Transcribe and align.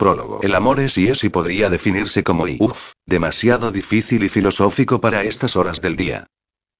Prólogo. 0.00 0.40
El 0.42 0.54
amor 0.54 0.80
es 0.80 0.96
y 0.96 1.08
es 1.08 1.24
y 1.24 1.28
podría 1.28 1.68
definirse 1.68 2.24
como 2.24 2.48
y 2.48 2.56
uff, 2.58 2.92
demasiado 3.04 3.70
difícil 3.70 4.24
y 4.24 4.30
filosófico 4.30 4.98
para 4.98 5.24
estas 5.24 5.56
horas 5.56 5.82
del 5.82 5.94
día. 5.94 6.26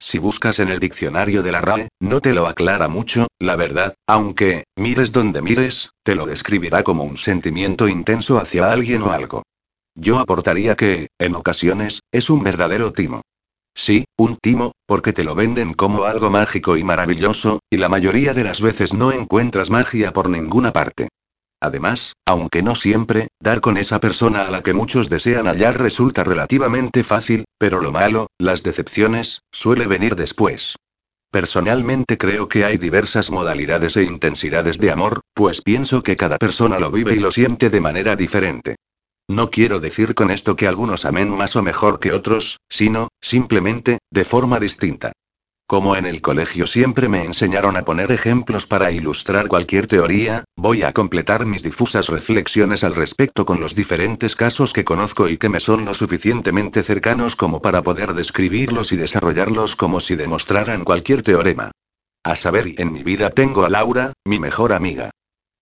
Si 0.00 0.18
buscas 0.18 0.58
en 0.58 0.70
el 0.70 0.80
diccionario 0.80 1.42
de 1.42 1.52
la 1.52 1.60
RAE, 1.60 1.91
no 2.00 2.22
te 2.22 2.33
lo 2.33 2.46
aclara 2.46 2.88
mucho, 2.88 3.26
la 3.38 3.56
verdad, 3.56 3.94
aunque, 4.06 4.64
mires 4.75 5.12
donde 5.12 5.42
mires, 5.42 5.91
te 6.02 6.14
lo 6.14 6.25
describirá 6.25 6.83
como 6.83 7.04
un 7.04 7.18
sentimiento 7.18 7.88
intenso 7.88 8.38
hacia 8.38 8.72
alguien 8.72 9.02
o 9.02 9.12
algo. 9.12 9.43
Yo 9.95 10.18
aportaría 10.18 10.75
que, 10.75 11.09
en 11.18 11.34
ocasiones, 11.34 12.00
es 12.12 12.30
un 12.30 12.43
verdadero 12.43 12.91
timo. 12.91 13.21
Sí, 13.75 14.07
un 14.16 14.39
timo, 14.39 14.73
porque 14.87 15.12
te 15.12 15.25
lo 15.25 15.34
venden 15.34 15.75
como 15.75 16.05
algo 16.05 16.30
mágico 16.30 16.79
y 16.79 16.84
maravilloso, 16.84 17.61
y 17.68 17.77
la 17.77 17.91
mayoría 17.91 18.32
de 18.32 18.45
las 18.45 18.62
veces 18.62 18.95
no 18.95 19.12
encuentras 19.12 19.68
magia 19.68 20.11
por 20.14 20.30
ninguna 20.30 20.73
parte. 20.73 21.09
Además, 21.61 22.14
aunque 22.24 22.62
no 22.62 22.74
siempre, 22.74 23.29
dar 23.38 23.60
con 23.60 23.77
esa 23.77 24.00
persona 24.00 24.42
a 24.46 24.50
la 24.50 24.62
que 24.62 24.72
muchos 24.72 25.10
desean 25.10 25.46
hallar 25.46 25.78
resulta 25.78 26.24
relativamente 26.24 27.05
fácil, 27.05 27.45
pero 27.59 27.80
lo 27.80 27.92
malo, 27.92 28.28
las 28.38 28.62
decepciones, 28.62 29.42
suele 29.52 29.86
venir 29.86 30.16
después. 30.16 30.77
Personalmente 31.30 32.19
creo 32.19 32.48
que 32.48 32.64
hay 32.64 32.77
diversas 32.77 33.30
modalidades 33.30 33.96
e 33.96 34.02
intensidades 34.02 34.78
de 34.78 34.91
amor, 34.91 35.20
pues 35.34 35.60
pienso 35.60 36.02
que 36.02 36.16
cada 36.16 36.38
persona 36.38 36.78
lo 36.78 36.91
vive 36.91 37.14
y 37.14 37.20
lo 37.20 37.30
siente 37.30 37.70
de 37.70 37.80
manera 37.80 38.16
diferente. 38.16 38.77
No 39.28 39.50
quiero 39.50 39.78
decir 39.78 40.16
con 40.16 40.33
esto 40.33 40.56
que 40.56 40.66
algunos 40.66 41.05
amen 41.05 41.30
más 41.30 41.55
o 41.55 41.62
mejor 41.62 42.00
que 42.00 42.12
otros, 42.12 42.58
sino, 42.69 43.08
simplemente, 43.20 43.98
de 44.11 44.24
forma 44.24 44.58
distinta. 44.58 45.12
Como 45.70 45.95
en 45.95 46.05
el 46.05 46.20
colegio 46.20 46.66
siempre 46.66 47.09
me 47.09 47.23
enseñaron 47.23 47.77
a 47.77 47.84
poner 47.84 48.11
ejemplos 48.11 48.66
para 48.66 48.91
ilustrar 48.91 49.47
cualquier 49.47 49.87
teoría, 49.87 50.42
voy 50.56 50.83
a 50.83 50.92
completar 50.92 51.47
mis 51.47 51.62
difusas 51.62 52.09
reflexiones 52.09 52.83
al 52.83 52.97
respecto 52.97 53.47
con 53.47 53.61
los 53.61 53.77
diferentes 53.77 54.34
casos 54.34 54.73
que 54.73 54.83
conozco 54.83 55.28
y 55.28 55.37
que 55.37 55.48
me 55.48 55.61
son 55.61 55.84
lo 55.84 55.95
suficientemente 55.95 56.83
cercanos 56.83 57.36
como 57.36 57.62
para 57.62 57.84
poder 57.84 58.14
describirlos 58.14 58.91
y 58.91 58.97
desarrollarlos 58.97 59.77
como 59.77 60.00
si 60.00 60.17
demostraran 60.17 60.83
cualquier 60.83 61.22
teorema. 61.22 61.70
A 62.25 62.34
saber, 62.34 62.75
en 62.77 62.92
mi 62.92 63.05
vida 63.05 63.31
tengo 63.31 63.64
a 63.64 63.70
Laura, 63.70 64.12
mi 64.25 64.41
mejor 64.41 64.72
amiga. 64.72 65.11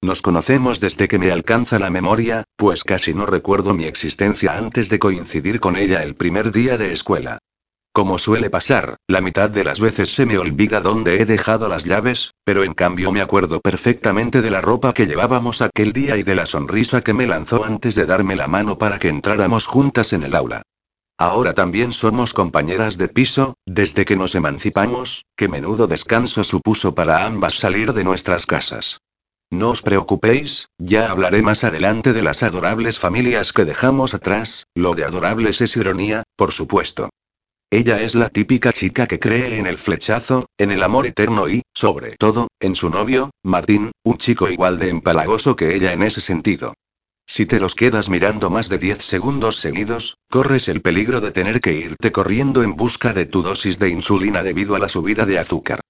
Nos 0.01 0.23
conocemos 0.23 0.81
desde 0.81 1.07
que 1.07 1.19
me 1.19 1.31
alcanza 1.31 1.79
la 1.79 1.91
memoria, 1.91 2.45
pues 2.57 2.83
casi 2.83 3.13
no 3.13 3.27
recuerdo 3.27 3.75
mi 3.75 3.85
existencia 3.85 4.57
antes 4.57 4.89
de 4.89 4.99
coincidir 4.99 5.61
con 5.61 5.77
ella 5.77 6.03
el 6.03 6.15
primer 6.15 6.51
día 6.51 6.79
de 6.79 6.95
escuela. 6.95 7.41
Como 7.99 8.21
suele 8.21 8.49
pasar, 8.49 8.99
la 9.09 9.21
mitad 9.21 9.51
de 9.51 9.65
las 9.65 9.81
veces 9.81 10.15
se 10.15 10.25
me 10.25 10.39
olvida 10.39 10.81
dónde 10.81 11.21
he 11.21 11.25
dejado 11.25 11.69
las 11.69 11.85
llaves, 11.85 12.33
pero 12.45 12.63
en 12.63 12.73
cambio 12.73 13.11
me 13.11 13.21
acuerdo 13.21 13.61
perfectamente 13.61 14.41
de 14.41 14.53
la 14.53 14.61
ropa 14.61 14.95
que 14.95 15.09
llevábamos 15.09 15.63
aquel 15.63 15.93
día 15.93 16.17
y 16.17 16.23
de 16.23 16.37
la 16.37 16.47
sonrisa 16.47 17.01
que 17.01 17.13
me 17.13 17.27
lanzó 17.27 17.65
antes 17.65 17.97
de 17.97 18.07
darme 18.07 18.37
la 18.37 18.47
mano 18.47 18.79
para 18.79 19.01
que 19.01 19.09
entráramos 19.09 19.67
juntas 19.67 20.13
en 20.13 20.23
el 20.23 20.37
aula. 20.37 20.63
Ahora 21.19 21.55
también 21.55 21.93
somos 21.93 22.35
compañeras 22.35 22.99
de 22.99 23.09
piso, 23.09 23.55
desde 23.67 24.05
que 24.05 24.15
nos 24.15 24.37
emancipamos, 24.37 25.25
que 25.37 25.49
menudo 25.49 25.89
descanso 25.89 26.45
supuso 26.45 26.95
para 26.95 27.27
ambas 27.27 27.55
salir 27.55 27.95
de 27.95 28.05
nuestras 28.05 28.47
casas. 28.47 29.01
No 29.51 29.71
os 29.71 29.83
preocupéis, 29.83 30.69
ya 30.79 31.11
hablaré 31.11 31.43
más 31.43 31.65
adelante 31.65 32.13
de 32.13 32.23
las 32.23 32.45
adorables 32.45 33.01
familias 33.01 33.53
que 33.53 33.65
dejamos 33.65 34.15
atrás, 34.15 34.69
lo 34.77 34.95
de 34.95 35.03
adorables 35.03 35.61
es 35.61 35.77
ironía, 35.77 36.23
por 36.37 36.53
supuesto. 36.53 37.11
Ella 37.71 38.01
es 38.01 38.15
la 38.15 38.31
típica 38.31 38.73
chica 38.73 39.07
que 39.07 39.19
cree 39.19 39.59
en 39.59 39.67
el 39.67 39.77
flechazo, 39.77 40.47
en 40.57 40.73
el 40.73 40.83
amor 40.83 41.07
eterno 41.07 41.51
y, 41.51 41.61
sobre 41.75 42.17
todo, 42.17 42.49
en 42.61 42.75
su 42.75 42.89
novio, 42.89 43.31
Martín, 43.43 43.93
un 44.05 44.17
chico 44.17 44.49
igual 44.49 44.79
de 44.79 44.89
empalagoso 44.89 45.55
que 45.55 45.75
ella 45.75 45.93
en 45.93 46.03
ese 46.03 46.23
sentido. 46.23 46.73
Si 47.27 47.45
te 47.45 47.61
los 47.61 47.75
quedas 47.75 48.09
mirando 48.09 48.49
más 48.49 48.71
de 48.71 48.79
10 48.79 49.05
segundos 49.05 49.57
seguidos, 49.57 50.17
corres 50.31 50.71
el 50.71 50.81
peligro 50.81 51.21
de 51.21 51.31
tener 51.31 51.61
que 51.61 51.75
irte 51.75 52.11
corriendo 52.11 52.63
en 52.63 52.75
busca 52.75 53.13
de 53.13 53.27
tu 53.27 53.43
dosis 53.43 53.79
de 53.79 53.91
insulina 53.91 54.43
debido 54.43 54.75
a 54.75 54.79
la 54.79 54.89
subida 54.89 55.27
de 55.27 55.39
azúcar. 55.39 55.81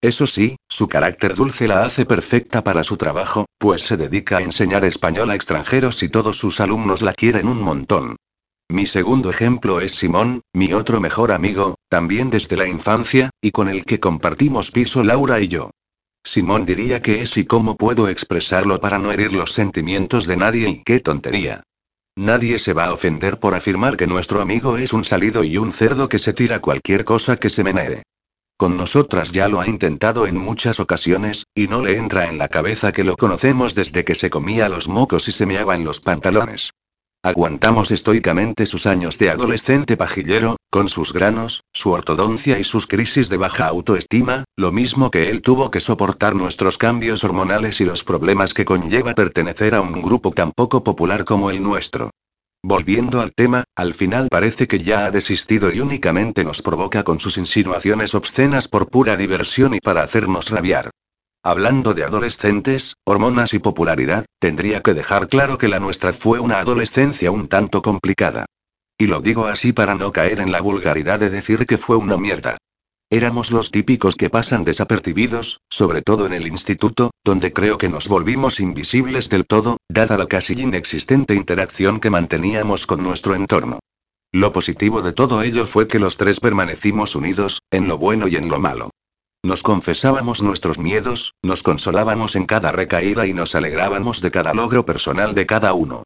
Eso 0.00 0.26
sí, 0.26 0.56
su 0.70 0.88
carácter 0.88 1.34
dulce 1.34 1.68
la 1.68 1.84
hace 1.84 2.06
perfecta 2.06 2.64
para 2.64 2.82
su 2.82 2.96
trabajo, 2.96 3.44
pues 3.58 3.82
se 3.82 3.98
dedica 3.98 4.38
a 4.38 4.42
enseñar 4.42 4.86
español 4.86 5.28
a 5.28 5.34
extranjeros 5.34 6.02
y 6.02 6.08
todos 6.08 6.38
sus 6.38 6.60
alumnos 6.60 7.02
la 7.02 7.12
quieren 7.12 7.46
un 7.46 7.60
montón. 7.60 8.16
Mi 8.68 8.86
segundo 8.86 9.30
ejemplo 9.30 9.80
es 9.80 9.94
Simón, 9.94 10.42
mi 10.52 10.72
otro 10.72 11.00
mejor 11.00 11.30
amigo, 11.30 11.76
también 11.88 12.30
desde 12.30 12.56
la 12.56 12.66
infancia, 12.66 13.30
y 13.40 13.52
con 13.52 13.68
el 13.68 13.84
que 13.84 14.00
compartimos 14.00 14.72
piso 14.72 15.04
Laura 15.04 15.40
y 15.40 15.48
yo. 15.48 15.70
Simón 16.24 16.64
diría 16.64 17.00
que 17.00 17.22
es 17.22 17.36
y 17.36 17.46
cómo 17.46 17.76
puedo 17.76 18.08
expresarlo 18.08 18.80
para 18.80 18.98
no 18.98 19.12
herir 19.12 19.32
los 19.32 19.52
sentimientos 19.52 20.26
de 20.26 20.36
nadie 20.36 20.68
y 20.68 20.82
qué 20.82 20.98
tontería. 20.98 21.62
Nadie 22.16 22.58
se 22.58 22.72
va 22.72 22.86
a 22.86 22.92
ofender 22.92 23.38
por 23.38 23.54
afirmar 23.54 23.96
que 23.96 24.08
nuestro 24.08 24.40
amigo 24.40 24.78
es 24.78 24.92
un 24.92 25.04
salido 25.04 25.44
y 25.44 25.58
un 25.58 25.72
cerdo 25.72 26.08
que 26.08 26.18
se 26.18 26.32
tira 26.32 26.60
cualquier 26.60 27.04
cosa 27.04 27.36
que 27.36 27.50
se 27.50 27.62
menee. 27.62 28.02
Con 28.56 28.76
nosotras 28.76 29.30
ya 29.30 29.48
lo 29.48 29.60
ha 29.60 29.68
intentado 29.68 30.26
en 30.26 30.36
muchas 30.36 30.80
ocasiones, 30.80 31.44
y 31.54 31.68
no 31.68 31.82
le 31.82 31.98
entra 31.98 32.28
en 32.28 32.38
la 32.38 32.48
cabeza 32.48 32.90
que 32.90 33.04
lo 33.04 33.16
conocemos 33.16 33.74
desde 33.74 34.04
que 34.04 34.14
se 34.14 34.30
comía 34.30 34.68
los 34.68 34.88
mocos 34.88 35.28
y 35.28 35.32
se 35.32 35.46
meaba 35.46 35.76
en 35.76 35.84
los 35.84 36.00
pantalones. 36.00 36.72
Aguantamos 37.26 37.90
estoicamente 37.90 38.66
sus 38.66 38.86
años 38.86 39.18
de 39.18 39.30
adolescente 39.30 39.96
pajillero, 39.96 40.58
con 40.70 40.88
sus 40.88 41.12
granos, 41.12 41.64
su 41.72 41.90
ortodoncia 41.90 42.56
y 42.60 42.62
sus 42.62 42.86
crisis 42.86 43.28
de 43.28 43.36
baja 43.36 43.66
autoestima, 43.66 44.44
lo 44.54 44.70
mismo 44.70 45.10
que 45.10 45.28
él 45.28 45.42
tuvo 45.42 45.72
que 45.72 45.80
soportar 45.80 46.36
nuestros 46.36 46.78
cambios 46.78 47.24
hormonales 47.24 47.80
y 47.80 47.84
los 47.84 48.04
problemas 48.04 48.54
que 48.54 48.64
conlleva 48.64 49.16
pertenecer 49.16 49.74
a 49.74 49.80
un 49.80 50.02
grupo 50.02 50.30
tan 50.30 50.52
poco 50.52 50.84
popular 50.84 51.24
como 51.24 51.50
el 51.50 51.64
nuestro. 51.64 52.10
Volviendo 52.62 53.20
al 53.20 53.32
tema, 53.32 53.64
al 53.74 53.94
final 53.94 54.28
parece 54.30 54.68
que 54.68 54.78
ya 54.78 55.04
ha 55.04 55.10
desistido 55.10 55.72
y 55.72 55.80
únicamente 55.80 56.44
nos 56.44 56.62
provoca 56.62 57.02
con 57.02 57.18
sus 57.18 57.38
insinuaciones 57.38 58.14
obscenas 58.14 58.68
por 58.68 58.88
pura 58.88 59.16
diversión 59.16 59.74
y 59.74 59.80
para 59.80 60.04
hacernos 60.04 60.48
rabiar. 60.48 60.90
Hablando 61.48 61.94
de 61.94 62.02
adolescentes, 62.02 62.96
hormonas 63.04 63.54
y 63.54 63.60
popularidad, 63.60 64.26
tendría 64.40 64.82
que 64.82 64.94
dejar 64.94 65.28
claro 65.28 65.58
que 65.58 65.68
la 65.68 65.78
nuestra 65.78 66.12
fue 66.12 66.40
una 66.40 66.58
adolescencia 66.58 67.30
un 67.30 67.46
tanto 67.46 67.82
complicada. 67.82 68.46
Y 68.98 69.06
lo 69.06 69.20
digo 69.20 69.46
así 69.46 69.72
para 69.72 69.94
no 69.94 70.10
caer 70.10 70.40
en 70.40 70.50
la 70.50 70.60
vulgaridad 70.60 71.20
de 71.20 71.30
decir 71.30 71.64
que 71.64 71.78
fue 71.78 71.94
una 71.94 72.16
mierda. 72.16 72.58
Éramos 73.10 73.52
los 73.52 73.70
típicos 73.70 74.16
que 74.16 74.28
pasan 74.28 74.64
desapercibidos, 74.64 75.60
sobre 75.70 76.02
todo 76.02 76.26
en 76.26 76.32
el 76.32 76.48
instituto, 76.48 77.12
donde 77.22 77.52
creo 77.52 77.78
que 77.78 77.88
nos 77.88 78.08
volvimos 78.08 78.58
invisibles 78.58 79.30
del 79.30 79.46
todo, 79.46 79.76
dada 79.88 80.18
la 80.18 80.26
casi 80.26 80.60
inexistente 80.60 81.36
interacción 81.36 82.00
que 82.00 82.10
manteníamos 82.10 82.88
con 82.88 83.04
nuestro 83.04 83.36
entorno. 83.36 83.78
Lo 84.32 84.50
positivo 84.50 85.00
de 85.00 85.12
todo 85.12 85.42
ello 85.42 85.68
fue 85.68 85.86
que 85.86 86.00
los 86.00 86.16
tres 86.16 86.40
permanecimos 86.40 87.14
unidos, 87.14 87.60
en 87.70 87.86
lo 87.86 87.98
bueno 87.98 88.26
y 88.26 88.34
en 88.34 88.48
lo 88.48 88.58
malo. 88.58 88.90
Nos 89.46 89.62
confesábamos 89.62 90.42
nuestros 90.42 90.76
miedos, 90.76 91.36
nos 91.40 91.62
consolábamos 91.62 92.34
en 92.34 92.46
cada 92.46 92.72
recaída 92.72 93.28
y 93.28 93.32
nos 93.32 93.54
alegrábamos 93.54 94.20
de 94.20 94.32
cada 94.32 94.52
logro 94.54 94.84
personal 94.84 95.36
de 95.36 95.46
cada 95.46 95.72
uno. 95.72 96.02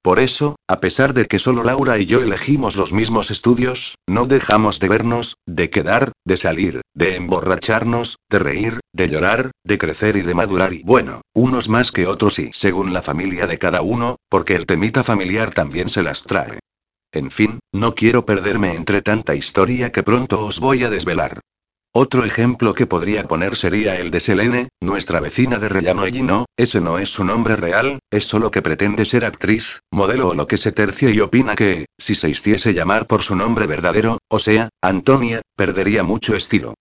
Por 0.00 0.18
eso, 0.18 0.56
a 0.66 0.80
pesar 0.80 1.12
de 1.12 1.26
que 1.26 1.38
solo 1.38 1.64
Laura 1.64 1.98
y 1.98 2.06
yo 2.06 2.22
elegimos 2.22 2.76
los 2.76 2.94
mismos 2.94 3.30
estudios, 3.30 3.96
no 4.06 4.24
dejamos 4.24 4.80
de 4.80 4.88
vernos, 4.88 5.36
de 5.44 5.68
quedar, 5.68 6.12
de 6.24 6.38
salir, 6.38 6.80
de 6.94 7.16
emborracharnos, 7.16 8.16
de 8.30 8.38
reír, 8.38 8.80
de 8.94 9.10
llorar, 9.10 9.50
de 9.64 9.76
crecer 9.76 10.16
y 10.16 10.22
de 10.22 10.32
madurar 10.32 10.72
y 10.72 10.82
bueno, 10.82 11.20
unos 11.34 11.68
más 11.68 11.92
que 11.92 12.06
otros 12.06 12.38
y 12.38 12.48
según 12.54 12.94
la 12.94 13.02
familia 13.02 13.46
de 13.46 13.58
cada 13.58 13.82
uno, 13.82 14.16
porque 14.30 14.54
el 14.54 14.64
temita 14.64 15.04
familiar 15.04 15.50
también 15.50 15.90
se 15.90 16.02
las 16.02 16.22
trae. 16.22 16.58
En 17.12 17.30
fin, 17.30 17.58
no 17.70 17.94
quiero 17.94 18.24
perderme 18.24 18.72
entre 18.72 19.02
tanta 19.02 19.34
historia 19.34 19.92
que 19.92 20.02
pronto 20.02 20.42
os 20.42 20.58
voy 20.58 20.84
a 20.84 20.88
desvelar. 20.88 21.40
Otro 22.00 22.24
ejemplo 22.24 22.74
que 22.74 22.86
podría 22.86 23.26
poner 23.26 23.56
sería 23.56 23.96
el 23.96 24.12
de 24.12 24.20
Selene, 24.20 24.68
nuestra 24.80 25.18
vecina 25.18 25.58
de 25.58 25.68
Rellano 25.68 26.06
y 26.06 26.22
no, 26.22 26.44
ese 26.56 26.80
no 26.80 27.00
es 27.00 27.08
su 27.08 27.24
nombre 27.24 27.56
real, 27.56 27.98
es 28.12 28.24
solo 28.24 28.52
que 28.52 28.62
pretende 28.62 29.04
ser 29.04 29.24
actriz, 29.24 29.80
modelo 29.90 30.28
o 30.28 30.34
lo 30.34 30.46
que 30.46 30.58
se 30.58 30.70
tercia 30.70 31.10
y 31.10 31.18
opina 31.18 31.56
que, 31.56 31.86
si 31.98 32.14
se 32.14 32.30
hiciese 32.30 32.72
llamar 32.72 33.08
por 33.08 33.22
su 33.22 33.34
nombre 33.34 33.66
verdadero, 33.66 34.18
o 34.30 34.38
sea, 34.38 34.68
Antonia, 34.80 35.42
perdería 35.56 36.04
mucho 36.04 36.36
estilo. 36.36 36.74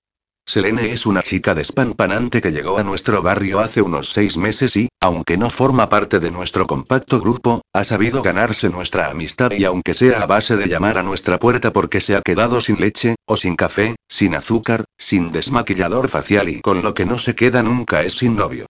Selene 0.49 0.94
es 0.94 1.05
una 1.05 1.23
chica 1.23 1.53
despampanante 1.53 2.39
que 2.39 2.51
llegó 2.51 2.77
a 2.77 2.83
nuestro 2.83 3.21
barrio 3.21 3.59
hace 3.59 3.81
unos 3.81 4.13
seis 4.13 4.38
meses 4.38 4.77
y, 4.77 4.88
aunque 5.01 5.35
no 5.35 5.49
forma 5.49 5.89
parte 5.89 6.21
de 6.21 6.31
nuestro 6.31 6.65
compacto 6.67 7.19
grupo, 7.19 7.63
ha 7.73 7.83
sabido 7.83 8.21
ganarse 8.21 8.69
nuestra 8.69 9.09
amistad 9.09 9.51
y 9.51 9.65
aunque 9.65 9.94
sea 9.94 10.21
a 10.21 10.25
base 10.25 10.55
de 10.55 10.67
llamar 10.67 10.97
a 10.97 11.03
nuestra 11.03 11.38
puerta 11.38 11.73
porque 11.73 11.99
se 11.99 12.15
ha 12.15 12.21
quedado 12.21 12.61
sin 12.61 12.79
leche, 12.79 13.15
o 13.25 13.35
sin 13.35 13.57
café, 13.57 13.97
sin 14.07 14.35
azúcar, 14.35 14.85
sin 14.97 15.33
desmaquillador 15.33 16.07
facial 16.07 16.47
y 16.47 16.61
con 16.61 16.81
lo 16.81 16.93
que 16.93 17.05
no 17.05 17.19
se 17.19 17.35
queda 17.35 17.61
nunca 17.61 18.03
es 18.03 18.15
sin 18.15 18.38
novio. 18.38 18.67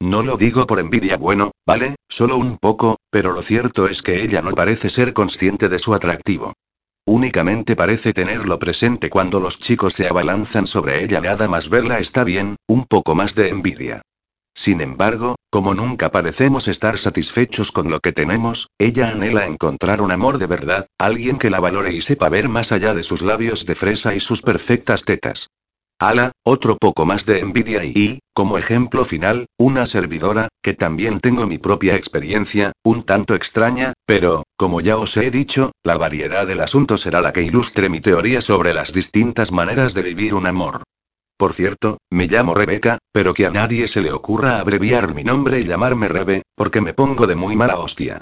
No 0.00 0.22
lo 0.22 0.38
digo 0.38 0.66
por 0.66 0.78
envidia, 0.78 1.18
bueno, 1.18 1.50
vale, 1.66 1.96
solo 2.08 2.38
un 2.38 2.56
poco, 2.56 2.96
pero 3.10 3.32
lo 3.32 3.42
cierto 3.42 3.86
es 3.86 4.00
que 4.00 4.22
ella 4.22 4.40
no 4.40 4.52
parece 4.52 4.88
ser 4.88 5.12
consciente 5.12 5.68
de 5.68 5.78
su 5.78 5.92
atractivo. 5.92 6.54
Únicamente 7.10 7.74
parece 7.74 8.12
tenerlo 8.12 8.58
presente 8.58 9.08
cuando 9.08 9.40
los 9.40 9.58
chicos 9.58 9.94
se 9.94 10.06
abalanzan 10.06 10.66
sobre 10.66 11.02
ella. 11.02 11.22
Nada 11.22 11.48
más 11.48 11.70
verla 11.70 12.00
está 12.00 12.22
bien, 12.22 12.56
un 12.68 12.84
poco 12.84 13.14
más 13.14 13.34
de 13.34 13.48
envidia. 13.48 14.02
Sin 14.54 14.82
embargo, 14.82 15.36
como 15.48 15.72
nunca 15.72 16.10
parecemos 16.10 16.68
estar 16.68 16.98
satisfechos 16.98 17.72
con 17.72 17.90
lo 17.90 18.00
que 18.00 18.12
tenemos, 18.12 18.68
ella 18.78 19.08
anhela 19.08 19.46
encontrar 19.46 20.02
un 20.02 20.12
amor 20.12 20.36
de 20.36 20.48
verdad, 20.48 20.86
alguien 20.98 21.38
que 21.38 21.48
la 21.48 21.60
valore 21.60 21.94
y 21.94 22.02
sepa 22.02 22.28
ver 22.28 22.50
más 22.50 22.72
allá 22.72 22.92
de 22.92 23.02
sus 23.02 23.22
labios 23.22 23.64
de 23.64 23.74
fresa 23.74 24.14
y 24.14 24.20
sus 24.20 24.42
perfectas 24.42 25.04
tetas. 25.04 25.48
Ala, 26.00 26.30
otro 26.44 26.76
poco 26.76 27.06
más 27.06 27.26
de 27.26 27.40
envidia 27.40 27.84
y, 27.84 28.20
como 28.32 28.56
ejemplo 28.56 29.04
final, 29.04 29.46
una 29.58 29.84
servidora, 29.84 30.46
que 30.62 30.72
también 30.72 31.18
tengo 31.18 31.48
mi 31.48 31.58
propia 31.58 31.96
experiencia, 31.96 32.70
un 32.84 33.02
tanto 33.02 33.34
extraña, 33.34 33.94
pero, 34.06 34.44
como 34.56 34.80
ya 34.80 34.96
os 34.96 35.16
he 35.16 35.32
dicho, 35.32 35.72
la 35.82 35.98
variedad 35.98 36.46
del 36.46 36.60
asunto 36.60 36.98
será 36.98 37.20
la 37.20 37.32
que 37.32 37.42
ilustre 37.42 37.88
mi 37.88 38.00
teoría 38.00 38.40
sobre 38.40 38.74
las 38.74 38.92
distintas 38.92 39.50
maneras 39.50 39.92
de 39.92 40.02
vivir 40.02 40.34
un 40.34 40.46
amor. 40.46 40.84
Por 41.36 41.52
cierto, 41.52 41.98
me 42.10 42.28
llamo 42.28 42.54
Rebeca, 42.54 42.98
pero 43.12 43.34
que 43.34 43.46
a 43.46 43.50
nadie 43.50 43.88
se 43.88 44.00
le 44.00 44.12
ocurra 44.12 44.60
abreviar 44.60 45.12
mi 45.14 45.24
nombre 45.24 45.58
y 45.58 45.64
llamarme 45.64 46.06
Rebe, 46.06 46.42
porque 46.54 46.80
me 46.80 46.94
pongo 46.94 47.26
de 47.26 47.34
muy 47.34 47.56
mala 47.56 47.76
hostia. 47.76 48.20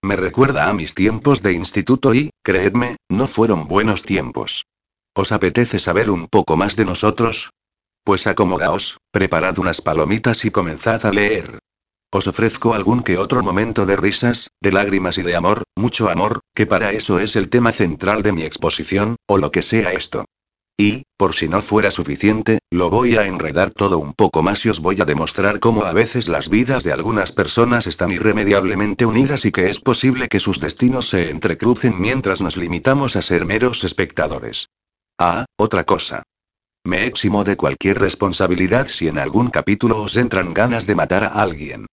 Me 0.00 0.14
recuerda 0.14 0.68
a 0.68 0.74
mis 0.74 0.94
tiempos 0.94 1.42
de 1.42 1.54
instituto 1.54 2.14
y, 2.14 2.30
creedme, 2.44 2.98
no 3.08 3.26
fueron 3.26 3.66
buenos 3.66 4.04
tiempos. 4.04 4.64
¿Os 5.18 5.32
apetece 5.32 5.78
saber 5.78 6.10
un 6.10 6.28
poco 6.28 6.58
más 6.58 6.76
de 6.76 6.84
nosotros? 6.84 7.54
Pues 8.04 8.26
acomodaos, 8.26 8.98
preparad 9.10 9.58
unas 9.58 9.80
palomitas 9.80 10.44
y 10.44 10.50
comenzad 10.50 11.06
a 11.06 11.10
leer. 11.10 11.58
Os 12.12 12.26
ofrezco 12.26 12.74
algún 12.74 13.02
que 13.02 13.16
otro 13.16 13.42
momento 13.42 13.86
de 13.86 13.96
risas, 13.96 14.50
de 14.60 14.72
lágrimas 14.72 15.16
y 15.16 15.22
de 15.22 15.34
amor, 15.34 15.62
mucho 15.74 16.10
amor, 16.10 16.40
que 16.54 16.66
para 16.66 16.92
eso 16.92 17.18
es 17.18 17.34
el 17.34 17.48
tema 17.48 17.72
central 17.72 18.22
de 18.22 18.32
mi 18.32 18.42
exposición, 18.42 19.16
o 19.26 19.38
lo 19.38 19.50
que 19.50 19.62
sea 19.62 19.92
esto. 19.92 20.26
Y, 20.76 21.04
por 21.16 21.34
si 21.34 21.48
no 21.48 21.62
fuera 21.62 21.90
suficiente, 21.90 22.58
lo 22.70 22.90
voy 22.90 23.16
a 23.16 23.26
enredar 23.26 23.70
todo 23.70 23.96
un 23.96 24.12
poco 24.12 24.42
más 24.42 24.66
y 24.66 24.68
os 24.68 24.80
voy 24.80 25.00
a 25.00 25.06
demostrar 25.06 25.60
cómo 25.60 25.84
a 25.84 25.94
veces 25.94 26.28
las 26.28 26.50
vidas 26.50 26.84
de 26.84 26.92
algunas 26.92 27.32
personas 27.32 27.86
están 27.86 28.12
irremediablemente 28.12 29.06
unidas 29.06 29.46
y 29.46 29.50
que 29.50 29.70
es 29.70 29.80
posible 29.80 30.28
que 30.28 30.40
sus 30.40 30.60
destinos 30.60 31.08
se 31.08 31.30
entrecrucen 31.30 31.98
mientras 31.98 32.42
nos 32.42 32.58
limitamos 32.58 33.16
a 33.16 33.22
ser 33.22 33.46
meros 33.46 33.82
espectadores. 33.82 34.68
Ah, 35.18 35.46
otra 35.56 35.84
cosa. 35.84 36.22
Me 36.84 37.06
eximo 37.06 37.42
de 37.42 37.56
cualquier 37.56 37.98
responsabilidad 37.98 38.86
si 38.86 39.08
en 39.08 39.18
algún 39.18 39.48
capítulo 39.48 40.02
os 40.02 40.16
entran 40.16 40.52
ganas 40.52 40.86
de 40.86 40.94
matar 40.94 41.24
a 41.24 41.28
alguien. 41.28 41.86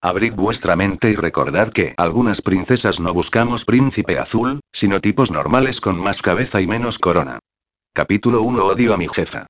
Abrid 0.00 0.34
vuestra 0.34 0.76
mente 0.76 1.10
y 1.10 1.16
recordad 1.16 1.72
que 1.72 1.94
algunas 1.96 2.40
princesas 2.40 3.00
no 3.00 3.12
buscamos 3.12 3.64
príncipe 3.64 4.18
azul, 4.18 4.60
sino 4.72 5.00
tipos 5.00 5.32
normales 5.32 5.80
con 5.80 5.98
más 5.98 6.22
cabeza 6.22 6.60
y 6.60 6.68
menos 6.68 7.00
corona. 7.00 7.40
Capítulo 7.92 8.42
1 8.42 8.64
Odio 8.64 8.94
a 8.94 8.96
mi 8.96 9.08
jefa. 9.08 9.46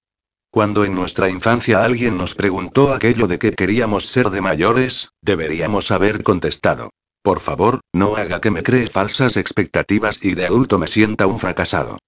Cuando 0.50 0.86
en 0.86 0.94
nuestra 0.94 1.28
infancia 1.28 1.84
alguien 1.84 2.16
nos 2.16 2.34
preguntó 2.34 2.94
aquello 2.94 3.26
de 3.26 3.38
que 3.38 3.52
queríamos 3.52 4.06
ser 4.06 4.30
de 4.30 4.40
mayores, 4.40 5.10
deberíamos 5.20 5.90
haber 5.90 6.22
contestado. 6.22 6.88
Por 7.22 7.40
favor, 7.40 7.80
no 7.92 8.16
haga 8.16 8.40
que 8.40 8.50
me 8.50 8.62
cree 8.62 8.86
falsas 8.86 9.36
expectativas 9.36 10.18
y 10.24 10.34
de 10.34 10.46
adulto 10.46 10.78
me 10.78 10.86
sienta 10.86 11.26
un 11.26 11.38
fracasado. 11.38 11.98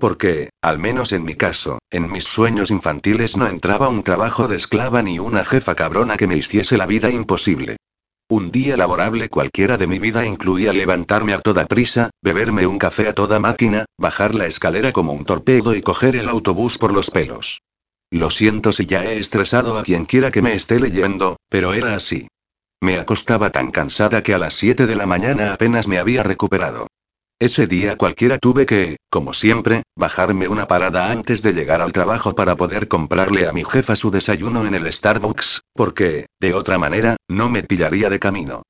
Porque, 0.00 0.48
al 0.62 0.78
menos 0.78 1.12
en 1.12 1.24
mi 1.24 1.34
caso, 1.34 1.78
en 1.90 2.10
mis 2.10 2.24
sueños 2.24 2.70
infantiles 2.70 3.36
no 3.36 3.46
entraba 3.46 3.88
un 3.88 4.02
trabajo 4.02 4.48
de 4.48 4.56
esclava 4.56 5.02
ni 5.02 5.18
una 5.18 5.44
jefa 5.44 5.74
cabrona 5.74 6.16
que 6.16 6.26
me 6.26 6.36
hiciese 6.36 6.78
la 6.78 6.86
vida 6.86 7.10
imposible. 7.10 7.76
Un 8.30 8.50
día 8.50 8.78
laborable 8.78 9.28
cualquiera 9.28 9.76
de 9.76 9.86
mi 9.86 9.98
vida 9.98 10.24
incluía 10.24 10.72
levantarme 10.72 11.34
a 11.34 11.40
toda 11.40 11.66
prisa, 11.66 12.08
beberme 12.22 12.66
un 12.66 12.78
café 12.78 13.08
a 13.08 13.12
toda 13.12 13.40
máquina, 13.40 13.84
bajar 13.98 14.34
la 14.34 14.46
escalera 14.46 14.92
como 14.92 15.12
un 15.12 15.26
torpedo 15.26 15.74
y 15.74 15.82
coger 15.82 16.16
el 16.16 16.30
autobús 16.30 16.78
por 16.78 16.92
los 16.92 17.10
pelos. 17.10 17.60
Lo 18.10 18.30
siento 18.30 18.72
si 18.72 18.86
ya 18.86 19.04
he 19.04 19.18
estresado 19.18 19.78
a 19.78 19.82
quien 19.82 20.06
quiera 20.06 20.30
que 20.30 20.40
me 20.40 20.54
esté 20.54 20.80
leyendo, 20.80 21.36
pero 21.50 21.74
era 21.74 21.94
así. 21.94 22.28
Me 22.80 22.98
acostaba 22.98 23.50
tan 23.50 23.70
cansada 23.70 24.22
que 24.22 24.32
a 24.32 24.38
las 24.38 24.54
7 24.54 24.86
de 24.86 24.96
la 24.96 25.04
mañana 25.04 25.52
apenas 25.52 25.86
me 25.88 25.98
había 25.98 26.22
recuperado. 26.22 26.86
Ese 27.40 27.66
día 27.66 27.96
cualquiera 27.96 28.36
tuve 28.36 28.66
que, 28.66 28.98
como 29.08 29.32
siempre, 29.32 29.84
bajarme 29.96 30.46
una 30.46 30.68
parada 30.68 31.10
antes 31.10 31.40
de 31.40 31.54
llegar 31.54 31.80
al 31.80 31.90
trabajo 31.90 32.34
para 32.34 32.54
poder 32.54 32.86
comprarle 32.86 33.48
a 33.48 33.52
mi 33.54 33.64
jefa 33.64 33.96
su 33.96 34.10
desayuno 34.10 34.66
en 34.66 34.74
el 34.74 34.92
Starbucks, 34.92 35.62
porque, 35.72 36.26
de 36.38 36.52
otra 36.52 36.76
manera, 36.76 37.16
no 37.28 37.48
me 37.48 37.62
pillaría 37.62 38.10
de 38.10 38.18
camino. 38.18 38.60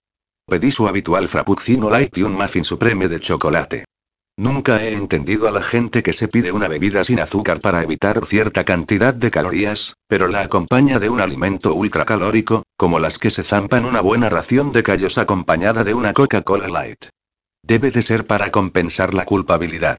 Pedí 0.47 0.71
su 0.71 0.87
habitual 0.87 1.27
frappuccino 1.27 1.91
light 1.91 2.17
y 2.17 2.23
un 2.23 2.35
muffin 2.35 2.63
supreme 2.63 3.09
de 3.09 3.19
chocolate. 3.19 3.87
Nunca 4.37 4.85
he 4.85 4.95
entendido 4.95 5.49
a 5.49 5.51
la 5.51 5.63
gente 5.63 6.05
que 6.05 6.13
se 6.13 6.29
pide 6.29 6.53
una 6.53 6.69
bebida 6.69 7.05
sin 7.05 7.19
azúcar 7.19 7.59
para 7.59 7.83
evitar 7.83 8.25
cierta 8.25 8.63
cantidad 8.63 9.13
de 9.13 9.33
calorías, 9.33 9.95
pero 10.07 10.29
la 10.29 10.43
acompaña 10.43 11.01
de 11.01 11.11
un 11.11 11.21
alimento 11.21 11.75
ultracalórico, 11.75 12.63
como 12.77 13.01
las 13.01 13.19
que 13.19 13.33
se 13.33 13.43
zampan 13.43 13.85
una 13.85 14.01
buena 14.01 14.29
ración 14.29 14.71
de 14.71 14.85
callos 14.85 15.19
acompañada 15.19 15.83
de 15.83 15.95
una 15.95 16.13
Coca-Cola 16.13 16.69
Light. 16.69 17.07
Debe 17.63 17.91
de 17.91 18.03
ser 18.03 18.27
para 18.27 18.51
compensar 18.51 19.15
la 19.15 19.25
culpabilidad. 19.25 19.99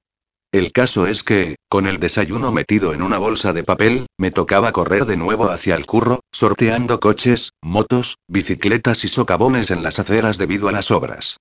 El 0.52 0.74
caso 0.74 1.08
es 1.08 1.24
que, 1.24 1.56
con 1.70 1.88
el 1.88 2.00
desayuno 2.00 2.52
metido 2.52 2.94
en 2.94 3.02
una 3.02 3.18
bolsa 3.18 3.54
de 3.54 3.64
papel, 3.64 4.08
me 4.18 4.32
tocaba 4.32 4.74
correr 4.74 5.06
de 5.06 5.16
nuevo 5.16 5.50
hacia 5.50 5.76
el 5.76 5.86
curro, 5.86 6.20
sorteando 6.34 7.00
coches, 7.00 7.52
motos, 7.62 8.18
bicicletas 8.28 9.06
y 9.06 9.08
socavones 9.08 9.72
en 9.72 9.82
las 9.82 10.00
aceras 10.00 10.38
debido 10.38 10.68
a 10.68 10.74
las 10.74 10.92
obras. 10.92 11.38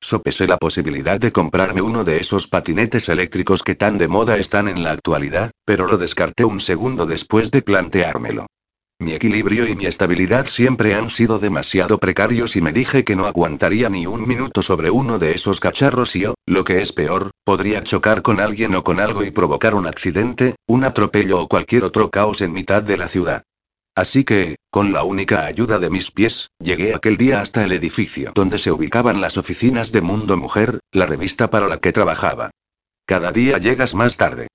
Sopesé 0.00 0.46
la 0.46 0.58
posibilidad 0.58 1.18
de 1.18 1.32
comprarme 1.32 1.82
uno 1.82 2.04
de 2.04 2.18
esos 2.18 2.46
patinetes 2.46 3.08
eléctricos 3.08 3.64
que 3.64 3.74
tan 3.74 3.98
de 3.98 4.06
moda 4.08 4.36
están 4.36 4.68
en 4.68 4.84
la 4.84 4.92
actualidad, 4.92 5.50
pero 5.64 5.86
lo 5.86 5.98
descarté 5.98 6.44
un 6.44 6.60
segundo 6.60 7.06
después 7.06 7.50
de 7.50 7.62
planteármelo. 7.62 8.46
Mi 9.02 9.14
equilibrio 9.14 9.66
y 9.66 9.74
mi 9.74 9.86
estabilidad 9.86 10.46
siempre 10.46 10.94
han 10.94 11.10
sido 11.10 11.40
demasiado 11.40 11.98
precarios 11.98 12.54
y 12.54 12.60
me 12.60 12.72
dije 12.72 13.02
que 13.02 13.16
no 13.16 13.26
aguantaría 13.26 13.88
ni 13.88 14.06
un 14.06 14.28
minuto 14.28 14.62
sobre 14.62 14.90
uno 14.90 15.18
de 15.18 15.32
esos 15.32 15.58
cacharros 15.58 16.14
y 16.14 16.26
o, 16.26 16.34
lo 16.46 16.62
que 16.62 16.80
es 16.80 16.92
peor, 16.92 17.32
podría 17.42 17.82
chocar 17.82 18.22
con 18.22 18.38
alguien 18.38 18.76
o 18.76 18.84
con 18.84 19.00
algo 19.00 19.24
y 19.24 19.32
provocar 19.32 19.74
un 19.74 19.88
accidente, 19.88 20.54
un 20.68 20.84
atropello 20.84 21.40
o 21.40 21.48
cualquier 21.48 21.82
otro 21.82 22.10
caos 22.10 22.42
en 22.42 22.52
mitad 22.52 22.80
de 22.80 22.96
la 22.96 23.08
ciudad. 23.08 23.42
Así 23.96 24.22
que, 24.22 24.54
con 24.70 24.92
la 24.92 25.02
única 25.02 25.46
ayuda 25.46 25.80
de 25.80 25.90
mis 25.90 26.12
pies, 26.12 26.50
llegué 26.60 26.94
aquel 26.94 27.16
día 27.16 27.40
hasta 27.40 27.64
el 27.64 27.72
edificio 27.72 28.30
donde 28.36 28.60
se 28.60 28.70
ubicaban 28.70 29.20
las 29.20 29.36
oficinas 29.36 29.90
de 29.90 30.00
Mundo 30.00 30.36
Mujer, 30.36 30.78
la 30.92 31.06
revista 31.06 31.50
para 31.50 31.66
la 31.66 31.78
que 31.78 31.92
trabajaba. 31.92 32.52
Cada 33.04 33.32
día 33.32 33.58
llegas 33.58 33.96
más 33.96 34.16
tarde. 34.16 34.46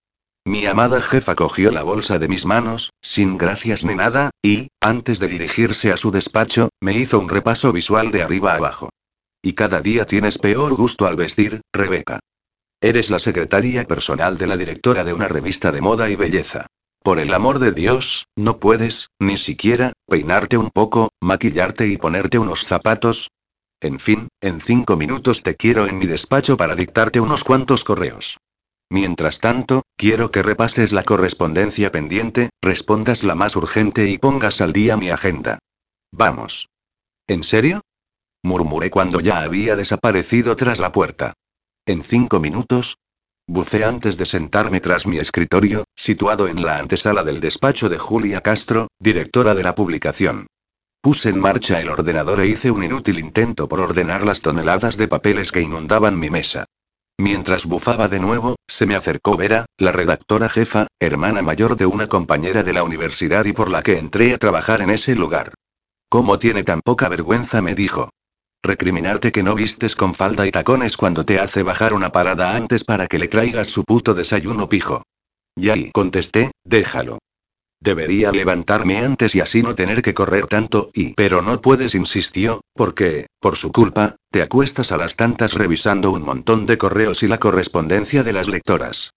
Mi 0.48 0.66
amada 0.66 1.02
jefa 1.02 1.36
cogió 1.36 1.72
la 1.72 1.84
bolsa 1.84 2.20
de 2.20 2.30
mis 2.30 2.46
manos, 2.46 2.94
sin 3.02 3.38
gracias 3.38 3.84
ni 3.84 3.96
nada, 3.96 4.30
y, 4.42 4.70
antes 4.80 5.20
de 5.20 5.28
dirigirse 5.28 5.92
a 5.92 5.98
su 5.98 6.10
despacho, 6.10 6.70
me 6.80 6.94
hizo 6.94 7.20
un 7.20 7.28
repaso 7.28 7.74
visual 7.74 8.14
de 8.14 8.24
arriba 8.24 8.54
abajo. 8.54 8.90
Y 9.42 9.56
cada 9.56 9.82
día 9.82 10.06
tienes 10.06 10.38
peor 10.38 10.74
gusto 10.76 11.06
al 11.06 11.18
vestir, 11.18 11.60
Rebeca. 11.74 12.22
Eres 12.80 13.10
la 13.10 13.20
secretaria 13.20 13.84
personal 13.84 14.38
de 14.38 14.48
la 14.48 14.56
directora 14.56 15.04
de 15.04 15.12
una 15.12 15.28
revista 15.28 15.74
de 15.74 15.82
moda 15.82 16.10
y 16.10 16.16
belleza. 16.16 16.68
Por 17.04 17.20
el 17.20 17.34
amor 17.34 17.60
de 17.60 17.74
Dios, 17.74 18.28
no 18.38 18.58
puedes, 18.58 19.10
ni 19.20 19.36
siquiera, 19.36 19.92
peinarte 20.08 20.58
un 20.58 20.70
poco, 20.70 21.10
maquillarte 21.22 21.88
y 21.88 21.98
ponerte 21.98 22.40
unos 22.40 22.64
zapatos. 22.64 23.32
En 23.82 24.00
fin, 24.00 24.30
en 24.40 24.62
cinco 24.62 24.96
minutos 24.96 25.44
te 25.44 25.58
quiero 25.58 25.88
en 25.88 25.98
mi 25.98 26.06
despacho 26.06 26.56
para 26.56 26.78
dictarte 26.78 27.20
unos 27.20 27.44
cuantos 27.44 27.84
correos. 27.84 28.38
Mientras 28.90 29.40
tanto, 29.40 29.84
quiero 29.98 30.32
que 30.32 30.44
repases 30.44 30.94
la 30.94 31.04
correspondencia 31.04 31.92
pendiente, 31.92 32.50
respondas 32.62 33.24
la 33.24 33.36
más 33.36 33.56
urgente 33.56 34.10
y 34.10 34.18
pongas 34.18 34.62
al 34.62 34.72
día 34.72 34.96
mi 34.96 35.10
agenda. 35.10 35.60
Vamos. 36.12 36.70
¿En 37.28 37.44
serio? 37.44 37.82
murmuré 38.44 38.90
cuando 38.90 39.20
ya 39.20 39.42
había 39.42 39.76
desaparecido 39.76 40.56
tras 40.56 40.80
la 40.80 40.94
puerta. 40.94 41.34
¿En 41.86 42.02
cinco 42.02 42.40
minutos? 42.40 42.98
Bucé 43.46 43.84
antes 43.84 44.18
de 44.18 44.26
sentarme 44.26 44.80
tras 44.80 45.08
mi 45.08 45.18
escritorio, 45.18 45.84
situado 45.96 46.48
en 46.48 46.62
la 46.62 46.80
antesala 46.80 47.24
del 47.24 47.40
despacho 47.40 47.90
de 47.90 47.98
Julia 47.98 48.42
Castro, 48.42 48.88
directora 49.00 49.56
de 49.56 49.64
la 49.64 49.76
publicación. 49.76 50.48
Puse 51.02 51.30
en 51.30 51.40
marcha 51.40 51.80
el 51.80 51.90
ordenador 51.90 52.42
e 52.42 52.48
hice 52.48 52.72
un 52.72 52.84
inútil 52.84 53.20
intento 53.20 53.68
por 53.68 53.80
ordenar 53.80 54.24
las 54.26 54.42
toneladas 54.42 54.98
de 54.98 55.08
papeles 55.08 55.52
que 55.52 55.62
inundaban 55.62 56.20
mi 56.20 56.30
mesa. 56.30 56.66
Mientras 57.20 57.66
bufaba 57.66 58.08
de 58.08 58.20
nuevo, 58.20 58.58
se 58.68 58.86
me 58.86 58.96
acercó 58.96 59.38
Vera, 59.38 59.66
la 59.80 59.92
redactora 59.92 60.50
jefa, 60.50 60.86
hermana 61.00 61.42
mayor 61.42 61.76
de 61.76 61.88
una 61.88 62.08
compañera 62.08 62.62
de 62.62 62.74
la 62.74 62.84
universidad 62.84 63.46
y 63.46 63.54
por 63.54 63.72
la 63.72 63.82
que 63.82 63.98
entré 63.98 64.36
a 64.36 64.38
trabajar 64.38 64.82
en 64.82 64.92
ese 64.92 65.16
lugar. 65.16 65.54
¿Cómo 66.10 66.38
tiene 66.38 66.64
tan 66.64 66.82
poca 66.82 67.10
vergüenza? 67.10 67.62
me 67.64 67.74
dijo. 67.74 68.12
Recriminarte 68.64 69.32
que 69.32 69.42
no 69.42 69.56
vistes 69.56 69.96
con 69.96 70.14
falda 70.14 70.46
y 70.46 70.52
tacones 70.52 70.96
cuando 70.96 71.26
te 71.26 71.40
hace 71.40 71.64
bajar 71.64 71.94
una 71.94 72.12
parada 72.12 72.56
antes 72.56 72.84
para 72.84 73.08
que 73.08 73.18
le 73.18 73.28
traigas 73.28 73.68
su 73.68 73.84
puto 73.84 74.14
desayuno 74.14 74.70
pijo. 74.70 75.04
Ya 75.56 75.76
y 75.76 75.92
contesté, 75.92 76.52
déjalo. 76.64 77.18
Debería 77.80 78.32
levantarme 78.32 79.00
antes 79.00 79.36
y 79.36 79.40
así 79.40 79.62
no 79.62 79.76
tener 79.76 80.02
que 80.02 80.14
correr 80.14 80.48
tanto 80.48 80.90
y... 80.94 81.14
Pero 81.14 81.42
no 81.42 81.62
puedes, 81.62 81.94
insistió, 81.96 82.62
porque, 82.74 83.28
por 83.40 83.56
su 83.56 83.72
culpa, 83.72 84.16
te 84.32 84.42
acuestas 84.42 84.92
a 84.92 84.98
las 84.98 85.16
tantas 85.16 85.54
revisando 85.54 86.12
un 86.12 86.24
montón 86.24 86.66
de 86.66 86.78
correos 86.78 87.22
y 87.24 87.28
la 87.28 87.38
correspondencia 87.38 88.24
de 88.24 88.34
las 88.34 88.48
lectoras. 88.48 89.12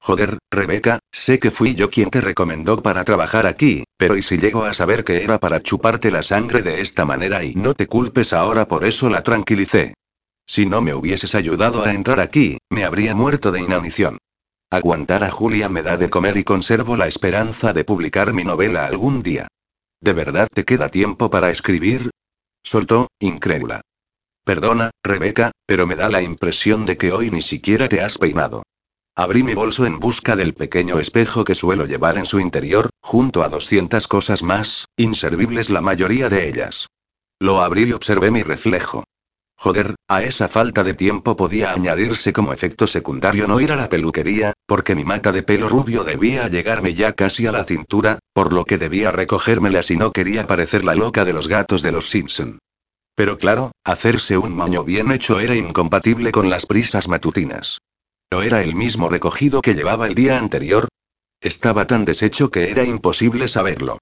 Joder, 0.00 0.38
Rebeca, 0.50 0.98
sé 1.10 1.38
que 1.38 1.50
fui 1.50 1.74
yo 1.74 1.88
quien 1.88 2.10
te 2.10 2.20
recomendó 2.20 2.82
para 2.82 3.04
trabajar 3.04 3.46
aquí, 3.46 3.84
pero 3.96 4.16
¿y 4.16 4.22
si 4.22 4.36
llego 4.36 4.64
a 4.64 4.74
saber 4.74 5.02
que 5.02 5.24
era 5.24 5.38
para 5.38 5.60
chuparte 5.60 6.10
la 6.10 6.22
sangre 6.22 6.60
de 6.60 6.82
esta 6.82 7.06
manera 7.06 7.42
y 7.42 7.54
no 7.54 7.72
te 7.72 7.86
culpes 7.86 8.34
ahora 8.34 8.68
por 8.68 8.84
eso 8.84 9.08
la 9.08 9.22
tranquilicé? 9.22 9.94
Si 10.46 10.66
no 10.66 10.82
me 10.82 10.94
hubieses 10.94 11.34
ayudado 11.34 11.84
a 11.84 11.94
entrar 11.94 12.20
aquí, 12.20 12.58
me 12.68 12.84
habría 12.84 13.14
muerto 13.14 13.50
de 13.50 13.60
inanición. 13.60 14.18
Aguantar 14.74 15.22
a 15.22 15.30
Julia 15.30 15.68
me 15.68 15.82
da 15.82 15.96
de 15.96 16.10
comer 16.10 16.36
y 16.36 16.42
conservo 16.42 16.96
la 16.96 17.06
esperanza 17.06 17.72
de 17.72 17.84
publicar 17.84 18.32
mi 18.32 18.42
novela 18.42 18.86
algún 18.86 19.22
día. 19.22 19.46
¿De 20.00 20.12
verdad 20.12 20.48
te 20.52 20.64
queda 20.64 20.88
tiempo 20.88 21.30
para 21.30 21.50
escribir? 21.50 22.10
Soltó, 22.64 23.06
incrédula. 23.20 23.82
Perdona, 24.44 24.90
Rebeca, 25.04 25.52
pero 25.64 25.86
me 25.86 25.94
da 25.94 26.08
la 26.08 26.22
impresión 26.22 26.86
de 26.86 26.96
que 26.96 27.12
hoy 27.12 27.30
ni 27.30 27.40
siquiera 27.40 27.88
te 27.88 28.00
has 28.00 28.18
peinado. 28.18 28.64
Abrí 29.14 29.44
mi 29.44 29.54
bolso 29.54 29.86
en 29.86 30.00
busca 30.00 30.34
del 30.34 30.54
pequeño 30.54 30.98
espejo 30.98 31.44
que 31.44 31.54
suelo 31.54 31.86
llevar 31.86 32.18
en 32.18 32.26
su 32.26 32.40
interior, 32.40 32.90
junto 33.00 33.44
a 33.44 33.48
200 33.48 34.08
cosas 34.08 34.42
más, 34.42 34.86
inservibles 34.96 35.70
la 35.70 35.82
mayoría 35.82 36.28
de 36.28 36.48
ellas. 36.48 36.88
Lo 37.38 37.62
abrí 37.62 37.84
y 37.84 37.92
observé 37.92 38.32
mi 38.32 38.42
reflejo. 38.42 39.04
Joder, 39.56 39.94
a 40.08 40.22
esa 40.22 40.48
falta 40.48 40.84
de 40.84 40.94
tiempo 40.94 41.36
podía 41.36 41.72
añadirse 41.72 42.32
como 42.32 42.52
efecto 42.52 42.86
secundario 42.86 43.46
no 43.46 43.60
ir 43.60 43.72
a 43.72 43.76
la 43.76 43.88
peluquería, 43.88 44.52
porque 44.66 44.94
mi 44.94 45.04
mata 45.04 45.32
de 45.32 45.42
pelo 45.42 45.68
rubio 45.68 46.04
debía 46.04 46.48
llegarme 46.48 46.94
ya 46.94 47.12
casi 47.12 47.46
a 47.46 47.52
la 47.52 47.64
cintura, 47.64 48.18
por 48.32 48.52
lo 48.52 48.64
que 48.64 48.78
debía 48.78 49.10
recogérmela 49.10 49.82
si 49.82 49.96
no 49.96 50.12
quería 50.12 50.46
parecer 50.46 50.84
la 50.84 50.94
loca 50.94 51.24
de 51.24 51.32
los 51.32 51.48
gatos 51.48 51.82
de 51.82 51.92
los 51.92 52.10
Simpson. 52.10 52.58
Pero 53.14 53.38
claro, 53.38 53.72
hacerse 53.84 54.36
un 54.36 54.54
moño 54.54 54.82
bien 54.84 55.12
hecho 55.12 55.38
era 55.38 55.54
incompatible 55.54 56.32
con 56.32 56.50
las 56.50 56.66
prisas 56.66 57.08
matutinas. 57.08 57.78
¿No 58.32 58.42
era 58.42 58.62
el 58.62 58.74
mismo 58.74 59.08
recogido 59.08 59.62
que 59.62 59.74
llevaba 59.74 60.08
el 60.08 60.14
día 60.14 60.38
anterior? 60.38 60.88
Estaba 61.40 61.86
tan 61.86 62.04
deshecho 62.04 62.50
que 62.50 62.70
era 62.70 62.84
imposible 62.84 63.46
saberlo. 63.46 63.98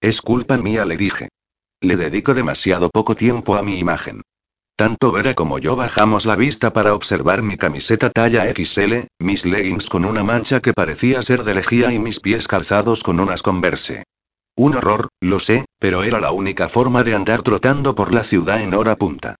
Es 0.00 0.22
culpa 0.22 0.56
mía, 0.56 0.84
le 0.86 0.96
dije. 0.96 1.28
Le 1.80 1.96
dedico 1.96 2.32
demasiado 2.32 2.88
poco 2.88 3.14
tiempo 3.14 3.56
a 3.56 3.62
mi 3.62 3.78
imagen. 3.78 4.22
Tanto 4.76 5.12
Vera 5.12 5.34
como 5.34 5.60
yo 5.60 5.76
bajamos 5.76 6.26
la 6.26 6.34
vista 6.34 6.72
para 6.72 6.94
observar 6.94 7.42
mi 7.42 7.56
camiseta 7.56 8.10
talla 8.10 8.52
XL, 8.52 9.06
mis 9.20 9.46
leggings 9.46 9.88
con 9.88 10.04
una 10.04 10.24
mancha 10.24 10.60
que 10.60 10.72
parecía 10.72 11.22
ser 11.22 11.44
de 11.44 11.54
lejía 11.54 11.92
y 11.92 12.00
mis 12.00 12.18
pies 12.18 12.48
calzados 12.48 13.04
con 13.04 13.20
unas 13.20 13.42
converse. 13.42 14.02
Un 14.56 14.74
horror, 14.74 15.08
lo 15.20 15.38
sé, 15.38 15.64
pero 15.78 16.02
era 16.02 16.18
la 16.18 16.32
única 16.32 16.68
forma 16.68 17.04
de 17.04 17.14
andar 17.14 17.42
trotando 17.42 17.94
por 17.94 18.12
la 18.12 18.24
ciudad 18.24 18.62
en 18.62 18.74
hora 18.74 18.96
punta. 18.96 19.36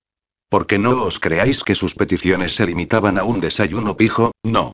Porque 0.49 0.79
no 0.79 1.03
os 1.03 1.19
creáis 1.19 1.64
que 1.64 1.75
sus 1.75 1.97
peticiones 1.97 2.55
se 2.55 2.67
limitaban 2.67 3.19
a 3.19 3.25
un 3.25 3.41
desayuno 3.41 3.97
pijo, 3.97 4.31
no. 4.45 4.73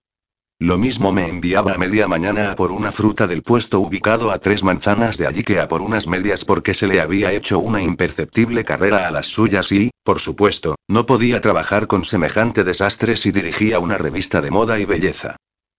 Lo 0.62 0.76
mismo 0.76 1.10
me 1.10 1.26
enviaba 1.26 1.72
a 1.72 1.78
media 1.78 2.06
mañana 2.06 2.52
a 2.52 2.54
por 2.54 2.70
una 2.70 2.92
fruta 2.92 3.26
del 3.26 3.42
puesto 3.42 3.80
ubicado 3.80 4.30
a 4.30 4.38
tres 4.40 4.62
manzanas 4.62 5.16
de 5.16 5.26
allí 5.26 5.42
que 5.42 5.58
a 5.58 5.68
por 5.68 5.80
unas 5.80 6.06
medias 6.06 6.44
porque 6.44 6.74
se 6.74 6.86
le 6.86 7.00
había 7.00 7.32
hecho 7.32 7.58
una 7.58 7.82
imperceptible 7.82 8.62
carrera 8.62 9.08
a 9.08 9.10
las 9.10 9.28
suyas 9.28 9.72
y, 9.72 9.90
por 10.04 10.20
supuesto, 10.20 10.74
no 10.86 11.06
podía 11.06 11.40
trabajar 11.40 11.86
con 11.86 12.04
semejante 12.04 12.62
desastre 12.62 13.16
si 13.16 13.30
dirigía 13.30 13.78
una 13.78 13.96
revista 13.96 14.42
de 14.42 14.50
moda 14.50 14.78
y 14.78 14.84
belleza. 14.84 15.36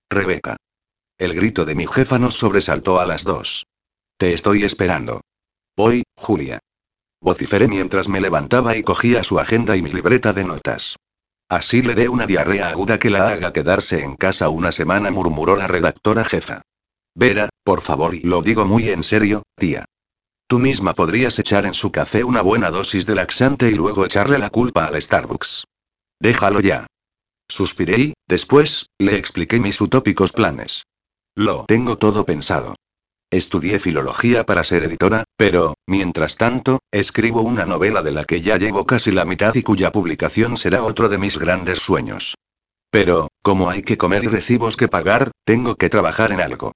Rebeca. 0.09 0.57
El 1.19 1.35
grito 1.35 1.63
de 1.63 1.75
mi 1.75 1.85
jefa 1.85 2.17
nos 2.17 2.33
sobresaltó 2.33 2.99
a 2.99 3.05
las 3.05 3.23
dos. 3.23 3.67
Te 4.17 4.33
estoy 4.33 4.63
esperando. 4.63 5.21
Voy, 5.77 6.01
Julia. 6.15 6.57
Vociferé 7.21 7.67
mientras 7.67 8.09
me 8.09 8.19
levantaba 8.19 8.75
y 8.75 8.81
cogía 8.81 9.23
su 9.23 9.39
agenda 9.39 9.77
y 9.77 9.83
mi 9.83 9.91
libreta 9.91 10.33
de 10.33 10.43
notas. 10.43 10.95
Así 11.51 11.81
le 11.81 11.95
dé 11.95 12.07
una 12.07 12.27
diarrea 12.27 12.69
aguda 12.69 12.97
que 12.97 13.09
la 13.09 13.27
haga 13.27 13.51
quedarse 13.51 14.01
en 14.01 14.15
casa 14.15 14.47
una 14.47 14.71
semana, 14.71 15.11
murmuró 15.11 15.57
la 15.57 15.67
redactora 15.67 16.23
jefa. 16.23 16.61
Vera, 17.13 17.49
por 17.65 17.81
favor, 17.81 18.15
y 18.15 18.21
lo 18.21 18.41
digo 18.41 18.63
muy 18.63 18.87
en 18.87 19.03
serio, 19.03 19.43
tía. 19.57 19.83
Tú 20.47 20.59
misma 20.59 20.93
podrías 20.93 21.37
echar 21.39 21.65
en 21.65 21.73
su 21.73 21.91
café 21.91 22.23
una 22.23 22.41
buena 22.41 22.71
dosis 22.71 23.05
de 23.05 23.15
laxante 23.15 23.69
y 23.69 23.73
luego 23.73 24.05
echarle 24.05 24.37
la 24.37 24.49
culpa 24.49 24.85
al 24.85 25.01
Starbucks. 25.01 25.65
Déjalo 26.21 26.61
ya. 26.61 26.87
Suspiré 27.49 27.99
y, 27.99 28.13
después, 28.29 28.85
le 28.97 29.17
expliqué 29.17 29.59
mis 29.59 29.81
utópicos 29.81 30.31
planes. 30.31 30.83
Lo 31.35 31.65
tengo 31.65 31.97
todo 31.97 32.25
pensado. 32.25 32.75
Estudié 33.31 33.79
filología 33.79 34.45
para 34.45 34.65
ser 34.65 34.83
editora, 34.83 35.23
pero, 35.37 35.75
mientras 35.87 36.35
tanto, 36.35 36.79
escribo 36.91 37.41
una 37.41 37.65
novela 37.65 38.03
de 38.03 38.11
la 38.11 38.25
que 38.25 38.41
ya 38.41 38.57
llevo 38.57 38.85
casi 38.85 39.09
la 39.11 39.23
mitad 39.23 39.55
y 39.55 39.63
cuya 39.63 39.93
publicación 39.93 40.57
será 40.57 40.83
otro 40.83 41.07
de 41.07 41.17
mis 41.17 41.37
grandes 41.37 41.81
sueños. 41.81 42.35
Pero, 42.89 43.29
como 43.41 43.69
hay 43.69 43.83
que 43.83 43.97
comer 43.97 44.25
y 44.25 44.27
recibos 44.27 44.75
que 44.75 44.89
pagar, 44.89 45.31
tengo 45.45 45.75
que 45.75 45.89
trabajar 45.89 46.33
en 46.33 46.41
algo. 46.41 46.73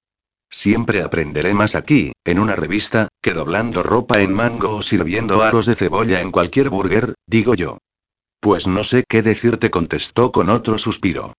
Siempre 0.48 1.02
aprenderé 1.02 1.52
más 1.52 1.74
aquí, 1.74 2.12
en 2.24 2.38
una 2.38 2.56
revista, 2.56 3.08
que 3.20 3.34
doblando 3.34 3.82
ropa 3.82 4.20
en 4.20 4.32
mango 4.32 4.76
o 4.76 4.82
sirviendo 4.82 5.42
aros 5.42 5.66
de 5.66 5.74
cebolla 5.74 6.22
en 6.22 6.30
cualquier 6.30 6.70
burger, 6.70 7.12
digo 7.26 7.54
yo. 7.54 7.76
Pues 8.40 8.66
no 8.66 8.82
sé 8.82 9.04
qué 9.06 9.20
decirte, 9.20 9.70
contestó 9.70 10.32
con 10.32 10.48
otro 10.48 10.78
suspiro. 10.78 11.34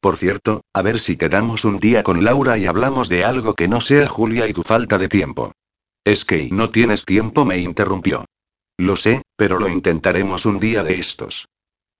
Por 0.00 0.16
cierto, 0.16 0.62
a 0.72 0.80
ver 0.80 0.98
si 0.98 1.16
quedamos 1.16 1.66
un 1.66 1.76
día 1.76 2.02
con 2.02 2.24
Laura 2.24 2.56
y 2.56 2.66
hablamos 2.66 3.10
de 3.10 3.22
algo 3.22 3.54
que 3.54 3.68
no 3.68 3.82
sea 3.82 4.06
Julia 4.06 4.48
y 4.48 4.54
tu 4.54 4.62
falta 4.62 4.96
de 4.96 5.08
tiempo. 5.08 5.52
Es 6.04 6.24
que 6.24 6.48
no 6.50 6.70
tienes 6.70 7.04
tiempo, 7.04 7.44
me 7.44 7.58
interrumpió. 7.58 8.24
Lo 8.78 8.96
sé, 8.96 9.20
pero 9.36 9.58
lo 9.58 9.68
intentaremos 9.68 10.46
un 10.46 10.58
día 10.58 10.82
de 10.82 10.94
estos. 10.94 11.48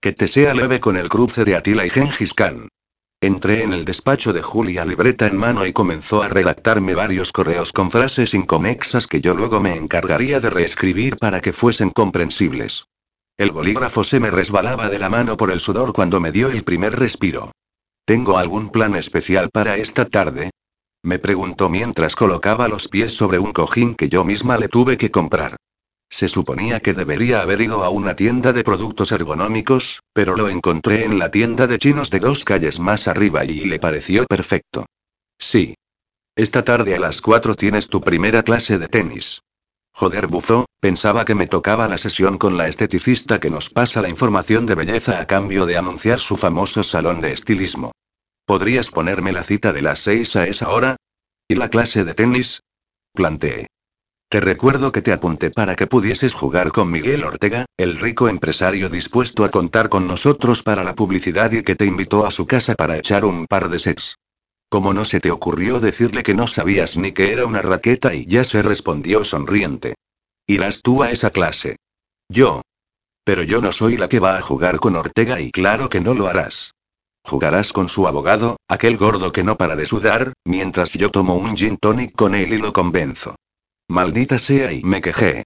Que 0.01 0.13
te 0.13 0.27
sea 0.27 0.55
leve 0.55 0.79
con 0.79 0.97
el 0.97 1.09
cruce 1.09 1.43
de 1.43 1.55
Atila 1.55 1.85
y 1.85 1.91
Gengis 1.91 2.33
Khan. 2.33 2.69
Entré 3.21 3.61
en 3.61 3.71
el 3.71 3.85
despacho 3.85 4.33
de 4.33 4.41
Julia 4.41 4.83
libreta 4.83 5.27
en 5.27 5.37
mano 5.37 5.67
y 5.67 5.73
comenzó 5.73 6.23
a 6.23 6.27
redactarme 6.27 6.95
varios 6.95 7.31
correos 7.31 7.71
con 7.71 7.91
frases 7.91 8.33
inconexas 8.33 9.05
que 9.05 9.21
yo 9.21 9.35
luego 9.35 9.61
me 9.61 9.75
encargaría 9.75 10.39
de 10.39 10.49
reescribir 10.49 11.17
para 11.17 11.39
que 11.39 11.53
fuesen 11.53 11.91
comprensibles. 11.91 12.85
El 13.37 13.51
bolígrafo 13.51 14.03
se 14.03 14.19
me 14.19 14.31
resbalaba 14.31 14.89
de 14.89 14.97
la 14.97 15.09
mano 15.09 15.37
por 15.37 15.51
el 15.51 15.59
sudor 15.59 15.93
cuando 15.93 16.19
me 16.19 16.31
dio 16.31 16.49
el 16.49 16.63
primer 16.63 16.97
respiro. 16.97 17.51
¿Tengo 18.05 18.37
algún 18.37 18.69
plan 18.69 18.95
especial 18.95 19.49
para 19.49 19.77
esta 19.77 20.05
tarde? 20.05 20.51
Me 21.03 21.19
preguntó 21.19 21.69
mientras 21.69 22.15
colocaba 22.15 22.67
los 22.67 22.87
pies 22.87 23.13
sobre 23.13 23.39
un 23.39 23.53
cojín 23.53 23.95
que 23.95 24.09
yo 24.09 24.23
misma 24.23 24.57
le 24.57 24.67
tuve 24.67 24.97
que 24.97 25.11
comprar. 25.11 25.55
Se 26.09 26.27
suponía 26.27 26.81
que 26.81 26.93
debería 26.93 27.41
haber 27.41 27.61
ido 27.61 27.83
a 27.83 27.89
una 27.89 28.15
tienda 28.15 28.51
de 28.51 28.63
productos 28.63 29.13
ergonómicos, 29.13 30.01
pero 30.13 30.35
lo 30.35 30.49
encontré 30.49 31.05
en 31.05 31.17
la 31.17 31.31
tienda 31.31 31.67
de 31.67 31.79
chinos 31.79 32.09
de 32.09 32.19
dos 32.19 32.43
calles 32.43 32.79
más 32.79 33.07
arriba 33.07 33.45
y 33.45 33.61
le 33.61 33.79
pareció 33.79 34.25
perfecto. 34.25 34.85
Sí. 35.39 35.75
Esta 36.35 36.63
tarde 36.63 36.95
a 36.95 36.99
las 36.99 37.21
cuatro 37.21 37.55
tienes 37.55 37.87
tu 37.87 38.01
primera 38.01 38.43
clase 38.43 38.77
de 38.77 38.89
tenis. 38.89 39.41
Joder, 39.93 40.27
bufó, 40.27 40.65
pensaba 40.79 41.25
que 41.25 41.35
me 41.35 41.47
tocaba 41.47 41.87
la 41.87 41.97
sesión 41.97 42.37
con 42.37 42.57
la 42.57 42.67
esteticista 42.67 43.39
que 43.39 43.49
nos 43.49 43.69
pasa 43.69 44.01
la 44.01 44.09
información 44.09 44.65
de 44.65 44.75
belleza 44.75 45.19
a 45.19 45.27
cambio 45.27 45.65
de 45.65 45.77
anunciar 45.77 46.19
su 46.19 46.37
famoso 46.37 46.83
salón 46.83 47.21
de 47.21 47.33
estilismo. 47.33 47.91
¿Podrías 48.45 48.89
ponerme 48.89 49.31
la 49.31 49.43
cita 49.43 49.73
de 49.73 49.81
las 49.81 49.99
seis 49.99 50.35
a 50.35 50.47
esa 50.47 50.69
hora? 50.69 50.95
¿Y 51.47 51.55
la 51.55 51.69
clase 51.69 52.03
de 52.03 52.13
tenis? 52.13 52.61
Planteé. 53.13 53.67
Te 54.29 54.39
recuerdo 54.39 54.93
que 54.93 55.01
te 55.01 55.11
apunté 55.11 55.51
para 55.51 55.75
que 55.75 55.87
pudieses 55.87 56.33
jugar 56.33 56.71
con 56.71 56.89
Miguel 56.89 57.25
Ortega, 57.25 57.65
el 57.75 57.99
rico 57.99 58.29
empresario 58.29 58.87
dispuesto 58.87 59.43
a 59.43 59.51
contar 59.51 59.89
con 59.89 60.07
nosotros 60.07 60.63
para 60.63 60.85
la 60.85 60.95
publicidad 60.95 61.51
y 61.51 61.63
que 61.63 61.75
te 61.75 61.85
invitó 61.85 62.25
a 62.25 62.31
su 62.31 62.47
casa 62.47 62.75
para 62.75 62.97
echar 62.97 63.25
un 63.25 63.45
par 63.45 63.67
de 63.67 63.79
sets. 63.79 64.15
¿Cómo 64.71 64.93
no 64.93 65.03
se 65.03 65.19
te 65.19 65.31
ocurrió 65.31 65.81
decirle 65.81 66.23
que 66.23 66.33
no 66.33 66.47
sabías 66.47 66.95
ni 66.95 67.11
que 67.11 67.33
era 67.33 67.45
una 67.45 67.61
raqueta 67.61 68.13
y 68.13 68.25
ya 68.25 68.45
se 68.45 68.61
respondió 68.61 69.25
sonriente? 69.25 69.95
Irás 70.47 70.81
tú 70.81 71.03
a 71.03 71.11
esa 71.11 71.29
clase. 71.29 71.75
Yo. 72.29 72.61
Pero 73.25 73.43
yo 73.43 73.59
no 73.59 73.73
soy 73.73 73.97
la 73.97 74.07
que 74.07 74.21
va 74.21 74.37
a 74.37 74.41
jugar 74.41 74.79
con 74.79 74.95
Ortega 74.95 75.41
y 75.41 75.51
claro 75.51 75.89
que 75.89 75.99
no 75.99 76.13
lo 76.13 76.27
harás. 76.27 76.71
Jugarás 77.25 77.73
con 77.73 77.89
su 77.89 78.07
abogado, 78.07 78.55
aquel 78.69 78.95
gordo 78.95 79.33
que 79.33 79.43
no 79.43 79.57
para 79.57 79.75
de 79.75 79.85
sudar, 79.85 80.31
mientras 80.45 80.93
yo 80.93 81.11
tomo 81.11 81.35
un 81.35 81.57
gin 81.57 81.75
tonic 81.75 82.15
con 82.15 82.33
él 82.33 82.53
y 82.53 82.57
lo 82.57 82.71
convenzo. 82.71 83.35
Maldita 83.89 84.39
sea 84.39 84.71
y 84.71 84.83
me 84.83 85.01
quejé. 85.01 85.43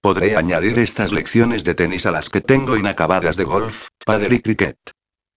Podré 0.00 0.34
añadir 0.34 0.80
estas 0.80 1.12
lecciones 1.12 1.62
de 1.62 1.76
tenis 1.76 2.04
a 2.04 2.10
las 2.10 2.28
que 2.28 2.40
tengo 2.40 2.76
inacabadas 2.76 3.36
de 3.36 3.44
golf, 3.44 3.86
padre 4.04 4.34
y 4.34 4.40
cricket. 4.40 4.76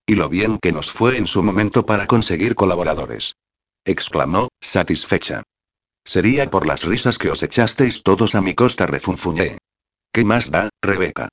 Y 0.09 0.15
lo 0.15 0.27
bien 0.27 0.57
que 0.59 0.71
nos 0.71 0.89
fue 0.89 1.17
en 1.17 1.27
su 1.27 1.43
momento 1.43 1.85
para 1.85 2.07
conseguir 2.07 2.55
colaboradores. 2.55 3.35
Exclamó, 3.85 4.47
satisfecha. 4.59 5.43
Sería 6.03 6.49
por 6.49 6.65
las 6.65 6.83
risas 6.83 7.19
que 7.19 7.29
os 7.29 7.43
echasteis 7.43 8.01
todos 8.01 8.33
a 8.33 8.41
mi 8.41 8.55
costa, 8.55 8.87
refunfuñé. 8.87 9.59
¿Qué 10.11 10.25
más 10.25 10.49
da, 10.49 10.69
Rebeca? 10.81 11.29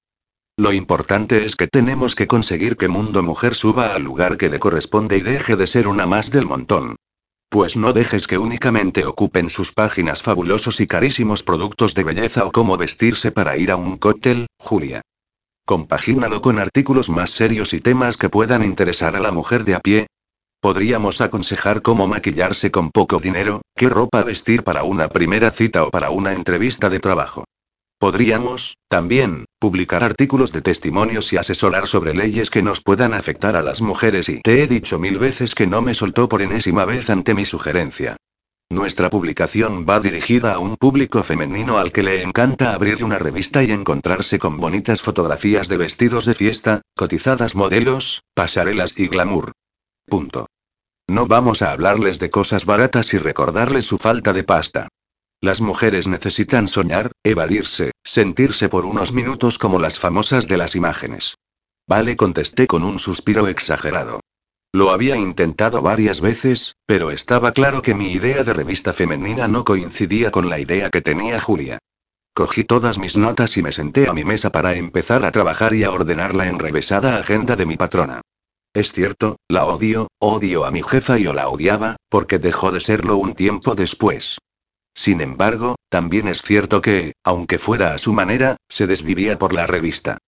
Lo 0.58 0.74
importante 0.74 1.46
es 1.46 1.56
que 1.56 1.68
tenemos 1.68 2.14
que 2.14 2.26
conseguir 2.26 2.76
que 2.76 2.88
Mundo 2.88 3.22
Mujer 3.22 3.54
suba 3.54 3.94
al 3.94 4.02
lugar 4.02 4.36
que 4.36 4.50
le 4.50 4.58
corresponde 4.58 5.16
y 5.16 5.22
deje 5.22 5.56
de 5.56 5.66
ser 5.66 5.88
una 5.88 6.04
más 6.04 6.30
del 6.30 6.44
montón. 6.44 6.96
Pues 7.48 7.78
no 7.78 7.94
dejes 7.94 8.26
que 8.26 8.36
únicamente 8.36 9.06
ocupen 9.06 9.48
sus 9.48 9.72
páginas 9.72 10.20
fabulosos 10.20 10.80
y 10.80 10.86
carísimos 10.86 11.42
productos 11.42 11.94
de 11.94 12.04
belleza 12.04 12.44
o 12.44 12.52
cómo 12.52 12.76
vestirse 12.76 13.32
para 13.32 13.56
ir 13.56 13.70
a 13.70 13.76
un 13.76 13.96
cóctel, 13.96 14.48
Julia. 14.58 15.00
Compagínalo 15.66 16.40
con 16.42 16.60
artículos 16.60 17.10
más 17.10 17.30
serios 17.30 17.74
y 17.74 17.80
temas 17.80 18.16
que 18.16 18.30
puedan 18.30 18.62
interesar 18.62 19.16
a 19.16 19.20
la 19.20 19.32
mujer 19.32 19.64
de 19.64 19.74
a 19.74 19.80
pie. 19.80 20.06
Podríamos 20.60 21.20
aconsejar 21.20 21.82
cómo 21.82 22.06
maquillarse 22.06 22.70
con 22.70 22.92
poco 22.92 23.18
dinero, 23.18 23.62
qué 23.74 23.88
ropa 23.88 24.22
vestir 24.22 24.62
para 24.62 24.84
una 24.84 25.08
primera 25.08 25.50
cita 25.50 25.82
o 25.82 25.90
para 25.90 26.10
una 26.10 26.34
entrevista 26.34 26.88
de 26.88 27.00
trabajo. 27.00 27.44
Podríamos, 27.98 28.76
también, 28.88 29.46
publicar 29.58 30.04
artículos 30.04 30.52
de 30.52 30.62
testimonios 30.62 31.32
y 31.32 31.36
asesorar 31.36 31.88
sobre 31.88 32.14
leyes 32.14 32.48
que 32.48 32.62
nos 32.62 32.80
puedan 32.80 33.12
afectar 33.12 33.56
a 33.56 33.62
las 33.62 33.80
mujeres 33.80 34.28
y 34.28 34.42
te 34.42 34.62
he 34.62 34.68
dicho 34.68 35.00
mil 35.00 35.18
veces 35.18 35.56
que 35.56 35.66
no 35.66 35.82
me 35.82 35.94
soltó 35.94 36.28
por 36.28 36.42
enésima 36.42 36.84
vez 36.84 37.10
ante 37.10 37.34
mi 37.34 37.44
sugerencia. 37.44 38.16
Nuestra 38.68 39.10
publicación 39.10 39.86
va 39.88 40.00
dirigida 40.00 40.54
a 40.54 40.58
un 40.58 40.76
público 40.76 41.22
femenino 41.22 41.78
al 41.78 41.92
que 41.92 42.02
le 42.02 42.22
encanta 42.22 42.74
abrir 42.74 43.04
una 43.04 43.18
revista 43.18 43.62
y 43.62 43.70
encontrarse 43.70 44.40
con 44.40 44.58
bonitas 44.58 45.02
fotografías 45.02 45.68
de 45.68 45.76
vestidos 45.76 46.26
de 46.26 46.34
fiesta, 46.34 46.82
cotizadas 46.96 47.54
modelos, 47.54 48.24
pasarelas 48.34 48.98
y 48.98 49.06
glamour. 49.06 49.52
Punto. 50.06 50.48
No 51.08 51.26
vamos 51.26 51.62
a 51.62 51.70
hablarles 51.70 52.18
de 52.18 52.30
cosas 52.30 52.66
baratas 52.66 53.14
y 53.14 53.18
recordarles 53.18 53.84
su 53.84 53.98
falta 53.98 54.32
de 54.32 54.42
pasta. 54.42 54.88
Las 55.40 55.60
mujeres 55.60 56.08
necesitan 56.08 56.66
soñar, 56.66 57.12
evadirse, 57.22 57.92
sentirse 58.02 58.68
por 58.68 58.84
unos 58.84 59.12
minutos 59.12 59.58
como 59.58 59.78
las 59.78 60.00
famosas 60.00 60.48
de 60.48 60.56
las 60.56 60.74
imágenes. 60.74 61.36
Vale, 61.86 62.16
contesté 62.16 62.66
con 62.66 62.82
un 62.82 62.98
suspiro 62.98 63.46
exagerado. 63.46 64.20
Lo 64.72 64.90
había 64.90 65.16
intentado 65.16 65.80
varias 65.82 66.20
veces, 66.20 66.76
pero 66.86 67.10
estaba 67.10 67.52
claro 67.52 67.82
que 67.82 67.94
mi 67.94 68.12
idea 68.12 68.44
de 68.44 68.52
revista 68.52 68.92
femenina 68.92 69.48
no 69.48 69.64
coincidía 69.64 70.30
con 70.30 70.50
la 70.50 70.58
idea 70.58 70.90
que 70.90 71.00
tenía 71.00 71.40
Julia. 71.40 71.78
Cogí 72.34 72.64
todas 72.64 72.98
mis 72.98 73.16
notas 73.16 73.56
y 73.56 73.62
me 73.62 73.72
senté 73.72 74.08
a 74.08 74.12
mi 74.12 74.24
mesa 74.24 74.52
para 74.52 74.74
empezar 74.74 75.24
a 75.24 75.32
trabajar 75.32 75.74
y 75.74 75.84
a 75.84 75.90
ordenar 75.90 76.34
la 76.34 76.48
enrevesada 76.48 77.16
agenda 77.16 77.56
de 77.56 77.64
mi 77.64 77.76
patrona. 77.76 78.20
Es 78.74 78.92
cierto, 78.92 79.36
la 79.48 79.64
odio, 79.64 80.08
odio 80.18 80.66
a 80.66 80.70
mi 80.70 80.82
jefa 80.82 81.18
y 81.18 81.22
yo 81.22 81.32
la 81.32 81.48
odiaba, 81.48 81.96
porque 82.10 82.38
dejó 82.38 82.72
de 82.72 82.80
serlo 82.80 83.16
un 83.16 83.34
tiempo 83.34 83.74
después. 83.74 84.36
Sin 84.94 85.22
embargo, 85.22 85.76
también 85.88 86.28
es 86.28 86.42
cierto 86.42 86.82
que, 86.82 87.14
aunque 87.24 87.58
fuera 87.58 87.94
a 87.94 87.98
su 87.98 88.12
manera, 88.12 88.58
se 88.68 88.86
desvivía 88.86 89.38
por 89.38 89.54
la 89.54 89.66
revista. 89.66 90.18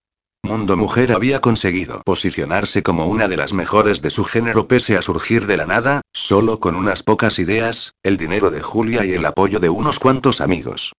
Mundo 0.43 0.77
Mujer 0.77 1.13
había 1.13 1.41
conseguido 1.41 2.01
posicionarse 2.05 2.83
como 2.83 3.07
una 3.07 3.29
de 3.29 3.37
las 3.37 3.53
mejores 3.53 4.01
de 4.03 4.11
su 4.11 4.25
género 4.25 4.67
pese 4.67 4.97
a 4.97 5.03
surgir 5.03 5.47
de 5.47 5.57
la 5.57 5.67
nada, 5.67 6.01
solo 6.13 6.59
con 6.59 6.75
unas 6.75 7.03
pocas 7.03 7.39
ideas, 7.39 7.93
el 8.03 8.17
dinero 8.17 8.51
de 8.51 8.63
Julia 8.63 9.05
y 9.05 9.13
el 9.13 9.27
apoyo 9.27 9.61
de 9.61 9.69
unos 9.69 9.99
cuantos 9.99 10.41
amigos. 10.41 10.93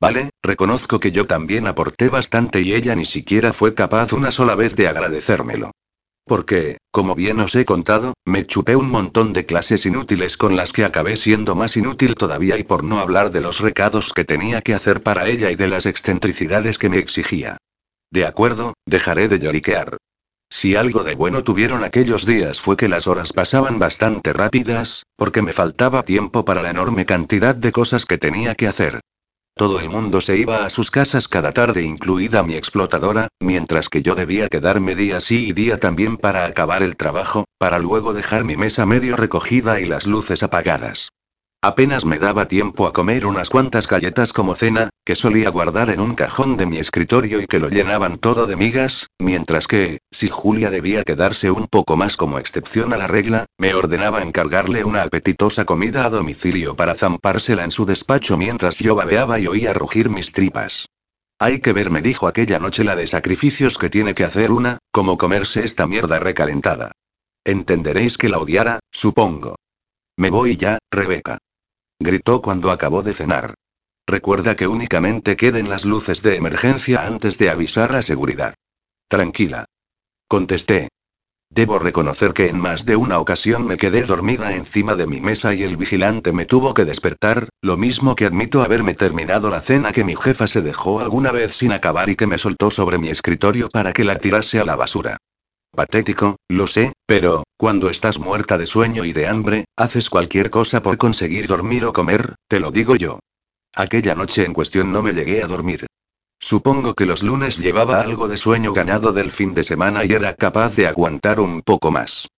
Vale, 0.00 0.30
reconozco 0.42 1.00
que 1.00 1.12
yo 1.12 1.26
también 1.26 1.66
aporté 1.66 2.08
bastante 2.08 2.62
y 2.62 2.74
ella 2.74 2.94
ni 2.94 3.04
siquiera 3.04 3.52
fue 3.52 3.74
capaz 3.74 4.12
una 4.12 4.30
sola 4.30 4.54
vez 4.54 4.74
de 4.74 4.88
agradecérmelo. 4.88 5.70
Porque, 6.24 6.78
como 6.90 7.14
bien 7.14 7.40
os 7.40 7.54
he 7.54 7.64
contado, 7.64 8.14
me 8.24 8.46
chupé 8.46 8.76
un 8.76 8.90
montón 8.90 9.32
de 9.32 9.46
clases 9.46 9.86
inútiles 9.86 10.36
con 10.36 10.56
las 10.56 10.72
que 10.72 10.84
acabé 10.84 11.16
siendo 11.16 11.54
más 11.54 11.76
inútil 11.76 12.14
todavía 12.14 12.58
y 12.58 12.64
por 12.64 12.84
no 12.84 13.00
hablar 13.00 13.30
de 13.30 13.40
los 13.40 13.60
recados 13.60 14.12
que 14.12 14.24
tenía 14.24 14.60
que 14.62 14.74
hacer 14.74 15.02
para 15.02 15.28
ella 15.28 15.50
y 15.50 15.56
de 15.56 15.68
las 15.68 15.86
excentricidades 15.86 16.78
que 16.78 16.88
me 16.88 16.98
exigía. 16.98 17.56
De 18.10 18.26
acuerdo, 18.26 18.74
dejaré 18.86 19.28
de 19.28 19.38
lloriquear. 19.38 19.96
Si 20.52 20.74
algo 20.74 21.04
de 21.04 21.14
bueno 21.14 21.44
tuvieron 21.44 21.84
aquellos 21.84 22.26
días 22.26 22.60
fue 22.60 22.76
que 22.76 22.88
las 22.88 23.06
horas 23.06 23.32
pasaban 23.32 23.78
bastante 23.78 24.32
rápidas, 24.32 25.04
porque 25.16 25.42
me 25.42 25.52
faltaba 25.52 26.02
tiempo 26.02 26.44
para 26.44 26.60
la 26.60 26.70
enorme 26.70 27.06
cantidad 27.06 27.54
de 27.54 27.70
cosas 27.70 28.04
que 28.04 28.18
tenía 28.18 28.56
que 28.56 28.66
hacer. 28.66 29.00
Todo 29.54 29.78
el 29.78 29.90
mundo 29.90 30.20
se 30.20 30.36
iba 30.36 30.64
a 30.64 30.70
sus 30.70 30.90
casas 30.90 31.28
cada 31.28 31.52
tarde, 31.52 31.82
incluida 31.82 32.42
mi 32.42 32.54
explotadora, 32.54 33.28
mientras 33.40 33.88
que 33.88 34.02
yo 34.02 34.14
debía 34.16 34.48
quedarme 34.48 34.96
día 34.96 35.20
sí 35.20 35.48
y 35.48 35.52
día 35.52 35.78
también 35.78 36.16
para 36.16 36.46
acabar 36.46 36.82
el 36.82 36.96
trabajo, 36.96 37.44
para 37.58 37.78
luego 37.78 38.12
dejar 38.12 38.44
mi 38.44 38.56
mesa 38.56 38.86
medio 38.86 39.16
recogida 39.16 39.78
y 39.78 39.86
las 39.86 40.06
luces 40.06 40.42
apagadas. 40.42 41.10
Apenas 41.62 42.06
me 42.06 42.18
daba 42.18 42.48
tiempo 42.48 42.86
a 42.86 42.94
comer 42.94 43.26
unas 43.26 43.50
cuantas 43.50 43.86
galletas 43.86 44.32
como 44.32 44.56
cena, 44.56 44.88
que 45.04 45.14
solía 45.14 45.50
guardar 45.50 45.90
en 45.90 46.00
un 46.00 46.14
cajón 46.14 46.56
de 46.56 46.64
mi 46.64 46.78
escritorio 46.78 47.38
y 47.42 47.46
que 47.46 47.58
lo 47.58 47.68
llenaban 47.68 48.16
todo 48.16 48.46
de 48.46 48.56
migas, 48.56 49.08
mientras 49.18 49.66
que, 49.66 50.00
si 50.10 50.28
Julia 50.28 50.70
debía 50.70 51.02
quedarse 51.02 51.50
un 51.50 51.66
poco 51.66 51.98
más 51.98 52.16
como 52.16 52.38
excepción 52.38 52.94
a 52.94 52.96
la 52.96 53.08
regla, 53.08 53.44
me 53.58 53.74
ordenaba 53.74 54.22
encargarle 54.22 54.84
una 54.84 55.02
apetitosa 55.02 55.66
comida 55.66 56.06
a 56.06 56.08
domicilio 56.08 56.76
para 56.76 56.94
zampársela 56.94 57.62
en 57.62 57.72
su 57.72 57.84
despacho 57.84 58.38
mientras 58.38 58.78
yo 58.78 58.94
babeaba 58.94 59.38
y 59.38 59.46
oía 59.46 59.74
rugir 59.74 60.08
mis 60.08 60.32
tripas. 60.32 60.86
Hay 61.38 61.60
que 61.60 61.74
ver, 61.74 61.90
me 61.90 62.00
dijo 62.00 62.26
aquella 62.26 62.58
noche 62.58 62.84
la 62.84 62.96
de 62.96 63.06
sacrificios 63.06 63.76
que 63.76 63.90
tiene 63.90 64.14
que 64.14 64.24
hacer 64.24 64.50
una, 64.50 64.78
como 64.90 65.18
comerse 65.18 65.62
esta 65.62 65.86
mierda 65.86 66.20
recalentada. 66.20 66.92
Entenderéis 67.44 68.16
que 68.16 68.30
la 68.30 68.38
odiara, 68.38 68.80
supongo. 68.90 69.56
Me 70.16 70.30
voy 70.30 70.56
ya, 70.56 70.78
Rebeca. 70.90 71.38
Gritó 72.02 72.40
cuando 72.40 72.70
acabó 72.70 73.02
de 73.02 73.12
cenar. 73.12 73.52
Recuerda 74.06 74.56
que 74.56 74.66
únicamente 74.66 75.36
queden 75.36 75.68
las 75.68 75.84
luces 75.84 76.22
de 76.22 76.36
emergencia 76.36 77.06
antes 77.06 77.36
de 77.36 77.50
avisar 77.50 77.94
a 77.94 78.00
seguridad. 78.00 78.54
Tranquila. 79.06 79.66
Contesté. 80.26 80.88
Debo 81.50 81.78
reconocer 81.78 82.32
que 82.32 82.48
en 82.48 82.58
más 82.58 82.86
de 82.86 82.96
una 82.96 83.18
ocasión 83.18 83.66
me 83.66 83.76
quedé 83.76 84.04
dormida 84.04 84.56
encima 84.56 84.94
de 84.94 85.06
mi 85.06 85.20
mesa 85.20 85.52
y 85.52 85.62
el 85.62 85.76
vigilante 85.76 86.32
me 86.32 86.46
tuvo 86.46 86.72
que 86.72 86.86
despertar, 86.86 87.50
lo 87.60 87.76
mismo 87.76 88.16
que 88.16 88.24
admito 88.24 88.62
haberme 88.62 88.94
terminado 88.94 89.50
la 89.50 89.60
cena 89.60 89.92
que 89.92 90.04
mi 90.04 90.16
jefa 90.16 90.46
se 90.46 90.62
dejó 90.62 91.00
alguna 91.00 91.32
vez 91.32 91.54
sin 91.54 91.72
acabar 91.72 92.08
y 92.08 92.16
que 92.16 92.26
me 92.26 92.38
soltó 92.38 92.70
sobre 92.70 92.96
mi 92.96 93.10
escritorio 93.10 93.68
para 93.68 93.92
que 93.92 94.04
la 94.04 94.16
tirase 94.16 94.58
a 94.58 94.64
la 94.64 94.76
basura. 94.76 95.18
Patético, 95.72 96.36
lo 96.48 96.66
sé, 96.66 96.92
pero, 97.06 97.44
cuando 97.56 97.90
estás 97.90 98.18
muerta 98.18 98.58
de 98.58 98.66
sueño 98.66 99.04
y 99.04 99.12
de 99.12 99.28
hambre, 99.28 99.64
haces 99.76 100.10
cualquier 100.10 100.50
cosa 100.50 100.82
por 100.82 100.98
conseguir 100.98 101.46
dormir 101.46 101.84
o 101.84 101.92
comer, 101.92 102.34
te 102.48 102.58
lo 102.58 102.70
digo 102.70 102.96
yo. 102.96 103.20
Aquella 103.74 104.14
noche 104.16 104.44
en 104.44 104.52
cuestión 104.52 104.90
no 104.90 105.02
me 105.02 105.12
llegué 105.12 105.42
a 105.42 105.46
dormir. 105.46 105.86
Supongo 106.40 106.94
que 106.94 107.06
los 107.06 107.22
lunes 107.22 107.58
llevaba 107.58 108.00
algo 108.00 108.26
de 108.26 108.36
sueño 108.36 108.72
ganado 108.72 109.12
del 109.12 109.30
fin 109.30 109.54
de 109.54 109.62
semana 109.62 110.04
y 110.04 110.12
era 110.12 110.34
capaz 110.34 110.74
de 110.74 110.86
aguantar 110.86 111.38
un 111.38 111.62
poco 111.62 111.90
más. 111.90 112.28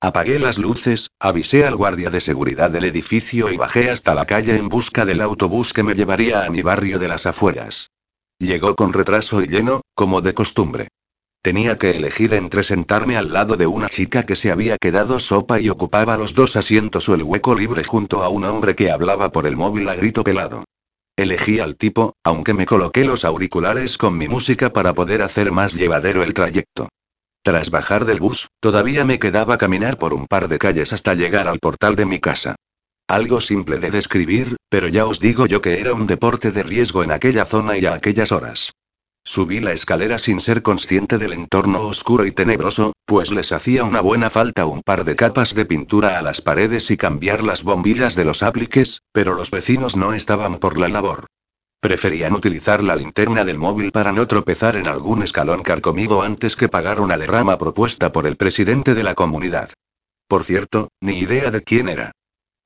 Apagué 0.00 0.38
las 0.38 0.58
luces, 0.58 1.10
avisé 1.20 1.66
al 1.66 1.76
guardia 1.76 2.10
de 2.10 2.20
seguridad 2.20 2.70
del 2.70 2.86
edificio 2.86 3.52
y 3.52 3.56
bajé 3.56 3.90
hasta 3.90 4.14
la 4.14 4.24
calle 4.24 4.56
en 4.56 4.68
busca 4.68 5.04
del 5.04 5.20
autobús 5.20 5.72
que 5.72 5.82
me 5.82 5.94
llevaría 5.94 6.44
a 6.44 6.50
mi 6.50 6.62
barrio 6.62 6.98
de 6.98 7.08
las 7.08 7.26
afueras. 7.26 7.90
Llegó 8.38 8.74
con 8.74 8.94
retraso 8.94 9.42
y 9.42 9.46
lleno, 9.46 9.82
como 9.94 10.22
de 10.22 10.32
costumbre. 10.32 10.88
Tenía 11.42 11.78
que 11.78 11.92
elegir 11.92 12.34
entre 12.34 12.62
sentarme 12.62 13.16
al 13.16 13.32
lado 13.32 13.56
de 13.56 13.66
una 13.66 13.88
chica 13.88 14.24
que 14.24 14.36
se 14.36 14.50
había 14.50 14.76
quedado 14.76 15.18
sopa 15.18 15.58
y 15.58 15.70
ocupaba 15.70 16.18
los 16.18 16.34
dos 16.34 16.54
asientos 16.56 17.08
o 17.08 17.14
el 17.14 17.22
hueco 17.22 17.54
libre 17.54 17.82
junto 17.82 18.22
a 18.22 18.28
un 18.28 18.44
hombre 18.44 18.74
que 18.74 18.90
hablaba 18.90 19.32
por 19.32 19.46
el 19.46 19.56
móvil 19.56 19.88
a 19.88 19.94
grito 19.94 20.22
pelado. 20.22 20.64
Elegí 21.16 21.58
al 21.58 21.76
tipo, 21.76 22.14
aunque 22.24 22.52
me 22.52 22.66
coloqué 22.66 23.04
los 23.04 23.24
auriculares 23.24 23.96
con 23.96 24.18
mi 24.18 24.28
música 24.28 24.72
para 24.72 24.92
poder 24.92 25.22
hacer 25.22 25.50
más 25.50 25.72
llevadero 25.72 26.22
el 26.22 26.34
trayecto. 26.34 26.90
Tras 27.42 27.70
bajar 27.70 28.04
del 28.04 28.20
bus, 28.20 28.48
todavía 28.60 29.06
me 29.06 29.18
quedaba 29.18 29.56
caminar 29.56 29.98
por 29.98 30.12
un 30.12 30.26
par 30.26 30.48
de 30.48 30.58
calles 30.58 30.92
hasta 30.92 31.14
llegar 31.14 31.48
al 31.48 31.58
portal 31.58 31.96
de 31.96 32.04
mi 32.04 32.20
casa. 32.20 32.56
Algo 33.08 33.40
simple 33.40 33.78
de 33.78 33.90
describir, 33.90 34.56
pero 34.68 34.88
ya 34.88 35.06
os 35.06 35.20
digo 35.20 35.46
yo 35.46 35.62
que 35.62 35.80
era 35.80 35.94
un 35.94 36.06
deporte 36.06 36.52
de 36.52 36.62
riesgo 36.62 37.02
en 37.02 37.12
aquella 37.12 37.46
zona 37.46 37.78
y 37.78 37.86
a 37.86 37.94
aquellas 37.94 38.30
horas. 38.30 38.72
Subí 39.24 39.60
la 39.60 39.72
escalera 39.72 40.18
sin 40.18 40.40
ser 40.40 40.62
consciente 40.62 41.18
del 41.18 41.32
entorno 41.32 41.82
oscuro 41.82 42.24
y 42.26 42.32
tenebroso, 42.32 42.94
pues 43.04 43.30
les 43.30 43.52
hacía 43.52 43.84
una 43.84 44.00
buena 44.00 44.30
falta 44.30 44.66
un 44.66 44.82
par 44.82 45.04
de 45.04 45.14
capas 45.14 45.54
de 45.54 45.66
pintura 45.66 46.18
a 46.18 46.22
las 46.22 46.40
paredes 46.40 46.90
y 46.90 46.96
cambiar 46.96 47.44
las 47.44 47.62
bombillas 47.62 48.14
de 48.14 48.24
los 48.24 48.42
apliques, 48.42 49.02
pero 49.12 49.34
los 49.34 49.50
vecinos 49.50 49.96
no 49.96 50.14
estaban 50.14 50.58
por 50.58 50.78
la 50.78 50.88
labor. 50.88 51.26
Preferían 51.80 52.34
utilizar 52.34 52.82
la 52.82 52.96
linterna 52.96 53.44
del 53.44 53.58
móvil 53.58 53.90
para 53.90 54.12
no 54.12 54.26
tropezar 54.26 54.76
en 54.76 54.86
algún 54.86 55.22
escalón 55.22 55.62
carcomido 55.62 56.22
antes 56.22 56.56
que 56.56 56.68
pagar 56.68 57.00
una 57.00 57.16
derrama 57.16 57.56
propuesta 57.56 58.12
por 58.12 58.26
el 58.26 58.36
presidente 58.36 58.94
de 58.94 59.02
la 59.02 59.14
comunidad. 59.14 59.70
Por 60.28 60.44
cierto, 60.44 60.88
ni 61.00 61.18
idea 61.18 61.50
de 61.50 61.62
quién 61.62 61.88
era. 61.88 62.12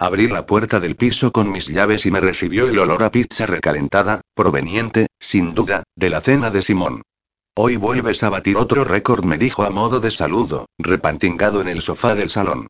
Abrí 0.04 0.28
la 0.28 0.44
puerta 0.44 0.80
del 0.80 0.96
piso 0.96 1.32
con 1.32 1.50
mis 1.50 1.68
llaves 1.68 2.04
y 2.04 2.10
me 2.10 2.20
recibió 2.20 2.68
el 2.68 2.78
olor 2.78 3.04
a 3.04 3.10
pizza 3.10 3.46
recalentada, 3.46 4.20
proveniente, 4.34 5.06
sin 5.18 5.54
duda, 5.54 5.82
de 5.96 6.10
la 6.10 6.20
cena 6.20 6.50
de 6.50 6.60
Simón. 6.60 7.00
Hoy 7.56 7.76
vuelves 7.76 8.22
a 8.22 8.28
batir 8.28 8.58
otro 8.58 8.84
récord, 8.84 9.24
me 9.24 9.38
dijo 9.38 9.64
a 9.64 9.70
modo 9.70 10.00
de 10.00 10.10
saludo, 10.10 10.66
repantingado 10.76 11.62
en 11.62 11.68
el 11.68 11.80
sofá 11.80 12.14
del 12.14 12.28
salón. 12.28 12.66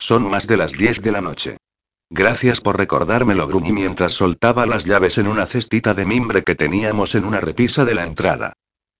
Son 0.00 0.28
más 0.28 0.48
de 0.48 0.56
las 0.56 0.72
10 0.72 1.02
de 1.02 1.12
la 1.12 1.20
noche. 1.20 1.56
Gracias 2.10 2.60
por 2.60 2.76
recordármelo, 2.76 3.46
gruñí 3.46 3.70
mientras 3.70 4.14
soltaba 4.14 4.66
las 4.66 4.84
llaves 4.84 5.18
en 5.18 5.28
una 5.28 5.46
cestita 5.46 5.94
de 5.94 6.04
mimbre 6.04 6.42
que 6.42 6.56
teníamos 6.56 7.14
en 7.14 7.24
una 7.24 7.40
repisa 7.40 7.84
de 7.84 7.94
la 7.94 8.02
entrada. 8.02 8.54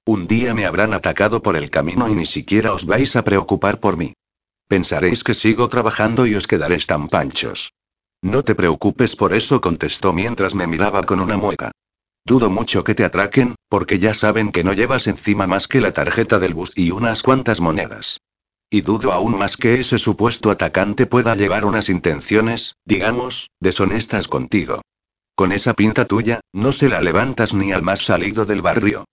Un 0.06 0.28
día 0.28 0.54
me 0.54 0.66
habrán 0.66 0.94
atacado 0.94 1.42
por 1.42 1.56
el 1.56 1.68
camino 1.68 2.08
y 2.08 2.14
ni 2.14 2.26
siquiera 2.26 2.74
os 2.74 2.86
vais 2.86 3.16
a 3.16 3.24
preocupar 3.24 3.80
por 3.80 3.96
mí. 3.96 4.14
Pensaréis 4.72 5.22
que 5.22 5.34
sigo 5.34 5.68
trabajando 5.68 6.24
y 6.24 6.34
os 6.34 6.46
quedaréis 6.46 6.86
tan 6.86 7.06
panchos. 7.08 7.74
No 8.22 8.42
te 8.42 8.54
preocupes 8.54 9.16
por 9.16 9.34
eso, 9.34 9.60
contestó 9.60 10.14
mientras 10.14 10.54
me 10.54 10.66
miraba 10.66 11.02
con 11.02 11.20
una 11.20 11.36
mueca. 11.36 11.72
Dudo 12.24 12.48
mucho 12.48 12.82
que 12.82 12.94
te 12.94 13.04
atraquen, 13.04 13.54
porque 13.68 13.98
ya 13.98 14.14
saben 14.14 14.50
que 14.50 14.64
no 14.64 14.72
llevas 14.72 15.08
encima 15.08 15.46
más 15.46 15.68
que 15.68 15.82
la 15.82 15.92
tarjeta 15.92 16.38
del 16.38 16.54
bus 16.54 16.72
y 16.74 16.90
unas 16.90 17.22
cuantas 17.22 17.60
monedas. 17.60 18.16
Y 18.70 18.80
dudo 18.80 19.12
aún 19.12 19.36
más 19.36 19.58
que 19.58 19.78
ese 19.78 19.98
supuesto 19.98 20.50
atacante 20.50 21.04
pueda 21.04 21.34
llevar 21.34 21.66
unas 21.66 21.90
intenciones, 21.90 22.76
digamos, 22.86 23.50
deshonestas 23.60 24.26
contigo. 24.26 24.80
Con 25.34 25.52
esa 25.52 25.74
pinta 25.74 26.06
tuya, 26.06 26.40
no 26.54 26.72
se 26.72 26.88
la 26.88 27.02
levantas 27.02 27.52
ni 27.52 27.72
al 27.72 27.82
más 27.82 28.06
salido 28.06 28.46
del 28.46 28.62
barrio. 28.62 29.04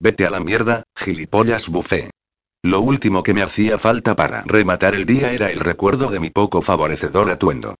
Vete 0.00 0.26
a 0.26 0.30
la 0.30 0.40
mierda, 0.40 0.82
gilipollas 0.96 1.68
bufé. 1.68 2.10
Lo 2.64 2.80
último 2.80 3.22
que 3.22 3.34
me 3.34 3.42
hacía 3.42 3.78
falta 3.78 4.16
para 4.16 4.40
rematar 4.46 4.94
el 4.94 5.04
día 5.04 5.32
era 5.32 5.50
el 5.50 5.60
recuerdo 5.60 6.08
de 6.08 6.18
mi 6.18 6.30
poco 6.30 6.62
favorecedor 6.62 7.30
atuendo. 7.30 7.74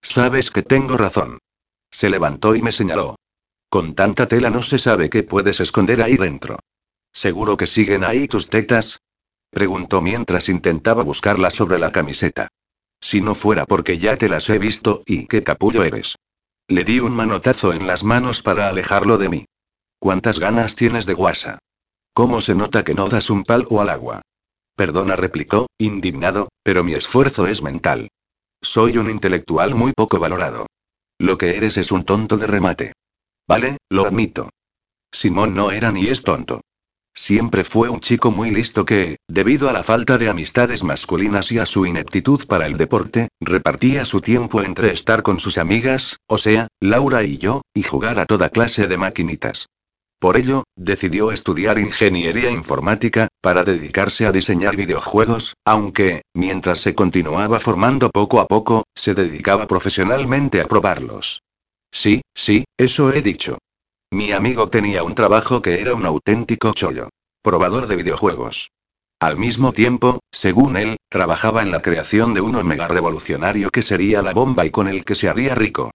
Sabes 0.00 0.52
que 0.52 0.62
tengo 0.62 0.96
razón. 0.96 1.40
Se 1.90 2.08
levantó 2.08 2.54
y 2.54 2.62
me 2.62 2.70
señaló. 2.70 3.16
Con 3.68 3.96
tanta 3.96 4.28
tela 4.28 4.48
no 4.48 4.62
se 4.62 4.78
sabe 4.78 5.10
qué 5.10 5.24
puedes 5.24 5.58
esconder 5.58 6.02
ahí 6.02 6.16
dentro. 6.16 6.60
¿Seguro 7.12 7.56
que 7.56 7.66
siguen 7.66 8.04
ahí 8.04 8.28
tus 8.28 8.48
tetas? 8.48 9.00
Preguntó 9.50 10.02
mientras 10.02 10.48
intentaba 10.48 11.02
buscarlas 11.02 11.54
sobre 11.54 11.80
la 11.80 11.90
camiseta. 11.90 12.46
Si 13.00 13.20
no 13.20 13.34
fuera 13.34 13.66
porque 13.66 13.98
ya 13.98 14.16
te 14.16 14.28
las 14.28 14.48
he 14.50 14.60
visto, 14.60 15.02
y 15.04 15.26
qué 15.26 15.42
capullo 15.42 15.82
eres. 15.82 16.14
Le 16.68 16.84
di 16.84 17.00
un 17.00 17.10
manotazo 17.12 17.72
en 17.72 17.88
las 17.88 18.04
manos 18.04 18.44
para 18.44 18.68
alejarlo 18.68 19.18
de 19.18 19.30
mí. 19.30 19.44
¿Cuántas 19.98 20.38
ganas 20.38 20.76
tienes 20.76 21.06
de 21.06 21.14
guasa? 21.14 21.58
¿Cómo 22.18 22.40
se 22.40 22.56
nota 22.56 22.82
que 22.82 22.94
no 22.94 23.08
das 23.08 23.30
un 23.30 23.44
palo 23.44 23.80
al 23.80 23.90
agua? 23.90 24.22
Perdona, 24.74 25.14
replicó, 25.14 25.68
indignado, 25.78 26.48
pero 26.64 26.82
mi 26.82 26.94
esfuerzo 26.94 27.46
es 27.46 27.62
mental. 27.62 28.08
Soy 28.60 28.98
un 28.98 29.08
intelectual 29.08 29.76
muy 29.76 29.92
poco 29.92 30.18
valorado. 30.18 30.66
Lo 31.20 31.38
que 31.38 31.56
eres 31.56 31.76
es 31.76 31.92
un 31.92 32.04
tonto 32.04 32.36
de 32.36 32.48
remate. 32.48 32.92
Vale, 33.46 33.76
lo 33.88 34.04
admito. 34.04 34.50
Simón 35.12 35.54
no 35.54 35.70
era 35.70 35.92
ni 35.92 36.08
es 36.08 36.22
tonto. 36.22 36.60
Siempre 37.14 37.62
fue 37.62 37.88
un 37.88 38.00
chico 38.00 38.32
muy 38.32 38.50
listo 38.50 38.84
que, 38.84 39.18
debido 39.28 39.68
a 39.68 39.72
la 39.72 39.84
falta 39.84 40.18
de 40.18 40.28
amistades 40.28 40.82
masculinas 40.82 41.52
y 41.52 41.60
a 41.60 41.66
su 41.66 41.86
ineptitud 41.86 42.48
para 42.48 42.66
el 42.66 42.76
deporte, 42.78 43.28
repartía 43.40 44.04
su 44.04 44.20
tiempo 44.20 44.60
entre 44.62 44.90
estar 44.92 45.22
con 45.22 45.38
sus 45.38 45.56
amigas, 45.56 46.16
o 46.26 46.38
sea, 46.38 46.66
Laura 46.80 47.22
y 47.22 47.38
yo, 47.38 47.62
y 47.74 47.84
jugar 47.84 48.18
a 48.18 48.26
toda 48.26 48.48
clase 48.48 48.88
de 48.88 48.98
maquinitas. 48.98 49.68
Por 50.18 50.36
ello, 50.36 50.64
decidió 50.74 51.30
estudiar 51.30 51.78
ingeniería 51.78 52.50
informática, 52.50 53.28
para 53.40 53.62
dedicarse 53.62 54.26
a 54.26 54.32
diseñar 54.32 54.74
videojuegos, 54.74 55.54
aunque, 55.64 56.22
mientras 56.34 56.80
se 56.80 56.94
continuaba 56.94 57.60
formando 57.60 58.10
poco 58.10 58.40
a 58.40 58.46
poco, 58.46 58.82
se 58.96 59.14
dedicaba 59.14 59.68
profesionalmente 59.68 60.60
a 60.60 60.66
probarlos. 60.66 61.42
Sí, 61.92 62.22
sí, 62.34 62.64
eso 62.76 63.12
he 63.12 63.22
dicho. 63.22 63.58
Mi 64.10 64.32
amigo 64.32 64.68
tenía 64.68 65.04
un 65.04 65.14
trabajo 65.14 65.62
que 65.62 65.80
era 65.80 65.94
un 65.94 66.04
auténtico 66.04 66.72
chollo. 66.72 67.10
Probador 67.40 67.86
de 67.86 67.96
videojuegos. 67.96 68.70
Al 69.20 69.36
mismo 69.36 69.72
tiempo, 69.72 70.20
según 70.32 70.76
él, 70.76 70.96
trabajaba 71.08 71.62
en 71.62 71.70
la 71.70 71.82
creación 71.82 72.34
de 72.34 72.40
uno 72.40 72.62
mega 72.64 72.88
revolucionario 72.88 73.70
que 73.70 73.82
sería 73.82 74.22
la 74.22 74.32
bomba 74.32 74.64
y 74.64 74.70
con 74.70 74.88
el 74.88 75.04
que 75.04 75.14
se 75.14 75.28
haría 75.28 75.54
rico. 75.54 75.90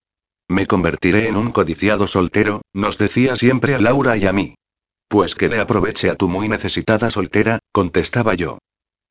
Me 0.47 0.67
convertiré 0.67 1.27
en 1.27 1.37
un 1.37 1.51
codiciado 1.51 2.07
soltero, 2.07 2.61
nos 2.73 2.97
decía 2.97 3.35
siempre 3.35 3.75
a 3.75 3.79
Laura 3.79 4.17
y 4.17 4.25
a 4.25 4.33
mí. 4.33 4.55
Pues 5.07 5.35
que 5.35 5.49
le 5.49 5.59
aproveche 5.59 6.09
a 6.09 6.15
tu 6.15 6.29
muy 6.29 6.49
necesitada 6.49 7.09
soltera, 7.11 7.59
contestaba 7.71 8.33
yo. 8.33 8.57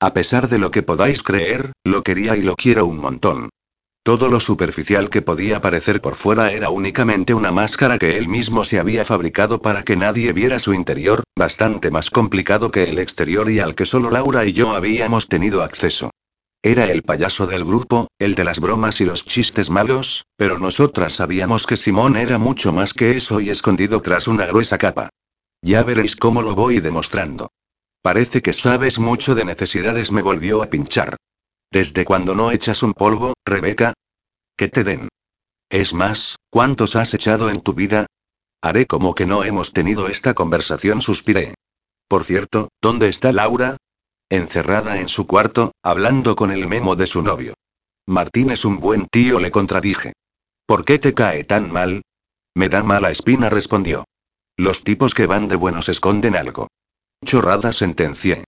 A 0.01 0.13
pesar 0.15 0.49
de 0.49 0.59
lo 0.59 0.71
que 0.71 0.83
podáis 0.83 1.23
creer, 1.23 1.73
lo 1.85 2.03
quería 2.03 2.37
y 2.37 2.43
lo 2.43 2.57
quiero 2.57 2.87
un 2.87 2.99
montón. 2.99 3.51
Todo 4.05 4.29
lo 4.29 4.41
superficial 4.41 5.11
que 5.11 5.23
podía 5.23 5.61
parecer 5.61 6.01
por 6.01 6.17
fuera 6.17 6.51
era 6.51 6.71
únicamente 6.71 7.35
una 7.35 7.53
máscara 7.53 8.01
que 8.01 8.19
él 8.19 8.27
mismo 8.27 8.65
se 8.65 8.81
había 8.81 9.05
fabricado 9.05 9.63
para 9.63 9.85
que 9.85 9.95
nadie 9.95 10.33
viera 10.33 10.59
su 10.59 10.75
interior, 10.75 11.23
bastante 11.39 11.93
más 11.93 12.11
complicado 12.11 12.73
que 12.73 12.83
el 12.83 12.99
exterior 12.99 13.49
y 13.49 13.61
al 13.61 13.77
que 13.77 13.85
solo 13.85 14.11
Laura 14.11 14.45
y 14.45 14.53
yo 14.53 14.75
habíamos 14.75 15.29
tenido 15.29 15.63
acceso. 15.63 16.11
Era 16.65 16.85
el 16.85 17.03
payaso 17.03 17.49
del 17.49 17.65
grupo, 17.65 18.07
el 18.21 18.37
de 18.37 18.45
las 18.45 18.61
bromas 18.61 19.01
y 19.01 19.05
los 19.05 19.27
chistes 19.27 19.69
malos, 19.69 20.27
pero 20.37 20.61
nosotras 20.61 21.15
sabíamos 21.15 21.67
que 21.67 21.77
Simón 21.77 22.17
era 22.17 22.39
mucho 22.39 22.73
más 22.73 22.95
que 22.95 23.17
eso 23.17 23.41
y 23.41 23.51
escondido 23.51 24.01
tras 24.01 24.29
una 24.29 24.47
gruesa 24.47 24.79
capa. 24.79 25.11
Ya 25.61 25.83
veréis 25.83 26.15
cómo 26.15 26.41
lo 26.41 26.55
voy 26.55 26.79
demostrando. 26.79 27.51
Parece 28.01 28.43
que 28.43 28.53
sabes 28.53 29.01
mucho 29.01 29.35
de 29.35 29.45
necesidades, 29.45 30.13
me 30.13 30.23
volvió 30.23 30.63
a 30.63 30.71
pinchar. 30.71 31.17
¿Desde 31.73 32.05
cuando 32.05 32.37
no 32.37 32.53
echas 32.53 32.85
un 32.85 32.95
polvo, 32.95 33.35
Rebeca? 33.45 33.95
Que 34.57 34.69
te 34.69 34.85
den. 34.85 35.09
Es 35.69 35.95
más, 35.95 36.37
¿cuántos 36.49 36.95
has 36.95 37.13
echado 37.13 37.51
en 37.51 37.61
tu 37.61 37.75
vida? 37.75 38.07
Haré 38.61 38.87
como 38.87 39.17
que 39.17 39.27
no 39.27 39.43
hemos 39.43 39.73
tenido 39.73 40.07
esta 40.07 40.35
conversación, 40.35 41.03
suspiré. 41.03 41.55
Por 42.07 42.23
cierto, 42.23 42.69
¿dónde 42.81 43.09
está 43.09 43.33
Laura? 43.33 43.79
Encerrada 44.33 44.99
en 44.99 45.11
su 45.11 45.27
cuarto, 45.27 45.73
hablando 45.83 46.37
con 46.37 46.51
el 46.51 46.67
memo 46.67 46.97
de 46.97 47.07
su 47.07 47.21
novio. 47.21 47.53
Martín 48.07 48.49
es 48.49 48.65
un 48.65 48.81
buen 48.81 49.07
tío, 49.09 49.39
le 49.39 49.51
contradije. 49.51 50.15
¿Por 50.65 50.87
qué 50.87 50.99
te 50.99 51.13
cae 51.13 51.45
tan 51.45 51.71
mal? 51.71 52.01
Me 52.55 52.71
da 52.71 52.83
mala 52.83 53.11
espina, 53.11 53.51
respondió. 53.51 54.07
Los 54.57 54.85
tipos 54.85 55.13
que 55.13 55.27
van 55.27 55.49
de 55.49 55.57
buenos 55.57 55.91
esconden 55.91 56.35
algo. 56.35 56.69
Chorrada 57.23 57.75
sentencié. 57.75 58.45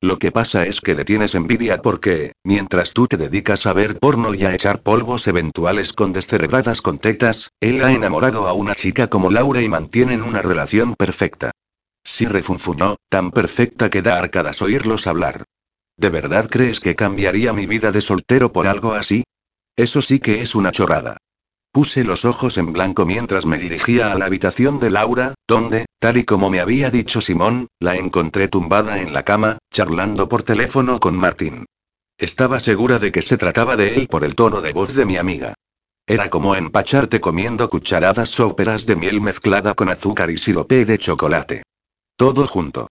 Lo 0.00 0.18
que 0.18 0.32
pasa 0.32 0.64
es 0.64 0.80
que 0.80 0.94
le 0.94 1.04
tienes 1.04 1.34
envidia 1.34 1.82
porque, 1.82 2.32
mientras 2.42 2.94
tú 2.94 3.06
te 3.06 3.18
dedicas 3.18 3.66
a 3.66 3.74
ver 3.74 3.98
porno 3.98 4.32
y 4.32 4.46
a 4.46 4.54
echar 4.54 4.80
polvos 4.80 5.28
eventuales 5.28 5.92
con 5.92 6.14
descerebradas 6.14 6.80
con 6.80 6.98
tetas, 6.98 7.50
él 7.60 7.84
ha 7.84 7.92
enamorado 7.92 8.48
a 8.48 8.54
una 8.54 8.74
chica 8.74 9.08
como 9.08 9.30
Laura 9.30 9.60
y 9.60 9.68
mantienen 9.68 10.22
una 10.22 10.40
relación 10.40 10.94
perfecta. 10.94 11.50
Sí 12.06 12.24
refunfunó, 12.24 12.98
tan 13.08 13.32
perfecta 13.32 13.90
que 13.90 14.00
da 14.00 14.16
arcadas 14.16 14.62
oírlos 14.62 15.08
hablar. 15.08 15.42
¿De 15.96 16.08
verdad 16.08 16.48
crees 16.48 16.78
que 16.78 16.94
cambiaría 16.94 17.52
mi 17.52 17.66
vida 17.66 17.90
de 17.90 18.00
soltero 18.00 18.52
por 18.52 18.68
algo 18.68 18.92
así? 18.92 19.24
Eso 19.74 20.00
sí 20.00 20.20
que 20.20 20.40
es 20.40 20.54
una 20.54 20.70
chorrada. 20.70 21.16
Puse 21.72 22.04
los 22.04 22.24
ojos 22.24 22.58
en 22.58 22.72
blanco 22.72 23.04
mientras 23.04 23.44
me 23.44 23.58
dirigía 23.58 24.12
a 24.12 24.14
la 24.14 24.26
habitación 24.26 24.78
de 24.78 24.90
Laura, 24.90 25.34
donde, 25.48 25.84
tal 25.98 26.16
y 26.16 26.24
como 26.24 26.48
me 26.48 26.60
había 26.60 26.90
dicho 26.92 27.20
Simón, 27.20 27.66
la 27.80 27.96
encontré 27.96 28.46
tumbada 28.46 29.02
en 29.02 29.12
la 29.12 29.24
cama, 29.24 29.58
charlando 29.72 30.28
por 30.28 30.44
teléfono 30.44 31.00
con 31.00 31.16
Martín. 31.16 31.66
Estaba 32.18 32.60
segura 32.60 33.00
de 33.00 33.10
que 33.10 33.20
se 33.20 33.36
trataba 33.36 33.76
de 33.76 33.96
él 33.96 34.06
por 34.06 34.24
el 34.24 34.36
tono 34.36 34.60
de 34.60 34.72
voz 34.72 34.94
de 34.94 35.04
mi 35.04 35.16
amiga. 35.16 35.54
Era 36.06 36.30
como 36.30 36.54
empacharte 36.54 37.20
comiendo 37.20 37.68
cucharadas 37.68 38.30
sóperas 38.30 38.86
de 38.86 38.94
miel 38.94 39.20
mezclada 39.20 39.74
con 39.74 39.88
azúcar 39.88 40.30
y 40.30 40.38
sirope 40.38 40.84
de 40.84 40.98
chocolate. 40.98 41.62
Todo 42.16 42.46
junto. 42.46 42.88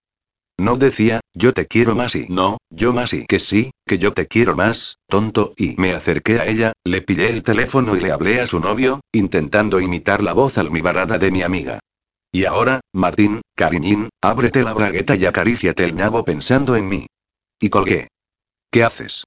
No 0.57 0.77
decía, 0.77 1.19
yo 1.33 1.51
te 1.51 1.65
quiero 1.65 1.95
más 1.95 2.15
y 2.15 2.27
no, 2.29 2.59
yo 2.69 2.93
más 2.93 3.11
y 3.11 3.25
que 3.25 3.39
sí, 3.39 3.71
que 3.85 3.97
yo 3.97 4.13
te 4.13 4.27
quiero 4.27 4.55
más, 4.55 4.97
tonto, 5.07 5.53
y 5.57 5.75
me 5.77 5.93
acerqué 5.93 6.39
a 6.39 6.45
ella, 6.45 6.73
le 6.85 7.01
pillé 7.01 7.29
el 7.31 7.43
teléfono 7.43 7.97
y 7.97 7.99
le 7.99 8.11
hablé 8.11 8.39
a 8.39 8.47
su 8.47 8.59
novio, 8.59 9.01
intentando 9.11 9.81
imitar 9.81 10.23
la 10.23 10.33
voz 10.33 10.57
almibarada 10.57 11.17
de 11.17 11.31
mi 11.31 11.41
amiga. 11.41 11.79
Y 12.31 12.45
ahora, 12.45 12.81
Martín, 12.93 13.41
cariñín, 13.55 14.09
ábrete 14.21 14.61
la 14.61 14.73
bragueta 14.73 15.15
y 15.15 15.25
acaríciate 15.25 15.85
el 15.85 15.95
nabo 15.95 16.23
pensando 16.23 16.75
en 16.75 16.87
mí. 16.87 17.07
Y 17.59 17.69
colgué. 17.69 18.09
¿Qué 18.71 18.83
haces? 18.83 19.23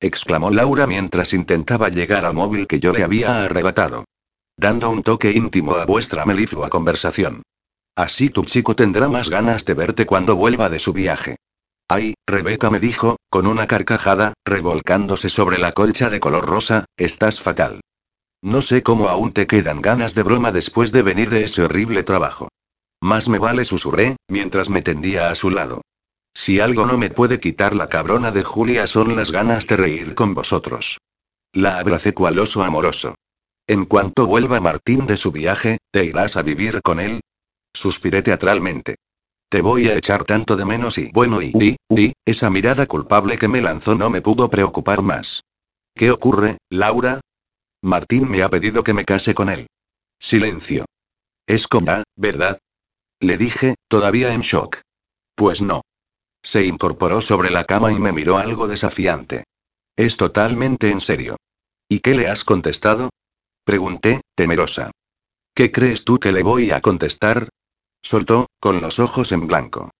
exclamó 0.00 0.50
Laura 0.50 0.86
mientras 0.86 1.32
intentaba 1.32 1.88
llegar 1.88 2.24
al 2.24 2.34
móvil 2.34 2.66
que 2.66 2.80
yo 2.80 2.92
le 2.92 3.04
había 3.04 3.44
arrebatado. 3.44 4.04
Dando 4.56 4.90
un 4.90 5.02
toque 5.02 5.30
íntimo 5.32 5.76
a 5.76 5.86
vuestra 5.86 6.26
meliflua 6.26 6.68
conversación. 6.68 7.42
Así 7.96 8.30
tu 8.30 8.44
chico 8.44 8.74
tendrá 8.74 9.08
más 9.08 9.28
ganas 9.28 9.64
de 9.64 9.74
verte 9.74 10.06
cuando 10.06 10.36
vuelva 10.36 10.68
de 10.68 10.78
su 10.78 10.92
viaje. 10.92 11.36
Ay, 11.88 12.14
Rebeca 12.26 12.70
me 12.70 12.78
dijo, 12.78 13.16
con 13.28 13.46
una 13.46 13.66
carcajada, 13.66 14.34
revolcándose 14.44 15.28
sobre 15.28 15.58
la 15.58 15.72
colcha 15.72 16.08
de 16.08 16.20
color 16.20 16.46
rosa, 16.46 16.84
estás 16.96 17.40
fatal. 17.40 17.80
No 18.42 18.62
sé 18.62 18.82
cómo 18.82 19.08
aún 19.08 19.32
te 19.32 19.46
quedan 19.46 19.82
ganas 19.82 20.14
de 20.14 20.22
broma 20.22 20.52
después 20.52 20.92
de 20.92 21.02
venir 21.02 21.30
de 21.30 21.44
ese 21.44 21.62
horrible 21.62 22.04
trabajo. 22.04 22.48
Más 23.00 23.28
me 23.28 23.38
vale 23.38 23.64
susurré, 23.64 24.16
mientras 24.28 24.70
me 24.70 24.82
tendía 24.82 25.30
a 25.30 25.34
su 25.34 25.50
lado. 25.50 25.82
Si 26.32 26.60
algo 26.60 26.86
no 26.86 26.96
me 26.96 27.10
puede 27.10 27.40
quitar 27.40 27.74
la 27.74 27.88
cabrona 27.88 28.30
de 28.30 28.44
Julia 28.44 28.86
son 28.86 29.16
las 29.16 29.30
ganas 29.30 29.66
de 29.66 29.76
reír 29.76 30.14
con 30.14 30.32
vosotros. 30.32 30.98
La 31.52 31.78
abracé 31.78 32.14
cual 32.14 32.38
oso 32.38 32.62
amoroso. 32.62 33.16
En 33.66 33.84
cuanto 33.84 34.26
vuelva 34.26 34.60
Martín 34.60 35.06
de 35.06 35.16
su 35.16 35.32
viaje, 35.32 35.78
¿te 35.90 36.04
irás 36.04 36.36
a 36.36 36.42
vivir 36.42 36.82
con 36.82 37.00
él? 37.00 37.20
Suspiré 37.72 38.22
teatralmente. 38.22 38.96
Te 39.48 39.62
voy 39.62 39.88
a 39.88 39.96
echar 39.96 40.24
tanto 40.24 40.56
de 40.56 40.64
menos 40.64 40.96
y 40.98 41.10
bueno 41.12 41.42
y 41.42 41.50
uy, 41.54 41.76
uy, 41.88 42.12
esa 42.24 42.50
mirada 42.50 42.86
culpable 42.86 43.36
que 43.36 43.48
me 43.48 43.60
lanzó 43.60 43.96
no 43.96 44.08
me 44.10 44.22
pudo 44.22 44.48
preocupar 44.48 45.02
más. 45.02 45.42
¿Qué 45.94 46.10
ocurre, 46.10 46.58
Laura? 46.70 47.20
Martín 47.82 48.28
me 48.28 48.42
ha 48.42 48.48
pedido 48.48 48.84
que 48.84 48.94
me 48.94 49.04
case 49.04 49.34
con 49.34 49.48
él. 49.48 49.66
Silencio. 50.20 50.84
Es 51.46 51.66
como, 51.66 52.04
¿verdad? 52.14 52.58
Le 53.20 53.36
dije, 53.36 53.74
todavía 53.88 54.32
en 54.34 54.42
shock. 54.42 54.80
Pues 55.34 55.62
no. 55.62 55.82
Se 56.42 56.64
incorporó 56.64 57.20
sobre 57.20 57.50
la 57.50 57.64
cama 57.64 57.92
y 57.92 57.98
me 57.98 58.12
miró 58.12 58.38
algo 58.38 58.68
desafiante. 58.68 59.44
Es 59.96 60.16
totalmente 60.16 60.90
en 60.90 61.00
serio. 61.00 61.36
¿Y 61.88 62.00
qué 62.00 62.14
le 62.14 62.28
has 62.28 62.44
contestado? 62.44 63.10
Pregunté, 63.64 64.20
temerosa. 64.36 64.90
¿Qué 65.54 65.72
crees 65.72 66.04
tú 66.04 66.18
que 66.18 66.32
le 66.32 66.42
voy 66.42 66.70
a 66.70 66.80
contestar? 66.80 67.48
Soltó, 68.02 68.46
con 68.60 68.80
los 68.80 68.98
ojos 68.98 69.32
en 69.32 69.46
blanco. 69.46 69.90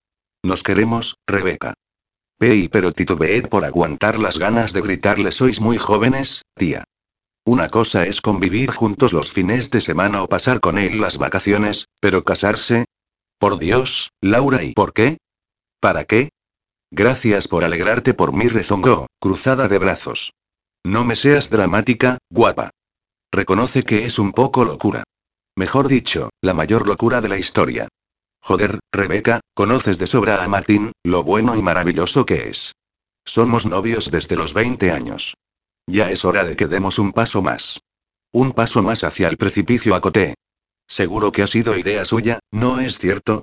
Nos 0.43 0.63
queremos, 0.63 1.17
Rebeca. 1.27 1.75
Pei, 2.39 2.69
pero 2.69 2.93
titubeé 2.93 3.43
por 3.43 3.65
aguantar 3.65 4.19
las 4.19 4.39
ganas 4.39 4.73
de 4.73 4.81
gritarle: 4.81 5.33
Sois 5.33 5.61
muy 5.61 5.77
jóvenes, 5.77 6.43
tía. 6.55 6.85
Una 7.45 7.69
cosa 7.69 8.07
es 8.07 8.21
convivir 8.21 8.71
juntos 8.71 9.13
los 9.13 9.31
fines 9.31 9.71
de 9.71 9.81
semana 9.81 10.23
o 10.23 10.29
pasar 10.29 10.61
con 10.61 10.79
él 10.79 11.01
las 11.01 11.19
vacaciones, 11.19 11.87
pero 12.01 12.25
casarse. 12.25 12.87
Por 13.39 13.59
Dios, 13.59 14.11
Laura, 14.21 14.63
¿y 14.63 14.73
por 14.73 14.93
qué? 14.93 15.19
¿Para 15.81 16.05
qué? 16.05 16.31
Gracias 16.91 17.49
por 17.49 17.65
alegrarte 17.65 18.15
por 18.15 18.33
mí, 18.33 18.49
rezongó, 18.49 19.07
cruzada 19.21 19.69
de 19.69 19.79
brazos. 19.79 20.33
No 20.85 21.05
me 21.05 21.17
seas 21.17 21.51
dramática, 21.51 22.19
guapa. 22.31 22.71
Reconoce 23.31 23.83
que 23.83 24.07
es 24.07 24.19
un 24.19 24.33
poco 24.33 24.65
locura. 24.65 25.05
Mejor 25.61 25.89
dicho, 25.89 26.31
la 26.41 26.55
mayor 26.55 26.87
locura 26.87 27.21
de 27.21 27.29
la 27.29 27.37
historia. 27.37 27.87
Joder, 28.41 28.81
Rebeca, 28.91 29.41
conoces 29.53 29.99
de 29.99 30.07
sobra 30.07 30.43
a 30.43 30.49
Martín, 30.49 30.93
lo 31.05 31.23
bueno 31.23 31.55
y 31.55 31.61
maravilloso 31.61 32.25
que 32.25 32.49
es. 32.49 32.73
Somos 33.27 33.67
novios 33.67 34.11
desde 34.11 34.37
los 34.37 34.55
20 34.55 34.91
años. 34.91 35.35
Ya 35.87 36.11
es 36.11 36.25
hora 36.25 36.45
de 36.45 36.57
que 36.57 36.67
demos 36.67 36.99
un 36.99 37.13
paso 37.13 37.43
más. 37.43 37.79
Un 38.33 38.53
paso 38.53 38.83
más 38.83 39.05
hacia 39.05 39.29
el 39.29 39.37
precipicio, 39.37 39.95
acoté. 39.95 40.33
Seguro 40.89 41.31
que 41.31 41.43
ha 41.43 41.47
sido 41.47 41.77
idea 41.77 42.07
suya, 42.07 42.39
¿no 42.51 42.81
es 42.81 42.99
cierto? 42.99 43.43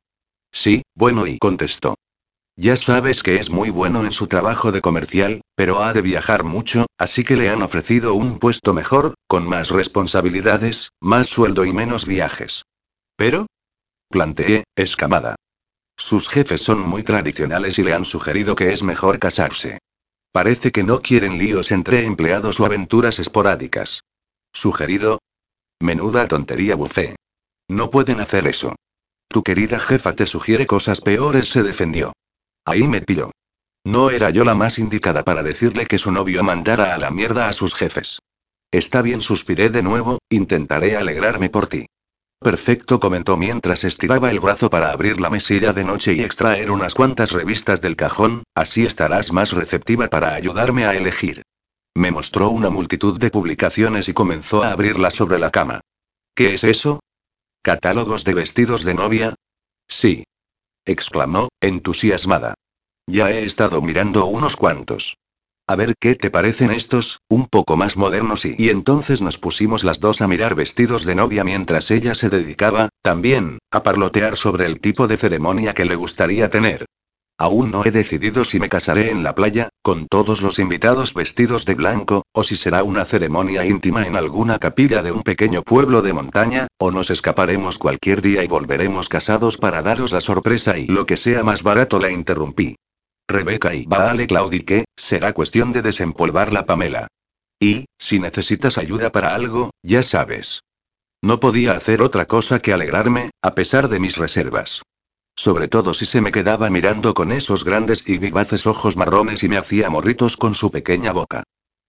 Sí, 0.52 0.82
bueno, 0.96 1.28
y 1.28 1.38
contestó. 1.38 1.98
Ya 2.60 2.76
sabes 2.76 3.22
que 3.22 3.36
es 3.36 3.52
muy 3.52 3.70
bueno 3.70 4.04
en 4.04 4.12
su 4.12 4.26
trabajo 4.26 4.72
de 4.72 4.82
comercial, 4.82 5.42
pero 5.54 5.84
ha 5.84 5.94
de 5.94 6.02
viajar 6.02 6.44
mucho, 6.44 6.88
así 6.98 7.24
que 7.24 7.36
le 7.36 7.50
han 7.50 7.62
ofrecido 7.62 8.16
un 8.16 8.40
puesto 8.40 8.74
mejor, 8.74 9.14
con 9.28 9.48
más 9.48 9.70
responsabilidades, 9.70 10.90
más 11.00 11.28
sueldo 11.28 11.66
y 11.66 11.72
menos 11.72 12.08
viajes. 12.08 12.64
¿Pero? 13.16 13.46
Planteé, 14.10 14.64
escamada. 14.76 15.36
Sus 16.00 16.30
jefes 16.30 16.64
son 16.64 16.80
muy 16.80 17.04
tradicionales 17.04 17.78
y 17.78 17.84
le 17.84 17.94
han 17.94 18.06
sugerido 18.06 18.56
que 18.56 18.74
es 18.74 18.82
mejor 18.82 19.20
casarse. 19.20 19.78
Parece 20.32 20.72
que 20.72 20.84
no 20.84 21.04
quieren 21.04 21.38
líos 21.38 21.72
entre 21.72 22.06
empleados 22.06 22.60
o 22.60 22.66
aventuras 22.66 23.20
esporádicas. 23.20 24.02
¿Sugerido? 24.52 25.20
Menuda 25.80 26.28
tontería 26.28 26.76
bufé. 26.76 27.18
No 27.70 27.92
pueden 27.92 28.20
hacer 28.20 28.48
eso. 28.48 28.76
Tu 29.28 29.44
querida 29.44 29.80
jefa 29.80 30.16
te 30.16 30.26
sugiere 30.26 30.66
cosas 30.66 31.02
peores, 31.02 31.50
se 31.50 31.62
defendió. 31.62 32.14
Ahí 32.68 32.86
me 32.86 33.02
pilló. 33.02 33.32
No 33.86 34.10
era 34.10 34.30
yo 34.30 34.44
la 34.44 34.54
más 34.54 34.78
indicada 34.78 35.24
para 35.24 35.42
decirle 35.42 35.86
que 35.86 35.98
su 35.98 36.12
novio 36.12 36.44
mandara 36.44 36.94
a 36.94 36.98
la 36.98 37.12
mierda 37.12 37.48
a 37.48 37.54
sus 37.54 37.74
jefes. 37.74 38.20
Está 38.72 39.02
bien, 39.02 39.22
suspiré 39.22 39.70
de 39.70 39.82
nuevo, 39.82 40.20
intentaré 40.30 40.98
alegrarme 40.98 41.50
por 41.50 41.68
ti. 41.68 41.86
Perfecto, 42.42 43.00
comentó 43.00 43.38
mientras 43.38 43.86
estiraba 43.86 44.32
el 44.32 44.42
brazo 44.42 44.70
para 44.70 44.92
abrir 44.92 45.22
la 45.22 45.30
mesilla 45.30 45.72
de 45.72 45.86
noche 45.86 46.14
y 46.14 46.20
extraer 46.20 46.70
unas 46.70 46.94
cuantas 46.94 47.32
revistas 47.32 47.80
del 47.80 47.96
cajón, 47.96 48.44
así 48.54 48.86
estarás 48.86 49.32
más 49.32 49.54
receptiva 49.54 50.10
para 50.10 50.34
ayudarme 50.34 50.86
a 50.86 50.94
elegir. 50.94 51.44
Me 51.96 52.12
mostró 52.12 52.50
una 52.50 52.70
multitud 52.70 53.18
de 53.18 53.32
publicaciones 53.32 54.10
y 54.10 54.14
comenzó 54.14 54.64
a 54.64 54.72
abrirlas 54.74 55.16
sobre 55.16 55.40
la 55.40 55.52
cama. 55.52 55.80
¿Qué 56.36 56.54
es 56.54 56.66
eso? 56.66 57.00
¿Catálogos 57.62 58.26
de 58.26 58.34
vestidos 58.34 58.84
de 58.84 58.94
novia? 58.94 59.36
Sí 59.88 60.26
exclamó, 60.88 61.50
entusiasmada. 61.62 62.56
Ya 63.08 63.32
he 63.32 63.44
estado 63.44 63.82
mirando 63.82 64.26
unos 64.26 64.56
cuantos. 64.56 65.18
A 65.70 65.76
ver 65.76 65.96
qué 66.00 66.16
te 66.16 66.32
parecen 66.32 66.72
estos, 66.72 67.20
un 67.30 67.46
poco 67.46 67.76
más 67.76 67.98
modernos 67.98 68.46
y... 68.46 68.56
Y 68.58 68.70
entonces 68.70 69.22
nos 69.22 69.38
pusimos 69.38 69.84
las 69.84 70.00
dos 70.00 70.22
a 70.22 70.28
mirar 70.28 70.56
vestidos 70.56 71.06
de 71.06 71.16
novia 71.16 71.44
mientras 71.44 71.92
ella 71.92 72.16
se 72.16 72.30
dedicaba, 72.30 72.90
también, 73.02 73.60
a 73.72 73.84
parlotear 73.84 74.38
sobre 74.38 74.66
el 74.66 74.80
tipo 74.80 75.08
de 75.08 75.18
ceremonia 75.18 75.74
que 75.74 75.86
le 75.86 75.96
gustaría 75.96 76.50
tener. 76.50 76.86
Aún 77.40 77.70
no 77.70 77.86
he 77.86 77.92
decidido 77.92 78.46
si 78.46 78.60
me 78.60 78.68
casaré 78.68 79.12
en 79.12 79.24
la 79.24 79.36
playa, 79.36 79.70
con 79.84 80.08
todos 80.08 80.42
los 80.42 80.58
invitados 80.58 81.14
vestidos 81.14 81.66
de 81.66 81.76
blanco, 81.76 82.24
o 82.34 82.44
si 82.44 82.58
será 82.58 82.84
una 82.84 83.06
ceremonia 83.06 83.64
íntima 83.64 84.08
en 84.08 84.16
alguna 84.16 84.58
capilla 84.58 85.04
de 85.04 85.12
un 85.12 85.22
pequeño 85.22 85.62
pueblo 85.62 86.02
de 86.02 86.14
montaña, 86.14 86.68
o 86.80 86.90
nos 86.90 87.12
escaparemos 87.12 87.78
cualquier 87.78 88.24
día 88.24 88.44
y 88.44 88.48
volveremos 88.48 89.08
casados 89.08 89.58
para 89.58 89.84
daros 89.84 90.14
la 90.14 90.22
sorpresa 90.22 90.80
y 90.80 90.88
lo 90.88 91.06
que 91.06 91.16
sea 91.16 91.44
más 91.44 91.62
barato 91.62 92.00
la 92.00 92.12
interrumpí. 92.12 92.76
Rebeca 93.28 93.76
y 93.76 93.86
vale 93.86 94.26
claudique, 94.26 94.86
será 94.96 95.34
cuestión 95.34 95.74
de 95.74 95.84
desempolvar 95.84 96.52
la 96.52 96.66
Pamela. 96.66 97.08
Y, 97.60 97.86
si 98.00 98.20
necesitas 98.20 98.80
ayuda 98.80 99.12
para 99.12 99.36
algo, 99.36 99.70
ya 99.84 100.02
sabes. 100.02 100.62
No 101.22 101.40
podía 101.40 101.74
hacer 101.74 102.02
otra 102.02 102.26
cosa 102.26 102.60
que 102.60 102.74
alegrarme, 102.74 103.30
a 103.44 103.54
pesar 103.54 103.90
de 103.90 104.00
mis 104.00 104.18
reservas. 104.18 104.82
Sobre 105.38 105.68
todo 105.68 105.94
si 105.94 106.06
se 106.06 106.20
me 106.20 106.32
quedaba 106.32 106.70
mirando 106.72 107.14
con 107.14 107.32
esos 107.32 107.64
grandes 107.64 108.04
y 108.08 108.18
vivaces 108.18 108.66
ojos 108.66 108.98
marrones 108.98 109.44
y 109.44 109.48
me 109.48 109.58
hacía 109.58 109.90
morritos 109.90 110.36
con 110.36 110.56
su 110.56 110.72
pequeña 110.72 111.14
boca. 111.14 111.44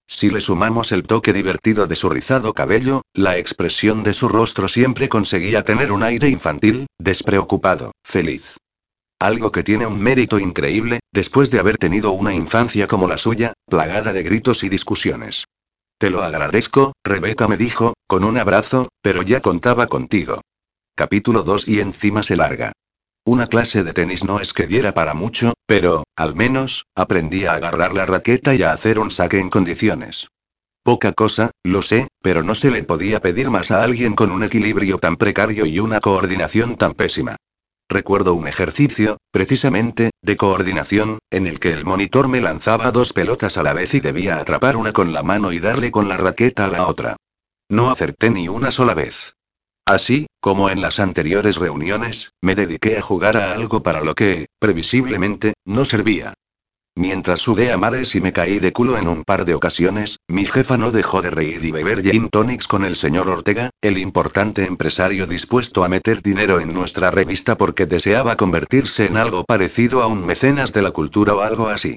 Si 0.06 0.30
le 0.30 0.40
sumamos 0.40 0.92
el 0.92 1.04
toque 1.04 1.32
divertido 1.32 1.86
de 1.86 1.96
su 1.96 2.10
rizado 2.10 2.52
cabello, 2.52 3.02
la 3.14 3.38
expresión 3.38 4.02
de 4.02 4.12
su 4.12 4.28
rostro 4.28 4.68
siempre 4.68 5.08
conseguía 5.08 5.64
tener 5.64 5.92
un 5.92 6.02
aire 6.02 6.28
infantil, 6.28 6.86
despreocupado, 6.98 7.92
feliz. 8.04 8.58
Algo 9.18 9.50
que 9.50 9.64
tiene 9.64 9.86
un 9.86 9.98
mérito 9.98 10.38
increíble, 10.38 11.00
después 11.12 11.50
de 11.50 11.58
haber 11.58 11.78
tenido 11.78 12.12
una 12.12 12.34
infancia 12.34 12.86
como 12.86 13.08
la 13.08 13.18
suya, 13.18 13.54
plagada 13.66 14.12
de 14.12 14.22
gritos 14.22 14.62
y 14.62 14.68
discusiones. 14.68 15.44
Te 15.98 16.10
lo 16.10 16.22
agradezco, 16.22 16.92
Rebeca 17.02 17.48
me 17.48 17.56
dijo, 17.56 17.94
con 18.06 18.24
un 18.24 18.38
abrazo, 18.38 18.88
pero 19.02 19.22
ya 19.22 19.40
contaba 19.40 19.88
contigo. 19.88 20.42
Capítulo 20.94 21.42
2 21.42 21.66
y 21.66 21.80
encima 21.80 22.22
se 22.22 22.36
larga. 22.36 22.72
Una 23.28 23.46
clase 23.46 23.84
de 23.84 23.92
tenis 23.92 24.24
no 24.24 24.40
es 24.40 24.54
que 24.54 24.66
diera 24.66 24.94
para 24.94 25.12
mucho, 25.12 25.52
pero, 25.66 26.04
al 26.16 26.34
menos, 26.34 26.86
aprendí 26.94 27.44
a 27.44 27.52
agarrar 27.52 27.92
la 27.92 28.06
raqueta 28.06 28.54
y 28.54 28.62
a 28.62 28.72
hacer 28.72 28.98
un 28.98 29.10
saque 29.10 29.38
en 29.38 29.50
condiciones. 29.50 30.28
Poca 30.82 31.12
cosa, 31.12 31.50
lo 31.62 31.82
sé, 31.82 32.08
pero 32.22 32.42
no 32.42 32.54
se 32.54 32.70
le 32.70 32.84
podía 32.84 33.20
pedir 33.20 33.50
más 33.50 33.70
a 33.70 33.82
alguien 33.82 34.14
con 34.14 34.30
un 34.30 34.44
equilibrio 34.44 34.96
tan 34.96 35.18
precario 35.18 35.66
y 35.66 35.78
una 35.78 36.00
coordinación 36.00 36.78
tan 36.78 36.94
pésima. 36.94 37.36
Recuerdo 37.86 38.32
un 38.32 38.48
ejercicio, 38.48 39.18
precisamente, 39.30 40.08
de 40.22 40.36
coordinación, 40.38 41.18
en 41.30 41.46
el 41.46 41.60
que 41.60 41.72
el 41.72 41.84
monitor 41.84 42.28
me 42.28 42.40
lanzaba 42.40 42.90
dos 42.92 43.12
pelotas 43.12 43.58
a 43.58 43.62
la 43.62 43.74
vez 43.74 43.92
y 43.92 44.00
debía 44.00 44.38
atrapar 44.38 44.74
una 44.78 44.94
con 44.94 45.12
la 45.12 45.22
mano 45.22 45.52
y 45.52 45.58
darle 45.58 45.90
con 45.90 46.08
la 46.08 46.16
raqueta 46.16 46.64
a 46.64 46.70
la 46.70 46.86
otra. 46.86 47.16
No 47.68 47.90
acerté 47.90 48.30
ni 48.30 48.48
una 48.48 48.70
sola 48.70 48.94
vez. 48.94 49.34
Así, 49.88 50.26
como 50.40 50.68
en 50.68 50.82
las 50.82 51.00
anteriores 51.00 51.56
reuniones, 51.56 52.32
me 52.42 52.54
dediqué 52.54 52.98
a 52.98 53.02
jugar 53.02 53.38
a 53.38 53.52
algo 53.54 53.82
para 53.82 54.04
lo 54.04 54.14
que, 54.14 54.48
previsiblemente, 54.58 55.54
no 55.64 55.86
servía. 55.86 56.34
Mientras 56.94 57.40
sudé 57.40 57.72
a 57.72 57.78
mares 57.78 58.14
y 58.14 58.20
me 58.20 58.34
caí 58.34 58.58
de 58.58 58.74
culo 58.74 58.98
en 58.98 59.08
un 59.08 59.24
par 59.24 59.46
de 59.46 59.54
ocasiones, 59.54 60.18
mi 60.28 60.44
jefa 60.44 60.76
no 60.76 60.90
dejó 60.90 61.22
de 61.22 61.30
reír 61.30 61.64
y 61.64 61.70
beber 61.70 62.02
gin 62.02 62.28
tonics 62.28 62.68
con 62.68 62.84
el 62.84 62.96
señor 62.96 63.30
Ortega, 63.30 63.70
el 63.80 63.96
importante 63.96 64.66
empresario 64.66 65.26
dispuesto 65.26 65.84
a 65.84 65.88
meter 65.88 66.20
dinero 66.20 66.60
en 66.60 66.74
nuestra 66.74 67.10
revista 67.10 67.56
porque 67.56 67.86
deseaba 67.86 68.36
convertirse 68.36 69.06
en 69.06 69.16
algo 69.16 69.44
parecido 69.44 70.02
a 70.02 70.06
un 70.06 70.26
mecenas 70.26 70.74
de 70.74 70.82
la 70.82 70.90
cultura 70.90 71.34
o 71.34 71.40
algo 71.40 71.68
así. 71.68 71.96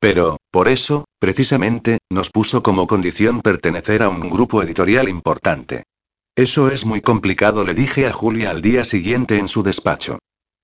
Pero, 0.00 0.38
por 0.50 0.68
eso, 0.68 1.04
precisamente, 1.18 1.98
nos 2.10 2.30
puso 2.30 2.62
como 2.62 2.86
condición 2.86 3.42
pertenecer 3.42 4.02
a 4.02 4.08
un 4.08 4.30
grupo 4.30 4.62
editorial 4.62 5.06
importante. 5.10 5.82
Eso 6.36 6.70
es 6.70 6.84
muy 6.84 7.00
complicado, 7.00 7.64
le 7.64 7.72
dije 7.72 8.06
a 8.06 8.12
Julia 8.12 8.50
al 8.50 8.60
día 8.60 8.84
siguiente 8.84 9.38
en 9.38 9.48
su 9.48 9.62
despacho. 9.62 10.18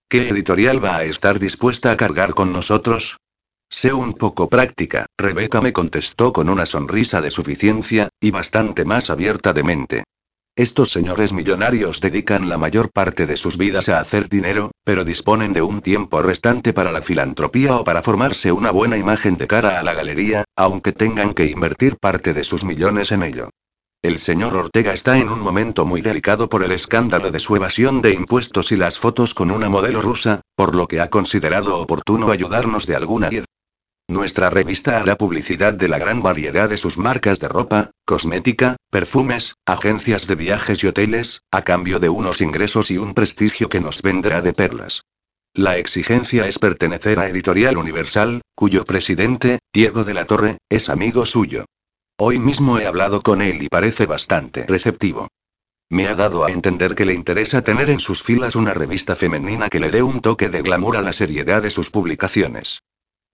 ¿Qué 0.07 0.29
editorial 0.29 0.85
va 0.85 0.97
a 0.97 1.05
estar 1.05 1.39
dispuesta 1.39 1.91
a 1.91 1.97
cargar 1.97 2.35
con 2.35 2.53
nosotros? 2.53 3.17
Sé 3.71 3.95
un 3.95 4.13
poco 4.13 4.51
práctica, 4.51 5.07
Rebeca 5.17 5.63
me 5.63 5.73
contestó 5.73 6.31
con 6.31 6.51
una 6.51 6.67
sonrisa 6.67 7.23
de 7.23 7.31
suficiencia, 7.31 8.11
y 8.21 8.31
bastante 8.31 8.85
más 8.85 9.09
abierta 9.09 9.55
de 9.55 9.63
mente. 9.63 10.05
Estos 10.55 10.91
señores 10.91 11.33
millonarios 11.33 12.03
dedican 12.03 12.51
la 12.51 12.59
mayor 12.59 12.91
parte 12.93 13.27
de 13.27 13.39
sus 13.39 13.57
vidas 13.57 13.89
a 13.89 13.99
hacer 13.99 14.29
dinero, 14.29 14.73
pero 14.85 15.07
disponen 15.07 15.55
de 15.55 15.63
un 15.63 15.81
tiempo 15.81 16.21
restante 16.21 16.75
para 16.75 16.93
la 16.93 17.01
filantropía 17.01 17.77
o 17.77 17.85
para 17.85 18.03
formarse 18.03 18.53
una 18.53 18.73
buena 18.73 18.99
imagen 18.99 19.39
de 19.39 19.47
cara 19.47 19.81
a 19.81 19.83
la 19.83 19.95
galería, 19.95 20.45
aunque 20.55 20.93
tengan 20.93 21.33
que 21.33 21.47
invertir 21.47 21.97
parte 21.97 22.35
de 22.35 22.45
sus 22.45 22.63
millones 22.63 23.11
en 23.11 23.23
ello. 23.23 23.49
El 24.03 24.19
señor 24.19 24.57
Ortega 24.57 24.93
está 24.93 25.19
en 25.19 25.29
un 25.29 25.39
momento 25.39 25.87
muy 25.87 26.01
delicado 26.01 26.49
por 26.49 26.65
el 26.65 26.73
escándalo 26.73 27.31
de 27.31 27.39
su 27.39 27.55
evasión 27.55 28.03
de 28.03 28.13
impuestos 28.13 28.73
y 28.73 28.77
las 28.77 28.99
fotos 28.99 29.33
con 29.33 29.53
una 29.53 29.69
modelo 29.69 30.03
rusa, 30.03 30.41
por 30.57 30.75
lo 30.75 30.89
que 30.89 31.01
ha 31.01 31.09
considerado 31.09 31.79
oportuno 31.79 32.33
ayudarnos 32.33 32.89
de 32.89 32.97
alguna 32.97 33.29
manera. 33.29 33.47
Nuestra 34.09 34.51
revista 34.51 34.99
hará 34.99 35.17
publicidad 35.17 35.73
de 35.73 35.87
la 35.87 36.01
gran 36.01 36.21
variedad 36.21 36.69
de 36.69 36.79
sus 36.79 36.99
marcas 36.99 37.39
de 37.39 37.47
ropa, 37.47 37.93
cosmética, 38.05 38.75
perfumes, 38.91 39.55
agencias 39.67 40.27
de 40.27 40.35
viajes 40.35 40.83
y 40.83 40.89
hoteles, 40.89 41.43
a 41.53 41.63
cambio 41.63 42.01
de 42.01 42.09
unos 42.09 42.41
ingresos 42.41 42.91
y 42.91 42.99
un 42.99 43.15
prestigio 43.15 43.69
que 43.69 43.81
nos 43.81 44.03
vendrá 44.03 44.43
de 44.43 44.53
perlas. 44.53 45.03
La 45.55 45.79
exigencia 45.79 46.49
es 46.49 46.59
pertenecer 46.59 47.21
a 47.21 47.29
Editorial 47.29 47.77
Universal, 47.77 48.41
cuyo 48.57 48.85
presidente, 48.85 49.61
Diego 49.73 50.03
de 50.03 50.15
la 50.15 50.25
Torre, 50.25 50.59
es 50.69 50.89
amigo 50.89 51.25
suyo. 51.25 51.67
Hoy 52.19 52.39
mismo 52.39 52.79
he 52.79 52.87
hablado 52.87 53.23
con 53.23 53.43
él 53.43 53.63
y 53.63 53.69
parece 53.69 54.07
bastante 54.07 54.65
receptivo. 54.67 55.29
Me 55.91 56.09
ha 56.09 56.15
dado 56.15 56.45
a 56.45 56.51
entender 56.51 56.95
que 56.95 57.05
le 57.05 57.15
interesa 57.15 57.63
tener 57.63 57.91
en 57.91 58.01
sus 58.01 58.23
filas 58.23 58.57
una 58.57 58.75
revista 58.75 59.17
femenina 59.17 59.69
que 59.69 59.81
le 59.81 59.91
dé 59.91 60.03
un 60.03 60.21
toque 60.21 60.49
de 60.49 60.63
glamour 60.63 60.97
a 60.97 61.03
la 61.03 61.13
seriedad 61.13 61.63
de 61.63 61.71
sus 61.71 61.91
publicaciones. 61.91 62.81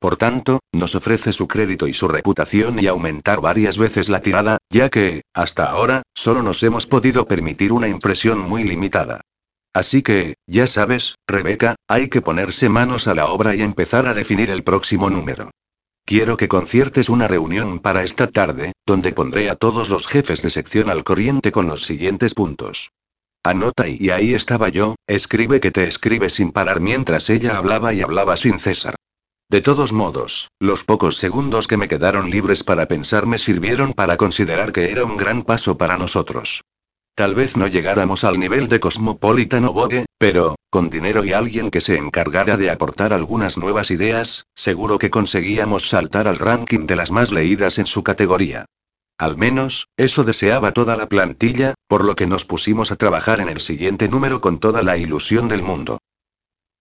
Por 0.00 0.16
tanto, 0.16 0.60
nos 0.72 0.94
ofrece 0.94 1.32
su 1.32 1.48
crédito 1.48 1.86
y 1.86 1.92
su 1.92 2.08
reputación 2.08 2.78
y 2.78 2.86
aumentar 2.86 3.40
varias 3.40 3.78
veces 3.78 4.08
la 4.08 4.22
tirada, 4.22 4.58
ya 4.70 4.88
que, 4.88 5.22
hasta 5.34 5.64
ahora, 5.64 6.02
solo 6.14 6.42
nos 6.42 6.62
hemos 6.62 6.86
podido 6.86 7.26
permitir 7.26 7.72
una 7.72 7.88
impresión 7.88 8.38
muy 8.38 8.64
limitada. 8.64 9.20
Así 9.74 10.02
que, 10.02 10.34
ya 10.46 10.66
sabes, 10.66 11.16
Rebeca, 11.26 11.76
hay 11.88 12.08
que 12.08 12.22
ponerse 12.22 12.68
manos 12.68 13.06
a 13.06 13.14
la 13.14 13.26
obra 13.26 13.54
y 13.54 13.62
empezar 13.62 14.06
a 14.06 14.14
definir 14.14 14.50
el 14.50 14.62
próximo 14.62 15.10
número. 15.10 15.50
Quiero 16.08 16.38
que 16.38 16.48
conciertes 16.48 17.10
una 17.10 17.28
reunión 17.28 17.80
para 17.80 18.02
esta 18.02 18.28
tarde, 18.28 18.72
donde 18.86 19.12
pondré 19.12 19.50
a 19.50 19.56
todos 19.56 19.90
los 19.90 20.06
jefes 20.06 20.40
de 20.40 20.48
sección 20.48 20.88
al 20.88 21.04
corriente 21.04 21.52
con 21.52 21.66
los 21.66 21.84
siguientes 21.84 22.32
puntos. 22.32 22.92
Anota 23.44 23.86
y 23.88 24.08
ahí 24.08 24.32
estaba 24.32 24.70
yo, 24.70 24.94
escribe 25.06 25.60
que 25.60 25.70
te 25.70 25.84
escribe 25.84 26.30
sin 26.30 26.50
parar 26.50 26.80
mientras 26.80 27.28
ella 27.28 27.58
hablaba 27.58 27.92
y 27.92 28.00
hablaba 28.00 28.38
sin 28.38 28.58
cesar. 28.58 28.94
De 29.50 29.60
todos 29.60 29.92
modos, 29.92 30.48
los 30.58 30.82
pocos 30.82 31.18
segundos 31.18 31.66
que 31.66 31.76
me 31.76 31.88
quedaron 31.88 32.30
libres 32.30 32.64
para 32.64 32.88
pensar 32.88 33.26
me 33.26 33.36
sirvieron 33.36 33.92
para 33.92 34.16
considerar 34.16 34.72
que 34.72 34.90
era 34.90 35.04
un 35.04 35.18
gran 35.18 35.42
paso 35.42 35.76
para 35.76 35.98
nosotros. 35.98 36.62
Tal 37.18 37.34
vez 37.34 37.56
no 37.56 37.66
llegáramos 37.66 38.22
al 38.22 38.38
nivel 38.38 38.68
de 38.68 38.78
Cosmopolitan 38.78 39.64
o 39.64 39.72
Vogue, 39.72 40.06
pero, 40.18 40.54
con 40.70 40.88
dinero 40.88 41.24
y 41.24 41.32
alguien 41.32 41.68
que 41.68 41.80
se 41.80 41.96
encargara 41.96 42.56
de 42.56 42.70
aportar 42.70 43.12
algunas 43.12 43.58
nuevas 43.58 43.90
ideas, 43.90 44.44
seguro 44.54 45.00
que 45.00 45.10
conseguíamos 45.10 45.88
saltar 45.88 46.28
al 46.28 46.38
ranking 46.38 46.86
de 46.86 46.94
las 46.94 47.10
más 47.10 47.32
leídas 47.32 47.80
en 47.80 47.86
su 47.86 48.04
categoría. 48.04 48.66
Al 49.18 49.36
menos, 49.36 49.88
eso 49.96 50.22
deseaba 50.22 50.70
toda 50.70 50.96
la 50.96 51.08
plantilla, 51.08 51.74
por 51.88 52.04
lo 52.04 52.14
que 52.14 52.28
nos 52.28 52.44
pusimos 52.44 52.92
a 52.92 52.96
trabajar 52.96 53.40
en 53.40 53.48
el 53.48 53.58
siguiente 53.58 54.08
número 54.08 54.40
con 54.40 54.60
toda 54.60 54.84
la 54.84 54.96
ilusión 54.96 55.48
del 55.48 55.64
mundo. 55.64 55.98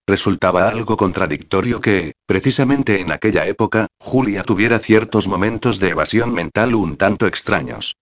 Resultaba 0.06 0.68
algo 0.68 0.96
contradictorio 0.96 1.80
que, 1.80 2.12
precisamente 2.26 3.00
en 3.00 3.10
aquella 3.10 3.44
época, 3.48 3.88
Julia 3.98 4.44
tuviera 4.44 4.78
ciertos 4.78 5.26
momentos 5.26 5.80
de 5.80 5.88
evasión 5.88 6.32
mental 6.32 6.76
un 6.76 6.96
tanto 6.96 7.26
extraños. 7.26 7.96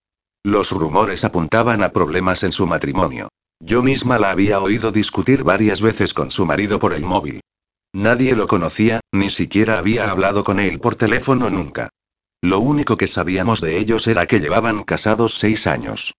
Los 0.47 0.71
rumores 0.71 1.25
apuntaban 1.25 1.83
a 1.83 1.89
problemas 1.89 2.45
en 2.45 2.53
su 2.53 2.69
matrimonio. 2.69 3.31
Yo 3.59 3.83
misma 3.83 4.21
la 4.21 4.31
había 4.31 4.61
oído 4.61 4.93
discutir 4.93 5.43
varias 5.43 5.81
veces 5.81 6.15
con 6.15 6.31
su 6.31 6.47
marido 6.47 6.79
por 6.79 6.95
el 6.95 7.03
móvil. 7.03 7.41
Nadie 7.93 8.37
lo 8.37 8.47
conocía, 8.47 9.01
ni 9.11 9.29
siquiera 9.29 9.77
había 9.77 10.09
hablado 10.09 10.45
con 10.45 10.61
él 10.61 10.79
por 10.79 10.95
teléfono 10.95 11.51
nunca. 11.51 11.89
Lo 12.43 12.61
único 12.61 12.97
que 12.97 13.09
sabíamos 13.09 13.61
de 13.61 13.77
ellos 13.77 14.07
era 14.07 14.27
que 14.27 14.39
llevaban 14.39 14.85
casados 14.85 15.37
seis 15.37 15.67
años. 15.67 16.15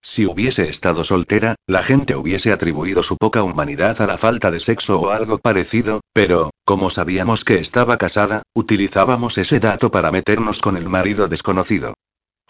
Si 0.00 0.26
hubiese 0.26 0.68
estado 0.68 1.02
soltera, 1.02 1.56
la 1.66 1.82
gente 1.82 2.14
hubiese 2.14 2.52
atribuido 2.52 3.02
su 3.02 3.16
poca 3.16 3.42
humanidad 3.42 4.00
a 4.00 4.06
la 4.06 4.16
falta 4.16 4.52
de 4.52 4.60
sexo 4.60 5.00
o 5.00 5.10
algo 5.10 5.38
parecido, 5.38 6.02
pero, 6.12 6.52
como 6.64 6.88
sabíamos 6.88 7.44
que 7.44 7.58
estaba 7.58 7.96
casada, 7.96 8.42
utilizábamos 8.54 9.38
ese 9.38 9.58
dato 9.58 9.90
para 9.90 10.12
meternos 10.12 10.60
con 10.60 10.76
el 10.76 10.88
marido 10.88 11.26
desconocido. 11.26 11.94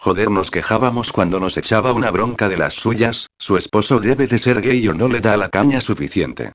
Joder, 0.03 0.29
nos 0.29 0.51
quejábamos 0.51 1.13
cuando 1.13 1.39
nos 1.39 1.55
echaba 1.55 1.93
una 1.93 2.11
bronca 2.11 2.49
de 2.49 2.57
las 2.57 2.73
suyas, 2.73 3.27
su 3.39 3.55
esposo 3.55 4.01
debe 4.01 4.27
de 4.27 4.37
ser 4.37 4.59
gay 4.59 4.85
o 4.89 4.93
no 4.93 5.07
le 5.07 5.21
da 5.21 5.37
la 5.37 5.47
caña 5.47 5.79
suficiente. 5.79 6.51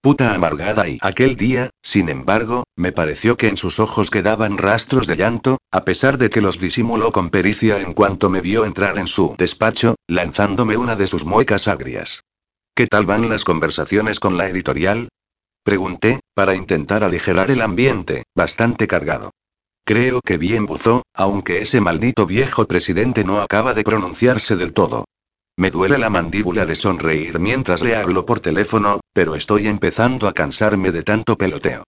Puta 0.00 0.34
amargada 0.34 0.88
y 0.88 0.98
aquel 1.00 1.36
día, 1.36 1.70
sin 1.80 2.08
embargo, 2.08 2.64
me 2.74 2.90
pareció 2.90 3.36
que 3.36 3.46
en 3.46 3.56
sus 3.56 3.78
ojos 3.78 4.10
quedaban 4.10 4.58
rastros 4.58 5.06
de 5.06 5.14
llanto, 5.14 5.58
a 5.70 5.84
pesar 5.84 6.18
de 6.18 6.28
que 6.28 6.40
los 6.40 6.58
disimuló 6.58 7.12
con 7.12 7.30
pericia 7.30 7.80
en 7.80 7.92
cuanto 7.92 8.30
me 8.30 8.40
vio 8.40 8.64
entrar 8.64 8.98
en 8.98 9.06
su 9.06 9.36
despacho, 9.38 9.94
lanzándome 10.08 10.76
una 10.76 10.96
de 10.96 11.06
sus 11.06 11.24
muecas 11.24 11.68
agrias. 11.68 12.24
¿Qué 12.74 12.88
tal 12.88 13.06
van 13.06 13.28
las 13.28 13.44
conversaciones 13.44 14.18
con 14.18 14.36
la 14.36 14.48
editorial? 14.48 15.08
Pregunté, 15.62 16.18
para 16.34 16.56
intentar 16.56 17.04
aligerar 17.04 17.52
el 17.52 17.62
ambiente, 17.62 18.24
bastante 18.34 18.88
cargado. 18.88 19.30
Creo 19.88 20.20
que 20.20 20.36
bien 20.36 20.66
buzó, 20.66 21.00
aunque 21.14 21.62
ese 21.62 21.80
maldito 21.80 22.26
viejo 22.26 22.66
presidente 22.66 23.24
no 23.24 23.40
acaba 23.40 23.72
de 23.72 23.84
pronunciarse 23.84 24.54
del 24.54 24.74
todo. 24.74 25.06
Me 25.56 25.70
duele 25.70 25.96
la 25.96 26.10
mandíbula 26.10 26.66
de 26.66 26.74
sonreír 26.74 27.38
mientras 27.38 27.80
le 27.80 27.96
hablo 27.96 28.26
por 28.26 28.40
teléfono, 28.40 29.00
pero 29.14 29.34
estoy 29.34 29.66
empezando 29.66 30.28
a 30.28 30.34
cansarme 30.34 30.92
de 30.92 31.04
tanto 31.04 31.38
peloteo. 31.38 31.84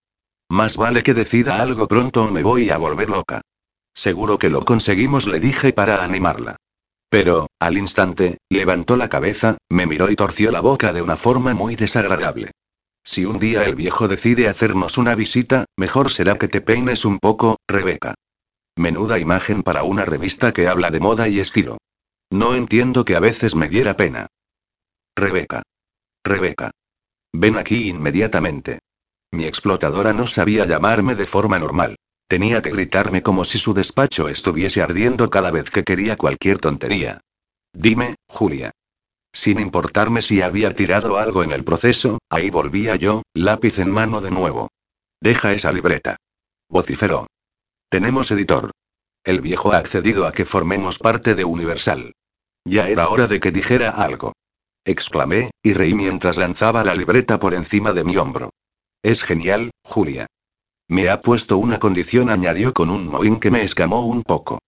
Más 0.49 0.77
vale 0.77 1.03
que 1.03 1.13
decida 1.13 1.61
algo 1.61 1.87
pronto 1.87 2.23
o 2.23 2.31
me 2.31 2.41
voy 2.41 2.71
a 2.71 2.79
volver 2.79 3.07
loca. 3.07 3.41
Seguro 3.93 4.39
que 4.39 4.49
lo 4.49 4.65
conseguimos, 4.65 5.27
le 5.27 5.39
dije 5.39 5.71
para 5.71 6.03
animarla. 6.03 6.55
Pero, 7.07 7.49
al 7.59 7.77
instante, 7.77 8.39
levantó 8.49 8.97
la 8.97 9.09
cabeza, 9.09 9.57
me 9.69 9.85
miró 9.85 10.09
y 10.09 10.15
torció 10.15 10.49
la 10.49 10.61
boca 10.61 10.91
de 10.91 11.03
una 11.03 11.17
forma 11.17 11.53
muy 11.53 11.75
desagradable. 11.75 12.49
Si 13.03 13.25
un 13.25 13.39
día 13.39 13.65
el 13.65 13.75
viejo 13.75 14.07
decide 14.07 14.47
hacernos 14.47 14.97
una 14.97 15.15
visita, 15.15 15.65
mejor 15.77 16.11
será 16.11 16.37
que 16.37 16.47
te 16.47 16.61
peines 16.61 17.05
un 17.05 17.19
poco, 17.19 17.57
Rebeca. 17.67 18.15
Menuda 18.77 19.19
imagen 19.19 19.63
para 19.63 19.83
una 19.83 20.05
revista 20.05 20.53
que 20.53 20.67
habla 20.67 20.91
de 20.91 20.99
moda 20.99 21.27
y 21.27 21.39
estilo. 21.39 21.77
No 22.31 22.55
entiendo 22.55 23.03
que 23.03 23.15
a 23.15 23.19
veces 23.19 23.55
me 23.55 23.67
diera 23.67 23.97
pena. 23.97 24.27
Rebeca. 25.15 25.63
Rebeca. 26.23 26.71
Ven 27.33 27.57
aquí 27.57 27.89
inmediatamente. 27.89 28.79
Mi 29.31 29.45
explotadora 29.45 30.13
no 30.13 30.27
sabía 30.27 30.65
llamarme 30.65 31.15
de 31.15 31.25
forma 31.25 31.59
normal. 31.59 31.95
Tenía 32.27 32.61
que 32.61 32.71
gritarme 32.71 33.21
como 33.21 33.43
si 33.43 33.57
su 33.57 33.73
despacho 33.73 34.29
estuviese 34.29 34.81
ardiendo 34.81 35.29
cada 35.29 35.51
vez 35.51 35.69
que 35.69 35.83
quería 35.83 36.15
cualquier 36.15 36.59
tontería. 36.59 37.19
Dime, 37.73 38.15
Julia. 38.27 38.71
Sin 39.33 39.59
importarme 39.59 40.21
si 40.21 40.41
había 40.41 40.75
tirado 40.75 41.17
algo 41.17 41.43
en 41.43 41.51
el 41.51 41.63
proceso, 41.63 42.19
ahí 42.29 42.49
volvía 42.49 42.95
yo, 42.95 43.23
lápiz 43.33 43.79
en 43.79 43.91
mano 43.91 44.21
de 44.21 44.31
nuevo. 44.31 44.69
Deja 45.21 45.53
esa 45.53 45.71
libreta. 45.71 46.17
Vociferó. 46.69 47.27
Tenemos 47.89 48.31
editor. 48.31 48.71
El 49.23 49.41
viejo 49.41 49.71
ha 49.71 49.77
accedido 49.77 50.25
a 50.25 50.31
que 50.31 50.45
formemos 50.45 50.97
parte 50.97 51.35
de 51.35 51.45
Universal. 51.45 52.13
Ya 52.65 52.89
era 52.89 53.09
hora 53.09 53.27
de 53.27 53.39
que 53.39 53.51
dijera 53.51 53.91
algo. 53.91 54.33
Exclamé, 54.83 55.51
y 55.61 55.73
reí 55.73 55.93
mientras 55.93 56.37
lanzaba 56.37 56.83
la 56.83 56.95
libreta 56.95 57.39
por 57.39 57.53
encima 57.53 57.93
de 57.93 58.03
mi 58.03 58.17
hombro. 58.17 58.51
Es 59.03 59.23
genial, 59.23 59.71
Julia. 59.83 60.27
Me 60.87 61.09
ha 61.09 61.21
puesto 61.21 61.57
una 61.57 61.79
condición, 61.79 62.29
añadió 62.29 62.73
con 62.73 62.89
un 62.89 63.07
mohín 63.07 63.39
que 63.39 63.51
me 63.51 63.63
escamó 63.63 64.05
un 64.05 64.23
poco. 64.23 64.59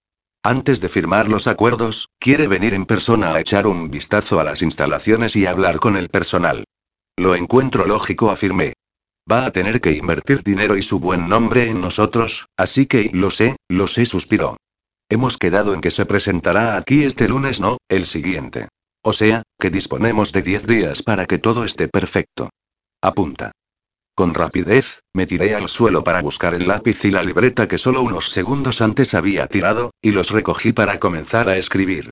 Antes 0.45 0.82
de 0.82 0.89
firmar 0.89 1.29
los 1.29 1.47
acuerdos, 1.47 2.10
quiere 2.19 2.49
venir 2.49 2.73
en 2.73 2.86
persona 2.86 3.34
a 3.34 3.39
echar 3.39 3.65
un 3.65 3.89
vistazo 3.89 4.41
a 4.41 4.43
las 4.43 4.62
instalaciones 4.62 5.38
y 5.38 5.45
hablar 5.45 5.79
con 5.79 5.95
el 5.95 6.10
personal. 6.10 6.65
Lo 7.17 7.34
encuentro 7.36 7.88
lógico, 7.88 8.29
afirmé. 8.29 8.73
Va 9.32 9.45
a 9.45 9.51
tener 9.51 9.79
que 9.79 9.93
invertir 9.93 10.43
dinero 10.43 10.75
y 10.75 10.84
su 10.84 10.99
buen 10.99 11.29
nombre 11.29 11.69
en 11.69 11.79
nosotros, 11.79 12.47
así 12.58 12.88
que 12.88 13.10
lo 13.13 13.32
sé, 13.32 13.56
lo 13.69 13.88
sé, 13.88 14.06
suspiró. 14.06 14.58
Hemos 15.08 15.38
quedado 15.38 15.73
en 15.73 15.79
que 15.79 15.91
se 15.91 16.06
presentará 16.06 16.75
aquí 16.75 17.06
este 17.06 17.29
lunes, 17.29 17.62
no, 17.62 17.77
el 17.88 18.06
siguiente. 18.06 18.67
O 19.01 19.13
sea, 19.13 19.43
que 19.58 19.69
disponemos 19.69 20.34
de 20.34 20.41
10 20.41 20.67
días 20.67 21.03
para 21.03 21.25
que 21.25 21.38
todo 21.38 21.63
esté 21.63 21.88
perfecto. 21.88 22.49
Apunta. 23.01 23.53
Con 24.15 24.36
rapidez, 24.36 25.02
me 25.12 25.26
tiré 25.26 25.56
al 25.56 25.69
suelo 25.69 26.04
para 26.04 26.21
buscar 26.21 26.54
el 26.54 26.67
lápiz 26.67 27.04
y 27.04 27.10
la 27.10 27.23
libreta 27.23 27.67
que 27.67 27.80
solo 27.80 28.04
unos 28.04 28.30
segundos 28.30 28.80
antes 28.80 29.15
había 29.15 29.47
tirado, 29.47 29.91
y 30.04 30.12
los 30.12 30.30
recogí 30.30 30.71
para 30.71 30.99
comenzar 30.99 31.49
a 31.49 31.58
escribir. 31.58 32.12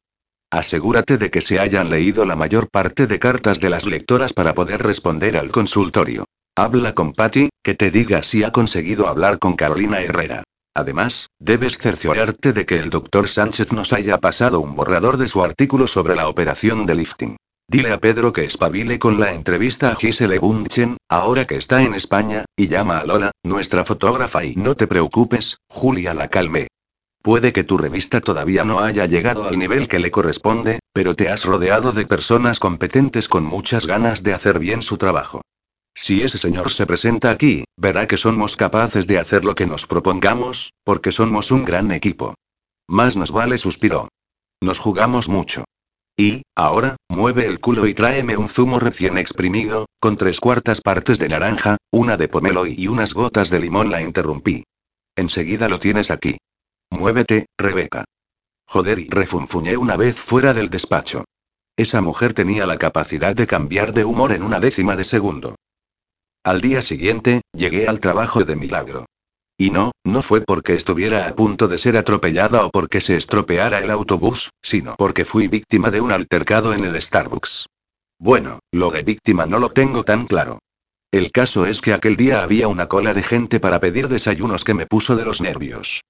Asegúrate 0.50 1.20
de 1.20 1.30
que 1.30 1.42
se 1.42 1.60
hayan 1.60 1.92
leído 1.92 2.26
la 2.26 2.36
mayor 2.36 2.70
parte 2.70 3.06
de 3.06 3.20
cartas 3.20 3.60
de 3.60 3.70
las 3.70 3.86
lectoras 3.86 4.34
para 4.34 4.56
poder 4.56 4.82
responder 4.82 5.38
al 5.38 5.52
consultorio. 5.52 6.26
Habla 6.56 6.94
con 6.96 7.14
Patty, 7.14 7.50
que 7.64 7.76
te 7.76 7.92
diga 7.92 8.24
si 8.24 8.44
ha 8.44 8.52
conseguido 8.52 9.08
hablar 9.08 9.38
con 9.38 9.56
Carolina 9.56 10.02
Herrera. 10.02 10.44
Además, 10.74 11.28
debes 11.38 11.78
cerciorarte 11.78 12.52
de 12.52 12.66
que 12.66 12.78
el 12.78 12.90
doctor 12.90 13.30
Sánchez 13.30 13.72
nos 13.74 13.94
haya 13.94 14.18
pasado 14.18 14.60
un 14.60 14.76
borrador 14.76 15.18
de 15.18 15.28
su 15.28 15.44
artículo 15.44 15.88
sobre 15.88 16.16
la 16.16 16.28
operación 16.28 16.88
de 16.88 16.96
lifting. 16.96 17.38
Dile 17.72 17.94
a 17.94 18.00
Pedro 18.00 18.34
que 18.34 18.44
espabile 18.44 19.00
con 19.00 19.18
la 19.18 19.32
entrevista 19.32 19.94
a 19.94 19.96
Gisele 19.96 20.40
Bunchen, 20.40 20.98
ahora 21.08 21.48
que 21.48 21.56
está 21.56 21.82
en 21.82 21.94
España, 21.94 22.44
y 22.58 22.68
llama 22.68 22.98
a 22.98 23.06
Lola, 23.06 23.32
nuestra 23.44 23.86
fotógrafa 23.86 24.44
y 24.44 24.58
no 24.58 24.76
te 24.76 24.88
preocupes, 24.88 25.56
Julia 25.70 26.14
la 26.14 26.28
calme. 26.28 26.68
Puede 27.24 27.54
que 27.54 27.64
tu 27.64 27.78
revista 27.78 28.20
todavía 28.20 28.66
no 28.66 28.82
haya 28.82 29.06
llegado 29.06 29.48
al 29.48 29.58
nivel 29.58 29.88
que 29.88 30.00
le 30.00 30.12
corresponde, 30.12 30.82
pero 30.92 31.16
te 31.16 31.30
has 31.30 31.46
rodeado 31.46 31.94
de 31.94 32.06
personas 32.06 32.60
competentes 32.60 33.30
con 33.30 33.46
muchas 33.46 33.86
ganas 33.86 34.22
de 34.22 34.34
hacer 34.34 34.60
bien 34.60 34.82
su 34.82 34.98
trabajo. 34.98 35.40
Si 35.96 36.24
ese 36.24 36.40
señor 36.40 36.72
se 36.72 36.86
presenta 36.86 37.32
aquí, 37.32 37.64
verá 37.78 38.06
que 38.06 38.18
somos 38.18 38.58
capaces 38.58 39.08
de 39.08 39.18
hacer 39.18 39.46
lo 39.46 39.56
que 39.56 39.66
nos 39.66 39.88
propongamos, 39.88 40.74
porque 40.84 41.14
somos 41.14 41.52
un 41.52 41.64
gran 41.64 41.94
equipo. 41.94 42.34
Más 42.90 43.16
nos 43.16 43.32
vale, 43.32 43.58
suspiró. 43.58 44.10
Nos 44.60 44.78
jugamos 44.78 45.30
mucho. 45.30 45.64
Y, 46.18 46.44
ahora, 46.56 46.98
mueve 47.10 47.46
el 47.46 47.60
culo 47.60 47.88
y 47.88 47.94
tráeme 47.94 48.38
un 48.38 48.50
zumo 48.50 48.80
recién 48.80 49.18
exprimido, 49.18 49.88
con 50.00 50.18
tres 50.18 50.40
cuartas 50.40 50.82
partes 50.82 51.20
de 51.20 51.30
naranja, 51.30 51.78
una 51.92 52.18
de 52.18 52.28
pomelo 52.28 52.68
y 52.68 52.88
unas 52.88 53.14
gotas 53.14 53.50
de 53.50 53.60
limón, 53.60 53.90
la 53.90 54.02
interrumpí. 54.02 54.64
Enseguida 55.16 55.68
lo 55.68 55.80
tienes 55.80 56.12
aquí. 56.12 56.38
Muévete, 56.90 57.46
Rebeca. 57.58 58.06
Joder, 58.68 59.00
y 59.00 59.10
refunfuñé 59.10 59.78
una 59.78 59.98
vez 59.98 60.18
fuera 60.18 60.54
del 60.54 60.70
despacho. 60.70 61.26
Esa 61.76 62.02
mujer 62.02 62.34
tenía 62.34 62.66
la 62.66 62.78
capacidad 62.78 63.36
de 63.36 63.48
cambiar 63.48 63.94
de 63.94 64.06
humor 64.06 64.32
en 64.32 64.44
una 64.44 64.60
décima 64.60 64.96
de 64.96 65.06
segundo. 65.06 65.56
Al 66.44 66.62
día 66.62 66.82
siguiente, 66.82 67.42
llegué 67.54 67.88
al 67.88 68.00
trabajo 68.00 68.44
de 68.44 68.56
milagro. 68.56 69.06
Y 69.62 69.70
no, 69.70 69.92
no 70.04 70.24
fue 70.24 70.42
porque 70.42 70.74
estuviera 70.74 71.28
a 71.28 71.36
punto 71.36 71.68
de 71.68 71.78
ser 71.78 71.96
atropellada 71.96 72.66
o 72.66 72.72
porque 72.72 73.00
se 73.00 73.16
estropeara 73.16 73.78
el 73.78 73.92
autobús, 73.92 74.50
sino 74.60 74.96
porque 74.98 75.24
fui 75.24 75.48
víctima 75.48 75.92
de 75.92 76.02
un 76.02 76.12
altercado 76.12 76.74
en 76.74 76.84
el 76.84 77.00
Starbucks. 77.00 77.68
Bueno, 78.18 78.62
lo 78.72 78.90
de 78.90 79.04
víctima 79.04 79.46
no 79.46 79.60
lo 79.60 79.70
tengo 79.70 80.04
tan 80.04 80.26
claro. 80.26 80.58
El 81.12 81.32
caso 81.32 81.68
es 81.68 81.80
que 81.80 81.94
aquel 81.94 82.16
día 82.16 82.42
había 82.42 82.68
una 82.70 82.88
cola 82.88 83.14
de 83.14 83.22
gente 83.22 83.60
para 83.60 83.80
pedir 83.80 84.08
desayunos 84.08 84.64
que 84.64 84.74
me 84.74 84.88
puso 84.88 85.16
de 85.16 85.26
los 85.26 85.42
nervios. 85.42 86.02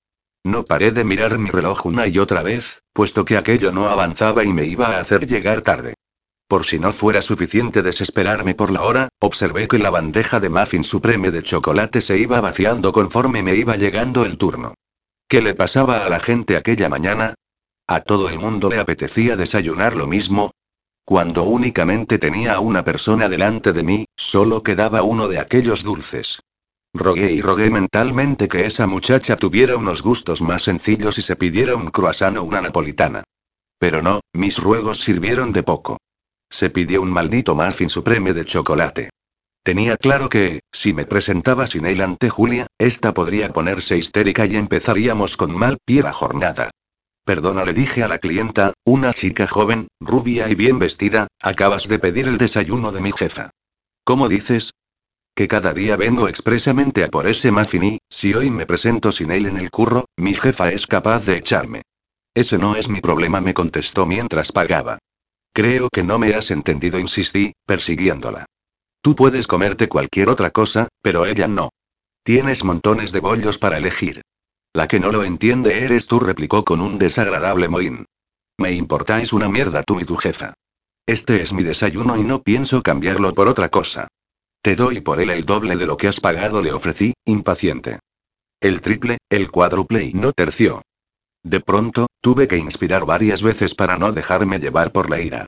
No 0.45 0.63
paré 0.63 0.91
de 0.91 1.03
mirar 1.03 1.37
mi 1.37 1.49
reloj 1.49 1.85
una 1.87 2.07
y 2.07 2.19
otra 2.19 2.43
vez, 2.43 2.83
puesto 2.93 3.25
que 3.25 3.35
aquello 3.35 3.73
no 3.73 3.89
avanzaba 3.89 4.45
y 4.45 4.53
me 4.53 4.63
iba 4.63 4.95
a 4.95 5.01
hacer 5.01 5.27
llegar 5.27 5.61
tarde. 5.61 5.95
Por 6.51 6.65
si 6.65 6.79
no 6.79 6.91
fuera 6.91 7.21
suficiente 7.21 7.81
desesperarme 7.81 8.55
por 8.55 8.71
la 8.71 8.81
hora, 8.81 9.07
observé 9.19 9.69
que 9.69 9.79
la 9.79 9.89
bandeja 9.89 10.41
de 10.41 10.49
muffin 10.49 10.83
supreme 10.83 11.31
de 11.31 11.43
chocolate 11.43 12.01
se 12.01 12.17
iba 12.17 12.41
vaciando 12.41 12.91
conforme 12.91 13.41
me 13.41 13.55
iba 13.55 13.77
llegando 13.77 14.25
el 14.25 14.37
turno. 14.37 14.73
¿Qué 15.29 15.41
le 15.41 15.53
pasaba 15.53 16.03
a 16.03 16.09
la 16.09 16.19
gente 16.19 16.57
aquella 16.57 16.89
mañana? 16.89 17.35
¿A 17.87 18.01
todo 18.01 18.27
el 18.27 18.37
mundo 18.37 18.69
le 18.69 18.79
apetecía 18.79 19.37
desayunar 19.37 19.95
lo 19.95 20.07
mismo? 20.07 20.51
Cuando 21.05 21.43
únicamente 21.43 22.19
tenía 22.19 22.55
a 22.55 22.59
una 22.59 22.83
persona 22.83 23.29
delante 23.29 23.71
de 23.71 23.83
mí, 23.83 24.05
solo 24.17 24.61
quedaba 24.61 25.03
uno 25.03 25.29
de 25.29 25.39
aquellos 25.39 25.83
dulces. 25.83 26.41
Rogué 26.93 27.31
y 27.31 27.39
rogué 27.39 27.69
mentalmente 27.69 28.49
que 28.49 28.65
esa 28.65 28.87
muchacha 28.87 29.37
tuviera 29.37 29.77
unos 29.77 30.01
gustos 30.01 30.41
más 30.41 30.63
sencillos 30.63 31.17
y 31.17 31.21
se 31.21 31.37
pidiera 31.37 31.77
un 31.77 31.91
croissant 31.91 32.37
o 32.37 32.43
una 32.43 32.59
napolitana. 32.59 33.23
Pero 33.79 34.01
no, 34.01 34.19
mis 34.33 34.57
ruegos 34.57 34.99
sirvieron 34.99 35.53
de 35.53 35.63
poco. 35.63 35.97
Se 36.51 36.69
pidió 36.69 37.01
un 37.01 37.11
maldito 37.11 37.55
muffin 37.55 37.89
supreme 37.89 38.33
de 38.33 38.45
chocolate. 38.45 39.09
Tenía 39.63 39.95
claro 39.95 40.27
que, 40.27 40.61
si 40.71 40.93
me 40.93 41.05
presentaba 41.05 41.65
sin 41.65 41.85
él 41.85 42.01
ante 42.01 42.29
Julia, 42.29 42.67
esta 42.77 43.13
podría 43.13 43.53
ponerse 43.53 43.97
histérica 43.97 44.45
y 44.45 44.57
empezaríamos 44.57 45.37
con 45.37 45.55
mal 45.55 45.77
pie 45.85 46.01
la 46.03 46.11
jornada. 46.11 46.71
Perdona, 47.23 47.63
le 47.63 47.73
dije 47.73 48.03
a 48.03 48.07
la 48.07 48.17
clienta, 48.17 48.73
una 48.83 49.13
chica 49.13 49.47
joven, 49.47 49.87
rubia 50.01 50.49
y 50.49 50.55
bien 50.55 50.77
vestida, 50.77 51.27
acabas 51.39 51.87
de 51.87 51.99
pedir 51.99 52.27
el 52.27 52.37
desayuno 52.37 52.91
de 52.91 53.01
mi 53.01 53.11
jefa. 53.11 53.51
¿Cómo 54.03 54.27
dices? 54.27 54.73
Que 55.35 55.47
cada 55.47 55.73
día 55.73 55.95
vengo 55.95 56.27
expresamente 56.27 57.05
a 57.05 57.07
por 57.07 57.27
ese 57.27 57.51
muffin 57.51 57.83
y, 57.83 57.99
si 58.09 58.33
hoy 58.33 58.49
me 58.49 58.65
presento 58.65 59.11
sin 59.11 59.31
él 59.31 59.45
en 59.45 59.57
el 59.57 59.69
curro, 59.69 60.05
mi 60.17 60.33
jefa 60.33 60.71
es 60.71 60.85
capaz 60.85 61.25
de 61.25 61.37
echarme. 61.37 61.83
Ese 62.33 62.57
no 62.57 62.75
es 62.75 62.89
mi 62.89 62.99
problema, 62.99 63.39
me 63.39 63.53
contestó 63.53 64.05
mientras 64.05 64.51
pagaba. 64.51 64.97
Creo 65.53 65.89
que 65.91 66.03
no 66.03 66.17
me 66.17 66.33
has 66.33 66.49
entendido, 66.51 66.99
insistí, 66.99 67.53
persiguiéndola. 67.65 68.45
Tú 69.01 69.15
puedes 69.15 69.47
comerte 69.47 69.89
cualquier 69.89 70.29
otra 70.29 70.51
cosa, 70.51 70.87
pero 71.01 71.25
ella 71.25 71.47
no. 71.47 71.69
Tienes 72.23 72.63
montones 72.63 73.11
de 73.11 73.19
bollos 73.19 73.57
para 73.57 73.77
elegir. 73.77 74.21
La 74.73 74.87
que 74.87 74.99
no 74.99 75.11
lo 75.11 75.23
entiende 75.23 75.83
eres 75.83 76.07
tú, 76.07 76.19
replicó 76.19 76.63
con 76.63 76.81
un 76.81 76.97
desagradable 76.97 77.67
mohín. 77.67 78.05
Me 78.57 78.71
importáis 78.71 79.33
una 79.33 79.49
mierda 79.49 79.83
tú 79.83 79.99
y 79.99 80.05
tu 80.05 80.15
jefa. 80.15 80.53
Este 81.05 81.41
es 81.41 81.51
mi 81.51 81.63
desayuno 81.63 82.17
y 82.17 82.23
no 82.23 82.41
pienso 82.43 82.81
cambiarlo 82.81 83.33
por 83.33 83.47
otra 83.47 83.69
cosa. 83.69 84.07
Te 84.61 84.75
doy 84.75 85.01
por 85.01 85.19
él 85.19 85.31
el 85.31 85.45
doble 85.45 85.75
de 85.75 85.87
lo 85.87 85.97
que 85.97 86.07
has 86.07 86.19
pagado, 86.19 86.61
le 86.61 86.71
ofrecí, 86.71 87.13
impaciente. 87.25 87.99
El 88.61 88.79
triple, 88.81 89.17
el 89.29 89.49
cuádruple 89.49 90.03
y 90.03 90.13
no 90.13 90.31
terció. 90.31 90.83
De 91.43 91.59
pronto, 91.59 92.07
tuve 92.21 92.47
que 92.47 92.57
inspirar 92.57 93.05
varias 93.05 93.41
veces 93.41 93.73
para 93.75 93.97
no 93.97 94.11
dejarme 94.11 94.59
llevar 94.59 94.91
por 94.91 95.09
la 95.09 95.19
ira. 95.19 95.47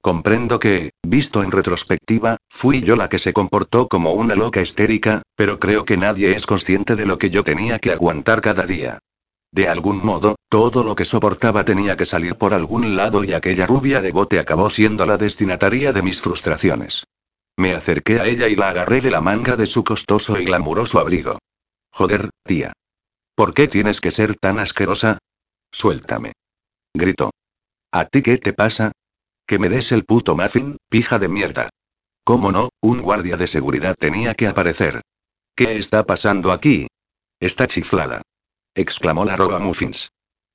Comprendo 0.00 0.58
que, 0.58 0.90
visto 1.02 1.42
en 1.42 1.52
retrospectiva, 1.52 2.36
fui 2.48 2.82
yo 2.82 2.96
la 2.96 3.08
que 3.08 3.18
se 3.18 3.32
comportó 3.32 3.88
como 3.88 4.12
una 4.12 4.34
loca 4.34 4.60
histérica, 4.60 5.22
pero 5.36 5.60
creo 5.60 5.84
que 5.84 5.96
nadie 5.96 6.34
es 6.34 6.46
consciente 6.46 6.96
de 6.96 7.06
lo 7.06 7.18
que 7.18 7.30
yo 7.30 7.44
tenía 7.44 7.78
que 7.78 7.92
aguantar 7.92 8.40
cada 8.40 8.64
día. 8.64 8.98
De 9.52 9.68
algún 9.68 10.04
modo, 10.04 10.36
todo 10.48 10.82
lo 10.82 10.94
que 10.94 11.04
soportaba 11.04 11.64
tenía 11.64 11.96
que 11.96 12.06
salir 12.06 12.36
por 12.36 12.54
algún 12.54 12.96
lado 12.96 13.22
y 13.22 13.32
aquella 13.32 13.66
rubia 13.66 14.00
de 14.00 14.10
bote 14.10 14.38
acabó 14.38 14.70
siendo 14.70 15.06
la 15.06 15.18
destinataria 15.18 15.92
de 15.92 16.02
mis 16.02 16.20
frustraciones. 16.22 17.04
Me 17.56 17.74
acerqué 17.74 18.18
a 18.18 18.26
ella 18.26 18.48
y 18.48 18.56
la 18.56 18.70
agarré 18.70 19.00
de 19.02 19.10
la 19.10 19.20
manga 19.20 19.56
de 19.56 19.66
su 19.66 19.84
costoso 19.84 20.40
y 20.40 20.46
glamuroso 20.46 20.98
abrigo. 20.98 21.38
Joder, 21.92 22.30
tía. 22.44 22.72
¿Por 23.34 23.52
qué 23.54 23.68
tienes 23.68 24.00
que 24.00 24.10
ser 24.10 24.36
tan 24.36 24.58
asquerosa? 24.58 25.18
Suéltame. 25.72 26.32
Gritó. 26.94 27.30
¿A 27.90 28.04
ti 28.04 28.22
qué 28.22 28.38
te 28.38 28.52
pasa? 28.52 28.92
Que 29.46 29.58
me 29.58 29.68
des 29.68 29.90
el 29.92 30.04
puto 30.04 30.36
muffin, 30.36 30.76
pija 30.88 31.18
de 31.18 31.28
mierda. 31.28 31.70
¿Cómo 32.24 32.52
no? 32.52 32.68
Un 32.80 33.02
guardia 33.02 33.36
de 33.36 33.46
seguridad 33.48 33.96
tenía 33.98 34.34
que 34.34 34.46
aparecer. 34.46 35.00
¿Qué 35.56 35.76
está 35.76 36.04
pasando 36.04 36.52
aquí? 36.52 36.86
Está 37.40 37.66
chiflada. 37.66 38.22
exclamó 38.74 39.24
la 39.24 39.36
roba 39.36 39.58
muffins. 39.58 40.10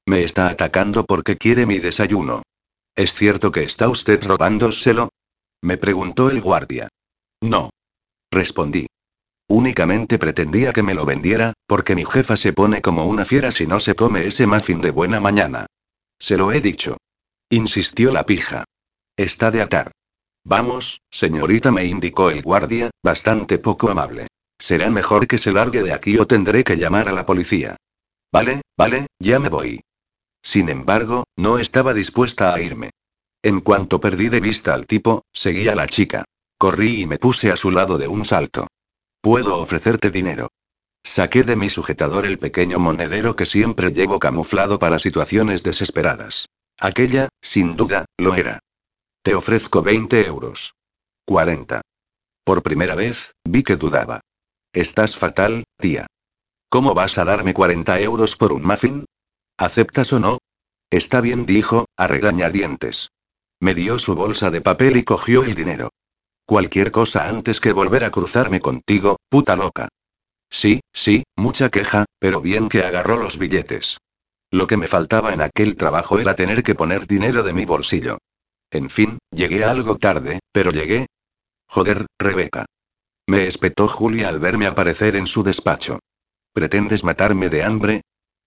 Me 0.05 0.23
está 0.23 0.47
atacando 0.47 1.05
porque 1.05 1.37
quiere 1.37 1.65
mi 1.65 1.79
desayuno. 1.79 2.43
¿Es 2.95 3.13
cierto 3.13 3.51
que 3.51 3.63
está 3.63 3.89
usted 3.89 4.23
robándoselo? 4.23 5.09
Me 5.61 5.77
preguntó 5.77 6.29
el 6.29 6.41
guardia. 6.41 6.87
No. 7.41 7.69
Respondí. 8.31 8.87
Únicamente 9.47 10.19
pretendía 10.19 10.73
que 10.73 10.83
me 10.83 10.93
lo 10.93 11.05
vendiera, 11.05 11.53
porque 11.67 11.95
mi 11.95 12.03
jefa 12.03 12.35
se 12.35 12.51
pone 12.51 12.81
como 12.81 13.05
una 13.05 13.23
fiera 13.23 13.51
si 13.51 13.65
no 13.65 13.79
se 13.79 13.95
come 13.95 14.27
ese 14.27 14.45
muffin 14.45 14.81
de 14.81 14.91
buena 14.91 15.19
mañana. 15.19 15.67
Se 16.19 16.35
lo 16.35 16.51
he 16.51 16.59
dicho. 16.59 16.97
Insistió 17.49 18.11
la 18.11 18.25
pija. 18.25 18.65
Está 19.15 19.51
de 19.51 19.61
atar. 19.61 19.91
Vamos, 20.43 21.01
señorita, 21.09 21.71
me 21.71 21.85
indicó 21.85 22.29
el 22.29 22.41
guardia, 22.41 22.89
bastante 23.03 23.57
poco 23.57 23.89
amable. 23.89 24.27
Será 24.59 24.89
mejor 24.89 25.27
que 25.27 25.37
se 25.37 25.51
largue 25.51 25.83
de 25.83 25.93
aquí 25.93 26.17
o 26.17 26.27
tendré 26.27 26.63
que 26.63 26.75
llamar 26.75 27.07
a 27.07 27.13
la 27.13 27.25
policía. 27.25 27.77
Vale, 28.33 28.61
vale, 28.77 29.07
ya 29.19 29.39
me 29.39 29.49
voy. 29.49 29.81
Sin 30.41 30.69
embargo, 30.69 31.25
no 31.37 31.57
estaba 31.57 31.93
dispuesta 31.93 32.53
a 32.53 32.61
irme. 32.61 32.89
En 33.43 33.61
cuanto 33.61 33.99
perdí 33.99 34.29
de 34.29 34.39
vista 34.39 34.73
al 34.73 34.87
tipo, 34.87 35.23
seguí 35.33 35.67
a 35.69 35.75
la 35.75 35.87
chica. 35.87 36.25
Corrí 36.57 37.01
y 37.01 37.07
me 37.07 37.19
puse 37.19 37.51
a 37.51 37.55
su 37.55 37.71
lado 37.71 37.97
de 37.97 38.07
un 38.07 38.25
salto. 38.25 38.67
Puedo 39.27 39.57
ofrecerte 39.57 40.09
dinero. 40.09 40.47
Saqué 41.03 41.43
de 41.43 41.57
mi 41.57 41.67
sujetador 41.67 42.25
el 42.25 42.39
pequeño 42.39 42.79
monedero 42.79 43.35
que 43.35 43.45
siempre 43.45 43.91
llevo 43.91 44.19
camuflado 44.19 44.79
para 44.79 44.99
situaciones 44.99 45.63
desesperadas. 45.63 46.45
Aquella, 46.79 47.27
sin 47.41 47.75
duda, 47.75 48.05
lo 48.17 48.35
era. 48.35 48.59
Te 49.23 49.35
ofrezco 49.35 49.81
20 49.81 50.25
euros. 50.25 50.75
40. 51.25 51.81
Por 52.45 52.63
primera 52.63 52.95
vez, 52.95 53.33
vi 53.43 53.63
que 53.63 53.75
dudaba. 53.75 54.21
Estás 54.71 55.17
fatal, 55.17 55.65
tía. 55.77 56.07
¿Cómo 56.69 56.93
vas 56.93 57.17
a 57.17 57.25
darme 57.25 57.53
40 57.53 57.99
euros 57.99 58.37
por 58.37 58.53
un 58.53 58.63
muffin? 58.63 59.03
¿Aceptas 59.57 60.13
o 60.13 60.19
no? 60.19 60.37
Está 60.89 61.19
bien, 61.19 61.45
dijo, 61.45 61.87
a 61.97 62.07
regañadientes. 62.07 63.09
Me 63.59 63.75
dio 63.75 63.99
su 63.99 64.15
bolsa 64.15 64.51
de 64.51 64.61
papel 64.61 64.95
y 64.95 65.03
cogió 65.03 65.43
el 65.43 65.53
dinero. 65.53 65.89
Cualquier 66.47 66.91
cosa 66.91 67.27
antes 67.27 67.59
que 67.59 67.73
volver 67.73 68.05
a 68.05 68.09
cruzarme 68.09 68.61
contigo, 68.61 69.17
puta 69.27 69.57
loca. 69.57 69.89
Sí, 70.49 70.79
sí, 70.93 71.23
mucha 71.35 71.69
queja, 71.69 72.05
pero 72.19 72.39
bien 72.39 72.69
que 72.69 72.83
agarró 72.83 73.17
los 73.17 73.37
billetes. 73.37 73.97
Lo 74.49 74.65
que 74.65 74.77
me 74.77 74.87
faltaba 74.87 75.33
en 75.33 75.41
aquel 75.41 75.75
trabajo 75.75 76.19
era 76.19 76.37
tener 76.37 76.63
que 76.63 76.73
poner 76.73 77.05
dinero 77.05 77.43
de 77.43 77.51
mi 77.51 77.65
bolsillo. 77.65 78.19
En 78.71 78.89
fin, 78.89 79.17
llegué 79.29 79.65
algo 79.65 79.97
tarde, 79.97 80.39
pero 80.53 80.71
llegué. 80.71 81.07
Joder, 81.67 82.05
Rebeca. 82.17 82.65
Me 83.27 83.45
espetó 83.45 83.89
Julia 83.89 84.29
al 84.29 84.39
verme 84.39 84.67
aparecer 84.67 85.17
en 85.17 85.27
su 85.27 85.43
despacho. 85.43 85.99
¿Pretendes 86.53 87.03
matarme 87.03 87.49
de 87.49 87.63
hambre? 87.63 88.01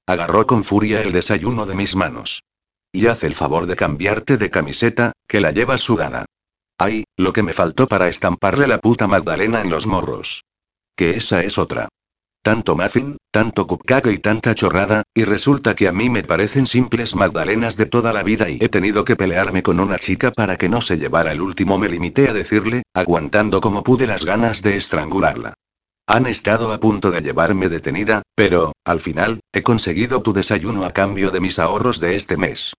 Agarró 0.07 0.47
con 0.47 0.65
furia 0.65 1.03
el 1.03 1.13
desayuno 1.13 1.67
de 1.67 1.75
mis 1.75 1.95
manos. 1.97 2.45
Y 2.93 3.09
haz 3.09 3.25
el 3.25 3.35
favor 3.35 3.67
de 3.67 3.77
cambiarte 3.77 4.39
de 4.39 4.49
camiseta, 4.49 5.13
que 5.29 5.43
la 5.43 5.53
llevas 5.53 5.83
sudada. 5.83 6.25
Ay, 6.83 7.05
lo 7.19 7.35
que 7.35 7.43
me 7.43 7.53
faltó 7.53 7.87
para 7.87 8.09
estamparle 8.09 8.67
la 8.67 8.79
puta 8.79 9.07
Magdalena 9.07 9.61
en 9.61 9.69
los 9.69 9.87
morros. 9.87 10.45
Que 10.97 11.11
esa 11.11 11.43
es 11.43 11.59
otra. 11.59 11.91
Tanto 12.43 12.75
muffin, 12.75 13.19
tanto 13.31 13.67
cupcake 13.67 14.13
y 14.13 14.17
tanta 14.17 14.55
chorrada, 14.55 15.03
y 15.13 15.25
resulta 15.25 15.75
que 15.75 15.89
a 15.89 15.93
mí 15.93 16.09
me 16.09 16.23
parecen 16.23 16.65
simples 16.65 17.15
magdalenas 17.15 17.77
de 17.77 17.85
toda 17.85 18.15
la 18.15 18.23
vida 18.23 18.49
y 18.49 18.57
he 18.63 18.71
tenido 18.71 19.05
que 19.05 19.15
pelearme 19.15 19.63
con 19.63 19.79
una 19.79 19.99
chica 19.99 20.31
para 20.31 20.57
que 20.57 20.71
no 20.71 20.81
se 20.81 20.97
llevara 20.97 21.33
el 21.33 21.43
último 21.43 21.77
me 21.77 21.91
limité 21.91 22.31
a 22.31 22.33
decirle, 22.33 22.83
aguantando 22.95 23.61
como 23.61 23.83
pude 23.83 24.07
las 24.07 24.25
ganas 24.25 24.63
de 24.63 24.79
estrangularla. 24.79 25.53
Han 26.07 26.25
estado 26.25 26.73
a 26.73 26.81
punto 26.81 27.11
de 27.11 27.21
llevarme 27.21 27.69
detenida, 27.69 28.23
pero, 28.35 28.73
al 28.87 29.01
final, 29.01 29.41
he 29.53 29.63
conseguido 29.63 30.23
tu 30.23 30.33
desayuno 30.33 30.87
a 30.87 30.93
cambio 30.93 31.31
de 31.31 31.41
mis 31.41 31.59
ahorros 31.59 32.01
de 32.01 32.17
este 32.17 32.39
mes. 32.39 32.73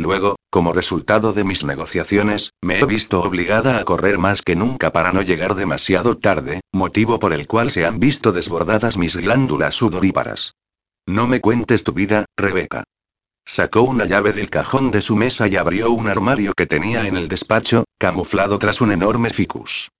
Luego, 0.00 0.36
como 0.48 0.72
resultado 0.72 1.34
de 1.34 1.44
mis 1.44 1.62
negociaciones, 1.62 2.54
me 2.62 2.80
he 2.80 2.86
visto 2.86 3.20
obligada 3.20 3.78
a 3.78 3.84
correr 3.84 4.16
más 4.16 4.40
que 4.40 4.56
nunca 4.56 4.92
para 4.94 5.12
no 5.12 5.20
llegar 5.20 5.54
demasiado 5.54 6.16
tarde, 6.16 6.62
motivo 6.72 7.18
por 7.18 7.34
el 7.34 7.46
cual 7.46 7.70
se 7.70 7.84
han 7.84 8.00
visto 8.00 8.32
desbordadas 8.32 8.96
mis 8.96 9.14
glándulas 9.14 9.74
sudoríparas. 9.74 10.54
No 11.06 11.28
me 11.28 11.42
cuentes 11.42 11.84
tu 11.84 11.92
vida, 11.92 12.24
Rebeca. 12.34 12.84
Sacó 13.44 13.82
una 13.82 14.06
llave 14.06 14.32
del 14.32 14.48
cajón 14.48 14.90
de 14.90 15.02
su 15.02 15.16
mesa 15.16 15.48
y 15.48 15.56
abrió 15.56 15.90
un 15.90 16.08
armario 16.08 16.54
que 16.56 16.66
tenía 16.66 17.06
en 17.06 17.18
el 17.18 17.28
despacho, 17.28 17.84
camuflado 17.98 18.58
tras 18.58 18.80
un 18.80 18.92
enorme 18.92 19.28
ficus. 19.28 19.90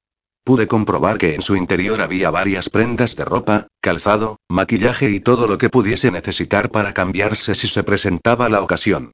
Pude 0.45 0.67
comprobar 0.67 1.19
que 1.19 1.35
en 1.35 1.43
su 1.43 1.57
interior 1.57 2.01
había 2.01 2.31
varias 2.31 2.71
prendas 2.71 3.17
de 3.17 3.27
ropa, 3.27 3.67
calzado, 3.83 4.39
maquillaje 4.49 5.11
y 5.11 5.21
todo 5.21 5.47
lo 5.47 5.59
que 5.59 5.69
pudiese 5.69 6.11
necesitar 6.11 6.71
para 6.71 6.95
cambiarse 6.95 7.55
si 7.55 7.69
se 7.69 7.85
presentaba 7.85 8.49
la 8.49 8.63
ocasión. 8.63 9.13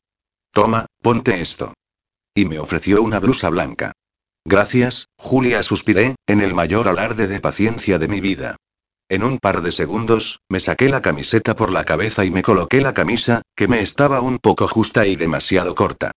Toma, 0.57 0.87
ponte 1.03 1.43
esto. 1.43 1.75
Y 2.35 2.47
me 2.47 2.59
ofreció 2.59 3.03
una 3.03 3.21
blusa 3.21 3.51
blanca. 3.51 3.93
Gracias, 4.43 5.09
Julia, 5.19 5.63
suspiré, 5.63 6.15
en 6.27 6.41
el 6.41 6.55
mayor 6.55 6.89
alarde 6.89 7.27
de 7.27 7.41
paciencia 7.41 7.99
de 7.99 8.09
mi 8.09 8.23
vida. 8.23 8.57
En 9.11 9.23
un 9.23 9.37
par 9.39 9.61
de 9.61 9.71
segundos, 9.71 10.41
me 10.49 10.59
saqué 10.61 10.89
la 10.89 11.03
camiseta 11.03 11.55
por 11.57 11.71
la 11.71 11.85
cabeza 11.85 12.25
y 12.25 12.31
me 12.31 12.41
coloqué 12.43 12.81
la 12.81 12.95
camisa, 12.95 13.43
que 13.55 13.69
me 13.69 13.81
estaba 13.81 14.23
un 14.23 14.39
poco 14.39 14.67
justa 14.67 15.07
y 15.07 15.15
demasiado 15.15 15.75
corta. 15.75 16.13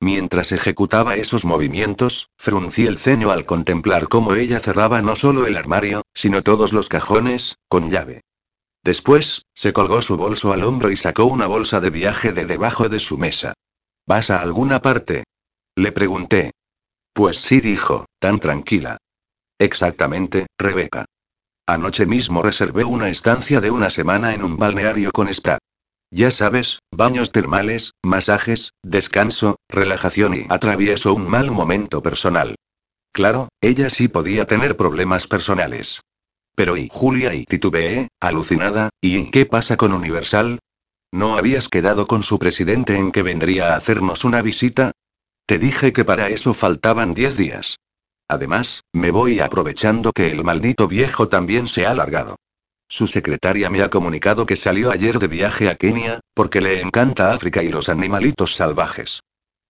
Mientras 0.00 0.52
ejecutaba 0.52 1.16
esos 1.16 1.44
movimientos, 1.44 2.30
fruncí 2.38 2.86
el 2.86 2.96
ceño 2.96 3.30
al 3.30 3.44
contemplar 3.44 4.08
cómo 4.08 4.32
ella 4.36 4.58
cerraba 4.58 5.02
no 5.02 5.16
solo 5.16 5.46
el 5.46 5.58
armario, 5.58 6.00
sino 6.14 6.42
todos 6.42 6.72
los 6.72 6.88
cajones, 6.88 7.56
con 7.68 7.90
llave. 7.90 8.22
Después, 8.82 9.44
se 9.52 9.74
colgó 9.74 10.00
su 10.00 10.16
bolso 10.16 10.54
al 10.54 10.64
hombro 10.64 10.90
y 10.90 10.96
sacó 10.96 11.26
una 11.26 11.46
bolsa 11.46 11.78
de 11.80 11.90
viaje 11.90 12.32
de 12.32 12.46
debajo 12.46 12.88
de 12.88 12.98
su 12.98 13.18
mesa. 13.18 13.52
¿Vas 14.06 14.30
a 14.30 14.40
alguna 14.40 14.82
parte? 14.82 15.24
Le 15.76 15.92
pregunté. 15.92 16.52
Pues 17.14 17.36
sí, 17.36 17.60
dijo, 17.60 18.06
tan 18.18 18.40
tranquila. 18.40 18.96
Exactamente, 19.58 20.46
Rebeca. 20.58 21.04
Anoche 21.66 22.06
mismo 22.06 22.42
reservé 22.42 22.84
una 22.84 23.08
estancia 23.08 23.60
de 23.60 23.70
una 23.70 23.90
semana 23.90 24.34
en 24.34 24.42
un 24.42 24.56
balneario 24.56 25.12
con 25.12 25.28
spa. 25.28 25.58
Ya 26.10 26.30
sabes, 26.30 26.80
baños 26.90 27.32
termales, 27.32 27.92
masajes, 28.02 28.72
descanso, 28.82 29.56
relajación 29.68 30.34
y 30.34 30.46
atravieso 30.50 31.14
un 31.14 31.28
mal 31.28 31.50
momento 31.50 32.02
personal. 32.02 32.56
Claro, 33.12 33.48
ella 33.60 33.88
sí 33.88 34.08
podía 34.08 34.46
tener 34.46 34.76
problemas 34.76 35.26
personales. 35.26 36.00
Pero 36.54 36.76
¿y 36.76 36.88
Julia 36.90 37.34
y 37.34 37.44
titubeé, 37.44 38.08
alucinada, 38.20 38.90
¿y 39.00 39.30
qué 39.30 39.46
pasa 39.46 39.76
con 39.76 39.92
Universal? 39.92 40.58
¿No 41.12 41.36
habías 41.36 41.68
quedado 41.68 42.06
con 42.06 42.22
su 42.22 42.38
presidente 42.38 42.96
en 42.96 43.12
que 43.12 43.22
vendría 43.22 43.74
a 43.74 43.76
hacernos 43.76 44.24
una 44.24 44.40
visita? 44.40 44.92
Te 45.46 45.58
dije 45.58 45.92
que 45.92 46.06
para 46.06 46.30
eso 46.30 46.54
faltaban 46.54 47.12
diez 47.12 47.36
días. 47.36 47.76
Además, 48.28 48.82
me 48.94 49.10
voy 49.10 49.40
aprovechando 49.40 50.12
que 50.12 50.30
el 50.30 50.42
maldito 50.42 50.88
viejo 50.88 51.28
también 51.28 51.68
se 51.68 51.84
ha 51.84 51.94
largado. 51.94 52.36
Su 52.88 53.06
secretaria 53.06 53.68
me 53.68 53.82
ha 53.82 53.90
comunicado 53.90 54.46
que 54.46 54.56
salió 54.56 54.90
ayer 54.90 55.18
de 55.18 55.28
viaje 55.28 55.68
a 55.68 55.74
Kenia, 55.74 56.20
porque 56.34 56.62
le 56.62 56.80
encanta 56.80 57.32
África 57.32 57.62
y 57.62 57.68
los 57.68 57.90
animalitos 57.90 58.54
salvajes. 58.54 59.20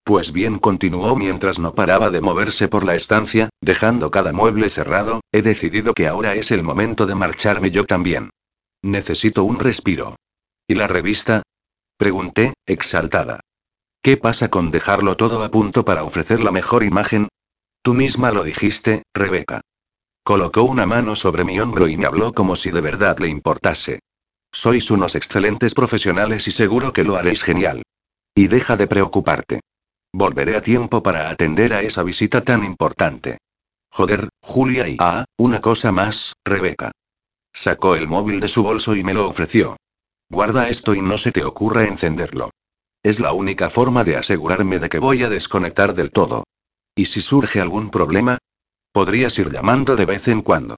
Pues 0.05 0.33
bien, 0.33 0.59
continuó 0.59 1.17
mientras 1.17 1.59
no 1.59 1.75
paraba 1.75 2.11
de 2.11 2.21
moverse 2.21 2.69
por 2.69 2.85
la 2.85 2.95
estancia, 2.95 3.49
dejando 3.61 4.13
cada 4.13 4.33
mueble 4.33 4.69
cerrado, 4.69 5.23
he 5.33 5.43
decidido 5.43 5.93
que 5.95 6.07
ahora 6.07 6.35
es 6.35 6.53
el 6.53 6.63
momento 6.63 7.07
de 7.07 7.17
marcharme 7.17 7.73
yo 7.73 7.85
también. 7.85 8.31
Necesito 8.83 9.43
un 9.45 9.59
respiro. 9.59 10.17
¿Y 10.67 10.75
la 10.75 10.87
revista? 10.87 11.43
Pregunté, 11.97 12.55
exaltada. 12.67 13.41
¿Qué 14.03 14.17
pasa 14.17 14.49
con 14.49 14.71
dejarlo 14.71 15.17
todo 15.17 15.43
a 15.45 15.51
punto 15.51 15.85
para 15.85 16.05
ofrecer 16.05 16.41
la 16.41 16.51
mejor 16.51 16.83
imagen? 16.83 17.29
Tú 17.83 17.95
misma 17.95 18.31
lo 18.31 18.45
dijiste, 18.45 19.03
Rebeca. 19.15 19.61
Colocó 20.25 20.63
una 20.63 20.87
mano 20.87 21.17
sobre 21.17 21.45
mi 21.45 21.59
hombro 21.59 21.89
y 21.89 21.97
me 21.97 22.07
habló 22.07 22.33
como 22.33 22.55
si 22.57 22.71
de 22.71 22.81
verdad 22.81 23.19
le 23.19 23.29
importase. 23.29 24.01
Sois 24.53 24.91
unos 24.91 25.15
excelentes 25.15 25.75
profesionales 25.75 26.47
y 26.47 26.53
seguro 26.53 26.93
que 26.93 27.05
lo 27.05 27.17
haréis 27.17 27.43
genial. 27.43 27.83
Y 28.35 28.47
deja 28.49 28.77
de 28.77 28.87
preocuparte. 28.87 29.61
Volveré 30.13 30.57
a 30.57 30.61
tiempo 30.61 31.03
para 31.03 31.31
atender 31.31 31.73
a 31.73 31.81
esa 31.83 32.03
visita 32.03 32.45
tan 32.45 32.65
importante. 32.65 33.39
Joder, 33.91 34.29
Julia 34.43 34.89
y... 34.89 34.97
Ah, 35.01 35.25
una 35.39 35.61
cosa 35.61 35.91
más, 35.91 36.35
Rebeca. 36.45 36.93
Sacó 37.53 37.97
el 37.97 38.09
móvil 38.09 38.41
de 38.41 38.49
su 38.49 38.63
bolso 38.63 38.95
y 38.95 39.05
me 39.05 39.15
lo 39.15 39.29
ofreció. 39.29 39.77
Guarda 40.33 40.71
esto 40.71 40.95
y 40.95 41.03
no 41.03 41.19
se 41.19 41.31
te 41.31 41.45
ocurra 41.45 41.85
encenderlo. 41.85 42.53
Es 43.03 43.21
la 43.21 43.35
única 43.35 43.69
forma 43.69 44.03
de 44.03 44.17
asegurarme 44.17 44.79
de 44.79 44.89
que 44.89 44.99
voy 44.99 45.23
a 45.23 45.29
desconectar 45.29 45.93
del 45.95 46.11
todo. 46.11 46.45
¿Y 46.95 47.05
si 47.05 47.21
surge 47.21 47.61
algún 47.61 47.91
problema? 47.91 48.39
Podrías 48.93 49.39
ir 49.39 49.53
llamando 49.53 49.95
de 49.95 50.07
vez 50.07 50.29
en 50.29 50.41
cuando. 50.41 50.77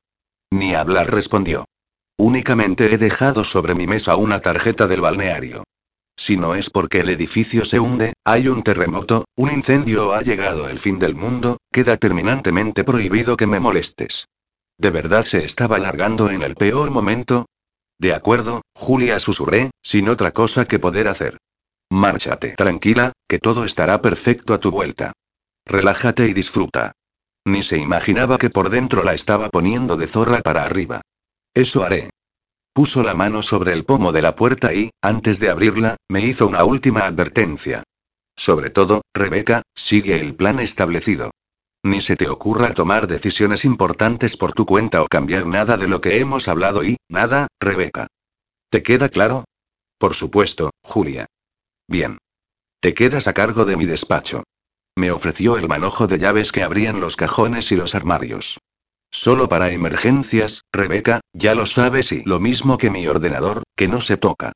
Ni 0.50 0.74
hablar 0.74 1.12
respondió. 1.14 1.66
Únicamente 2.18 2.92
he 2.92 2.98
dejado 2.98 3.44
sobre 3.44 3.76
mi 3.76 3.86
mesa 3.86 4.16
una 4.16 4.40
tarjeta 4.40 4.88
del 4.88 5.00
balneario. 5.00 5.62
Si 6.16 6.36
no 6.36 6.56
es 6.56 6.68
porque 6.68 7.00
el 7.00 7.10
edificio 7.10 7.64
se 7.64 7.78
hunde, 7.78 8.12
hay 8.24 8.48
un 8.48 8.64
terremoto, 8.64 9.24
un 9.36 9.52
incendio 9.52 10.08
o 10.08 10.12
ha 10.14 10.22
llegado 10.22 10.68
el 10.68 10.80
fin 10.80 10.98
del 10.98 11.14
mundo, 11.14 11.58
queda 11.72 11.96
terminantemente 11.96 12.82
prohibido 12.82 13.36
que 13.36 13.46
me 13.46 13.60
molestes. 13.60 14.26
¿De 14.78 14.90
verdad 14.90 15.24
se 15.24 15.44
estaba 15.44 15.76
alargando 15.76 16.28
en 16.28 16.42
el 16.42 16.56
peor 16.56 16.90
momento? 16.90 17.46
De 17.98 18.12
acuerdo, 18.12 18.62
Julia 18.74 19.20
susurré, 19.20 19.70
sin 19.82 20.08
otra 20.08 20.32
cosa 20.32 20.64
que 20.64 20.78
poder 20.78 21.08
hacer. 21.08 21.38
Márchate 21.90 22.54
tranquila, 22.56 23.12
que 23.28 23.38
todo 23.38 23.64
estará 23.64 24.00
perfecto 24.00 24.54
a 24.54 24.58
tu 24.58 24.70
vuelta. 24.70 25.12
Relájate 25.64 26.26
y 26.26 26.32
disfruta. 26.32 26.92
Ni 27.44 27.62
se 27.62 27.78
imaginaba 27.78 28.38
que 28.38 28.50
por 28.50 28.70
dentro 28.70 29.02
la 29.04 29.14
estaba 29.14 29.50
poniendo 29.50 29.96
de 29.96 30.06
zorra 30.06 30.40
para 30.40 30.64
arriba. 30.64 31.02
Eso 31.54 31.84
haré. 31.84 32.10
Puso 32.72 33.02
la 33.02 33.14
mano 33.14 33.42
sobre 33.42 33.72
el 33.72 33.84
pomo 33.84 34.12
de 34.12 34.22
la 34.22 34.34
puerta 34.34 34.74
y, 34.74 34.90
antes 35.00 35.38
de 35.38 35.50
abrirla, 35.50 35.96
me 36.08 36.20
hizo 36.22 36.48
una 36.48 36.64
última 36.64 37.06
advertencia. 37.06 37.84
Sobre 38.36 38.70
todo, 38.70 39.02
Rebeca, 39.14 39.62
sigue 39.74 40.20
el 40.20 40.34
plan 40.34 40.58
establecido. 40.58 41.30
Ni 41.84 42.00
se 42.00 42.16
te 42.16 42.30
ocurra 42.30 42.72
tomar 42.72 43.06
decisiones 43.06 43.66
importantes 43.66 44.38
por 44.38 44.54
tu 44.54 44.64
cuenta 44.64 45.02
o 45.02 45.06
cambiar 45.06 45.46
nada 45.46 45.76
de 45.76 45.86
lo 45.86 46.00
que 46.00 46.18
hemos 46.18 46.48
hablado 46.48 46.82
y, 46.82 46.96
nada, 47.10 47.48
Rebeca. 47.60 48.06
¿Te 48.70 48.82
queda 48.82 49.10
claro? 49.10 49.44
Por 49.98 50.14
supuesto, 50.14 50.70
Julia. 50.82 51.26
Bien. 51.86 52.16
Te 52.80 52.94
quedas 52.94 53.26
a 53.26 53.34
cargo 53.34 53.66
de 53.66 53.76
mi 53.76 53.84
despacho. 53.84 54.44
Me 54.96 55.10
ofreció 55.10 55.58
el 55.58 55.68
manojo 55.68 56.06
de 56.06 56.18
llaves 56.18 56.52
que 56.52 56.62
abrían 56.62 57.00
los 57.00 57.16
cajones 57.16 57.70
y 57.70 57.76
los 57.76 57.94
armarios. 57.94 58.58
Solo 59.10 59.48
para 59.50 59.70
emergencias, 59.70 60.62
Rebeca, 60.72 61.20
ya 61.34 61.54
lo 61.54 61.66
sabes 61.66 62.12
y 62.12 62.22
lo 62.24 62.40
mismo 62.40 62.78
que 62.78 62.88
mi 62.88 63.06
ordenador, 63.06 63.62
que 63.76 63.88
no 63.88 64.00
se 64.00 64.16
toca. 64.16 64.52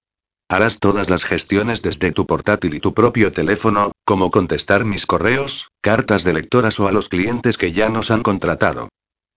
Harás 0.49 0.79
todas 0.79 1.11
las 1.11 1.25
gestiones 1.25 1.83
desde 1.83 2.11
tu 2.11 2.25
portátil 2.25 2.73
y 2.73 2.81
tu 2.81 2.95
propio 2.95 3.33
teléfono, 3.33 3.93
como 4.09 4.31
contestar 4.31 4.87
mis 4.87 5.05
correos, 5.05 5.69
cartas 5.83 6.25
de 6.25 6.33
lectoras 6.33 6.81
o 6.81 6.89
a 6.89 6.93
los 6.93 7.11
clientes 7.11 7.59
que 7.59 7.73
ya 7.73 7.91
nos 7.91 8.11
han 8.11 8.23
contratado. 8.23 8.89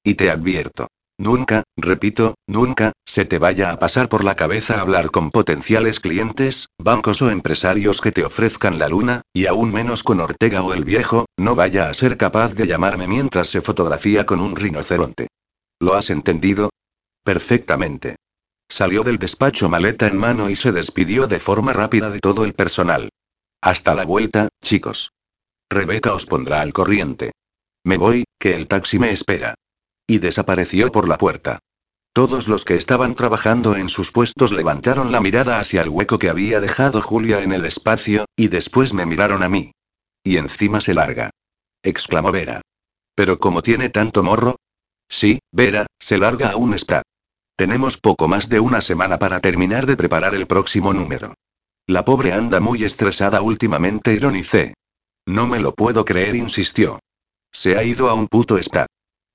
Y 0.01 0.13
te 0.13 0.31
advierto, 0.31 0.87
Nunca, 1.19 1.63
repito, 1.75 2.35
nunca, 2.47 2.93
se 3.05 3.25
te 3.25 3.37
vaya 3.37 3.71
a 3.71 3.79
pasar 3.79 4.07
por 4.07 4.23
la 4.23 4.35
cabeza 4.35 4.79
hablar 4.79 5.11
con 5.11 5.29
potenciales 5.29 5.99
clientes, 5.99 6.69
bancos 6.79 7.21
o 7.21 7.29
empresarios 7.29 7.99
que 7.99 8.13
te 8.13 8.23
ofrezcan 8.23 8.79
la 8.79 8.87
luna, 8.87 9.23
y 9.33 9.47
aún 9.47 9.73
menos 9.73 10.03
con 10.03 10.21
Ortega 10.21 10.63
o 10.63 10.73
el 10.73 10.85
viejo, 10.85 11.25
no 11.37 11.53
vaya 11.53 11.89
a 11.89 11.93
ser 11.93 12.15
capaz 12.15 12.53
de 12.53 12.65
llamarme 12.65 13.09
mientras 13.09 13.49
se 13.49 13.59
fotografía 13.61 14.25
con 14.25 14.39
un 14.39 14.55
rinoceronte. 14.55 15.27
¿Lo 15.81 15.95
has 15.95 16.09
entendido? 16.09 16.69
Perfectamente. 17.25 18.15
Salió 18.69 19.03
del 19.03 19.19
despacho 19.19 19.67
maleta 19.67 20.07
en 20.07 20.15
mano 20.15 20.49
y 20.49 20.55
se 20.55 20.71
despidió 20.71 21.27
de 21.27 21.41
forma 21.41 21.73
rápida 21.73 22.09
de 22.09 22.19
todo 22.19 22.45
el 22.45 22.53
personal. 22.53 23.09
Hasta 23.61 23.93
la 23.93 24.05
vuelta, 24.05 24.49
chicos. 24.63 25.13
Rebeca 25.69 26.13
os 26.13 26.25
pondrá 26.25 26.61
al 26.61 26.73
corriente. 26.73 27.31
Me 27.83 27.97
voy, 27.97 28.23
que 28.39 28.55
el 28.55 28.67
taxi 28.67 28.97
me 28.97 29.11
espera. 29.11 29.53
Y 30.07 30.17
desapareció 30.17 30.91
por 30.91 31.07
la 31.07 31.19
puerta. 31.19 31.59
Todos 32.13 32.47
los 32.47 32.65
que 32.65 32.75
estaban 32.75 33.15
trabajando 33.15 33.75
en 33.75 33.87
sus 33.87 34.11
puestos 34.11 34.51
levantaron 34.51 35.11
la 35.11 35.21
mirada 35.21 35.59
hacia 35.59 35.83
el 35.83 35.89
hueco 35.89 36.19
que 36.19 36.29
había 36.29 36.59
dejado 36.59 37.01
Julia 37.01 37.41
en 37.41 37.53
el 37.53 37.65
espacio, 37.65 38.25
y 38.35 38.47
después 38.47 38.93
me 38.93 39.05
miraron 39.05 39.43
a 39.43 39.49
mí. 39.49 39.71
Y 40.23 40.37
encima 40.37 40.81
se 40.81 40.93
larga. 40.93 41.29
exclamó 41.83 42.31
Vera. 42.31 42.61
Pero 43.15 43.39
como 43.39 43.61
tiene 43.61 43.89
tanto 43.89 44.23
morro. 44.23 44.55
Sí, 45.07 45.39
Vera, 45.51 45.85
se 45.99 46.17
larga 46.17 46.51
a 46.51 46.55
un 46.55 46.73
spa. 46.73 47.03
Tenemos 47.55 47.97
poco 47.97 48.27
más 48.27 48.49
de 48.49 48.59
una 48.59 48.81
semana 48.81 49.19
para 49.19 49.39
terminar 49.39 49.85
de 49.85 49.95
preparar 49.95 50.33
el 50.33 50.47
próximo 50.47 50.93
número. 50.93 51.35
La 51.87 52.05
pobre 52.05 52.33
anda 52.33 52.59
muy 52.59 52.83
estresada 52.83 53.41
últimamente, 53.41 54.13
ironicé. 54.13 54.73
No 55.25 55.47
me 55.47 55.59
lo 55.59 55.73
puedo 55.73 56.05
creer, 56.05 56.35
insistió. 56.35 56.99
Se 57.51 57.77
ha 57.77 57.83
ido 57.83 58.09
a 58.09 58.13
un 58.13 58.27
puto 58.27 58.57
spa. 58.57 58.85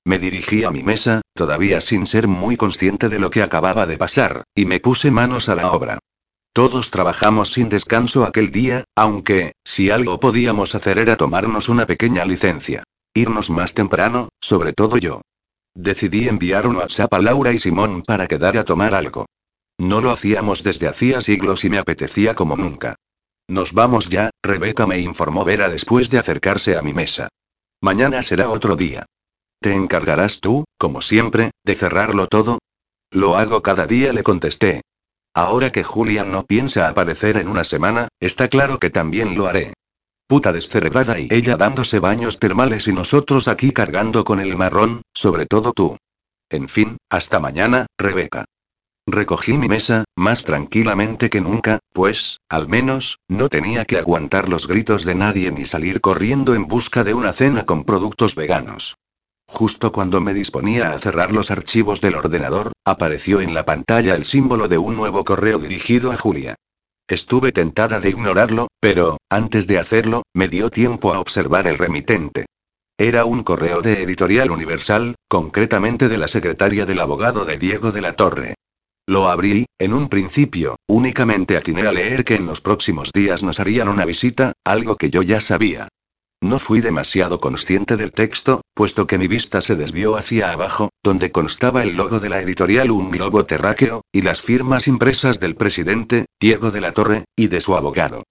Me 0.05 0.19
dirigí 0.19 0.63
a 0.63 0.71
mi 0.71 0.83
mesa, 0.83 1.21
todavía 1.33 1.81
sin 1.81 2.07
ser 2.07 2.27
muy 2.27 2.55
consciente 2.55 3.09
de 3.09 3.19
lo 3.19 3.29
que 3.29 3.43
acababa 3.43 3.85
de 3.85 3.97
pasar, 3.97 4.43
y 4.55 4.65
me 4.65 4.79
puse 4.79 5.11
manos 5.11 5.49
a 5.49 5.55
la 5.55 5.71
obra. 5.71 5.99
Todos 6.53 6.89
trabajamos 6.89 7.51
sin 7.51 7.69
descanso 7.69 8.23
aquel 8.23 8.51
día, 8.51 8.85
aunque, 8.95 9.51
si 9.63 9.91
algo 9.91 10.19
podíamos 10.19 10.73
hacer 10.73 10.97
era 10.97 11.15
tomarnos 11.15 11.69
una 11.69 11.85
pequeña 11.85 12.25
licencia. 12.25 12.83
Irnos 13.13 13.49
más 13.49 13.73
temprano, 13.73 14.29
sobre 14.39 14.73
todo 14.73 14.97
yo. 14.97 15.21
Decidí 15.75 16.27
enviar 16.27 16.65
un 16.65 16.77
WhatsApp 16.77 17.13
a 17.13 17.19
Laura 17.19 17.53
y 17.53 17.59
Simón 17.59 18.01
para 18.01 18.27
quedar 18.27 18.57
a 18.57 18.63
tomar 18.63 18.95
algo. 18.95 19.27
No 19.77 20.01
lo 20.01 20.11
hacíamos 20.11 20.63
desde 20.63 20.87
hacía 20.87 21.21
siglos 21.21 21.63
y 21.63 21.69
me 21.69 21.77
apetecía 21.77 22.33
como 22.35 22.57
nunca. 22.57 22.95
Nos 23.47 23.73
vamos 23.73 24.09
ya, 24.09 24.31
Rebeca 24.43 24.87
me 24.87 24.99
informó 24.99 25.45
Vera 25.45 25.69
después 25.69 26.09
de 26.09 26.17
acercarse 26.17 26.75
a 26.75 26.81
mi 26.81 26.93
mesa. 26.93 27.29
Mañana 27.81 28.23
será 28.23 28.49
otro 28.49 28.75
día. 28.75 29.05
¿Te 29.61 29.73
encargarás 29.73 30.39
tú, 30.41 30.65
como 30.77 31.01
siempre, 31.01 31.51
de 31.63 31.75
cerrarlo 31.75 32.27
todo? 32.27 32.59
Lo 33.11 33.37
hago 33.37 33.61
cada 33.61 33.87
día, 33.87 34.11
le 34.13 34.23
contesté. 34.23 34.81
Ahora 35.33 35.71
que 35.71 35.83
Julian 35.83 36.31
no 36.31 36.43
piensa 36.43 36.89
aparecer 36.89 37.37
en 37.37 37.47
una 37.47 37.63
semana, 37.63 38.07
está 38.19 38.47
claro 38.47 38.79
que 38.79 38.89
también 38.89 39.37
lo 39.37 39.45
haré. 39.45 39.73
Puta 40.27 40.51
descerebrada 40.51 41.19
y 41.19 41.27
ella 41.31 41.55
dándose 41.55 41.99
baños 41.99 42.39
termales 42.39 42.87
y 42.87 42.93
nosotros 42.93 43.47
aquí 43.47 43.71
cargando 43.71 44.23
con 44.23 44.39
el 44.39 44.57
marrón, 44.57 45.03
sobre 45.13 45.45
todo 45.45 45.71
tú. 45.71 45.97
En 46.49 46.67
fin, 46.67 46.97
hasta 47.09 47.39
mañana, 47.39 47.85
Rebeca. 47.97 48.45
Recogí 49.09 49.57
mi 49.57 49.69
mesa, 49.69 50.03
más 50.17 50.43
tranquilamente 50.43 51.29
que 51.29 51.39
nunca, 51.39 51.79
pues, 51.93 52.41
al 52.49 52.67
menos, 52.67 53.19
no 53.29 53.47
tenía 53.47 53.85
que 53.85 53.97
aguantar 53.97 54.49
los 54.49 54.67
gritos 54.67 55.05
de 55.05 55.15
nadie 55.15 55.49
ni 55.49 55.65
salir 55.65 56.01
corriendo 56.01 56.53
en 56.53 56.67
busca 56.67 57.05
de 57.05 57.13
una 57.13 57.31
cena 57.31 57.65
con 57.65 57.85
productos 57.85 58.35
veganos. 58.35 58.97
Justo 59.47 59.93
cuando 59.93 60.19
me 60.19 60.33
disponía 60.33 60.91
a 60.91 60.99
cerrar 60.99 61.31
los 61.31 61.51
archivos 61.51 62.01
del 62.01 62.15
ordenador, 62.15 62.73
apareció 62.83 63.39
en 63.39 63.53
la 63.53 63.63
pantalla 63.63 64.13
el 64.13 64.25
símbolo 64.25 64.67
de 64.67 64.77
un 64.77 64.97
nuevo 64.97 65.23
correo 65.23 65.57
dirigido 65.57 66.11
a 66.11 66.17
Julia. 66.17 66.55
Estuve 67.07 67.53
tentada 67.53 68.01
de 68.01 68.09
ignorarlo, 68.09 68.67
pero, 68.81 69.19
antes 69.29 69.67
de 69.67 69.79
hacerlo, 69.79 70.23
me 70.33 70.49
dio 70.49 70.69
tiempo 70.69 71.13
a 71.13 71.21
observar 71.21 71.67
el 71.67 71.77
remitente. 71.77 72.45
Era 72.97 73.23
un 73.23 73.43
correo 73.43 73.81
de 73.81 74.03
Editorial 74.03 74.51
Universal, 74.51 75.15
concretamente 75.29 76.09
de 76.09 76.17
la 76.17 76.27
secretaria 76.27 76.85
del 76.85 76.99
abogado 76.99 77.45
de 77.45 77.57
Diego 77.57 77.93
de 77.93 78.01
la 78.01 78.11
Torre. 78.11 78.55
Lo 79.09 79.29
abrí, 79.29 79.65
en 79.79 79.93
un 79.93 80.09
principio, 80.09 80.75
únicamente 80.85 81.55
atiné 81.55 81.87
a 81.87 81.93
leer 81.93 82.25
que 82.25 82.35
en 82.35 82.45
los 82.45 82.59
próximos 82.59 83.13
días 83.13 83.41
nos 83.41 83.61
harían 83.61 83.87
una 83.87 84.03
visita, 84.03 84.51
algo 84.65 84.97
que 84.97 85.09
yo 85.09 85.21
ya 85.21 85.39
sabía. 85.39 85.87
No 86.41 86.59
fui 86.59 86.81
demasiado 86.81 87.39
consciente 87.39 87.95
del 87.95 88.11
texto, 88.11 88.61
puesto 88.73 89.07
que 89.07 89.17
mi 89.17 89.27
vista 89.27 89.61
se 89.61 89.77
desvió 89.77 90.17
hacia 90.17 90.51
abajo, 90.51 90.89
donde 91.01 91.31
constaba 91.31 91.83
el 91.83 91.95
logo 91.95 92.19
de 92.19 92.27
la 92.27 92.41
editorial 92.41 92.91
Un 92.91 93.09
Globo 93.09 93.45
Terráqueo, 93.45 94.01
y 94.11 94.23
las 94.23 94.41
firmas 94.41 94.89
impresas 94.89 95.39
del 95.39 95.55
presidente, 95.55 96.25
Diego 96.37 96.69
de 96.71 96.81
la 96.81 96.91
Torre, 96.91 97.23
y 97.33 97.47
de 97.47 97.61
su 97.61 97.77
abogado. 97.77 98.23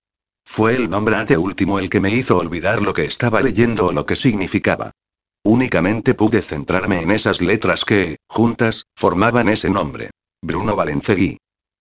Fue 0.45 0.77
el 0.77 0.91
nombre 0.91 1.39
último 1.39 1.79
el 1.79 1.89
que 1.89 2.01
me 2.01 2.11
hizo 2.11 2.37
olvidar 2.37 2.83
lo 2.83 2.93
que 2.93 3.07
estaba 3.07 3.41
leyendo 3.41 3.87
o 3.87 3.93
lo 3.93 4.05
que 4.05 4.15
significaba. 4.15 4.91
Únicamente 5.43 6.13
pude 6.13 6.43
centrarme 6.43 7.01
en 7.01 7.13
esas 7.13 7.41
letras 7.41 7.87
que, 7.87 8.19
juntas, 8.29 8.85
formaban 8.95 9.49
ese 9.49 9.71
nombre. 9.71 10.11
Bruno 10.47 10.77
Valencegui. 10.77 11.39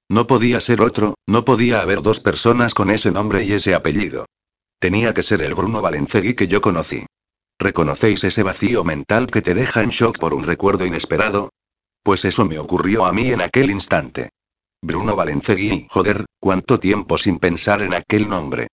No 0.09 0.25
podía 0.25 0.59
ser 0.59 0.81
otro, 0.81 1.13
no 1.27 1.45
podía 1.45 1.81
haber 1.81 2.01
dos 2.01 2.19
personas 2.19 2.73
con 2.73 2.89
ese 2.89 3.11
nombre 3.11 3.43
y 3.43 3.53
ese 3.53 3.75
apellido. 3.75 4.25
Tenía 4.79 5.13
que 5.13 5.21
ser 5.21 5.43
el 5.43 5.53
Bruno 5.53 5.83
Valencegui 5.83 6.33
que 6.33 6.47
yo 6.47 6.61
conocí. 6.61 7.05
¿Reconocéis 7.59 8.23
ese 8.23 8.41
vacío 8.41 8.83
mental 8.83 9.27
que 9.27 9.43
te 9.43 9.53
deja 9.53 9.83
en 9.83 9.89
shock 9.89 10.17
por 10.17 10.33
un 10.33 10.45
recuerdo 10.45 10.83
inesperado? 10.83 11.51
Pues 12.01 12.25
eso 12.25 12.45
me 12.45 12.57
ocurrió 12.57 13.05
a 13.05 13.13
mí 13.13 13.31
en 13.31 13.41
aquel 13.41 13.69
instante. 13.69 14.31
Bruno 14.81 15.15
Valencegui, 15.15 15.85
joder, 15.91 16.25
cuánto 16.39 16.79
tiempo 16.79 17.19
sin 17.19 17.37
pensar 17.37 17.83
en 17.83 17.93
aquel 17.93 18.27
nombre. 18.27 18.67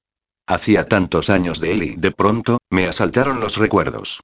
Hacía 0.47 0.87
tantos 0.87 1.29
años 1.29 1.61
de 1.61 1.73
él 1.73 1.83
y 1.83 1.97
de 1.97 2.13
pronto, 2.13 2.57
me 2.71 2.87
asaltaron 2.87 3.41
los 3.41 3.59
recuerdos. 3.59 4.21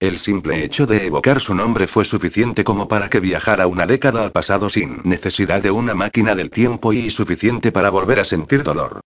El 0.00 0.20
simple 0.20 0.62
hecho 0.62 0.86
de 0.86 1.06
evocar 1.06 1.40
su 1.40 1.56
nombre 1.56 1.88
fue 1.88 2.04
suficiente 2.04 2.62
como 2.62 2.86
para 2.86 3.10
que 3.10 3.18
viajara 3.18 3.66
una 3.66 3.84
década 3.84 4.22
al 4.22 4.30
pasado 4.30 4.70
sin 4.70 5.00
necesidad 5.02 5.60
de 5.60 5.72
una 5.72 5.92
máquina 5.92 6.36
del 6.36 6.50
tiempo 6.50 6.92
y 6.92 7.10
suficiente 7.10 7.72
para 7.72 7.90
volver 7.90 8.20
a 8.20 8.24
sentir 8.24 8.62
dolor. 8.62 9.00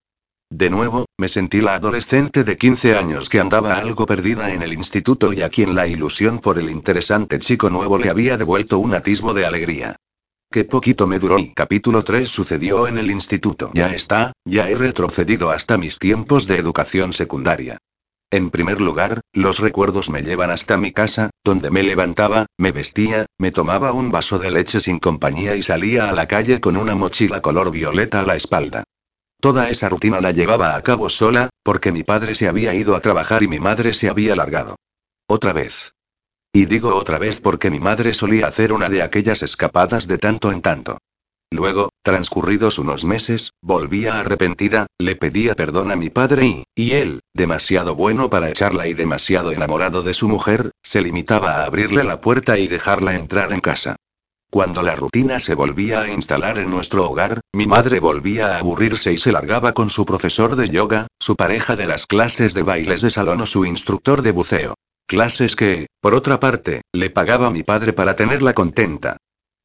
De 0.50 0.68
nuevo, 0.68 1.06
me 1.16 1.30
sentí 1.30 1.62
la 1.62 1.76
adolescente 1.76 2.44
de 2.44 2.58
15 2.58 2.94
años 2.94 3.30
que 3.30 3.40
andaba 3.40 3.72
algo 3.72 4.04
perdida 4.04 4.52
en 4.52 4.60
el 4.60 4.74
instituto 4.74 5.32
y 5.32 5.40
a 5.40 5.48
quien 5.48 5.74
la 5.74 5.86
ilusión 5.86 6.40
por 6.40 6.58
el 6.58 6.68
interesante 6.68 7.38
chico 7.38 7.70
nuevo 7.70 7.96
le 7.96 8.10
había 8.10 8.36
devuelto 8.36 8.78
un 8.78 8.92
atisbo 8.92 9.32
de 9.32 9.46
alegría. 9.46 9.96
Qué 10.50 10.64
poquito 10.64 11.06
me 11.06 11.18
duró 11.18 11.38
y 11.38 11.54
capítulo 11.54 12.02
3 12.02 12.28
sucedió 12.28 12.86
en 12.86 12.98
el 12.98 13.10
instituto. 13.10 13.70
Ya 13.72 13.94
está, 13.94 14.34
ya 14.44 14.68
he 14.68 14.74
retrocedido 14.74 15.50
hasta 15.50 15.78
mis 15.78 15.98
tiempos 15.98 16.46
de 16.46 16.58
educación 16.58 17.14
secundaria. 17.14 17.78
En 18.32 18.50
primer 18.50 18.80
lugar, 18.80 19.20
los 19.34 19.58
recuerdos 19.58 20.08
me 20.08 20.22
llevan 20.22 20.50
hasta 20.50 20.78
mi 20.78 20.90
casa, 20.90 21.28
donde 21.44 21.70
me 21.70 21.82
levantaba, 21.82 22.46
me 22.56 22.72
vestía, 22.72 23.26
me 23.36 23.50
tomaba 23.50 23.92
un 23.92 24.10
vaso 24.10 24.38
de 24.38 24.50
leche 24.50 24.80
sin 24.80 24.98
compañía 24.98 25.54
y 25.54 25.62
salía 25.62 26.08
a 26.08 26.12
la 26.12 26.26
calle 26.26 26.58
con 26.58 26.78
una 26.78 26.94
mochila 26.94 27.42
color 27.42 27.70
violeta 27.70 28.20
a 28.20 28.26
la 28.26 28.34
espalda. 28.34 28.84
Toda 29.38 29.68
esa 29.68 29.90
rutina 29.90 30.22
la 30.22 30.30
llevaba 30.30 30.76
a 30.76 30.82
cabo 30.82 31.10
sola, 31.10 31.50
porque 31.62 31.92
mi 31.92 32.04
padre 32.04 32.34
se 32.34 32.48
había 32.48 32.72
ido 32.74 32.96
a 32.96 33.00
trabajar 33.00 33.42
y 33.42 33.48
mi 33.48 33.60
madre 33.60 33.92
se 33.92 34.08
había 34.08 34.34
largado. 34.34 34.76
Otra 35.26 35.52
vez. 35.52 35.92
Y 36.54 36.64
digo 36.64 36.94
otra 36.94 37.18
vez 37.18 37.42
porque 37.42 37.70
mi 37.70 37.80
madre 37.80 38.14
solía 38.14 38.46
hacer 38.46 38.72
una 38.72 38.88
de 38.88 39.02
aquellas 39.02 39.42
escapadas 39.42 40.08
de 40.08 40.16
tanto 40.16 40.50
en 40.52 40.62
tanto. 40.62 40.96
Luego, 41.52 41.90
transcurridos 42.02 42.78
unos 42.78 43.04
meses, 43.04 43.52
volvía 43.60 44.18
arrepentida, 44.18 44.86
le 44.98 45.16
pedía 45.16 45.54
perdón 45.54 45.90
a 45.90 45.96
mi 45.96 46.08
padre 46.08 46.46
y, 46.46 46.64
y 46.74 46.92
él, 46.92 47.20
demasiado 47.34 47.94
bueno 47.94 48.30
para 48.30 48.48
echarla 48.48 48.88
y 48.88 48.94
demasiado 48.94 49.52
enamorado 49.52 50.02
de 50.02 50.14
su 50.14 50.28
mujer, 50.28 50.70
se 50.82 51.02
limitaba 51.02 51.56
a 51.56 51.64
abrirle 51.64 52.04
la 52.04 52.22
puerta 52.22 52.58
y 52.58 52.68
dejarla 52.68 53.16
entrar 53.16 53.52
en 53.52 53.60
casa. 53.60 53.96
Cuando 54.50 54.82
la 54.82 54.96
rutina 54.96 55.40
se 55.40 55.54
volvía 55.54 56.00
a 56.02 56.08
instalar 56.08 56.58
en 56.58 56.70
nuestro 56.70 57.08
hogar, 57.08 57.40
mi 57.52 57.66
madre 57.66 58.00
volvía 58.00 58.54
a 58.54 58.58
aburrirse 58.58 59.12
y 59.12 59.18
se 59.18 59.32
largaba 59.32 59.72
con 59.72 59.90
su 59.90 60.06
profesor 60.06 60.56
de 60.56 60.68
yoga, 60.68 61.06
su 61.18 61.36
pareja 61.36 61.76
de 61.76 61.86
las 61.86 62.06
clases 62.06 62.54
de 62.54 62.62
bailes 62.62 63.02
de 63.02 63.10
salón 63.10 63.42
o 63.42 63.46
su 63.46 63.64
instructor 63.66 64.22
de 64.22 64.32
buceo. 64.32 64.74
Clases 65.06 65.56
que, 65.56 65.86
por 66.00 66.14
otra 66.14 66.40
parte, 66.40 66.82
le 66.92 67.10
pagaba 67.10 67.50
mi 67.50 67.62
padre 67.62 67.92
para 67.92 68.16
tenerla 68.16 68.54
contenta. 68.54 69.18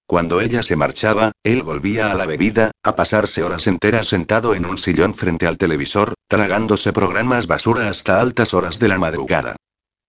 Cuando 0.07 0.39
ella 0.39 0.63
se 0.63 0.77
marchaba, 0.77 1.33
él 1.43 1.63
volvía 1.63 2.11
a 2.11 2.15
la 2.15 2.25
bebida, 2.25 2.71
a 2.81 2.95
pasarse 2.95 3.43
horas 3.43 3.67
enteras 3.67 4.07
sentado 4.07 4.55
en 4.55 4.65
un 4.65 4.77
sillón 4.77 5.13
frente 5.13 5.47
al 5.47 5.57
televisor, 5.57 6.13
tragándose 6.29 6.93
programas 6.93 7.45
basura 7.45 7.89
hasta 7.89 8.21
altas 8.21 8.53
horas 8.53 8.79
de 8.79 8.87
la 8.87 8.97
madrugada. 8.97 9.57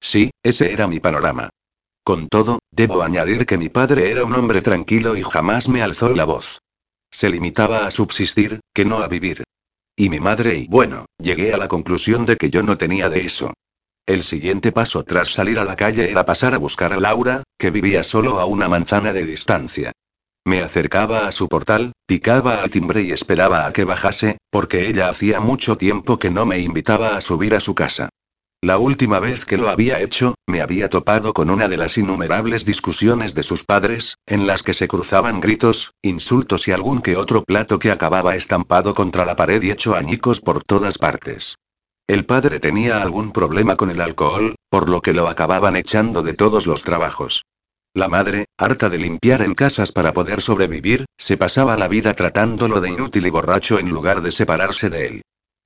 Sí, 0.00 0.30
ese 0.44 0.72
era 0.72 0.86
mi 0.86 1.00
panorama. 1.00 1.50
Con 2.04 2.28
todo, 2.28 2.60
debo 2.70 3.02
añadir 3.02 3.44
que 3.44 3.58
mi 3.58 3.70
padre 3.70 4.12
era 4.12 4.24
un 4.24 4.34
hombre 4.36 4.62
tranquilo 4.62 5.16
y 5.16 5.24
jamás 5.24 5.68
me 5.68 5.82
alzó 5.82 6.14
la 6.14 6.24
voz. 6.24 6.60
Se 7.10 7.28
limitaba 7.28 7.84
a 7.84 7.90
subsistir, 7.90 8.60
que 8.72 8.84
no 8.84 8.98
a 8.98 9.08
vivir. 9.08 9.42
Y 9.96 10.10
mi 10.10 10.20
madre 10.20 10.58
y 10.58 10.68
bueno, 10.68 11.06
llegué 11.18 11.52
a 11.52 11.56
la 11.56 11.66
conclusión 11.66 12.24
de 12.24 12.36
que 12.36 12.50
yo 12.50 12.62
no 12.62 12.78
tenía 12.78 13.08
de 13.08 13.26
eso. 13.26 13.52
El 14.08 14.24
siguiente 14.24 14.72
paso 14.72 15.04
tras 15.04 15.34
salir 15.34 15.58
a 15.58 15.64
la 15.64 15.76
calle 15.76 16.10
era 16.10 16.24
pasar 16.24 16.54
a 16.54 16.58
buscar 16.58 16.94
a 16.94 16.98
Laura, 16.98 17.42
que 17.58 17.70
vivía 17.70 18.02
solo 18.02 18.40
a 18.40 18.46
una 18.46 18.66
manzana 18.66 19.12
de 19.12 19.26
distancia. 19.26 19.92
Me 20.46 20.62
acercaba 20.62 21.28
a 21.28 21.32
su 21.32 21.46
portal, 21.46 21.92
picaba 22.06 22.62
al 22.62 22.70
timbre 22.70 23.02
y 23.02 23.10
esperaba 23.10 23.66
a 23.66 23.72
que 23.74 23.84
bajase, 23.84 24.38
porque 24.50 24.88
ella 24.88 25.10
hacía 25.10 25.40
mucho 25.40 25.76
tiempo 25.76 26.18
que 26.18 26.30
no 26.30 26.46
me 26.46 26.58
invitaba 26.58 27.18
a 27.18 27.20
subir 27.20 27.54
a 27.54 27.60
su 27.60 27.74
casa. 27.74 28.08
La 28.62 28.78
última 28.78 29.20
vez 29.20 29.44
que 29.44 29.58
lo 29.58 29.68
había 29.68 30.00
hecho, 30.00 30.36
me 30.46 30.62
había 30.62 30.88
topado 30.88 31.34
con 31.34 31.50
una 31.50 31.68
de 31.68 31.76
las 31.76 31.98
innumerables 31.98 32.64
discusiones 32.64 33.34
de 33.34 33.42
sus 33.42 33.62
padres, 33.62 34.14
en 34.26 34.46
las 34.46 34.62
que 34.62 34.72
se 34.72 34.88
cruzaban 34.88 35.40
gritos, 35.40 35.92
insultos 36.00 36.66
y 36.66 36.72
algún 36.72 37.02
que 37.02 37.18
otro 37.18 37.44
plato 37.44 37.78
que 37.78 37.90
acababa 37.90 38.36
estampado 38.36 38.94
contra 38.94 39.26
la 39.26 39.36
pared 39.36 39.62
y 39.62 39.70
hecho 39.70 39.94
añicos 39.94 40.40
por 40.40 40.62
todas 40.62 40.96
partes. 40.96 41.56
El 42.08 42.24
padre 42.24 42.58
tenía 42.58 43.02
algún 43.02 43.32
problema 43.32 43.76
con 43.76 43.90
el 43.90 44.00
alcohol, 44.00 44.54
por 44.70 44.88
lo 44.88 45.02
que 45.02 45.12
lo 45.12 45.28
acababan 45.28 45.76
echando 45.76 46.22
de 46.22 46.32
todos 46.32 46.66
los 46.66 46.82
trabajos. 46.82 47.44
La 47.92 48.08
madre, 48.08 48.46
harta 48.56 48.88
de 48.88 48.96
limpiar 48.96 49.42
en 49.42 49.54
casas 49.54 49.92
para 49.92 50.14
poder 50.14 50.40
sobrevivir, 50.40 51.04
se 51.18 51.36
pasaba 51.36 51.76
la 51.76 51.86
vida 51.86 52.14
tratándolo 52.14 52.80
de 52.80 52.88
inútil 52.88 53.26
y 53.26 53.30
borracho 53.30 53.78
en 53.78 53.90
lugar 53.90 54.22
de 54.22 54.32
separarse 54.32 54.88
de 54.88 55.06
él. 55.06 55.22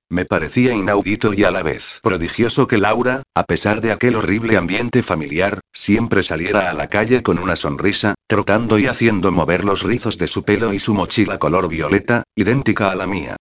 Me 0.09 0.25
parecía 0.25 0.73
inaudito 0.73 1.33
y 1.33 1.45
a 1.45 1.51
la 1.51 1.63
vez 1.63 1.99
prodigioso 2.03 2.67
que 2.67 2.77
Laura, 2.77 3.23
a 3.33 3.43
pesar 3.45 3.79
de 3.79 3.93
aquel 3.93 4.17
horrible 4.17 4.57
ambiente 4.57 5.01
familiar, 5.01 5.61
siempre 5.71 6.23
saliera 6.23 6.69
a 6.69 6.73
la 6.73 6.87
calle 6.87 7.23
con 7.23 7.39
una 7.39 7.55
sonrisa, 7.55 8.15
trotando 8.27 8.77
y 8.77 8.87
haciendo 8.87 9.31
mover 9.31 9.63
los 9.63 9.81
rizos 9.81 10.17
de 10.17 10.27
su 10.27 10.43
pelo 10.43 10.73
y 10.73 10.79
su 10.79 10.93
mochila 10.93 11.39
color 11.39 11.69
violeta, 11.69 12.23
idéntica 12.35 12.91
a 12.91 12.95
la 12.95 13.07
mía. 13.07 13.37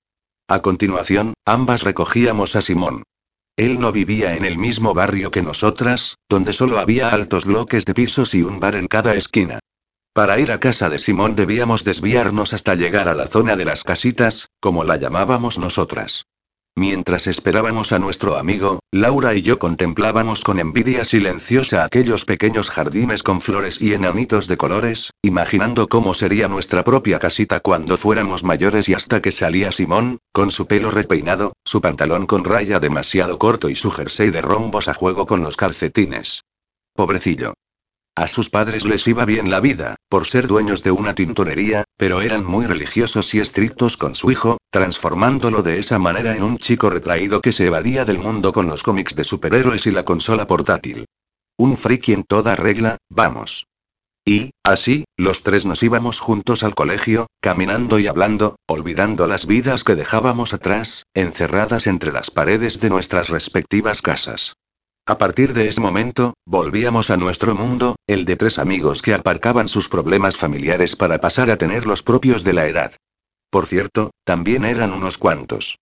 A 0.53 0.61
continuación, 0.61 1.33
ambas 1.47 1.83
recogíamos 1.83 2.57
a 2.57 2.61
Simón. 2.61 3.05
Él 3.57 3.81
no 3.81 3.91
vivía 3.91 4.37
en 4.37 4.45
el 4.45 4.59
mismo 4.59 4.93
barrio 4.93 5.31
que 5.31 5.41
nosotras, 5.41 6.17
donde 6.29 6.53
solo 6.53 6.79
había 6.79 7.09
altos 7.09 7.47
bloques 7.47 7.87
de 7.87 7.95
pisos 7.95 8.35
y 8.35 8.43
un 8.43 8.61
bar 8.61 8.75
en 8.75 8.87
cada 8.87 9.15
esquina. 9.15 9.61
Para 10.13 10.39
ir 10.39 10.53
a 10.53 10.61
casa 10.61 10.91
de 10.91 10.99
Simón 10.99 11.37
debíamos 11.37 11.85
desviarnos 11.85 12.53
hasta 12.53 12.75
llegar 12.75 13.09
a 13.09 13.15
la 13.15 13.29
zona 13.29 13.57
de 13.57 13.65
las 13.65 13.83
casitas, 13.83 14.51
como 14.61 14.85
la 14.85 14.99
llamábamos 14.99 15.59
nosotras. 15.59 16.27
Mientras 16.75 17.27
esperábamos 17.27 17.93
a 17.93 17.99
nuestro 17.99 18.37
amigo, 18.37 18.81
Laura 18.91 19.35
y 19.35 19.43
yo 19.43 19.59
contemplábamos 19.59 20.43
con 20.43 20.59
envidia 20.59 21.05
silenciosa 21.05 21.85
aquellos 21.85 22.25
pequeños 22.25 22.71
jardines 22.71 23.23
con 23.23 23.43
flores 23.43 23.79
y 23.79 23.93
enanitos 23.93 24.49
de 24.49 24.57
colores, 24.57 25.11
imaginando 25.21 25.89
cómo 25.89 26.15
sería 26.15 26.49
nuestra 26.49 26.83
propia 26.83 27.19
casita 27.19 27.61
cuando 27.61 27.99
fuéramos 27.99 28.43
mayores 28.43 28.89
y 28.89 28.95
hasta 28.95 29.21
que 29.21 29.33
salía 29.33 29.71
Simón, 29.71 30.19
con 30.33 30.51
su 30.51 30.67
pelo 30.67 30.91
repeinado, 30.91 31.53
su 31.63 31.83
pantalón 31.83 32.27
con 32.27 32.43
raya 32.43 32.81
demasiado 32.81 33.39
corto 33.39 33.69
y 33.69 33.75
su 33.75 33.91
jersey 33.91 34.31
de 34.31 34.41
rombos 34.41 34.89
a 34.89 34.95
juego 34.95 35.27
con 35.27 35.43
los 35.43 35.59
calcetines. 35.59 36.45
Pobrecillo. 36.95 37.53
A 38.15 38.27
sus 38.27 38.51
padres 38.51 38.85
les 38.85 39.09
iba 39.09 39.25
bien 39.25 39.51
la 39.51 39.61
vida, 39.61 39.95
por 40.11 40.27
ser 40.27 40.47
dueños 40.47 40.83
de 40.83 40.91
una 40.91 41.15
tintorería, 41.15 41.85
pero 41.97 42.21
eran 42.21 42.45
muy 42.45 42.67
religiosos 42.67 43.33
y 43.35 43.41
estrictos 43.41 43.97
con 43.97 44.15
su 44.15 44.31
hijo, 44.31 44.59
transformándolo 44.71 45.63
de 45.63 45.79
esa 45.79 45.99
manera 45.99 46.37
en 46.37 46.43
un 46.43 46.59
chico 46.59 46.91
retraído 46.91 47.41
que 47.41 47.53
se 47.53 47.67
evadía 47.67 48.05
del 48.05 48.19
mundo 48.19 48.53
con 48.53 48.67
los 48.67 48.83
cómics 48.83 49.17
de 49.17 49.25
superhéroes 49.25 49.87
y 49.87 49.93
la 49.93 50.03
consola 50.03 50.47
portátil. 50.47 51.07
Un 51.57 51.79
friki 51.79 52.13
en 52.13 52.25
toda 52.25 52.55
regla, 52.55 52.99
vamos. 53.09 53.67
Y, 54.27 54.51
así, 54.63 55.05
los 55.17 55.43
tres 55.43 55.65
nos 55.65 55.83
íbamos 55.83 56.21
juntos 56.21 56.63
al 56.63 56.75
colegio, 56.75 57.29
caminando 57.41 57.99
y 57.99 58.09
hablando, 58.09 58.57
olvidando 58.69 59.27
las 59.27 59.47
vidas 59.47 59.85
que 59.85 59.97
dejábamos 59.97 60.53
atrás, 60.53 61.05
encerradas 61.15 61.87
entre 61.87 62.13
las 62.13 62.31
paredes 62.31 62.79
de 62.79 62.91
nuestras 62.91 63.31
respectivas 63.31 64.03
casas. 64.03 64.55
A 65.05 65.19
partir 65.19 65.53
de 65.53 65.69
ese 65.69 65.81
momento, 65.81 66.35
volvíamos 66.47 67.11
a 67.11 67.17
nuestro 67.17 67.57
mundo, 67.57 67.97
el 68.07 68.25
de 68.25 68.37
tres 68.37 68.61
amigos 68.61 69.03
que 69.03 69.15
aparcaban 69.15 69.67
sus 69.67 69.89
problemas 69.89 70.37
familiares 70.37 70.95
para 70.95 71.19
pasar 71.19 71.51
a 71.51 71.57
tener 71.57 71.87
los 71.87 72.05
propios 72.05 72.45
de 72.45 72.53
la 72.53 72.69
edad. 72.69 72.93
Por 73.51 73.67
cierto, 73.67 74.13
también 74.25 74.65
eran 74.65 74.93
unos 74.93 75.19
cuantos. 75.19 75.77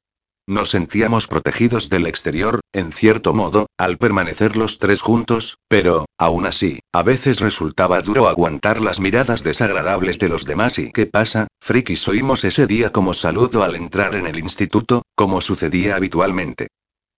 Nos 0.46 0.70
sentíamos 0.70 1.26
protegidos 1.26 1.90
del 1.90 2.06
exterior, 2.06 2.60
en 2.72 2.92
cierto 2.92 3.34
modo, 3.34 3.66
al 3.76 3.98
permanecer 3.98 4.56
los 4.56 4.78
tres 4.78 5.02
juntos, 5.02 5.58
pero, 5.68 6.06
aún 6.16 6.46
así, 6.46 6.80
a 6.94 7.02
veces 7.02 7.40
resultaba 7.40 8.00
duro 8.00 8.26
aguantar 8.26 8.80
las 8.80 9.00
miradas 9.00 9.44
desagradables 9.44 10.18
de 10.18 10.30
los 10.30 10.46
demás 10.46 10.78
y 10.78 10.92
¿qué 10.92 11.04
pasa, 11.04 11.46
frikis? 11.60 12.08
Oímos 12.08 12.42
ese 12.44 12.66
día 12.66 12.90
como 12.90 13.12
saludo 13.12 13.64
al 13.64 13.76
entrar 13.76 14.14
en 14.14 14.26
el 14.26 14.38
instituto, 14.38 15.02
como 15.14 15.42
sucedía 15.42 15.94
habitualmente. 15.94 16.68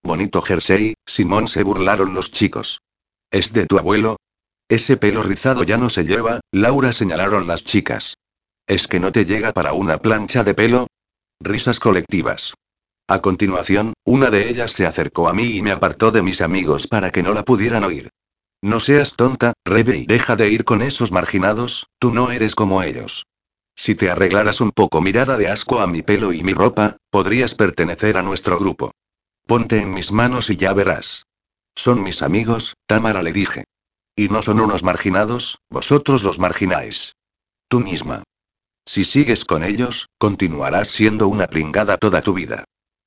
Bonito 0.05 0.43
jersey, 0.43 0.95
Simón 1.07 1.47
se 1.47 1.63
burlaron 1.63 2.13
los 2.13 2.33
chicos. 2.33 2.81
¿Es 3.31 3.53
de 3.53 3.67
tu 3.67 3.79
abuelo? 3.79 4.17
Ese 4.69 4.97
pelo 4.97 5.23
rizado 5.23 5.63
ya 5.63 5.77
no 5.77 5.91
se 5.91 6.05
lleva, 6.05 6.41
Laura 6.51 6.93
señalaron 6.93 7.47
las 7.47 7.65
chicas. 7.65 8.15
¿Es 8.67 8.89
que 8.89 9.01
no 9.01 9.13
te 9.13 9.25
llega 9.25 9.53
para 9.53 9.75
una 9.75 9.99
plancha 9.99 10.45
de 10.45 10.55
pelo? 10.55 10.87
Risas 11.41 11.79
colectivas. 11.79 12.55
A 13.09 13.21
continuación, 13.21 13.93
una 14.05 14.31
de 14.31 14.49
ellas 14.49 14.73
se 14.73 14.87
acercó 14.87 15.29
a 15.29 15.35
mí 15.35 15.57
y 15.57 15.63
me 15.63 15.73
apartó 15.73 16.11
de 16.11 16.23
mis 16.23 16.41
amigos 16.41 16.87
para 16.87 17.11
que 17.11 17.23
no 17.23 17.33
la 17.33 17.45
pudieran 17.45 17.85
oír. 17.85 18.11
No 18.63 18.81
seas 18.81 19.15
tonta, 19.15 19.55
Rebe, 19.65 19.99
y 19.99 20.07
deja 20.07 20.37
de 20.37 20.49
ir 20.49 20.65
con 20.65 20.83
esos 20.83 21.11
marginados, 21.11 21.87
tú 21.99 22.13
no 22.13 22.31
eres 22.31 22.55
como 22.55 22.83
ellos. 22.83 23.27
Si 23.77 23.95
te 23.95 24.11
arreglaras 24.11 24.61
un 24.61 24.71
poco 24.71 25.01
mirada 25.01 25.37
de 25.37 25.49
asco 25.49 25.81
a 25.81 25.87
mi 25.87 26.03
pelo 26.03 26.33
y 26.33 26.43
mi 26.45 26.55
ropa, 26.55 26.97
podrías 27.11 27.55
pertenecer 27.55 28.17
a 28.17 28.23
nuestro 28.23 28.59
grupo. 28.59 28.92
Ponte 29.47 29.81
en 29.81 29.93
mis 29.93 30.13
manos 30.13 30.51
y 30.51 30.57
ya 30.57 30.73
verás. 30.73 31.27
Son 31.75 32.03
mis 32.03 32.23
amigos, 32.23 32.75
Tamara 32.87 33.23
le 33.23 33.33
dije. 33.33 33.65
Y 34.15 34.29
no 34.29 34.43
son 34.43 34.61
unos 34.61 34.83
marginados, 34.83 35.59
vosotros 35.71 36.23
los 36.23 36.39
margináis. 36.39 37.15
Tú 37.69 37.81
misma. 37.81 38.23
Si 38.85 39.05
sigues 39.05 39.45
con 39.45 39.65
ellos, 39.65 40.09
continuarás 40.19 40.89
siendo 40.89 41.29
una 41.29 41.47
pringada 41.47 41.97
toda 41.97 42.21
tu 42.21 42.35
vida. 42.35 42.65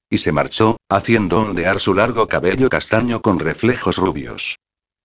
Y 0.09 0.19
se 0.19 0.31
marchó, 0.31 0.77
haciendo 0.89 1.41
ondear 1.41 1.79
su 1.79 1.93
largo 1.93 2.27
cabello 2.27 2.69
castaño 2.69 3.21
con 3.21 3.39
reflejos 3.39 3.97
rubios. 3.97 4.57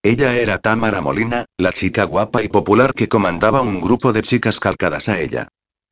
Ella 0.03 0.37
era 0.37 0.59
Tamara 0.59 1.01
Molina, 1.01 1.45
la 1.59 1.73
chica 1.73 2.05
guapa 2.05 2.43
y 2.43 2.49
popular 2.49 2.95
que 2.95 3.09
comandaba 3.09 3.61
un 3.61 3.81
grupo 3.81 4.13
de 4.13 4.23
chicas 4.23 4.59
calcadas 4.59 5.09
a 5.11 5.21
ella. 5.21 5.49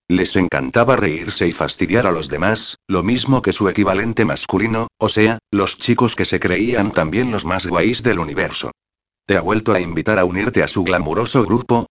Les 0.08 0.36
encantaba 0.36 0.96
reírse 0.96 1.46
y 1.46 1.52
fastidiar 1.52 2.06
a 2.06 2.12
los 2.12 2.30
demás, 2.30 2.78
lo 2.86 3.02
mismo 3.02 3.42
que 3.42 3.52
su 3.52 3.68
equivalente 3.68 4.24
masculino, 4.24 4.88
o 4.96 5.10
sea, 5.10 5.38
los 5.50 5.76
chicos 5.76 6.16
que 6.16 6.24
se 6.24 6.40
creían 6.40 6.92
también 6.92 7.30
los 7.30 7.44
más 7.44 7.66
guays 7.66 8.02
del 8.02 8.18
universo. 8.18 8.70
¿Te 9.26 9.36
ha 9.36 9.42
vuelto 9.42 9.74
a 9.74 9.80
invitar 9.80 10.18
a 10.18 10.24
unirte 10.24 10.62
a 10.62 10.68
su 10.68 10.82
glamuroso 10.82 11.44
grupo? 11.44 11.86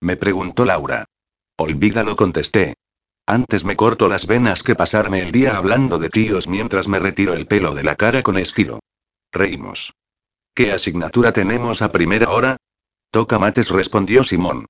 Me 0.00 0.16
preguntó 0.16 0.64
Laura. 0.64 1.04
Olvídalo, 1.56 2.16
contesté. 2.16 2.74
Antes 3.24 3.64
me 3.64 3.76
corto 3.76 4.08
las 4.08 4.26
venas 4.26 4.64
que 4.64 4.74
pasarme 4.74 5.22
el 5.22 5.30
día 5.30 5.56
hablando 5.56 5.98
de 5.98 6.08
tíos 6.08 6.48
mientras 6.48 6.88
me 6.88 6.98
retiro 6.98 7.34
el 7.34 7.46
pelo 7.46 7.76
de 7.76 7.84
la 7.84 7.94
cara 7.94 8.24
con 8.24 8.36
estilo. 8.36 8.80
Reímos. 9.30 9.92
¿Qué 10.54 10.72
asignatura 10.72 11.32
tenemos 11.32 11.82
a 11.82 11.92
primera 11.92 12.30
hora? 12.30 12.56
Toca 13.12 13.38
mates, 13.38 13.70
respondió 13.70 14.24
Simón. 14.24 14.66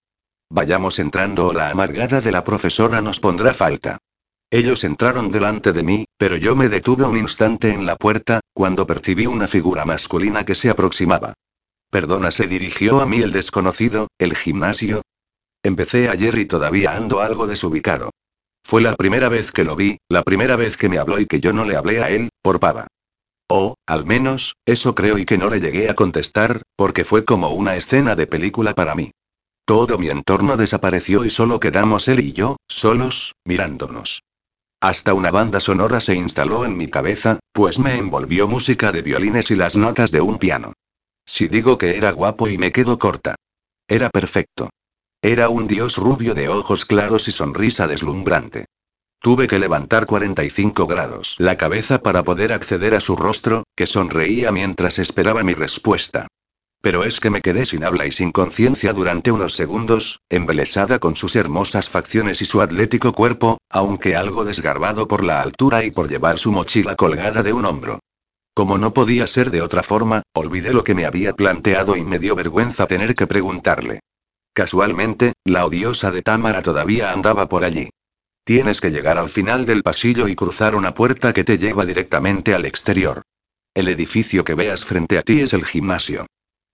Vayamos 0.53 0.99
entrando 0.99 1.47
o 1.47 1.53
la 1.53 1.71
amargada 1.71 2.21
de 2.21 2.33
la 2.33 2.43
profesora 2.43 3.01
nos 3.01 3.21
pondrá 3.21 3.55
falta. 3.55 3.99
Ellos 4.51 4.83
entraron 4.83 5.31
delante 5.31 5.73
de 5.73 5.85
mí, 5.85 6.05
pero 6.19 6.37
yo 6.37 6.57
me 6.57 6.69
detuve 6.69 7.05
un 7.05 7.17
instante 7.17 7.73
en 7.73 7.87
la 7.87 7.95
puerta, 7.95 8.41
cuando 8.53 8.85
percibí 8.85 9.27
una 9.27 9.47
figura 9.47 9.85
masculina 9.85 10.45
que 10.45 10.57
se 10.57 10.69
aproximaba. 10.69 11.35
Perdona, 11.89 12.33
se 12.33 12.49
dirigió 12.49 13.01
a 13.01 13.07
mí 13.07 13.19
el 13.19 13.31
desconocido, 13.31 14.09
¿el 14.19 14.35
gimnasio? 14.35 15.03
Empecé 15.63 16.09
ayer 16.09 16.37
y 16.39 16.47
todavía 16.47 16.97
ando 16.97 17.21
algo 17.21 17.47
desubicado. 17.47 18.11
Fue 18.65 18.81
la 18.81 18.97
primera 18.97 19.29
vez 19.29 19.53
que 19.53 19.63
lo 19.63 19.77
vi, 19.77 19.99
la 20.09 20.23
primera 20.23 20.57
vez 20.57 20.77
que 20.77 20.89
me 20.89 20.99
habló 20.99 21.21
y 21.21 21.27
que 21.27 21.39
yo 21.39 21.53
no 21.53 21.65
le 21.65 21.77
hablé 21.77 22.03
a 22.03 22.11
él, 22.11 22.29
por 22.43 22.59
pava. 22.59 22.89
O, 23.49 23.77
al 23.87 24.05
menos, 24.05 24.57
eso 24.67 24.97
creo 24.97 25.17
y 25.17 25.25
que 25.25 25.39
no 25.39 25.49
le 25.49 25.61
llegué 25.61 25.89
a 25.89 25.95
contestar, 25.95 26.63
porque 26.77 27.05
fue 27.05 27.25
como 27.25 27.51
una 27.51 27.77
escena 27.77 28.17
de 28.17 28.27
película 28.27 28.75
para 28.75 28.97
mí. 28.97 29.13
Todo 29.71 29.99
mi 29.99 30.09
entorno 30.09 30.57
desapareció 30.57 31.25
y 31.25 31.31
solo 31.31 31.61
quedamos 31.61 32.09
él 32.09 32.19
y 32.19 32.33
yo, 32.33 32.57
solos, 32.67 33.37
mirándonos. 33.45 34.25
Hasta 34.81 35.15
una 35.15 35.31
banda 35.31 35.61
sonora 35.61 36.01
se 36.01 36.17
instaló 36.17 36.65
en 36.65 36.77
mi 36.77 36.89
cabeza, 36.89 37.39
pues 37.53 37.79
me 37.79 37.97
envolvió 37.97 38.49
música 38.49 38.91
de 38.91 39.03
violines 39.03 39.53
y 39.53 39.55
las 39.55 39.77
notas 39.77 40.11
de 40.11 40.23
un 40.23 40.39
piano. 40.39 40.73
Si 41.25 41.47
digo 41.47 41.79
que 41.79 41.97
era 41.97 42.11
guapo 42.11 42.49
y 42.49 42.59
me 42.59 42.73
quedo 42.73 42.99
corta. 42.99 43.37
Era 43.87 44.11
perfecto. 44.11 44.71
Era 45.23 45.49
un 45.51 45.69
dios 45.69 45.99
rubio 45.99 46.35
de 46.35 46.49
ojos 46.49 46.85
claros 46.85 47.29
y 47.29 47.31
sonrisa 47.31 47.87
deslumbrante. 47.87 48.65
Tuve 49.21 49.47
que 49.47 49.61
levantar 49.61 50.05
45 50.05 50.89
grados 50.89 51.37
la 51.39 51.57
cabeza 51.57 52.03
para 52.03 52.25
poder 52.25 52.53
acceder 52.53 52.97
a 52.97 53.01
su 53.01 53.15
rostro, 53.15 53.63
que 53.77 53.87
sonreía 53.87 54.51
mientras 54.51 54.99
esperaba 54.99 55.45
mi 55.45 55.55
respuesta. 55.55 56.27
Pero 56.83 57.05
es 57.05 57.21
que 57.21 57.29
me 57.29 57.43
quedé 57.43 57.67
sin 57.67 57.85
habla 57.85 58.07
y 58.07 58.13
sin 58.13 58.33
conciencia 58.33 58.95
durante 58.95 59.31
unos 59.31 59.53
segundos, 59.53 60.21
embelesada 60.31 60.99
con 60.99 61.15
sus 61.15 61.37
hermosas 61.37 61.91
facciones 61.91 62.41
y 62.41 62.47
su 62.47 62.63
atlético 62.63 63.13
cuerpo, 63.13 63.59
aunque 63.69 64.17
algo 64.17 64.45
desgarbado 64.45 65.07
por 65.07 65.25
la 65.25 65.43
altura 65.43 65.85
y 65.85 65.91
por 65.91 66.09
llevar 66.09 66.39
su 66.39 66.53
mochila 66.53 66.97
colgada 66.97 67.43
de 67.43 67.53
un 67.53 67.67
hombro. 67.67 67.99
Como 68.55 68.79
no 68.79 68.95
podía 68.95 69.27
ser 69.27 69.51
de 69.51 69.63
otra 69.63 69.83
forma, 69.83 70.23
olvidé 70.35 70.73
lo 70.73 70.83
que 70.83 70.95
me 70.95 71.05
había 71.05 71.35
planteado 71.35 71.97
y 71.97 72.05
me 72.05 72.19
dio 72.19 72.35
vergüenza 72.35 72.87
tener 72.87 73.15
que 73.15 73.27
preguntarle. 73.27 74.01
Casualmente, 74.55 75.35
la 75.45 75.67
odiosa 75.67 76.11
de 76.11 76.23
Tamara 76.23 76.63
todavía 76.63 77.13
andaba 77.13 77.49
por 77.49 77.65
allí. 77.65 77.91
Tienes 78.45 78.81
que 78.81 78.91
llegar 78.91 79.19
al 79.19 79.29
final 79.29 79.67
del 79.67 79.83
pasillo 79.83 80.29
y 80.29 80.35
cruzar 80.35 80.75
una 80.75 80.95
puerta 80.95 81.33
que 81.33 81.45
te 81.45 81.59
lleva 81.59 81.85
directamente 81.85 82.55
al 82.55 82.65
exterior. 82.65 83.23
El 83.75 83.89
edificio 83.89 84.45
que 84.45 84.55
veas 84.55 84.85
frente 84.85 85.19
a 85.19 85.23
ti 85.23 85.41
es 85.41 85.53
el 85.53 85.65
gimnasio. 85.65 86.27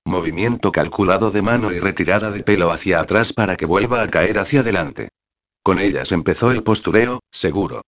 Movimiento 0.07 0.71
calculado 0.71 1.33
de 1.33 1.43
mano 1.43 1.73
y 1.73 1.81
retirada 1.81 2.31
de 2.31 2.45
pelo 2.45 2.71
hacia 2.71 3.01
atrás 3.01 3.33
para 3.33 3.57
que 3.57 3.67
vuelva 3.67 4.03
a 4.03 4.09
caer 4.09 4.39
hacia 4.39 4.61
adelante. 4.61 5.09
Con 5.65 5.81
ellas 5.81 6.13
empezó 6.13 6.53
el 6.53 6.63
postureo, 6.63 7.19
seguro. 7.33 7.83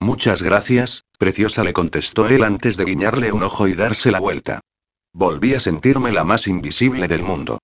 Muchas 0.00 0.42
gracias, 0.42 1.04
preciosa 1.18 1.62
le 1.62 1.72
contestó 1.72 2.26
él 2.26 2.42
antes 2.42 2.76
de 2.76 2.84
guiñarle 2.84 3.30
un 3.30 3.44
ojo 3.44 3.68
y 3.68 3.74
darse 3.74 4.10
la 4.10 4.18
vuelta. 4.18 4.60
Volví 5.12 5.54
a 5.54 5.60
sentirme 5.60 6.10
la 6.10 6.24
más 6.24 6.48
invisible 6.48 7.06
del 7.06 7.22
mundo. 7.22 7.60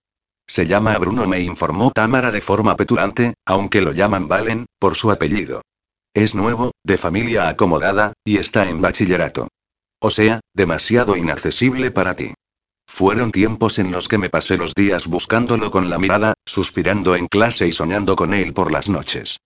Se 0.46 0.68
llama 0.68 0.96
Bruno, 0.98 1.26
me 1.26 1.40
informó 1.40 1.90
Tamara 1.90 2.30
de 2.30 2.40
forma 2.40 2.76
petulante, 2.76 3.34
aunque 3.44 3.80
lo 3.80 3.90
llaman 3.90 4.28
Valen, 4.28 4.66
por 4.78 4.94
su 4.94 5.10
apellido. 5.10 5.62
Es 6.14 6.36
nuevo, 6.36 6.70
de 6.84 6.98
familia 6.98 7.48
acomodada, 7.48 8.12
y 8.24 8.36
está 8.36 8.68
en 8.68 8.80
bachillerato. 8.80 9.48
O 10.00 10.10
sea, 10.10 10.38
demasiado 10.54 11.16
inaccesible 11.16 11.90
para 11.90 12.14
ti. 12.14 12.32
Fueron 12.88 13.30
tiempos 13.30 13.78
en 13.78 13.92
los 13.92 14.08
que 14.08 14.18
me 14.18 14.30
pasé 14.30 14.56
los 14.56 14.74
días 14.74 15.06
buscándolo 15.06 15.70
con 15.70 15.88
la 15.88 15.98
mirada, 15.98 16.34
suspirando 16.44 17.14
en 17.14 17.28
clase 17.28 17.68
y 17.68 17.72
soñando 17.72 18.16
con 18.16 18.34
él 18.34 18.52
por 18.52 18.72
las 18.72 18.88
noches. 18.88 19.38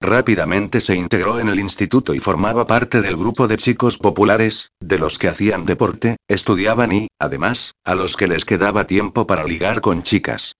Rápidamente 0.00 0.80
se 0.82 0.94
integró 0.94 1.40
en 1.40 1.48
el 1.48 1.58
instituto 1.58 2.12
y 2.12 2.18
formaba 2.18 2.66
parte 2.66 3.00
del 3.00 3.16
grupo 3.16 3.48
de 3.48 3.56
chicos 3.56 3.98
populares, 3.98 4.72
de 4.80 4.98
los 4.98 5.16
que 5.16 5.28
hacían 5.28 5.64
deporte, 5.64 6.16
estudiaban 6.28 6.92
y, 6.92 7.08
además, 7.18 7.72
a 7.84 7.94
los 7.94 8.16
que 8.16 8.28
les 8.28 8.44
quedaba 8.44 8.86
tiempo 8.86 9.26
para 9.26 9.44
ligar 9.44 9.80
con 9.80 10.02
chicas. 10.02 10.52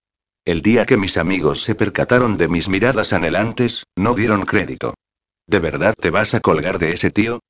El 0.47 0.63
día 0.63 0.87
que 0.87 0.97
mis 0.97 1.19
amigos 1.19 1.63
se 1.63 1.75
percataron 1.75 2.37
de 2.37 2.49
mis 2.49 2.69
miradas 2.69 3.13
anhelantes, 3.13 3.85
no 3.95 4.15
dieron 4.15 4.47
crédito. 4.47 4.95
¿De 5.47 5.59
verdad 5.59 5.95
te 6.01 6.11
vas 6.11 6.35
a 6.35 6.41
colgar 6.41 6.79
de 6.79 6.95
ese 6.95 7.11
tío? 7.11 7.41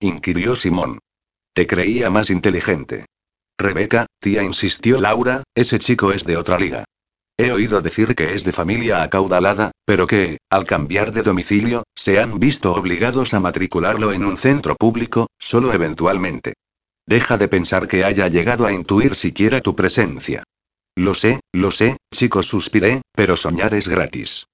inquirió 0.00 0.56
Simón. 0.56 0.98
Te 1.52 1.66
creía 1.66 2.10
más 2.10 2.30
inteligente. 2.30 3.06
Rebeca, 3.58 4.06
tía, 4.20 4.42
insistió 4.42 5.00
Laura, 5.00 5.42
ese 5.54 5.78
chico 5.78 6.12
es 6.12 6.24
de 6.24 6.36
otra 6.36 6.58
liga. 6.58 6.84
He 7.38 7.52
oído 7.52 7.82
decir 7.82 8.14
que 8.14 8.34
es 8.34 8.44
de 8.44 8.52
familia 8.52 9.02
acaudalada, 9.02 9.72
pero 9.84 10.06
que, 10.06 10.38
al 10.50 10.66
cambiar 10.66 11.12
de 11.12 11.22
domicilio, 11.22 11.82
se 11.94 12.18
han 12.18 12.38
visto 12.38 12.74
obligados 12.74 13.34
a 13.34 13.40
matricularlo 13.40 14.12
en 14.12 14.24
un 14.24 14.36
centro 14.36 14.74
público, 14.74 15.28
solo 15.38 15.72
eventualmente. 15.72 16.54
Deja 17.06 17.38
de 17.38 17.48
pensar 17.48 17.88
que 17.88 18.04
haya 18.04 18.28
llegado 18.28 18.66
a 18.66 18.72
intuir 18.72 19.14
siquiera 19.14 19.60
tu 19.60 19.76
presencia. 19.76 20.42
Lo 20.94 21.14
sé, 21.14 21.40
lo 21.52 21.70
sé, 21.70 21.98
chicos, 22.12 22.48
suspiré, 22.48 23.02
pero 23.12 23.36
soñar 23.36 23.74
es 23.74 23.86
gratis. 23.86 24.46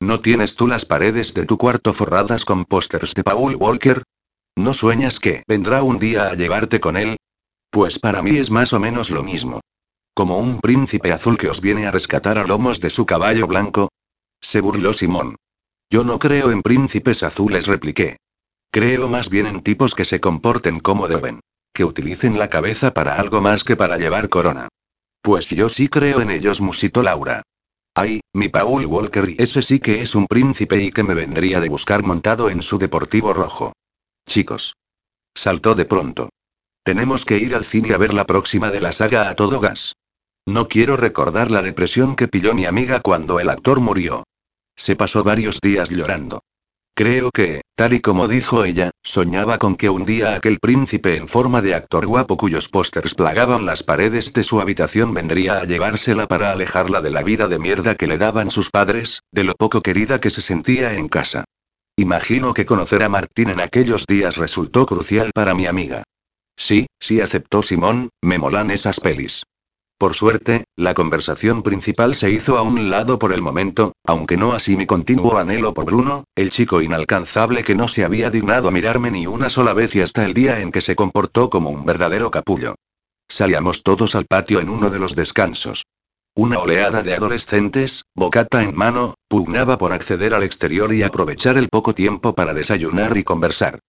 ¿No 0.00 0.20
tienes 0.20 0.56
tú 0.56 0.68
las 0.68 0.84
paredes 0.84 1.32
de 1.32 1.46
tu 1.46 1.56
cuarto 1.56 1.94
forradas 1.94 2.44
con 2.44 2.66
pósters 2.66 3.14
de 3.14 3.24
Paul 3.24 3.56
Walker? 3.56 4.02
¿No 4.56 4.74
sueñas 4.74 5.20
que 5.20 5.42
vendrá 5.48 5.82
un 5.82 5.98
día 5.98 6.28
a 6.28 6.34
llevarte 6.34 6.80
con 6.80 6.98
él? 6.98 7.16
Pues 7.70 7.98
para 7.98 8.22
mí 8.22 8.36
es 8.36 8.50
más 8.50 8.72
o 8.72 8.80
menos 8.80 9.10
lo 9.10 9.22
mismo. 9.22 9.60
Como 10.14 10.38
un 10.38 10.60
príncipe 10.60 11.12
azul 11.12 11.36
que 11.36 11.48
os 11.48 11.60
viene 11.60 11.86
a 11.86 11.90
rescatar 11.90 12.38
a 12.38 12.44
lomos 12.46 12.80
de 12.80 12.90
su 12.90 13.04
caballo 13.04 13.46
blanco. 13.46 13.90
Se 14.40 14.60
burló 14.60 14.92
Simón. 14.92 15.36
Yo 15.90 16.04
no 16.04 16.18
creo 16.18 16.50
en 16.50 16.62
príncipes 16.62 17.22
azules, 17.22 17.66
repliqué. 17.66 18.16
Creo 18.70 19.08
más 19.08 19.30
bien 19.30 19.46
en 19.46 19.62
tipos 19.62 19.94
que 19.94 20.04
se 20.04 20.20
comporten 20.20 20.80
como 20.80 21.08
deben. 21.08 21.40
Que 21.72 21.84
utilicen 21.84 22.38
la 22.38 22.48
cabeza 22.48 22.94
para 22.94 23.16
algo 23.16 23.40
más 23.40 23.62
que 23.62 23.76
para 23.76 23.98
llevar 23.98 24.28
corona. 24.28 24.68
Pues 25.20 25.50
yo 25.50 25.68
sí 25.68 25.88
creo 25.88 26.20
en 26.20 26.30
ellos, 26.30 26.60
musitó 26.60 27.02
Laura. 27.02 27.42
Ay, 27.94 28.20
mi 28.32 28.48
Paul 28.48 28.86
Walker, 28.86 29.28
y 29.28 29.36
ese 29.42 29.62
sí 29.62 29.80
que 29.80 30.02
es 30.02 30.14
un 30.14 30.26
príncipe 30.26 30.82
y 30.82 30.90
que 30.90 31.02
me 31.02 31.14
vendría 31.14 31.60
de 31.60 31.68
buscar 31.68 32.02
montado 32.02 32.50
en 32.50 32.62
su 32.62 32.78
deportivo 32.78 33.32
rojo. 33.32 33.72
Chicos. 34.26 34.76
Saltó 35.34 35.74
de 35.74 35.84
pronto. 35.84 36.28
Tenemos 36.86 37.24
que 37.24 37.38
ir 37.38 37.56
al 37.56 37.64
cine 37.64 37.94
a 37.94 37.98
ver 37.98 38.14
la 38.14 38.26
próxima 38.26 38.70
de 38.70 38.80
la 38.80 38.92
saga 38.92 39.28
a 39.28 39.34
todo 39.34 39.58
gas. 39.58 39.96
No 40.46 40.68
quiero 40.68 40.96
recordar 40.96 41.50
la 41.50 41.60
depresión 41.60 42.14
que 42.14 42.28
pilló 42.28 42.54
mi 42.54 42.64
amiga 42.64 43.00
cuando 43.00 43.40
el 43.40 43.50
actor 43.50 43.80
murió. 43.80 44.22
Se 44.76 44.94
pasó 44.94 45.24
varios 45.24 45.60
días 45.60 45.90
llorando. 45.90 46.44
Creo 46.94 47.32
que, 47.32 47.62
tal 47.74 47.92
y 47.94 48.00
como 48.00 48.28
dijo 48.28 48.64
ella, 48.64 48.92
soñaba 49.02 49.58
con 49.58 49.74
que 49.74 49.90
un 49.90 50.04
día 50.04 50.36
aquel 50.36 50.60
príncipe 50.60 51.16
en 51.16 51.26
forma 51.26 51.60
de 51.60 51.74
actor 51.74 52.06
guapo 52.06 52.36
cuyos 52.36 52.68
pósters 52.68 53.16
plagaban 53.16 53.66
las 53.66 53.82
paredes 53.82 54.32
de 54.32 54.44
su 54.44 54.60
habitación 54.60 55.12
vendría 55.12 55.58
a 55.58 55.64
llevársela 55.64 56.28
para 56.28 56.52
alejarla 56.52 57.00
de 57.00 57.10
la 57.10 57.24
vida 57.24 57.48
de 57.48 57.58
mierda 57.58 57.96
que 57.96 58.06
le 58.06 58.16
daban 58.16 58.52
sus 58.52 58.70
padres, 58.70 59.24
de 59.32 59.42
lo 59.42 59.56
poco 59.56 59.82
querida 59.82 60.20
que 60.20 60.30
se 60.30 60.40
sentía 60.40 60.94
en 60.94 61.08
casa. 61.08 61.46
Imagino 61.96 62.54
que 62.54 62.64
conocer 62.64 63.02
a 63.02 63.08
Martín 63.08 63.50
en 63.50 63.58
aquellos 63.58 64.06
días 64.06 64.36
resultó 64.36 64.86
crucial 64.86 65.32
para 65.34 65.52
mi 65.52 65.66
amiga. 65.66 66.04
Sí, 66.56 66.86
sí 66.98 67.20
aceptó 67.20 67.62
Simón, 67.62 68.08
me 68.22 68.38
molan 68.38 68.70
esas 68.70 68.98
pelis. 68.98 69.44
Por 69.98 70.14
suerte, 70.14 70.64
la 70.76 70.92
conversación 70.92 71.62
principal 71.62 72.14
se 72.14 72.30
hizo 72.30 72.58
a 72.58 72.62
un 72.62 72.90
lado 72.90 73.18
por 73.18 73.32
el 73.32 73.40
momento, 73.40 73.92
aunque 74.04 74.36
no 74.36 74.52
así 74.52 74.76
mi 74.76 74.84
continuo 74.84 75.38
anhelo 75.38 75.72
por 75.72 75.86
Bruno, 75.86 76.24
el 76.34 76.50
chico 76.50 76.82
inalcanzable 76.82 77.64
que 77.64 77.74
no 77.74 77.88
se 77.88 78.04
había 78.04 78.30
dignado 78.30 78.68
a 78.68 78.72
mirarme 78.72 79.10
ni 79.10 79.26
una 79.26 79.48
sola 79.48 79.72
vez 79.72 79.94
y 79.96 80.02
hasta 80.02 80.26
el 80.26 80.34
día 80.34 80.60
en 80.60 80.70
que 80.70 80.82
se 80.82 80.96
comportó 80.96 81.48
como 81.48 81.70
un 81.70 81.86
verdadero 81.86 82.30
capullo. 82.30 82.74
Salíamos 83.28 83.82
todos 83.82 84.14
al 84.14 84.26
patio 84.26 84.60
en 84.60 84.68
uno 84.68 84.90
de 84.90 84.98
los 84.98 85.16
descansos. 85.16 85.84
Una 86.34 86.58
oleada 86.58 87.02
de 87.02 87.14
adolescentes, 87.14 88.04
bocata 88.14 88.62
en 88.62 88.76
mano, 88.76 89.14
pugnaba 89.28 89.78
por 89.78 89.94
acceder 89.94 90.34
al 90.34 90.42
exterior 90.42 90.92
y 90.92 91.02
aprovechar 91.02 91.56
el 91.56 91.70
poco 91.70 91.94
tiempo 91.94 92.34
para 92.34 92.52
desayunar 92.52 93.16
y 93.16 93.24
conversar. 93.24 93.80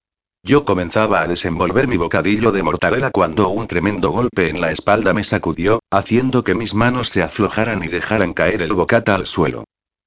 Yo 0.44 0.64
comenzaba 0.64 1.22
a 1.22 1.28
desenvolver 1.28 1.88
mi 1.88 1.98
bocadillo 1.98 2.52
de 2.52 2.64
mortadela 2.64 3.12
cuando 3.12 3.50
un 3.50 3.68
tremendo 3.68 4.12
golpe 4.12 4.50
en 4.50 4.62
la 4.62 4.72
espalda 4.72 5.14
me 5.14 5.24
sacudió, 5.24 5.82
haciendo 5.92 6.44
que 6.44 6.56
mis 6.56 6.74
manos 6.74 7.10
se 7.10 7.22
aflojaran 7.22 7.84
y 7.84 7.88
dejaran 7.88 8.34
caer 8.34 8.62
el 8.62 8.74
bocata 8.74 9.16
al 9.16 9.28
suelo. 9.28 9.66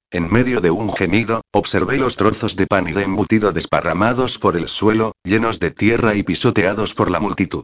En 0.09 0.31
medio 0.31 0.59
de 0.59 0.71
un 0.71 0.91
gemido, 0.91 1.41
observé 1.53 1.97
los 1.97 2.17
trozos 2.17 2.55
de 2.55 2.67
pan 2.67 2.87
y 2.89 2.91
de 2.91 3.03
embutido 3.03 3.53
desparramados 3.53 4.39
por 4.39 4.57
el 4.57 4.67
suelo, 4.67 5.13
llenos 5.23 5.59
de 5.59 5.71
tierra 5.71 6.15
y 6.15 6.23
pisoteados 6.23 6.93
por 6.93 7.11
la 7.11 7.19
multitud. 7.19 7.63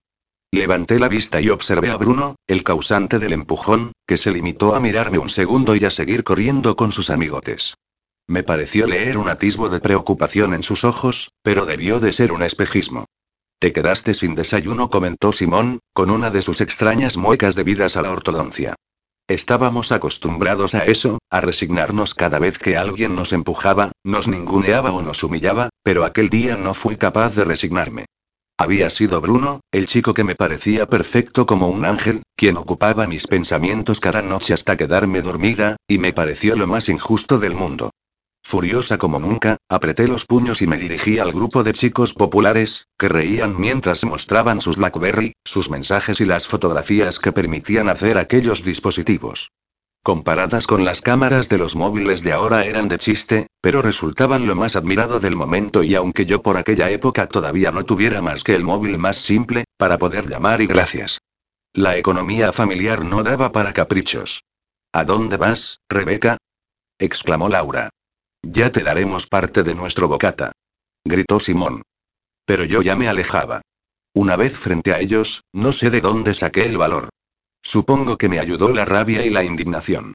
Levanté 0.51 0.97
la 0.97 1.09
vista 1.09 1.41
y 1.41 1.49
observé 1.49 1.89
a 1.89 1.97
Bruno, 1.97 2.36
el 2.47 2.63
causante 2.63 3.20
del 3.20 3.34
empujón, 3.34 3.91
que 4.07 4.15
se 4.15 4.32
limitó 4.32 4.76
a 4.76 4.80
mirarme 4.80 5.18
un 5.18 5.30
segundo 5.30 5.76
y 5.76 5.84
a 5.84 5.91
seguir 5.91 6.24
corriendo 6.24 6.78
con 6.78 6.93
sus 6.93 7.09
amigotes. 7.09 7.76
Me 8.30 8.44
pareció 8.44 8.88
leer 8.88 9.18
un 9.18 9.30
atisbo 9.30 9.70
de 9.70 9.80
preocupación 9.80 10.54
en 10.54 10.62
sus 10.62 10.84
ojos, 10.84 11.32
pero 11.44 11.66
debió 11.66 12.02
de 12.02 12.12
ser 12.12 12.34
un 12.34 12.44
espejismo. 12.44 13.06
Te 13.60 13.72
quedaste 13.72 14.14
sin 14.14 14.36
desayuno, 14.36 14.90
comentó 14.90 15.32
Simón, 15.32 15.80
con 15.94 16.12
una 16.12 16.30
de 16.30 16.42
sus 16.42 16.60
extrañas 16.60 17.16
muecas 17.16 17.56
debidas 17.56 17.96
a 17.96 18.02
la 18.02 18.12
ortodoncia. 18.12 18.76
Estábamos 19.30 19.94
acostumbrados 19.94 20.76
a 20.76 20.86
eso, 20.86 21.20
a 21.30 21.40
resignarnos 21.40 22.14
cada 22.14 22.38
vez 22.38 22.58
que 22.58 22.76
alguien 22.76 23.16
nos 23.16 23.32
empujaba, 23.32 23.94
nos 24.04 24.28
ninguneaba 24.28 24.92
o 24.92 25.02
nos 25.02 25.24
humillaba, 25.24 25.70
pero 25.82 26.04
aquel 26.04 26.30
día 26.30 26.58
no 26.58 26.74
fui 26.74 26.98
capaz 26.98 27.34
de 27.34 27.46
resignarme. 27.46 28.06
Había 28.58 28.90
sido 28.90 29.22
Bruno, 29.22 29.62
el 29.72 29.88
chico 29.88 30.14
que 30.14 30.24
me 30.24 30.36
parecía 30.36 30.86
perfecto 30.88 31.46
como 31.46 31.70
un 31.70 31.86
ángel, 31.86 32.24
quien 32.36 32.58
ocupaba 32.58 33.08
mis 33.08 33.26
pensamientos 33.26 34.00
cada 34.00 34.22
noche 34.22 34.54
hasta 34.54 34.76
quedarme 34.76 35.22
dormida, 35.22 35.78
y 35.88 35.98
me 35.98 36.12
pareció 36.12 36.56
lo 36.56 36.68
más 36.68 36.90
injusto 36.90 37.38
del 37.38 37.56
mundo. 37.56 37.92
Furiosa 38.48 38.98
como 38.98 39.20
nunca, 39.20 39.58
apreté 39.68 40.08
los 40.08 40.26
puños 40.26 40.62
y 40.62 40.68
me 40.68 40.78
dirigí 40.78 41.20
al 41.20 41.34
grupo 41.34 41.66
de 41.66 41.74
chicos 41.74 42.14
populares, 42.14 42.88
que 42.98 43.10
reían 43.10 43.60
mientras 43.60 44.06
mostraban 44.06 44.62
sus 44.62 44.78
Blackberry, 44.78 45.34
sus 45.43 45.70
mensajes 45.70 46.22
y 46.22 46.26
las 46.26 46.48
fotografías 46.48 47.20
que 47.20 47.34
permitían 47.34 47.89
hacer 47.89 48.18
aquellos 48.18 48.64
dispositivos. 48.64 49.52
Comparadas 50.02 50.66
con 50.66 50.86
las 50.86 51.02
cámaras 51.02 51.50
de 51.50 51.58
los 51.58 51.76
móviles 51.76 52.24
de 52.24 52.32
ahora 52.32 52.64
eran 52.64 52.88
de 52.88 52.98
chiste, 53.00 53.48
pero 53.60 53.82
resultaban 53.82 54.48
lo 54.48 54.56
más 54.56 54.78
admirado 54.78 55.20
del 55.20 55.36
momento 55.36 55.84
y 55.84 55.95
aunque 55.95 56.26
yo 56.26 56.41
por 56.41 56.56
aquella 56.56 56.89
época 56.89 57.28
todavía 57.28 57.72
no 57.72 57.84
tuviera 57.84 58.22
más 58.22 58.45
que 58.45 58.56
el 58.56 58.64
móvil 58.64 58.98
más 58.98 59.18
simple, 59.18 59.66
para 59.76 59.98
poder 59.98 60.30
llamar 60.30 60.62
y 60.62 60.68
gracias. 60.68 61.20
La 61.74 61.98
economía 61.98 62.54
familiar 62.54 63.04
no 63.04 63.24
daba 63.24 63.52
para 63.52 63.74
caprichos. 63.74 64.45
¿A 64.93 65.04
dónde 65.04 65.36
vas, 65.36 65.82
Rebeca? 65.89 66.38
exclamó 66.98 67.50
Laura. 67.50 67.89
Ya 68.44 68.72
te 68.72 68.84
daremos 68.84 69.28
parte 69.28 69.64
de 69.64 69.76
nuestro 69.76 70.08
bocata. 70.08 70.52
Gritó 71.06 71.40
Simón. 71.40 71.84
Pero 72.46 72.64
yo 72.64 72.82
ya 72.82 72.96
me 72.96 73.08
alejaba. 73.08 73.62
Una 74.14 74.36
vez 74.36 74.58
frente 74.58 74.94
a 74.94 75.00
ellos, 75.00 75.44
no 75.54 75.72
sé 75.72 75.90
de 75.90 76.02
dónde 76.02 76.34
saqué 76.34 76.66
el 76.66 76.78
valor. 76.78 77.10
Supongo 77.62 78.18
que 78.18 78.30
me 78.30 78.40
ayudó 78.40 78.70
la 78.74 78.86
rabia 78.86 79.26
y 79.26 79.30
la 79.30 79.44
indignación. 79.44 80.14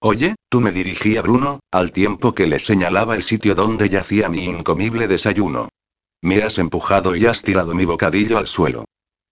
Oye, 0.00 0.34
tú 0.48 0.60
me 0.60 0.72
dirigí 0.72 1.16
a 1.16 1.22
Bruno, 1.22 1.60
al 1.70 1.92
tiempo 1.92 2.34
que 2.34 2.46
le 2.46 2.58
señalaba 2.58 3.14
el 3.14 3.22
sitio 3.22 3.54
donde 3.54 3.88
yacía 3.88 4.28
mi 4.28 4.44
incomible 4.44 5.06
desayuno. 5.06 5.68
Me 6.22 6.42
has 6.42 6.58
empujado 6.58 7.16
y 7.16 7.26
has 7.26 7.42
tirado 7.42 7.74
mi 7.74 7.84
bocadillo 7.84 8.38
al 8.38 8.46
suelo. 8.46 8.84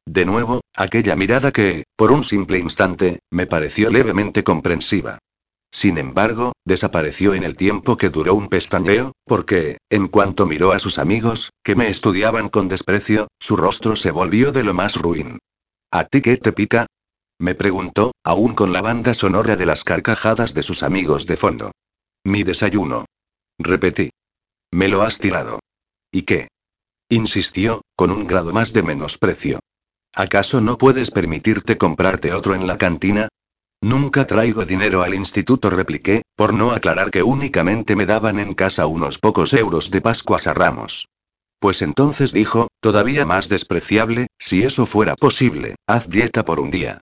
De 0.06 0.24
nuevo, 0.24 0.60
aquella 0.74 1.14
mirada 1.14 1.52
que, 1.52 1.84
por 1.96 2.10
un 2.10 2.24
simple 2.24 2.58
instante, 2.58 3.20
me 3.30 3.46
pareció 3.46 3.90
levemente 3.90 4.42
comprensiva. 4.42 5.18
Sin 5.72 5.98
embargo, 5.98 6.52
desapareció 6.64 7.34
en 7.34 7.44
el 7.44 7.56
tiempo 7.56 7.96
que 7.96 8.10
duró 8.10 8.34
un 8.34 8.48
pestañeo, 8.48 9.12
porque, 9.24 9.78
en 9.88 10.08
cuanto 10.08 10.46
miró 10.46 10.72
a 10.72 10.80
sus 10.80 10.98
amigos, 10.98 11.50
que 11.62 11.76
me 11.76 11.88
estudiaban 11.88 12.48
con 12.48 12.68
desprecio, 12.68 13.28
su 13.38 13.56
rostro 13.56 13.96
se 13.96 14.10
volvió 14.10 14.52
de 14.52 14.64
lo 14.64 14.74
más 14.74 14.96
ruin. 14.96 15.38
¿A 15.92 16.04
ti 16.04 16.20
qué 16.22 16.36
te 16.36 16.52
pica? 16.52 16.86
Me 17.38 17.54
preguntó, 17.54 18.12
aún 18.24 18.54
con 18.54 18.72
la 18.72 18.82
banda 18.82 19.14
sonora 19.14 19.56
de 19.56 19.66
las 19.66 19.84
carcajadas 19.84 20.54
de 20.54 20.62
sus 20.62 20.82
amigos 20.82 21.26
de 21.26 21.36
fondo. 21.36 21.72
Mi 22.24 22.42
desayuno. 22.42 23.06
Repetí. 23.58 24.10
Me 24.72 24.88
lo 24.88 25.02
has 25.02 25.18
tirado. 25.18 25.60
¿Y 26.12 26.22
qué? 26.22 26.48
Insistió, 27.08 27.82
con 27.96 28.10
un 28.10 28.26
grado 28.26 28.52
más 28.52 28.72
de 28.72 28.82
menosprecio. 28.82 29.60
¿Acaso 30.14 30.60
no 30.60 30.76
puedes 30.76 31.10
permitirte 31.10 31.78
comprarte 31.78 32.32
otro 32.32 32.54
en 32.54 32.66
la 32.66 32.76
cantina? 32.76 33.28
Nunca 33.82 34.26
traigo 34.26 34.66
dinero 34.66 35.02
al 35.02 35.14
instituto, 35.14 35.70
repliqué, 35.70 36.22
por 36.36 36.52
no 36.52 36.72
aclarar 36.72 37.10
que 37.10 37.22
únicamente 37.22 37.96
me 37.96 38.04
daban 38.04 38.38
en 38.38 38.52
casa 38.52 38.86
unos 38.86 39.18
pocos 39.18 39.54
euros 39.54 39.90
de 39.90 40.02
Pascuas 40.02 40.46
a 40.46 40.52
Ramos. 40.52 41.08
Pues 41.58 41.80
entonces 41.80 42.32
dijo, 42.32 42.68
todavía 42.80 43.24
más 43.24 43.48
despreciable, 43.48 44.26
si 44.38 44.62
eso 44.64 44.84
fuera 44.84 45.16
posible, 45.16 45.76
haz 45.86 46.08
dieta 46.08 46.44
por 46.44 46.60
un 46.60 46.70
día. 46.70 47.00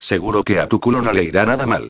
Seguro 0.00 0.42
que 0.42 0.58
a 0.58 0.68
tu 0.68 0.80
culo 0.80 1.00
no 1.00 1.12
le 1.12 1.24
irá 1.24 1.46
nada 1.46 1.66
mal. 1.66 1.88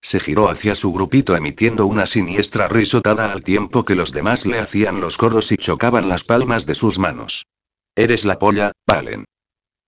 Se 0.00 0.20
giró 0.20 0.48
hacia 0.48 0.74
su 0.74 0.92
grupito 0.92 1.36
emitiendo 1.36 1.86
una 1.86 2.06
siniestra 2.06 2.68
risotada 2.68 3.32
al 3.32 3.42
tiempo 3.42 3.84
que 3.84 3.94
los 3.94 4.12
demás 4.12 4.46
le 4.46 4.58
hacían 4.58 5.00
los 5.00 5.16
coros 5.16 5.52
y 5.52 5.56
chocaban 5.56 6.08
las 6.08 6.22
palmas 6.22 6.66
de 6.66 6.74
sus 6.74 6.98
manos. 6.98 7.46
Eres 7.94 8.24
la 8.24 8.38
polla, 8.38 8.72
Valen. 8.86 9.24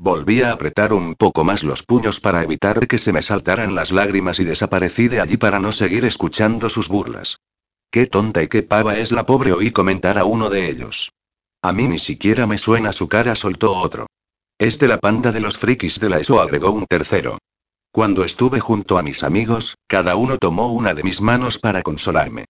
Volví 0.00 0.42
a 0.42 0.52
apretar 0.52 0.92
un 0.92 1.16
poco 1.16 1.42
más 1.42 1.64
los 1.64 1.82
puños 1.82 2.20
para 2.20 2.44
evitar 2.44 2.86
que 2.86 2.98
se 2.98 3.12
me 3.12 3.20
saltaran 3.20 3.74
las 3.74 3.90
lágrimas 3.90 4.38
y 4.38 4.44
desaparecí 4.44 5.08
de 5.08 5.20
allí 5.20 5.36
para 5.36 5.58
no 5.58 5.72
seguir 5.72 6.04
escuchando 6.04 6.70
sus 6.70 6.88
burlas. 6.88 7.40
Qué 7.90 8.06
tonta 8.06 8.40
y 8.44 8.46
qué 8.46 8.62
pava 8.62 8.96
es 8.96 9.10
la 9.10 9.26
pobre, 9.26 9.52
oí 9.52 9.72
comentar 9.72 10.16
a 10.16 10.24
uno 10.24 10.50
de 10.50 10.70
ellos. 10.70 11.10
A 11.62 11.72
mí 11.72 11.88
ni 11.88 11.98
siquiera 11.98 12.46
me 12.46 12.58
suena 12.58 12.92
su 12.92 13.08
cara, 13.08 13.34
soltó 13.34 13.72
otro. 13.72 14.06
Es 14.56 14.78
de 14.78 14.86
la 14.86 14.98
panda 14.98 15.32
de 15.32 15.40
los 15.40 15.58
frikis 15.58 15.98
de 15.98 16.10
la 16.10 16.20
ESO, 16.20 16.40
agregó 16.40 16.70
un 16.70 16.86
tercero. 16.86 17.38
Cuando 17.90 18.22
estuve 18.22 18.60
junto 18.60 18.98
a 18.98 19.02
mis 19.02 19.24
amigos, 19.24 19.74
cada 19.88 20.14
uno 20.14 20.38
tomó 20.38 20.72
una 20.72 20.94
de 20.94 21.02
mis 21.02 21.20
manos 21.20 21.58
para 21.58 21.82
consolarme. 21.82 22.44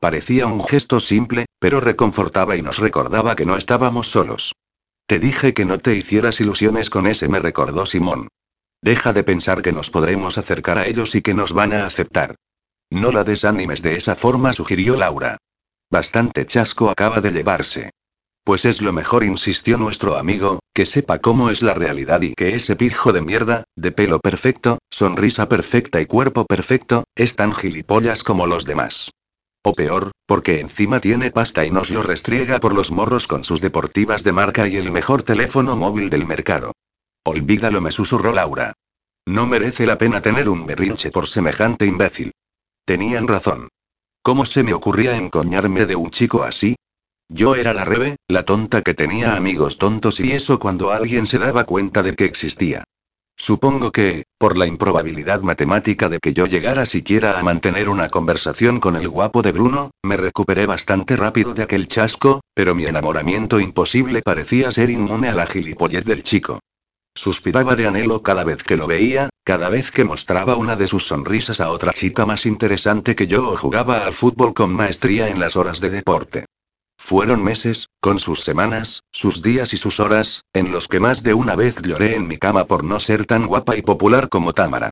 Parecía 0.00 0.46
un 0.46 0.64
gesto 0.64 0.98
simple, 0.98 1.46
pero 1.60 1.80
reconfortaba 1.80 2.56
y 2.56 2.62
nos 2.62 2.78
recordaba 2.78 3.36
que 3.36 3.46
no 3.46 3.56
estábamos 3.56 4.08
solos. 4.08 4.52
Te 5.08 5.18
dije 5.18 5.54
que 5.54 5.64
no 5.64 5.78
te 5.78 5.94
hicieras 5.94 6.38
ilusiones 6.38 6.90
con 6.90 7.06
ese, 7.06 7.28
me 7.28 7.40
recordó 7.40 7.86
Simón. 7.86 8.28
Deja 8.82 9.14
de 9.14 9.24
pensar 9.24 9.62
que 9.62 9.72
nos 9.72 9.90
podremos 9.90 10.36
acercar 10.36 10.76
a 10.76 10.86
ellos 10.86 11.14
y 11.14 11.22
que 11.22 11.32
nos 11.32 11.54
van 11.54 11.72
a 11.72 11.86
aceptar. 11.86 12.34
No 12.90 13.10
la 13.10 13.24
desanimes 13.24 13.80
de 13.80 13.96
esa 13.96 14.14
forma, 14.14 14.52
sugirió 14.52 14.96
Laura. 14.96 15.38
Bastante 15.90 16.44
chasco 16.44 16.90
acaba 16.90 17.22
de 17.22 17.30
llevarse. 17.30 17.90
Pues 18.44 18.66
es 18.66 18.82
lo 18.82 18.92
mejor, 18.92 19.24
insistió 19.24 19.78
nuestro 19.78 20.16
amigo, 20.16 20.60
que 20.74 20.84
sepa 20.84 21.20
cómo 21.20 21.48
es 21.48 21.62
la 21.62 21.72
realidad 21.72 22.20
y 22.20 22.34
que 22.34 22.54
ese 22.54 22.76
pijo 22.76 23.14
de 23.14 23.22
mierda, 23.22 23.64
de 23.76 23.92
pelo 23.92 24.20
perfecto, 24.20 24.76
sonrisa 24.90 25.48
perfecta 25.48 26.02
y 26.02 26.06
cuerpo 26.06 26.44
perfecto, 26.44 27.04
es 27.14 27.34
tan 27.34 27.54
gilipollas 27.54 28.22
como 28.24 28.46
los 28.46 28.66
demás. 28.66 29.10
O 29.62 29.72
peor, 29.72 30.12
porque 30.26 30.60
encima 30.60 31.00
tiene 31.00 31.30
pasta 31.30 31.64
y 31.64 31.70
nos 31.70 31.90
lo 31.90 32.02
restriega 32.02 32.60
por 32.60 32.74
los 32.74 32.90
morros 32.92 33.26
con 33.26 33.44
sus 33.44 33.60
deportivas 33.60 34.24
de 34.24 34.32
marca 34.32 34.68
y 34.68 34.76
el 34.76 34.90
mejor 34.90 35.22
teléfono 35.22 35.76
móvil 35.76 36.10
del 36.10 36.26
mercado. 36.26 36.72
Olvídalo, 37.24 37.80
me 37.80 37.90
susurró 37.90 38.32
Laura. 38.32 38.72
No 39.26 39.46
merece 39.46 39.84
la 39.84 39.98
pena 39.98 40.22
tener 40.22 40.48
un 40.48 40.64
berrinche 40.64 41.10
por 41.10 41.26
semejante 41.26 41.86
imbécil. 41.86 42.32
Tenían 42.84 43.28
razón. 43.28 43.68
¿Cómo 44.22 44.46
se 44.46 44.62
me 44.62 44.72
ocurría 44.72 45.16
encoñarme 45.16 45.86
de 45.86 45.96
un 45.96 46.10
chico 46.10 46.42
así? 46.42 46.76
Yo 47.28 47.54
era 47.54 47.74
la 47.74 47.84
rebe, 47.84 48.16
la 48.26 48.44
tonta 48.44 48.80
que 48.80 48.94
tenía 48.94 49.36
amigos 49.36 49.76
tontos 49.76 50.20
y 50.20 50.32
eso 50.32 50.58
cuando 50.58 50.92
alguien 50.92 51.26
se 51.26 51.38
daba 51.38 51.64
cuenta 51.64 52.02
de 52.02 52.14
que 52.14 52.24
existía. 52.24 52.84
Supongo 53.40 53.92
que, 53.92 54.24
por 54.36 54.56
la 54.56 54.66
improbabilidad 54.66 55.42
matemática 55.42 56.08
de 56.08 56.18
que 56.18 56.32
yo 56.32 56.46
llegara 56.46 56.86
siquiera 56.86 57.38
a 57.38 57.42
mantener 57.44 57.88
una 57.88 58.08
conversación 58.08 58.80
con 58.80 58.96
el 58.96 59.08
guapo 59.08 59.42
de 59.42 59.52
Bruno, 59.52 59.92
me 60.02 60.16
recuperé 60.16 60.66
bastante 60.66 61.16
rápido 61.16 61.54
de 61.54 61.62
aquel 61.62 61.86
chasco, 61.86 62.40
pero 62.52 62.74
mi 62.74 62.84
enamoramiento 62.86 63.60
imposible 63.60 64.22
parecía 64.22 64.72
ser 64.72 64.90
inmune 64.90 65.28
a 65.28 65.34
la 65.34 65.46
gilipollez 65.46 66.04
del 66.04 66.24
chico. 66.24 66.58
Suspiraba 67.14 67.76
de 67.76 67.86
anhelo 67.86 68.22
cada 68.24 68.42
vez 68.42 68.64
que 68.64 68.76
lo 68.76 68.88
veía, 68.88 69.30
cada 69.44 69.68
vez 69.68 69.92
que 69.92 70.04
mostraba 70.04 70.56
una 70.56 70.74
de 70.74 70.88
sus 70.88 71.06
sonrisas 71.06 71.60
a 71.60 71.70
otra 71.70 71.92
chica 71.92 72.26
más 72.26 72.44
interesante 72.44 73.14
que 73.14 73.28
yo 73.28 73.50
o 73.50 73.56
jugaba 73.56 74.04
al 74.04 74.14
fútbol 74.14 74.52
con 74.52 74.72
maestría 74.72 75.28
en 75.28 75.38
las 75.38 75.54
horas 75.54 75.80
de 75.80 75.90
deporte. 75.90 76.44
Fueron 76.98 77.42
meses, 77.42 77.88
con 78.00 78.18
sus 78.18 78.42
semanas, 78.42 79.04
sus 79.12 79.40
días 79.40 79.72
y 79.72 79.78
sus 79.78 80.00
horas, 80.00 80.42
en 80.52 80.72
los 80.72 80.88
que 80.88 81.00
más 81.00 81.22
de 81.22 81.32
una 81.32 81.56
vez 81.56 81.80
lloré 81.80 82.16
en 82.16 82.26
mi 82.26 82.36
cama 82.36 82.66
por 82.66 82.84
no 82.84 83.00
ser 83.00 83.24
tan 83.24 83.46
guapa 83.46 83.76
y 83.76 83.82
popular 83.82 84.28
como 84.28 84.52
Tamara. 84.52 84.90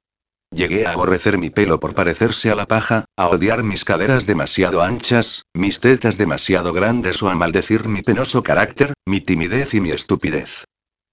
Llegué 0.50 0.86
a 0.86 0.92
aborrecer 0.92 1.36
mi 1.36 1.50
pelo 1.50 1.80
por 1.80 1.94
parecerse 1.94 2.50
a 2.50 2.54
la 2.54 2.66
paja, 2.66 3.04
a 3.16 3.28
odiar 3.28 3.64
mis 3.64 3.84
caderas 3.84 4.26
demasiado 4.26 4.80
anchas, 4.80 5.42
mis 5.52 5.80
tetas 5.80 6.16
demasiado 6.16 6.72
grandes 6.72 7.22
o 7.22 7.28
a 7.28 7.34
maldecir 7.34 7.88
mi 7.88 8.00
penoso 8.00 8.42
carácter, 8.42 8.94
mi 9.04 9.20
timidez 9.20 9.74
y 9.74 9.80
mi 9.80 9.90
estupidez. 9.90 10.64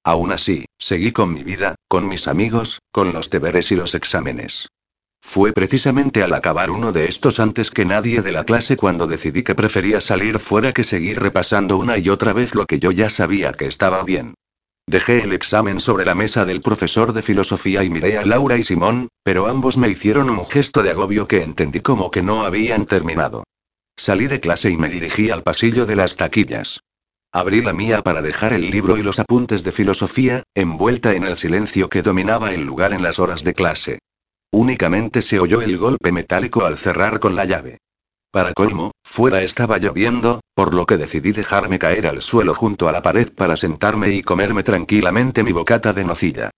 Aún 0.05 0.31
así, 0.31 0.65
seguí 0.77 1.11
con 1.11 1.33
mi 1.33 1.43
vida, 1.43 1.75
con 1.89 2.07
mis 2.07 2.27
amigos, 2.27 2.79
con 2.91 3.11
los 3.11 3.29
deberes 3.29 3.71
y 3.71 3.75
los 3.75 3.95
exámenes. 3.95 4.67
Fue 5.25 5.53
precisamente 5.53 6.21
al 6.21 6.33
acabar 6.33 6.69
uno 6.69 6.91
de 6.91 7.05
estos 7.05 7.39
antes 7.39 7.71
que 7.71 7.85
nadie 7.85 8.21
de 8.21 8.33
la 8.33 8.43
clase 8.43 8.75
cuando 8.75 9.07
decidí 9.07 9.41
que 9.41 9.55
prefería 9.55 10.01
salir 10.01 10.37
fuera 10.37 10.73
que 10.73 10.83
seguir 10.83 11.19
repasando 11.19 11.77
una 11.77 11.97
y 11.97 12.09
otra 12.09 12.33
vez 12.33 12.53
lo 12.53 12.65
que 12.65 12.77
yo 12.77 12.91
ya 12.91 13.09
sabía 13.09 13.53
que 13.53 13.65
estaba 13.65 14.03
bien. 14.03 14.35
Dejé 14.85 15.23
el 15.23 15.31
examen 15.31 15.79
sobre 15.79 16.05
la 16.05 16.13
mesa 16.13 16.43
del 16.43 16.59
profesor 16.59 17.13
de 17.13 17.23
filosofía 17.23 17.85
y 17.85 17.89
miré 17.89 18.17
a 18.17 18.25
Laura 18.25 18.57
y 18.57 18.63
Simón, 18.63 19.07
pero 19.23 19.47
ambos 19.47 19.77
me 19.77 19.87
hicieron 19.87 20.29
un 20.29 20.45
gesto 20.45 20.83
de 20.83 20.91
agobio 20.91 21.25
que 21.25 21.41
entendí 21.41 21.79
como 21.79 22.11
que 22.11 22.21
no 22.21 22.45
habían 22.45 22.85
terminado. 22.85 23.45
Salí 23.95 24.27
de 24.27 24.41
clase 24.41 24.71
y 24.71 24.77
me 24.77 24.89
dirigí 24.89 25.31
al 25.31 25.41
pasillo 25.41 25.85
de 25.85 25.95
las 25.95 26.17
taquillas. 26.17 26.81
Abrí 27.31 27.61
la 27.61 27.73
mía 27.73 28.01
para 28.01 28.21
dejar 28.21 28.51
el 28.51 28.69
libro 28.69 28.97
y 28.97 29.03
los 29.03 29.19
apuntes 29.19 29.63
de 29.63 29.71
filosofía, 29.71 30.43
envuelta 30.53 31.13
en 31.13 31.23
el 31.23 31.37
silencio 31.37 31.89
que 31.89 32.01
dominaba 32.01 32.53
el 32.53 32.63
lugar 32.65 32.91
en 32.91 33.01
las 33.01 33.19
horas 33.19 33.45
de 33.45 33.53
clase. 33.53 33.99
Únicamente 34.53 35.23
se 35.23 35.39
oyó 35.39 35.63
el 35.63 35.77
golpe 35.77 36.11
metálico 36.11 36.63
al 36.63 36.77
cerrar 36.77 37.19
con 37.19 37.35
la 37.35 37.45
llave. 37.45 37.79
Para 38.29 38.53
colmo, 38.53 38.91
fuera 39.03 39.41
estaba 39.41 39.79
lloviendo, 39.79 40.41
por 40.53 40.75
lo 40.75 40.85
que 40.85 40.97
decidí 40.97 41.31
dejarme 41.31 41.79
caer 41.79 42.05
al 42.05 42.21
suelo 42.21 42.53
junto 42.53 42.87
a 42.87 42.91
la 42.91 43.01
pared 43.01 43.33
para 43.33 43.57
sentarme 43.57 44.11
y 44.11 44.21
comerme 44.21 44.61
tranquilamente 44.61 45.43
mi 45.43 45.53
bocata 45.53 45.91
de 45.91 46.05
nocilla. 46.05 46.51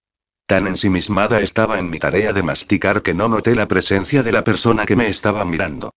Tan 0.46 0.68
ensimismada 0.68 1.40
estaba 1.40 1.80
en 1.80 1.90
mi 1.90 1.98
tarea 1.98 2.34
de 2.34 2.44
masticar 2.44 3.02
que 3.02 3.14
no 3.14 3.30
noté 3.30 3.56
la 3.56 3.66
presencia 3.66 4.24
de 4.24 4.34
la 4.34 4.44
persona 4.44 4.86
que 4.86 4.98
me 4.98 5.08
estaba 5.08 5.46
mirando. 5.46 5.92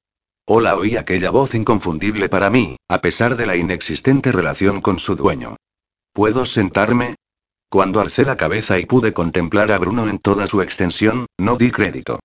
Hola 0.46 0.76
oí 0.76 0.96
aquella 0.96 1.32
voz 1.32 1.56
inconfundible 1.56 2.28
para 2.28 2.48
mí, 2.48 2.76
a 2.88 3.00
pesar 3.00 3.34
de 3.34 3.44
la 3.44 3.56
inexistente 3.56 4.30
relación 4.30 4.82
con 4.82 5.00
su 5.00 5.16
dueño. 5.16 5.56
¿Puedo 6.12 6.46
sentarme? 6.46 7.16
Cuando 7.70 8.00
alcé 8.00 8.24
la 8.24 8.38
cabeza 8.38 8.78
y 8.78 8.86
pude 8.86 9.12
contemplar 9.12 9.70
a 9.72 9.78
Bruno 9.78 10.08
en 10.08 10.18
toda 10.18 10.46
su 10.46 10.62
extensión, 10.62 11.26
no 11.38 11.56
di 11.56 11.70
crédito. 11.70 12.18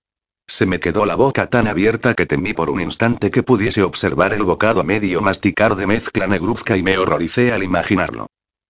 Se 0.48 0.66
me 0.66 0.80
quedó 0.80 1.06
la 1.06 1.16
boca 1.16 1.50
tan 1.50 1.68
abierta 1.68 2.14
que 2.14 2.26
temí 2.26 2.54
por 2.54 2.70
un 2.70 2.80
instante 2.80 3.30
que 3.30 3.44
pudiese 3.44 3.84
observar 3.84 4.32
el 4.32 4.44
bocado 4.44 4.86
medio 4.86 5.22
masticar 5.22 5.76
de 5.76 5.86
mezcla 5.86 6.28
negruzca 6.28 6.78
y 6.78 6.84
me 6.84 6.98
horroricé 6.98 7.52
al 7.52 7.64
imaginarlo. 7.64 8.28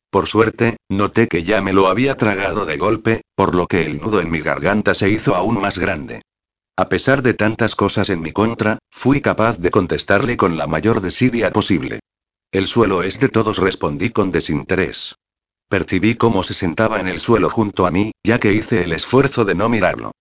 Por 0.10 0.28
suerte, 0.28 0.78
noté 0.90 1.28
que 1.28 1.44
ya 1.44 1.62
me 1.62 1.74
lo 1.74 1.88
había 1.88 2.18
tragado 2.18 2.66
de 2.66 2.78
golpe, 2.78 3.22
por 3.36 3.54
lo 3.54 3.68
que 3.68 3.86
el 3.86 4.00
nudo 4.00 4.20
en 4.20 4.32
mi 4.32 4.40
garganta 4.40 4.96
se 4.96 5.10
hizo 5.10 5.36
aún 5.36 5.62
más 5.62 5.78
grande. 5.78 6.22
A 6.76 6.90
pesar 6.90 7.22
de 7.22 7.36
tantas 7.36 7.76
cosas 7.76 8.10
en 8.10 8.22
mi 8.22 8.32
contra, 8.32 8.80
fui 8.90 9.22
capaz 9.22 9.60
de 9.60 9.70
contestarle 9.70 10.38
con 10.38 10.58
la 10.58 10.66
mayor 10.66 11.02
desidia 11.02 11.52
posible. 11.52 12.00
El 12.52 12.68
suelo 12.68 13.04
es 13.04 13.20
de 13.20 13.30
todos, 13.30 13.58
respondí 13.58 14.10
con 14.10 14.32
desinterés. 14.32 15.16
Percibí 15.74 16.14
cómo 16.14 16.44
se 16.44 16.54
sentaba 16.54 17.00
en 17.00 17.08
el 17.08 17.20
suelo 17.20 17.50
junto 17.50 17.88
a 17.88 17.90
mí, 17.90 18.12
ya 18.24 18.40
que 18.40 18.54
hice 18.54 18.84
el 18.84 18.92
esfuerzo 18.92 19.44
de 19.44 19.56
no 19.56 19.70
mirarlo. 19.70 20.12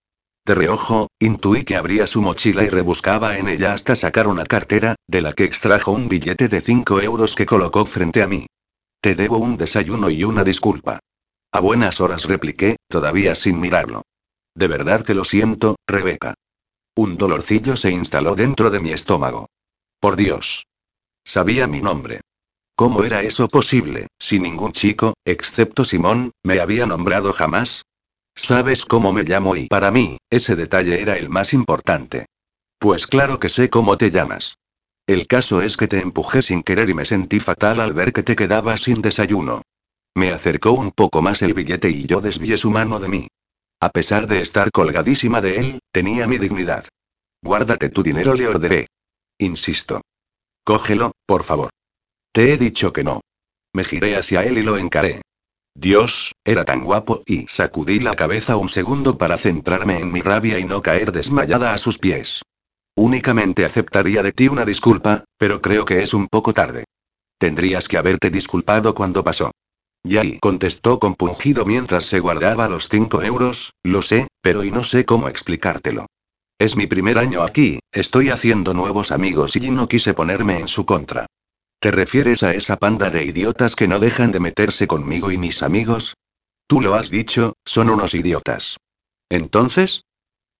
De 0.46 0.54
reojo, 0.54 1.08
intuí 1.20 1.62
que 1.62 1.76
abría 1.76 2.06
su 2.06 2.22
mochila 2.22 2.64
y 2.64 2.70
rebuscaba 2.70 3.36
en 3.36 3.50
ella 3.50 3.74
hasta 3.74 3.94
sacar 3.94 4.28
una 4.28 4.46
cartera, 4.46 4.94
de 5.06 5.20
la 5.20 5.34
que 5.34 5.44
extrajo 5.44 5.92
un 5.92 6.08
billete 6.08 6.48
de 6.48 6.62
5 6.62 7.02
euros 7.02 7.34
que 7.34 7.44
colocó 7.44 7.84
frente 7.84 8.22
a 8.22 8.26
mí. 8.26 8.46
Te 9.02 9.14
debo 9.14 9.36
un 9.36 9.58
desayuno 9.58 10.08
y 10.08 10.24
una 10.24 10.42
disculpa. 10.42 11.00
A 11.52 11.60
buenas 11.60 12.00
horas 12.00 12.24
repliqué, 12.24 12.76
todavía 12.88 13.34
sin 13.34 13.60
mirarlo. 13.60 14.04
De 14.54 14.68
verdad 14.68 15.04
que 15.04 15.12
lo 15.12 15.26
siento, 15.26 15.76
Rebeca. 15.86 16.32
Un 16.96 17.18
dolorcillo 17.18 17.76
se 17.76 17.90
instaló 17.90 18.36
dentro 18.36 18.70
de 18.70 18.80
mi 18.80 18.92
estómago. 18.92 19.50
Por 20.00 20.16
Dios. 20.16 20.64
Sabía 21.26 21.66
mi 21.66 21.82
nombre. 21.82 22.22
¿Cómo 22.82 23.04
era 23.04 23.22
eso 23.22 23.46
posible, 23.46 24.08
si 24.18 24.40
ningún 24.40 24.72
chico, 24.72 25.14
excepto 25.24 25.84
Simón, 25.84 26.32
me 26.42 26.58
había 26.58 26.84
nombrado 26.84 27.32
jamás? 27.32 27.84
Sabes 28.34 28.84
cómo 28.84 29.12
me 29.12 29.22
llamo 29.22 29.54
y 29.54 29.68
para 29.68 29.92
mí, 29.92 30.18
ese 30.30 30.56
detalle 30.56 31.00
era 31.00 31.16
el 31.16 31.28
más 31.28 31.52
importante. 31.52 32.26
Pues 32.80 33.06
claro 33.06 33.38
que 33.38 33.50
sé 33.50 33.70
cómo 33.70 33.96
te 33.98 34.10
llamas. 34.10 34.56
El 35.06 35.28
caso 35.28 35.62
es 35.62 35.76
que 35.76 35.86
te 35.86 36.00
empujé 36.00 36.42
sin 36.42 36.64
querer 36.64 36.90
y 36.90 36.94
me 36.94 37.04
sentí 37.04 37.38
fatal 37.38 37.78
al 37.78 37.92
ver 37.92 38.12
que 38.12 38.24
te 38.24 38.34
quedabas 38.34 38.82
sin 38.82 39.00
desayuno. 39.00 39.62
Me 40.16 40.32
acercó 40.32 40.72
un 40.72 40.90
poco 40.90 41.22
más 41.22 41.40
el 41.42 41.54
billete 41.54 41.88
y 41.88 42.06
yo 42.06 42.20
desvié 42.20 42.56
su 42.56 42.72
mano 42.72 42.98
de 42.98 43.08
mí. 43.08 43.28
A 43.78 43.90
pesar 43.90 44.26
de 44.26 44.40
estar 44.40 44.72
colgadísima 44.72 45.40
de 45.40 45.58
él, 45.58 45.78
tenía 45.92 46.26
mi 46.26 46.36
dignidad. 46.36 46.88
Guárdate 47.44 47.90
tu 47.90 48.02
dinero, 48.02 48.34
le 48.34 48.48
ordené. 48.48 48.88
Insisto. 49.38 50.00
Cógelo, 50.64 51.12
por 51.26 51.44
favor. 51.44 51.70
Te 52.32 52.52
he 52.52 52.56
dicho 52.56 52.94
que 52.94 53.04
no. 53.04 53.20
Me 53.74 53.84
giré 53.84 54.16
hacia 54.16 54.42
él 54.42 54.56
y 54.56 54.62
lo 54.62 54.78
encaré. 54.78 55.20
Dios, 55.74 56.34
era 56.44 56.64
tan 56.64 56.82
guapo 56.82 57.22
y 57.26 57.46
sacudí 57.46 58.00
la 58.00 58.16
cabeza 58.16 58.56
un 58.56 58.68
segundo 58.68 59.18
para 59.18 59.36
centrarme 59.36 59.98
en 59.98 60.10
mi 60.10 60.22
rabia 60.22 60.58
y 60.58 60.64
no 60.64 60.80
caer 60.82 61.12
desmayada 61.12 61.74
a 61.74 61.78
sus 61.78 61.98
pies. 61.98 62.42
Únicamente 62.96 63.64
aceptaría 63.64 64.22
de 64.22 64.32
ti 64.32 64.48
una 64.48 64.64
disculpa, 64.64 65.24
pero 65.38 65.60
creo 65.60 65.84
que 65.84 66.02
es 66.02 66.14
un 66.14 66.28
poco 66.28 66.52
tarde. 66.52 66.84
Tendrías 67.38 67.88
que 67.88 67.98
haberte 67.98 68.30
disculpado 68.30 68.94
cuando 68.94 69.24
pasó. 69.24 69.50
Yai 70.04 70.38
contestó 70.40 70.98
compungido 70.98 71.64
mientras 71.64 72.06
se 72.06 72.18
guardaba 72.20 72.68
los 72.68 72.88
cinco 72.88 73.22
euros, 73.22 73.72
lo 73.82 74.02
sé, 74.02 74.28
pero 74.40 74.64
y 74.64 74.70
no 74.70 74.84
sé 74.84 75.04
cómo 75.04 75.28
explicártelo. 75.28 76.06
Es 76.58 76.76
mi 76.76 76.86
primer 76.86 77.18
año 77.18 77.42
aquí, 77.42 77.78
estoy 77.92 78.30
haciendo 78.30 78.74
nuevos 78.74 79.10
amigos 79.10 79.56
y 79.56 79.70
no 79.70 79.88
quise 79.88 80.14
ponerme 80.14 80.58
en 80.58 80.68
su 80.68 80.86
contra. 80.86 81.26
¿Te 81.82 81.90
refieres 81.90 82.44
a 82.44 82.54
esa 82.54 82.76
panda 82.76 83.10
de 83.10 83.24
idiotas 83.24 83.74
que 83.74 83.88
no 83.88 83.98
dejan 83.98 84.30
de 84.30 84.38
meterse 84.38 84.86
conmigo 84.86 85.32
y 85.32 85.36
mis 85.36 85.64
amigos? 85.64 86.14
Tú 86.68 86.80
lo 86.80 86.94
has 86.94 87.10
dicho, 87.10 87.54
son 87.64 87.90
unos 87.90 88.14
idiotas. 88.14 88.76
Entonces? 89.28 90.02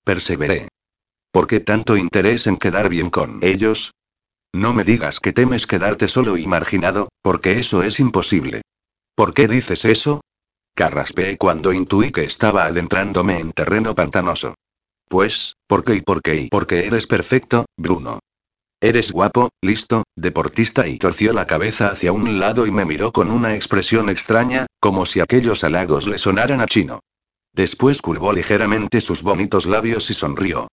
Perseveré. 0.05 0.67
¿Por 1.31 1.47
qué 1.47 1.61
tanto 1.61 1.97
interés 1.97 2.49
en 2.49 2.57
quedar 2.57 2.89
bien 2.89 3.09
con 3.09 3.39
ellos? 3.41 3.93
No 4.53 4.75
me 4.75 4.83
digas 4.83 5.21
que 5.21 5.33
temes 5.33 5.69
quedarte 5.69 6.09
solo 6.09 6.37
y 6.37 6.49
marginado, 6.49 7.07
porque 7.23 7.61
eso 7.61 7.85
es 7.85 8.01
imposible. 8.01 8.63
¿Por 9.15 9.33
qué 9.33 9.47
dices 9.47 9.85
eso? 9.85 10.23
Carraspeé 10.75 11.39
cuando 11.39 11.73
intuí 11.73 12.11
que 12.11 12.25
estaba 12.25 12.65
adentrándome 12.65 13.39
en 13.39 13.53
terreno 13.53 13.95
pantanoso. 13.95 14.57
Pues, 15.09 15.55
¿por 15.69 15.85
qué 15.85 15.95
y 15.95 16.01
por 16.01 16.21
qué 16.21 16.35
y 16.35 16.49
porque 16.49 16.85
eres 16.85 17.07
perfecto, 17.07 17.67
Bruno? 17.77 18.19
Eres 18.83 19.13
guapo, 19.13 19.51
listo, 19.63 20.03
deportista 20.17 20.89
y 20.89 20.99
torció 20.99 21.33
la 21.33 21.47
cabeza 21.47 21.87
hacia 21.87 22.11
un 22.11 22.41
lado 22.41 22.67
y 22.67 22.73
me 22.73 22.85
miró 22.85 23.13
con 23.13 23.31
una 23.31 23.55
expresión 23.55 24.11
extraña, 24.11 24.67
como 24.81 25.07
si 25.07 25.21
aquellos 25.21 25.63
halagos 25.63 26.09
le 26.09 26.19
sonaran 26.19 26.61
a 26.61 26.67
chino. 26.67 26.99
Después 27.55 28.03
curvó 28.03 28.33
ligeramente 28.33 29.01
sus 29.01 29.23
bonitos 29.23 29.67
labios 29.67 30.11
y 30.11 30.15
sonrió. 30.15 30.67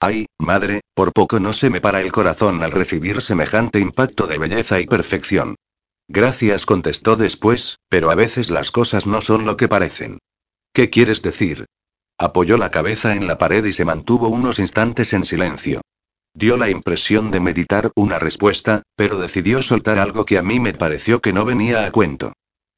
Ay, 0.00 0.26
madre, 0.40 0.80
por 0.92 1.12
poco 1.12 1.38
no 1.38 1.52
se 1.52 1.70
me 1.70 1.80
para 1.80 2.00
el 2.00 2.10
corazón 2.10 2.64
al 2.64 2.72
recibir 2.72 3.22
semejante 3.22 3.78
impacto 3.78 4.26
de 4.26 4.38
belleza 4.38 4.80
y 4.80 4.86
perfección. 4.86 5.54
Gracias, 6.08 6.66
contestó 6.66 7.14
después, 7.14 7.76
pero 7.88 8.10
a 8.10 8.16
veces 8.16 8.50
las 8.50 8.72
cosas 8.72 9.06
no 9.06 9.20
son 9.20 9.46
lo 9.46 9.56
que 9.56 9.68
parecen. 9.68 10.18
¿Qué 10.72 10.90
quieres 10.90 11.22
decir? 11.22 11.66
Apoyó 12.18 12.58
la 12.58 12.72
cabeza 12.72 13.14
en 13.14 13.28
la 13.28 13.38
pared 13.38 13.64
y 13.64 13.72
se 13.72 13.84
mantuvo 13.84 14.26
unos 14.26 14.58
instantes 14.58 15.12
en 15.12 15.24
silencio. 15.24 15.80
Dio 16.34 16.56
la 16.56 16.70
impresión 16.70 17.30
de 17.30 17.40
meditar 17.40 17.90
una 17.94 18.18
respuesta, 18.18 18.82
pero 18.96 19.18
decidió 19.18 19.60
soltar 19.60 19.98
algo 19.98 20.24
que 20.24 20.38
a 20.38 20.42
mí 20.42 20.60
me 20.60 20.72
pareció 20.72 21.20
que 21.20 21.32
no 21.32 21.44
venía 21.44 21.84
a 21.84 21.92
cuento. 21.92 22.32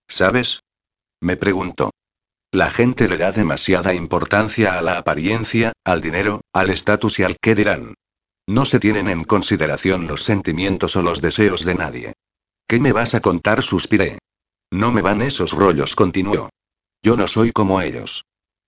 ¿Sabes? 0.08 0.60
Me 1.20 1.36
preguntó. 1.36 1.90
La 2.52 2.70
gente 2.70 3.08
le 3.08 3.16
da 3.16 3.32
demasiada 3.32 3.94
importancia 3.94 4.78
a 4.78 4.82
la 4.82 4.98
apariencia, 4.98 5.72
al 5.84 6.00
dinero, 6.00 6.40
al 6.52 6.70
estatus 6.70 7.18
y 7.18 7.24
al 7.24 7.36
qué 7.40 7.54
dirán. 7.54 7.94
No 8.46 8.64
se 8.64 8.78
tienen 8.78 9.08
en 9.08 9.24
consideración 9.24 10.06
los 10.06 10.22
sentimientos 10.22 10.96
o 10.96 11.02
los 11.02 11.20
deseos 11.20 11.64
de 11.64 11.74
nadie. 11.74 12.12
¿Qué 12.68 12.78
me 12.80 12.92
vas 12.92 13.14
a 13.14 13.20
contar? 13.20 13.62
suspiré. 13.62 14.18
No 14.70 14.92
me 14.92 15.02
van 15.02 15.22
esos 15.22 15.52
rollos, 15.52 15.94
continuó. 15.94 16.50
Yo 17.02 17.16
no 17.16 17.26
soy 17.26 17.52
como 17.52 17.80
ellos. 17.80 18.24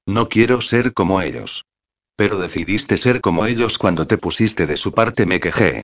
No 0.07 0.29
quiero 0.29 0.61
ser 0.61 0.93
como 0.93 1.21
ellos. 1.21 1.65
Pero 2.17 2.39
decidiste 2.39 2.97
ser 2.97 3.21
como 3.21 3.47
ellos 3.47 3.79
cuando 3.79 4.07
te 4.07 4.19
pusiste 4.19 4.67
de 4.67 4.77
su 4.77 4.93
parte, 4.93 5.27
me 5.27 5.39
quejé. 5.39 5.83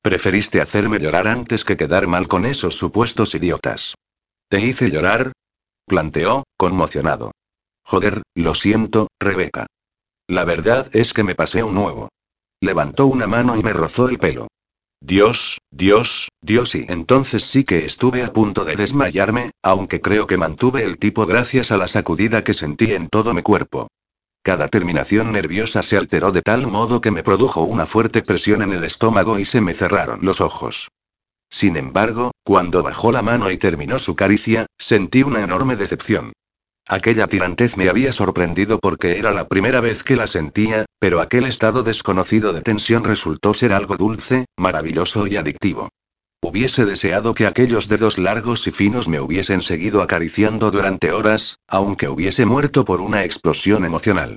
Preferiste 0.00 0.60
hacerme 0.60 0.98
llorar 0.98 1.28
antes 1.28 1.64
que 1.64 1.76
quedar 1.76 2.06
mal 2.06 2.28
con 2.28 2.46
esos 2.46 2.76
supuestos 2.76 3.34
idiotas. 3.34 3.94
¿Te 4.48 4.60
hice 4.60 4.90
llorar? 4.90 5.32
planteó, 5.86 6.44
conmocionado. 6.56 7.32
Joder, 7.84 8.22
lo 8.34 8.54
siento, 8.54 9.08
Rebeca. 9.20 9.66
La 10.28 10.44
verdad 10.44 10.88
es 10.92 11.12
que 11.12 11.24
me 11.24 11.34
pasé 11.34 11.62
un 11.62 11.74
nuevo. 11.74 12.08
Levantó 12.60 13.06
una 13.06 13.26
mano 13.26 13.56
y 13.56 13.62
me 13.62 13.72
rozó 13.72 14.08
el 14.08 14.18
pelo. 14.18 14.46
Dios, 15.00 15.58
Dios, 15.72 16.28
Dios 16.40 16.76
y 16.76 16.86
entonces 16.88 17.42
sí 17.42 17.64
que 17.64 17.84
estuve 17.84 18.22
a 18.22 18.32
punto 18.32 18.64
de 18.64 18.76
desmayarme, 18.76 19.50
aunque 19.62 20.00
creo 20.00 20.28
que 20.28 20.36
mantuve 20.36 20.84
el 20.84 20.98
tipo 20.98 21.26
gracias 21.26 21.72
a 21.72 21.76
la 21.76 21.88
sacudida 21.88 22.44
que 22.44 22.54
sentí 22.54 22.92
en 22.92 23.08
todo 23.08 23.34
mi 23.34 23.42
cuerpo. 23.42 23.88
Cada 24.42 24.66
terminación 24.66 25.30
nerviosa 25.30 25.84
se 25.84 25.96
alteró 25.96 26.32
de 26.32 26.42
tal 26.42 26.66
modo 26.66 27.00
que 27.00 27.12
me 27.12 27.22
produjo 27.22 27.62
una 27.62 27.86
fuerte 27.86 28.22
presión 28.22 28.62
en 28.62 28.72
el 28.72 28.82
estómago 28.82 29.38
y 29.38 29.44
se 29.44 29.60
me 29.60 29.72
cerraron 29.72 30.18
los 30.22 30.40
ojos. 30.40 30.88
Sin 31.48 31.76
embargo, 31.76 32.32
cuando 32.44 32.82
bajó 32.82 33.12
la 33.12 33.22
mano 33.22 33.50
y 33.50 33.58
terminó 33.58 34.00
su 34.00 34.16
caricia, 34.16 34.66
sentí 34.78 35.22
una 35.22 35.42
enorme 35.42 35.76
decepción. 35.76 36.32
Aquella 36.88 37.28
tirantez 37.28 37.76
me 37.76 37.88
había 37.88 38.12
sorprendido 38.12 38.80
porque 38.80 39.18
era 39.18 39.30
la 39.32 39.46
primera 39.46 39.80
vez 39.80 40.02
que 40.02 40.16
la 40.16 40.26
sentía, 40.26 40.86
pero 40.98 41.20
aquel 41.20 41.44
estado 41.44 41.84
desconocido 41.84 42.52
de 42.52 42.62
tensión 42.62 43.04
resultó 43.04 43.54
ser 43.54 43.72
algo 43.72 43.96
dulce, 43.96 44.46
maravilloso 44.56 45.28
y 45.28 45.36
adictivo. 45.36 45.90
Hubiese 46.44 46.84
deseado 46.84 47.34
que 47.34 47.46
aquellos 47.46 47.86
dedos 47.86 48.18
largos 48.18 48.66
y 48.66 48.72
finos 48.72 49.08
me 49.08 49.20
hubiesen 49.20 49.62
seguido 49.62 50.02
acariciando 50.02 50.72
durante 50.72 51.12
horas, 51.12 51.60
aunque 51.68 52.08
hubiese 52.08 52.46
muerto 52.46 52.84
por 52.84 53.00
una 53.00 53.22
explosión 53.22 53.84
emocional. 53.84 54.34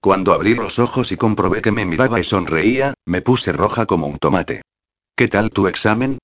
Cuando 0.00 0.32
abrí 0.32 0.54
los 0.54 0.78
ojos 0.78 1.12
y 1.12 1.18
comprobé 1.18 1.60
que 1.60 1.70
me 1.70 1.84
miraba 1.84 2.18
y 2.18 2.24
sonreía, 2.24 2.94
me 3.04 3.20
puse 3.20 3.52
roja 3.52 3.84
como 3.84 4.06
un 4.06 4.16
tomate. 4.16 4.62
¿Qué 5.14 5.28
tal 5.28 5.50
tu 5.50 5.68
examen? 5.68 6.16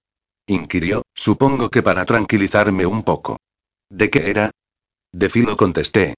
inquirió, 0.46 1.02
supongo 1.14 1.68
que 1.68 1.82
para 1.82 2.06
tranquilizarme 2.06 2.86
un 2.86 3.02
poco. 3.02 3.36
¿De 3.90 4.08
qué 4.08 4.30
era? 4.30 4.50
De 5.12 5.28
filo 5.28 5.58
contesté. 5.58 6.14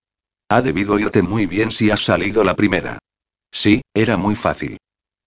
Ha 0.49 0.63
debido 0.63 1.01
irte 1.01 1.23
muy 1.23 1.47
bien 1.47 1.73
si 1.73 1.91
has 1.91 2.05
salido 2.05 2.45
la 2.45 2.55
primera. 2.55 3.01
Sí, 3.51 3.83
era 3.93 4.17
muy 4.17 4.37
fácil. 4.37 4.79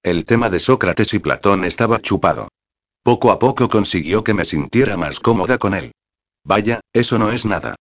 El 0.01 0.23
tema 0.23 0.49
de 0.49 0.61
Sócrates 0.61 1.13
y 1.13 1.19
Platón 1.19 1.65
estaba 1.65 1.99
chupado. 1.99 2.47
Poco 3.04 3.32
a 3.32 3.39
poco 3.39 3.68
consiguió 3.68 4.24
que 4.24 4.34
me 4.34 4.45
sintiera 4.45 4.95
más 4.95 5.20
cómoda 5.20 5.58
con 5.58 5.74
él. 5.74 5.91
Vaya, 6.45 6.80
eso 6.93 7.20
no 7.20 7.32
es 7.32 7.45
nada. 7.45 7.76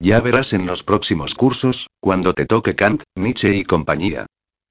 Ya 0.00 0.20
verás 0.20 0.52
en 0.52 0.66
los 0.66 0.82
próximos 0.82 1.34
cursos, 1.34 1.86
cuando 2.00 2.34
te 2.34 2.44
toque 2.44 2.74
Kant, 2.74 3.04
Nietzsche 3.14 3.56
y 3.56 3.64
compañía. 3.64 4.26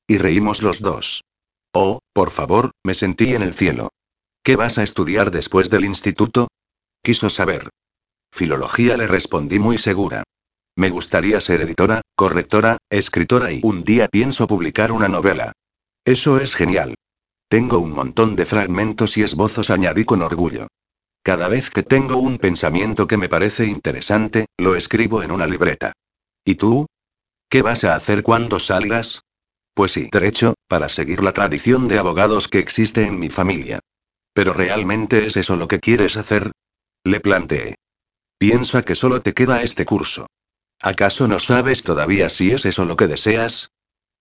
Y 0.05 0.17
reímos 0.17 0.61
los 0.61 0.81
dos. 0.81 1.23
Oh, 1.73 1.99
por 2.11 2.31
favor, 2.31 2.71
me 2.83 2.93
sentí 2.93 3.33
en 3.33 3.41
el 3.41 3.53
cielo. 3.53 3.89
¿Qué 4.43 4.57
vas 4.57 4.77
a 4.77 4.83
estudiar 4.83 5.31
después 5.31 5.69
del 5.69 5.85
instituto? 5.85 6.49
Quiso 7.01 7.29
saber. 7.29 7.69
Filología 8.33 8.97
le 8.97 9.07
respondí 9.07 9.57
muy 9.57 9.77
segura. 9.77 10.23
Me 10.75 10.89
gustaría 10.89 11.39
ser 11.39 11.61
editora, 11.61 12.01
correctora, 12.15 12.77
escritora 12.89 13.51
y 13.53 13.61
un 13.63 13.83
día 13.83 14.09
pienso 14.09 14.47
publicar 14.47 14.91
una 14.91 15.07
novela. 15.07 15.53
Eso 16.03 16.39
es 16.39 16.55
genial. 16.55 16.95
Tengo 17.47 17.79
un 17.79 17.91
montón 17.91 18.35
de 18.35 18.45
fragmentos 18.45 19.17
y 19.17 19.23
esbozos, 19.23 19.69
añadí 19.69 20.05
con 20.05 20.21
orgullo. 20.21 20.67
Cada 21.23 21.47
vez 21.47 21.69
que 21.69 21.83
tengo 21.83 22.17
un 22.17 22.37
pensamiento 22.37 23.07
que 23.07 23.17
me 23.17 23.29
parece 23.29 23.65
interesante, 23.65 24.47
lo 24.57 24.75
escribo 24.75 25.23
en 25.23 25.31
una 25.31 25.47
libreta. 25.47 25.93
¿Y 26.43 26.55
tú? 26.55 26.85
¿Qué 27.49 27.61
vas 27.61 27.83
a 27.83 27.95
hacer 27.95 28.23
cuando 28.23 28.59
salgas? 28.59 29.21
Pues 29.73 29.93
sí, 29.93 30.09
derecho, 30.11 30.55
para 30.67 30.89
seguir 30.89 31.23
la 31.23 31.31
tradición 31.31 31.87
de 31.87 31.97
abogados 31.97 32.47
que 32.47 32.59
existe 32.59 33.05
en 33.05 33.19
mi 33.19 33.29
familia. 33.29 33.79
¿Pero 34.33 34.53
realmente 34.53 35.25
es 35.25 35.37
eso 35.37 35.55
lo 35.55 35.67
que 35.67 35.79
quieres 35.79 36.17
hacer? 36.17 36.51
Le 37.03 37.19
planteé. 37.19 37.75
Piensa 38.37 38.81
que 38.81 38.95
solo 38.95 39.21
te 39.21 39.33
queda 39.33 39.61
este 39.61 39.85
curso. 39.85 40.27
¿Acaso 40.81 41.27
no 41.27 41.39
sabes 41.39 41.83
todavía 41.83 42.29
si 42.29 42.51
es 42.51 42.65
eso 42.65 42.85
lo 42.85 42.97
que 42.97 43.07
deseas? 43.07 43.69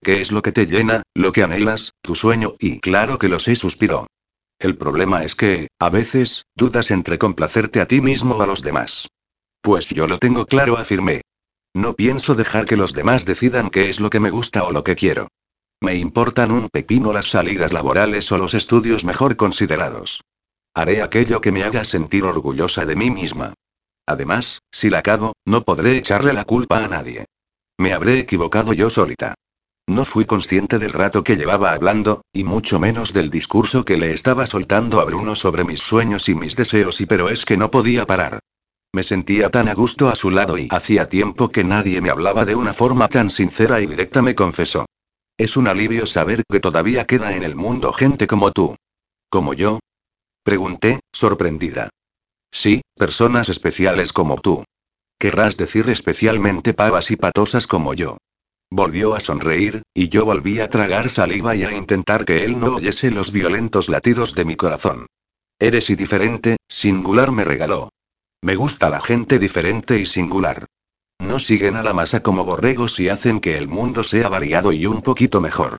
¿Qué 0.03 0.21
es 0.21 0.33
lo 0.33 0.43
que 0.43 0.51
te 0.51 0.67
llena, 0.67 1.05
lo 1.15 1.31
que 1.31 1.45
anhelas, 1.45 1.95
tu 2.03 2.17
sueño? 2.17 2.57
Y 2.59 2.81
claro 2.81 3.19
que 3.19 3.29
lo 3.29 3.39
sé, 3.39 3.55
suspiró. 3.55 4.09
El 4.59 4.77
problema 4.77 5.23
es 5.23 5.37
que, 5.37 5.69
a 5.79 5.91
veces, 5.91 6.45
dudas 6.57 6.91
entre 6.91 7.19
complacerte 7.19 7.81
a 7.81 7.87
ti 7.87 8.01
mismo 8.01 8.35
o 8.35 8.43
a 8.43 8.47
los 8.47 8.63
demás. 8.63 9.09
Pues 9.61 9.91
yo 9.91 10.09
lo 10.09 10.19
tengo 10.19 10.47
claro, 10.47 10.77
afirmé. 10.77 11.23
No 11.73 11.95
pienso 11.95 12.35
dejar 12.35 12.67
que 12.67 12.77
los 12.77 12.95
demás 12.95 13.25
decidan 13.25 13.71
qué 13.71 13.89
es 13.89 14.01
lo 14.01 14.11
que 14.11 14.19
me 14.19 14.31
gusta 14.31 14.65
o 14.65 14.73
lo 14.73 14.83
que 14.83 14.97
quiero. 14.97 15.29
Me 15.81 15.95
importan 15.95 16.51
un 16.51 16.69
pepino 16.69 17.13
las 17.13 17.31
salidas 17.31 17.73
laborales 17.73 18.31
o 18.33 18.39
los 18.39 18.55
estudios 18.55 19.05
mejor 19.05 19.37
considerados. 19.37 20.21
Haré 20.75 21.01
aquello 21.01 21.41
que 21.41 21.53
me 21.53 21.63
haga 21.63 21.85
sentir 21.85 22.25
orgullosa 22.25 22.85
de 22.87 22.97
mí 22.97 23.11
misma. 23.11 23.55
Además, 24.07 24.63
si 24.73 24.91
la 24.91 25.03
cago, 25.03 25.35
no 25.45 25.65
podré 25.65 25.97
echarle 25.97 26.33
la 26.33 26.45
culpa 26.45 26.85
a 26.85 26.89
nadie. 26.89 27.27
Me 27.79 27.93
habré 27.93 28.19
equivocado 28.19 28.73
yo 28.73 28.91
solita. 28.91 29.35
No 29.89 30.05
fui 30.05 30.25
consciente 30.25 30.79
del 30.79 30.93
rato 30.93 31.25
que 31.25 31.37
llevaba 31.37 31.73
hablando, 31.73 32.23
y 32.33 32.45
mucho 32.45 32.79
menos 32.79 33.13
del 33.13 33.31
discurso 33.31 33.85
que 33.85 33.97
le 33.97 34.13
estaba 34.13 34.47
soltando 34.47 35.01
a 35.01 35.05
Bruno 35.05 35.35
sobre 35.35 35.65
mis 35.65 35.81
sueños 35.81 36.29
y 36.29 36.35
mis 36.35 36.57
deseos 36.57 37.01
y 37.01 37.07
pero 37.07 37.29
es 37.29 37.45
que 37.45 37.57
no 37.57 37.71
podía 37.71 38.07
parar. 38.07 38.39
Me 38.95 39.03
sentía 39.03 39.51
tan 39.51 39.69
a 39.69 39.75
gusto 39.75 40.09
a 40.09 40.17
su 40.17 40.31
lado 40.31 40.59
y 40.59 40.69
hacía 40.71 41.09
tiempo 41.09 41.51
que 41.51 41.65
nadie 41.65 42.01
me 42.01 42.11
hablaba 42.11 42.45
de 42.45 42.55
una 42.55 42.75
forma 42.75 43.09
tan 43.09 43.31
sincera 43.31 43.81
y 43.81 43.87
directa, 43.87 44.23
me 44.23 44.35
confesó. 44.35 44.87
Es 45.39 45.57
un 45.57 45.67
alivio 45.67 46.07
saber 46.07 46.43
que 46.49 46.61
todavía 46.61 47.05
queda 47.05 47.35
en 47.35 47.43
el 47.43 47.57
mundo 47.57 47.93
gente 47.93 48.27
como 48.27 48.53
tú. 48.53 48.77
¿Como 49.31 49.55
yo? 49.55 49.81
Pregunté, 50.45 51.01
sorprendida. 51.13 51.89
Sí, 52.51 52.83
personas 52.97 53.49
especiales 53.49 54.13
como 54.13 54.37
tú. 54.37 54.63
Querrás 55.19 55.57
decir 55.57 55.89
especialmente 55.89 56.75
pavas 56.75 57.11
y 57.11 57.17
patosas 57.17 57.67
como 57.67 57.95
yo. 57.95 58.19
Volvió 58.75 59.15
a 59.15 59.21
sonreír, 59.21 59.83
y 59.93 60.09
yo 60.09 60.25
volví 60.25 60.59
a 60.61 60.71
tragar 60.71 61.11
saliva 61.11 61.55
y 61.55 61.63
a 61.63 61.77
intentar 61.77 62.25
que 62.25 62.43
él 62.43 62.59
no 62.59 62.77
oyese 62.77 63.11
los 63.11 63.31
violentos 63.31 63.91
latidos 63.91 64.35
de 64.35 64.47
mi 64.47 64.57
corazón. 64.57 65.09
Eres 65.59 65.91
y 65.91 65.95
diferente, 65.95 66.57
singular 66.71 67.33
me 67.33 67.45
regaló. 67.45 67.91
Me 68.41 68.57
gusta 68.57 68.89
la 68.89 69.03
gente 69.03 69.39
diferente 69.39 69.99
y 69.99 70.07
singular. 70.07 70.65
No 71.19 71.39
siguen 71.39 71.77
a 71.77 71.83
la 71.83 71.93
masa 71.93 72.23
como 72.23 72.47
borregos 72.47 72.99
y 72.99 73.11
hacen 73.11 73.41
que 73.41 73.59
el 73.59 73.69
mundo 73.69 74.05
sea 74.05 74.31
variado 74.31 74.73
y 74.73 74.87
un 74.87 75.03
poquito 75.03 75.43
mejor. 75.43 75.77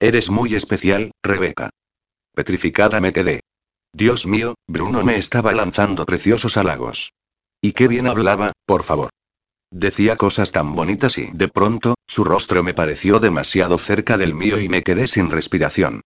Eres 0.00 0.28
muy 0.28 0.56
especial, 0.56 1.12
Rebeca. 1.22 1.70
Petrificada 2.34 3.00
me 3.00 3.12
quedé. 3.12 3.42
Dios 3.92 4.26
mío, 4.26 4.56
Bruno 4.66 5.04
me 5.04 5.14
estaba 5.14 5.52
lanzando 5.52 6.04
preciosos 6.04 6.56
halagos. 6.56 7.12
Y 7.60 7.70
qué 7.70 7.86
bien 7.86 8.08
hablaba, 8.08 8.50
por 8.66 8.82
favor. 8.82 9.10
Decía 9.72 10.16
cosas 10.16 10.52
tan 10.52 10.74
bonitas 10.74 11.16
y, 11.16 11.30
de 11.32 11.48
pronto, 11.48 11.94
su 12.06 12.24
rostro 12.24 12.62
me 12.62 12.74
pareció 12.74 13.20
demasiado 13.20 13.78
cerca 13.78 14.18
del 14.18 14.34
mío 14.34 14.60
y 14.60 14.68
me 14.68 14.82
quedé 14.82 15.06
sin 15.06 15.30
respiración. 15.30 16.02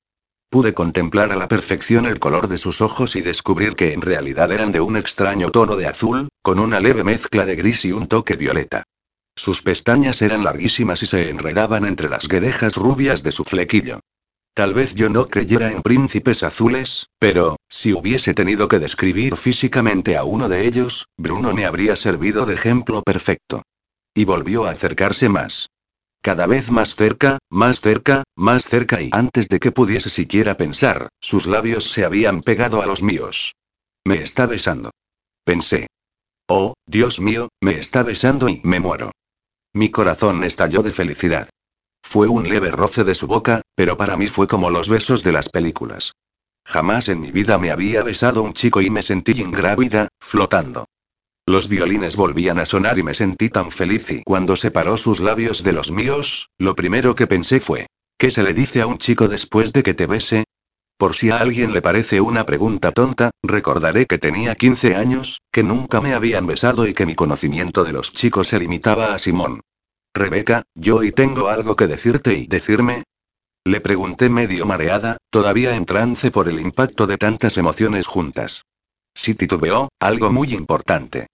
Pude 0.49 0.73
contemplar 0.73 1.33
a 1.33 1.37
la 1.37 1.49
perfección 1.49 2.07
el 2.07 2.21
color 2.21 2.47
de 2.47 2.59
sus 2.59 2.81
ojos 2.81 3.17
y 3.17 3.23
descubrir 3.23 3.75
que 3.75 3.93
en 3.93 4.03
realidad 4.03 4.53
eran 4.53 4.71
de 4.71 4.81
un 4.81 4.97
extraño 4.97 5.51
tono 5.51 5.75
de 5.75 5.89
azul, 5.89 6.29
con 6.43 6.61
una 6.61 6.79
leve 6.79 7.03
mezcla 7.03 7.45
de 7.45 7.57
gris 7.57 7.85
y 7.85 7.91
un 7.91 8.07
toque 8.07 8.37
violeta. 8.37 8.85
Sus 9.35 9.63
pestañas 9.63 10.23
eran 10.23 10.45
larguísimas 10.45 11.03
y 11.03 11.07
se 11.07 11.29
enredaban 11.29 11.87
entre 11.87 12.09
las 12.09 12.29
guedejas 12.29 12.77
rubias 12.77 13.25
de 13.25 13.33
su 13.33 13.43
flequillo. 13.43 13.99
Tal 14.57 14.73
vez 14.73 14.95
yo 14.95 15.11
no 15.11 15.29
creyera 15.29 15.71
en 15.71 15.83
príncipes 15.83 16.43
azules, 16.43 17.11
pero, 17.19 17.57
si 17.69 17.93
hubiese 17.93 18.33
tenido 18.33 18.69
que 18.69 18.79
describir 18.79 19.37
físicamente 19.37 20.17
a 20.17 20.25
uno 20.25 20.49
de 20.49 20.67
ellos, 20.67 21.09
Bruno 21.19 21.53
me 21.53 21.67
habría 21.67 21.95
servido 21.95 22.47
de 22.47 22.55
ejemplo 22.55 23.03
perfecto. 23.03 23.65
Y 24.15 24.25
volvió 24.25 24.65
a 24.65 24.71
acercarse 24.71 25.29
más. 25.29 25.69
cada 26.23 26.47
vez 26.49 26.71
más 26.71 26.97
cerca, 26.97 27.39
más 27.51 27.81
cerca, 27.83 28.25
más 28.35 28.65
cerca 28.65 29.01
y 29.01 29.11
antes 29.13 29.49
de 29.49 29.61
que 29.61 29.71
pudiese 29.73 30.09
siquiera 30.09 30.57
pensar, 30.57 31.11
sus 31.21 31.47
labios 31.47 31.93
se 31.93 32.05
habían 32.05 32.41
pegado 32.41 32.83
a 32.83 32.87
los 32.87 33.03
míos. 33.03 33.55
Me 34.05 34.23
está 34.23 34.47
besando. 34.47 34.91
Pensé. 35.45 35.87
Oh, 36.49 36.75
Dios 36.87 37.21
mío, 37.21 37.51
me 37.61 37.79
está 37.79 38.03
besando 38.03 38.49
y 38.49 38.61
me 38.65 38.81
muero. 38.81 39.13
Mi 39.75 39.91
corazón 39.91 40.43
estalló 40.45 40.83
de 40.83 40.93
felicidad. 40.93 41.49
Fue 42.03 42.27
un 42.27 42.49
leve 42.49 42.71
roce 42.71 43.05
de 43.05 43.15
su 43.15 43.27
boca, 43.29 43.63
pero 43.77 43.97
para 43.97 44.17
mí 44.17 44.27
fue 44.27 44.49
como 44.49 44.71
los 44.71 44.89
besos 44.89 45.23
de 45.23 45.31
las 45.31 45.49
películas. 45.49 46.17
Jamás 46.65 47.09
en 47.09 47.21
mi 47.21 47.31
vida 47.31 47.59
me 47.59 47.71
había 47.71 48.03
besado 48.03 48.43
un 48.43 48.53
chico 48.53 48.81
y 48.81 48.91
me 48.91 49.03
sentí 49.03 49.41
ingrávida, 49.41 50.09
flotando. 50.19 50.87
Los 51.47 51.69
violines 51.69 52.17
volvían 52.17 52.59
a 52.59 52.67
sonar 52.67 52.99
y 52.99 53.05
me 53.05 53.15
sentí 53.15 53.51
tan 53.51 53.71
feliz 53.71 54.11
y 54.11 54.23
cuando 54.25 54.57
separó 54.57 54.97
sus 54.97 55.21
labios 55.21 55.63
de 55.63 55.73
los 55.73 55.93
míos, 55.93 56.49
lo 56.59 56.75
primero 56.75 57.15
que 57.15 57.29
pensé 57.29 57.61
fue, 57.61 57.87
¿qué 58.19 58.33
se 58.33 58.43
le 58.43 58.53
dice 58.53 58.81
a 58.81 58.89
un 58.89 58.99
chico 58.99 59.29
después 59.29 59.73
de 59.73 59.85
que 59.85 59.95
te 59.95 60.07
bese? 60.07 60.45
Por 60.99 61.15
si 61.15 61.31
a 61.31 61.37
alguien 61.37 61.73
le 61.73 61.83
parece 61.83 62.21
una 62.21 62.47
pregunta 62.47 62.91
tonta, 62.91 63.31
recordaré 63.43 64.07
que 64.07 64.19
tenía 64.19 64.55
15 64.55 64.97
años, 64.97 65.43
que 65.53 65.63
nunca 65.63 66.01
me 66.01 66.15
habían 66.15 66.47
besado 66.47 66.89
y 66.89 66.95
que 66.95 67.07
mi 67.07 67.15
conocimiento 67.15 67.85
de 67.85 67.93
los 67.93 68.13
chicos 68.13 68.49
se 68.49 68.59
limitaba 68.59 69.15
a 69.15 69.19
Simón. 69.19 69.61
Rebeca, 70.15 70.65
yo 70.75 71.05
y 71.05 71.13
tengo 71.13 71.49
algo 71.49 71.77
que 71.77 71.87
decirte 71.87 72.35
y 72.35 72.47
decirme. 72.47 73.05
Le 73.67 73.81
pregunté 73.81 74.31
medio 74.31 74.65
mareada, 74.65 75.17
todavía 75.29 75.75
en 75.75 75.87
trance 75.87 76.31
por 76.31 76.49
el 76.49 76.61
impacto 76.61 77.09
de 77.09 77.19
tantas 77.19 77.59
emociones 77.59 78.07
juntas. 78.07 78.65
Si 79.13 79.35
titubeó, 79.35 79.89
algo 79.99 80.31
muy 80.31 80.55
importante. 80.55 81.27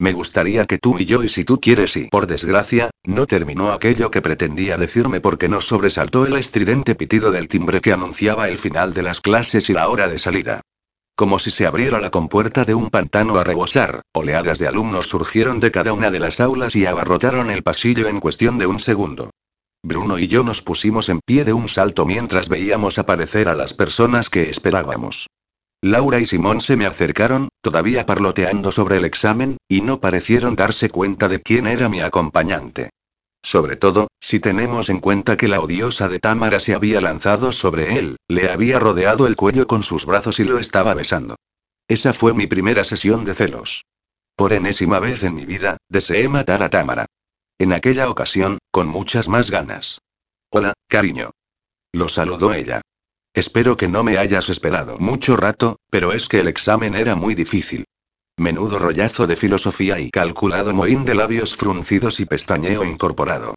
Me 0.00 0.12
gustaría 0.12 0.66
que 0.66 0.78
tú 0.78 0.98
y 0.98 1.04
yo 1.04 1.22
y 1.22 1.28
si 1.28 1.44
tú 1.44 1.60
quieres 1.60 1.96
y 1.96 2.08
por 2.08 2.26
desgracia, 2.26 2.90
no 3.04 3.28
terminó 3.28 3.70
aquello 3.70 4.10
que 4.10 4.20
pretendía 4.20 4.76
decirme 4.76 5.20
porque 5.20 5.48
nos 5.48 5.68
sobresaltó 5.68 6.26
el 6.26 6.34
estridente 6.34 6.96
pitido 6.96 7.30
del 7.30 7.46
timbre 7.46 7.80
que 7.80 7.92
anunciaba 7.92 8.48
el 8.48 8.58
final 8.58 8.92
de 8.92 9.04
las 9.04 9.20
clases 9.20 9.70
y 9.70 9.72
la 9.72 9.88
hora 9.88 10.08
de 10.08 10.18
salida. 10.18 10.62
Como 11.14 11.38
si 11.38 11.52
se 11.52 11.66
abriera 11.66 12.00
la 12.00 12.10
compuerta 12.10 12.64
de 12.64 12.74
un 12.74 12.90
pantano 12.90 13.38
a 13.38 13.44
rebosar, 13.44 14.02
oleadas 14.12 14.58
de 14.58 14.66
alumnos 14.66 15.06
surgieron 15.06 15.60
de 15.60 15.70
cada 15.70 15.92
una 15.92 16.10
de 16.10 16.18
las 16.18 16.40
aulas 16.40 16.74
y 16.74 16.84
abarrotaron 16.84 17.48
el 17.48 17.62
pasillo 17.62 18.08
en 18.08 18.18
cuestión 18.18 18.58
de 18.58 18.66
un 18.66 18.80
segundo. 18.80 19.30
Bruno 19.86 20.18
y 20.18 20.26
yo 20.26 20.42
nos 20.42 20.62
pusimos 20.62 21.08
en 21.08 21.20
pie 21.24 21.44
de 21.44 21.52
un 21.52 21.68
salto 21.68 22.06
mientras 22.06 22.48
veíamos 22.48 22.98
aparecer 22.98 23.48
a 23.48 23.54
las 23.54 23.72
personas 23.72 24.30
que 24.30 24.50
esperábamos. 24.50 25.28
Laura 25.80 26.18
y 26.18 26.26
Simón 26.26 26.60
se 26.60 26.76
me 26.76 26.86
acercaron, 26.86 27.50
todavía 27.60 28.04
parloteando 28.04 28.72
sobre 28.72 28.96
el 28.96 29.04
examen, 29.04 29.58
y 29.68 29.82
no 29.82 30.00
parecieron 30.00 30.56
darse 30.56 30.90
cuenta 30.90 31.28
de 31.28 31.40
quién 31.40 31.68
era 31.68 31.88
mi 31.88 32.00
acompañante. 32.00 32.90
Sobre 33.44 33.76
todo, 33.76 34.08
si 34.18 34.40
tenemos 34.40 34.88
en 34.88 34.98
cuenta 34.98 35.36
que 35.36 35.46
la 35.46 35.60
odiosa 35.60 36.08
de 36.08 36.18
Támara 36.18 36.58
se 36.58 36.74
había 36.74 37.00
lanzado 37.00 37.52
sobre 37.52 37.96
él, 37.96 38.16
le 38.26 38.50
había 38.50 38.80
rodeado 38.80 39.28
el 39.28 39.36
cuello 39.36 39.68
con 39.68 39.84
sus 39.84 40.04
brazos 40.04 40.40
y 40.40 40.44
lo 40.44 40.58
estaba 40.58 40.94
besando. 40.94 41.36
Esa 41.86 42.12
fue 42.12 42.34
mi 42.34 42.48
primera 42.48 42.82
sesión 42.82 43.24
de 43.24 43.34
celos. 43.34 43.84
Por 44.34 44.52
enésima 44.52 44.98
vez 44.98 45.22
en 45.22 45.36
mi 45.36 45.46
vida, 45.46 45.76
deseé 45.88 46.28
matar 46.28 46.64
a 46.64 46.70
Támara. 46.70 47.06
En 47.58 47.72
aquella 47.72 48.10
ocasión, 48.10 48.58
con 48.70 48.86
muchas 48.86 49.28
más 49.28 49.50
ganas. 49.50 50.02
Hola, 50.50 50.74
cariño. 50.88 51.30
Lo 51.90 52.10
saludó 52.10 52.52
ella. 52.52 52.82
Espero 53.32 53.78
que 53.78 53.88
no 53.88 54.04
me 54.04 54.18
hayas 54.18 54.50
esperado 54.50 54.98
mucho 54.98 55.38
rato, 55.38 55.76
pero 55.90 56.12
es 56.12 56.28
que 56.28 56.40
el 56.40 56.48
examen 56.48 56.94
era 56.94 57.16
muy 57.16 57.34
difícil. 57.34 57.86
Menudo 58.36 58.78
rollazo 58.78 59.26
de 59.26 59.36
filosofía 59.36 59.98
y 59.98 60.10
calculado 60.10 60.74
mohín 60.74 61.06
de 61.06 61.14
labios 61.14 61.56
fruncidos 61.56 62.20
y 62.20 62.26
pestañeo 62.26 62.84
incorporado. 62.84 63.54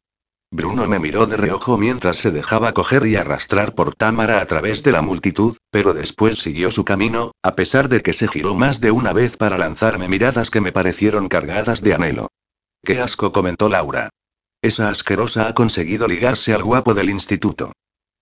Bruno 0.50 0.88
me 0.88 0.98
miró 0.98 1.26
de 1.26 1.36
reojo 1.36 1.76
mientras 1.76 2.16
se 2.16 2.30
dejaba 2.30 2.72
coger 2.72 3.06
y 3.06 3.16
arrastrar 3.16 3.74
por 3.74 3.94
Támara 3.94 4.40
a 4.40 4.46
través 4.46 4.82
de 4.82 4.92
la 4.92 5.02
multitud, 5.02 5.58
pero 5.70 5.92
después 5.92 6.38
siguió 6.38 6.70
su 6.70 6.86
camino, 6.86 7.32
a 7.42 7.54
pesar 7.54 7.90
de 7.90 8.00
que 8.00 8.14
se 8.14 8.28
giró 8.28 8.54
más 8.54 8.80
de 8.80 8.90
una 8.90 9.12
vez 9.12 9.36
para 9.36 9.58
lanzarme 9.58 10.08
miradas 10.08 10.50
que 10.50 10.62
me 10.62 10.72
parecieron 10.72 11.28
cargadas 11.28 11.82
de 11.82 11.92
anhelo. 11.92 12.28
Qué 12.82 13.00
asco 13.00 13.32
comentó 13.32 13.68
Laura. 13.68 14.10
Esa 14.62 14.90
asquerosa 14.90 15.48
ha 15.48 15.54
conseguido 15.54 16.08
ligarse 16.08 16.52
al 16.54 16.62
guapo 16.62 16.94
del 16.94 17.10
instituto. 17.10 17.72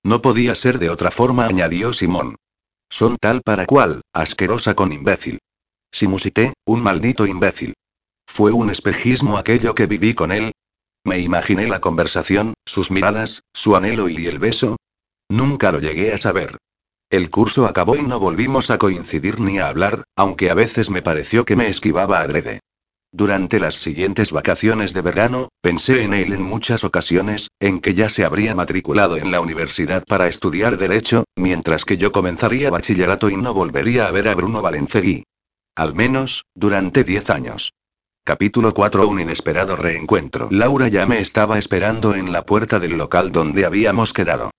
No 0.05 0.22
podía 0.22 0.55
ser 0.55 0.78
de 0.78 0.90
otra 0.90 1.10
forma, 1.10 1.47
añadió 1.47 1.93
Simón. 1.93 2.36
Son 2.89 3.16
tal 3.16 3.43
para 3.43 3.66
cual, 3.66 4.02
asquerosa 4.12 4.74
con 4.74 4.93
imbécil. 4.93 5.39
Si 5.93 6.06
musité, 6.06 6.55
un 6.64 6.82
maldito 6.82 7.26
imbécil. 7.26 7.74
¿Fue 8.26 8.52
un 8.52 8.70
espejismo 8.70 9.39
aquello 9.39 9.74
que 9.74 9.86
viví 9.86 10.14
con 10.14 10.32
él? 10.32 10.52
Me 11.05 11.18
imaginé 11.18 11.66
la 11.66 11.80
conversación, 11.80 12.55
sus 12.66 12.90
miradas, 12.90 13.43
su 13.52 13.76
anhelo 13.76 14.09
y 14.09 14.26
el 14.26 14.39
beso. 14.39 14.76
Nunca 15.28 15.72
lo 15.72 15.80
llegué 15.80 16.12
a 16.12 16.18
saber. 16.18 16.56
El 17.10 17.30
curso 17.30 17.66
acabó 17.66 17.97
y 17.97 18.02
no 18.02 18.20
volvimos 18.20 18.70
a 18.70 18.78
coincidir 18.78 19.40
ni 19.40 19.59
a 19.59 19.68
hablar, 19.68 20.05
aunque 20.14 20.51
a 20.51 20.55
veces 20.55 20.90
me 20.90 21.01
pareció 21.01 21.44
que 21.44 21.56
me 21.56 21.68
esquivaba 21.68 22.20
adrede. 22.20 22.60
Durante 23.12 23.59
las 23.59 23.76
siguientes 23.76 24.32
vacaciones 24.32 24.93
de 24.93 25.01
verano, 25.01 25.48
pensé 25.62 26.02
en 26.02 26.12
él 26.12 26.35
en 26.35 26.43
muchas 26.43 26.85
ocasiones, 26.85 27.48
en 27.59 27.80
que 27.80 27.94
ya 27.94 28.10
se 28.10 28.24
habría 28.24 28.55
matriculado 28.55 29.16
en 29.16 29.30
la 29.30 29.40
universidad 29.40 30.05
para 30.06 30.28
estudiar 30.28 30.76
Derecho, 30.76 31.24
mientras 31.35 31.86
que 31.86 31.97
yo 31.97 32.12
comenzaría 32.12 32.70
bachillerato 32.70 33.30
y 33.30 33.36
no 33.36 33.55
volvería 33.55 34.06
a 34.06 34.10
ver 34.10 34.28
a 34.28 34.35
Bruno 34.35 34.60
Valencegui. 34.60 35.24
Al 35.74 35.94
menos, 35.94 36.44
durante 36.55 37.02
diez 37.02 37.30
años. 37.30 37.72
Capítulo 38.24 38.74
4 38.74 39.09
Un 39.09 39.20
inesperado 39.20 39.74
reencuentro. 39.74 40.48
Laura 40.51 40.89
ya 40.89 41.06
me 41.06 41.20
estaba 41.20 41.56
esperando 41.56 42.14
en 42.14 42.30
la 42.30 42.44
puerta 42.44 42.78
del 42.78 42.98
local 42.98 43.32
donde 43.32 43.64
habíamos 43.64 44.12
quedado. 44.12 44.51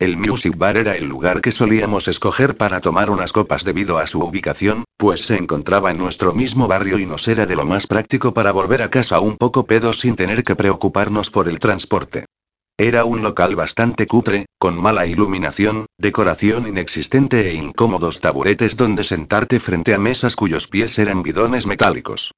El 0.00 0.16
Music 0.16 0.56
Bar 0.58 0.76
era 0.76 0.96
el 0.96 1.04
lugar 1.04 1.40
que 1.40 1.52
solíamos 1.52 2.08
escoger 2.08 2.56
para 2.56 2.80
tomar 2.80 3.10
unas 3.10 3.32
copas 3.32 3.62
debido 3.62 3.98
a 3.98 4.08
su 4.08 4.18
ubicación, 4.18 4.82
pues 4.96 5.20
se 5.20 5.36
encontraba 5.36 5.92
en 5.92 5.98
nuestro 5.98 6.34
mismo 6.34 6.66
barrio 6.66 6.98
y 6.98 7.06
nos 7.06 7.28
era 7.28 7.46
de 7.46 7.54
lo 7.54 7.64
más 7.64 7.86
práctico 7.86 8.34
para 8.34 8.50
volver 8.50 8.82
a 8.82 8.90
casa 8.90 9.20
un 9.20 9.36
poco 9.36 9.66
pedo 9.66 9.94
sin 9.94 10.16
tener 10.16 10.42
que 10.42 10.56
preocuparnos 10.56 11.30
por 11.30 11.48
el 11.48 11.60
transporte. 11.60 12.24
Era 12.76 13.04
un 13.04 13.22
local 13.22 13.54
bastante 13.54 14.08
cutre, 14.08 14.46
con 14.58 14.82
mala 14.82 15.06
iluminación, 15.06 15.86
decoración 15.96 16.66
inexistente 16.66 17.48
e 17.48 17.54
incómodos 17.54 18.20
taburetes 18.20 18.76
donde 18.76 19.04
sentarte 19.04 19.60
frente 19.60 19.94
a 19.94 19.98
mesas 19.98 20.34
cuyos 20.34 20.66
pies 20.66 20.98
eran 20.98 21.22
bidones 21.22 21.68
metálicos. 21.68 22.32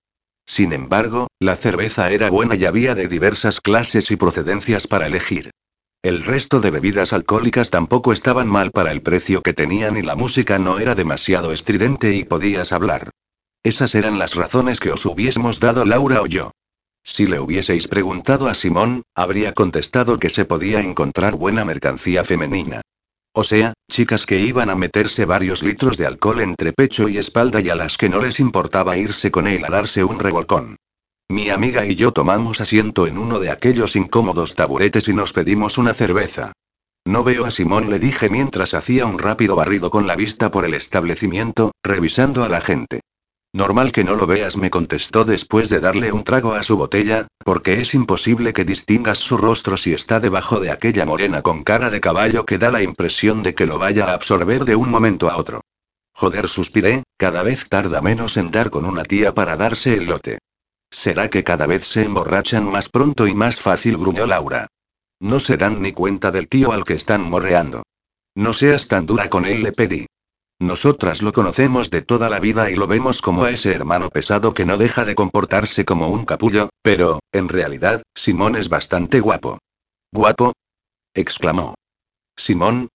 Sin 0.45 0.75
embargo, 0.75 1.29
la 1.41 1.57
cerveza 1.57 2.11
era 2.11 2.29
buena 2.29 2.55
y 2.55 2.67
había 2.67 2.95
de 2.95 3.09
diversas 3.09 3.63
clases 3.63 4.11
y 4.11 4.17
procedencias 4.17 4.87
para 4.87 5.07
elegir. 5.07 5.53
El 6.03 6.25
resto 6.25 6.61
de 6.61 6.71
bebidas 6.71 7.13
alcohólicas 7.13 7.71
tampoco 7.71 8.13
estaban 8.13 8.49
mal 8.49 8.71
para 8.71 8.93
el 8.93 9.03
precio 9.03 9.43
que 9.43 9.55
tenían 9.55 9.97
y 9.97 10.03
la 10.03 10.15
música 10.15 10.59
no 10.59 10.79
era 10.79 10.95
demasiado 10.95 11.53
estridente 11.53 12.15
y 12.15 12.25
podías 12.25 12.73
hablar. 12.73 13.11
Esas 13.63 13.95
eran 13.97 14.19
las 14.19 14.35
razones 14.35 14.79
que 14.79 14.93
os 14.93 15.05
hubiésemos 15.07 15.59
dado 15.59 15.85
Laura 15.85 16.23
o 16.23 16.27
yo. 16.27 16.53
Si 17.03 17.27
le 17.27 17.41
hubieseis 17.41 17.89
preguntado 17.89 18.49
a 18.49 18.55
Simón, 18.55 19.03
habría 19.15 19.53
contestado 19.55 20.19
que 20.19 20.31
se 20.31 20.45
podía 20.45 20.81
encontrar 20.81 21.35
buena 21.37 21.65
mercancía 21.65 22.25
femenina. 22.25 22.83
O 23.33 23.45
sea, 23.45 23.75
chicas 23.91 24.27
que 24.27 24.39
iban 24.39 24.71
a 24.71 24.77
meterse 24.77 25.25
varios 25.25 25.63
litros 25.63 25.99
de 25.99 26.07
alcohol 26.07 26.41
entre 26.41 26.73
pecho 26.73 27.09
y 27.09 27.19
espalda 27.19 27.61
y 27.61 27.69
a 27.69 27.75
las 27.75 27.99
que 27.99 28.09
no 28.09 28.21
les 28.21 28.41
importaba 28.41 28.97
irse 28.97 29.31
con 29.31 29.47
él 29.47 29.65
a 29.65 29.69
darse 29.69 30.05
un 30.05 30.19
revolcón. 30.19 30.77
Mi 31.29 31.51
amiga 31.51 31.85
y 31.85 31.97
yo 31.97 32.13
tomamos 32.13 32.61
asiento 32.61 33.09
en 33.09 33.19
uno 33.19 33.41
de 33.41 33.51
aquellos 33.51 33.97
incómodos 33.97 34.55
taburetes 34.55 35.09
y 35.09 35.13
nos 35.13 35.33
pedimos 35.33 35.77
una 35.77 35.93
cerveza. 35.93 36.53
No 37.05 37.25
veo 37.25 37.45
a 37.45 37.51
Simón, 37.51 37.91
le 37.91 37.99
dije 37.99 38.31
mientras 38.31 38.75
hacía 38.75 39.07
un 39.07 39.19
rápido 39.19 39.57
barrido 39.57 39.91
con 39.91 40.07
la 40.07 40.15
vista 40.15 40.53
por 40.53 40.65
el 40.65 40.75
establecimiento, 40.75 41.73
revisando 41.83 42.45
a 42.45 42.49
la 42.49 42.61
gente. 42.61 43.01
Normal 43.53 43.91
que 43.91 44.05
no 44.05 44.15
lo 44.15 44.27
veas, 44.29 44.57
me 44.57 44.71
contestó 44.71 45.25
después 45.25 45.69
de 45.69 45.81
darle 45.81 46.13
un 46.13 46.23
trago 46.23 46.53
a 46.53 46.63
su 46.63 46.77
botella, 46.77 47.27
porque 47.45 47.81
es 47.81 47.95
imposible 47.95 48.53
que 48.53 48.65
distingas 48.65 49.19
su 49.19 49.37
rostro 49.37 49.77
si 49.77 49.95
está 49.95 50.21
debajo 50.21 50.61
de 50.61 50.71
aquella 50.71 51.07
morena 51.07 51.43
con 51.43 51.65
cara 51.65 51.91
de 51.91 52.01
caballo 52.01 52.45
que 52.45 52.59
da 52.59 52.71
la 52.71 52.83
impresión 52.83 53.43
de 53.43 53.55
que 53.55 53.67
lo 53.67 53.79
vaya 53.79 54.07
a 54.07 54.15
absorber 54.15 54.65
de 54.65 54.77
un 54.77 54.91
momento 54.91 55.29
a 55.29 55.39
otro. 55.39 55.63
Joder, 56.13 56.49
suspiré, 56.49 57.03
cada 57.17 57.43
vez 57.43 57.69
tarda 57.69 58.01
menos 58.01 58.37
en 58.37 58.53
dar 58.53 58.71
con 58.71 58.85
una 58.85 59.03
tía 59.03 59.35
para 59.35 59.57
darse 59.57 59.95
el 59.95 60.07
lote. 60.07 60.39
¿Será 60.91 61.29
que 61.31 61.45
cada 61.45 61.67
vez 61.67 61.87
se 61.87 62.05
emborrachan 62.05 62.65
más 62.71 62.89
pronto 62.89 63.27
y 63.27 63.35
más 63.35 63.61
fácil? 63.61 63.97
gruñó 63.97 64.27
Laura. 64.27 64.67
No 65.21 65.41
se 65.41 65.57
dan 65.57 65.83
ni 65.83 65.93
cuenta 65.93 66.31
del 66.31 66.49
tío 66.49 66.73
al 66.73 66.85
que 66.85 66.95
están 66.95 67.23
morreando. 67.23 67.83
No 68.35 68.53
seas 68.53 68.87
tan 68.87 69.07
dura 69.07 69.31
con 69.31 69.47
él, 69.47 69.63
le 69.63 69.73
pedí. 69.73 70.07
Nosotras 70.59 71.21
lo 71.21 71.33
conocemos 71.33 71.91
de 71.91 72.03
toda 72.03 72.31
la 72.31 72.41
vida 72.41 72.71
y 72.71 72.77
lo 72.77 72.87
vemos 72.87 73.21
como 73.21 73.45
a 73.45 73.51
ese 73.51 73.73
hermano 73.73 74.09
pesado 74.09 74.55
que 74.55 74.65
no 74.65 74.79
deja 74.79 75.05
de 75.05 75.15
comportarse 75.15 75.85
como 75.85 76.09
un 76.09 76.25
capullo, 76.25 76.71
pero, 76.83 77.21
en 77.33 77.49
realidad, 77.49 78.03
Simón 78.15 78.57
es 78.57 78.69
bastante 78.69 79.21
guapo. 79.21 79.59
¿Guapo? 80.13 80.53
exclamó. 81.15 81.75
Simón. 82.37 82.89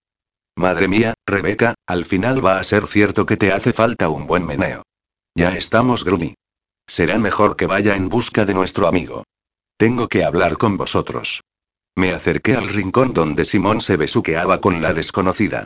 Madre 0.56 0.88
mía, 0.88 1.14
Rebeca, 1.26 1.74
al 1.86 2.04
final 2.04 2.44
va 2.44 2.58
a 2.58 2.64
ser 2.64 2.86
cierto 2.86 3.26
que 3.26 3.36
te 3.36 3.52
hace 3.52 3.72
falta 3.72 4.08
un 4.08 4.26
buen 4.26 4.44
meneo. 4.44 4.82
Ya 5.34 5.56
estamos, 5.56 6.04
Grumi. 6.04 6.34
Será 6.92 7.18
mejor 7.18 7.56
que 7.56 7.64
vaya 7.64 7.96
en 7.96 8.10
busca 8.10 8.44
de 8.44 8.52
nuestro 8.52 8.86
amigo. 8.86 9.24
Tengo 9.78 10.08
que 10.08 10.24
hablar 10.24 10.58
con 10.58 10.76
vosotros. 10.76 11.40
Me 11.96 12.12
acerqué 12.12 12.54
al 12.54 12.68
rincón 12.68 13.14
donde 13.14 13.46
Simón 13.46 13.80
se 13.80 13.96
besuqueaba 13.96 14.60
con 14.60 14.82
la 14.82 14.92
desconocida. 14.92 15.64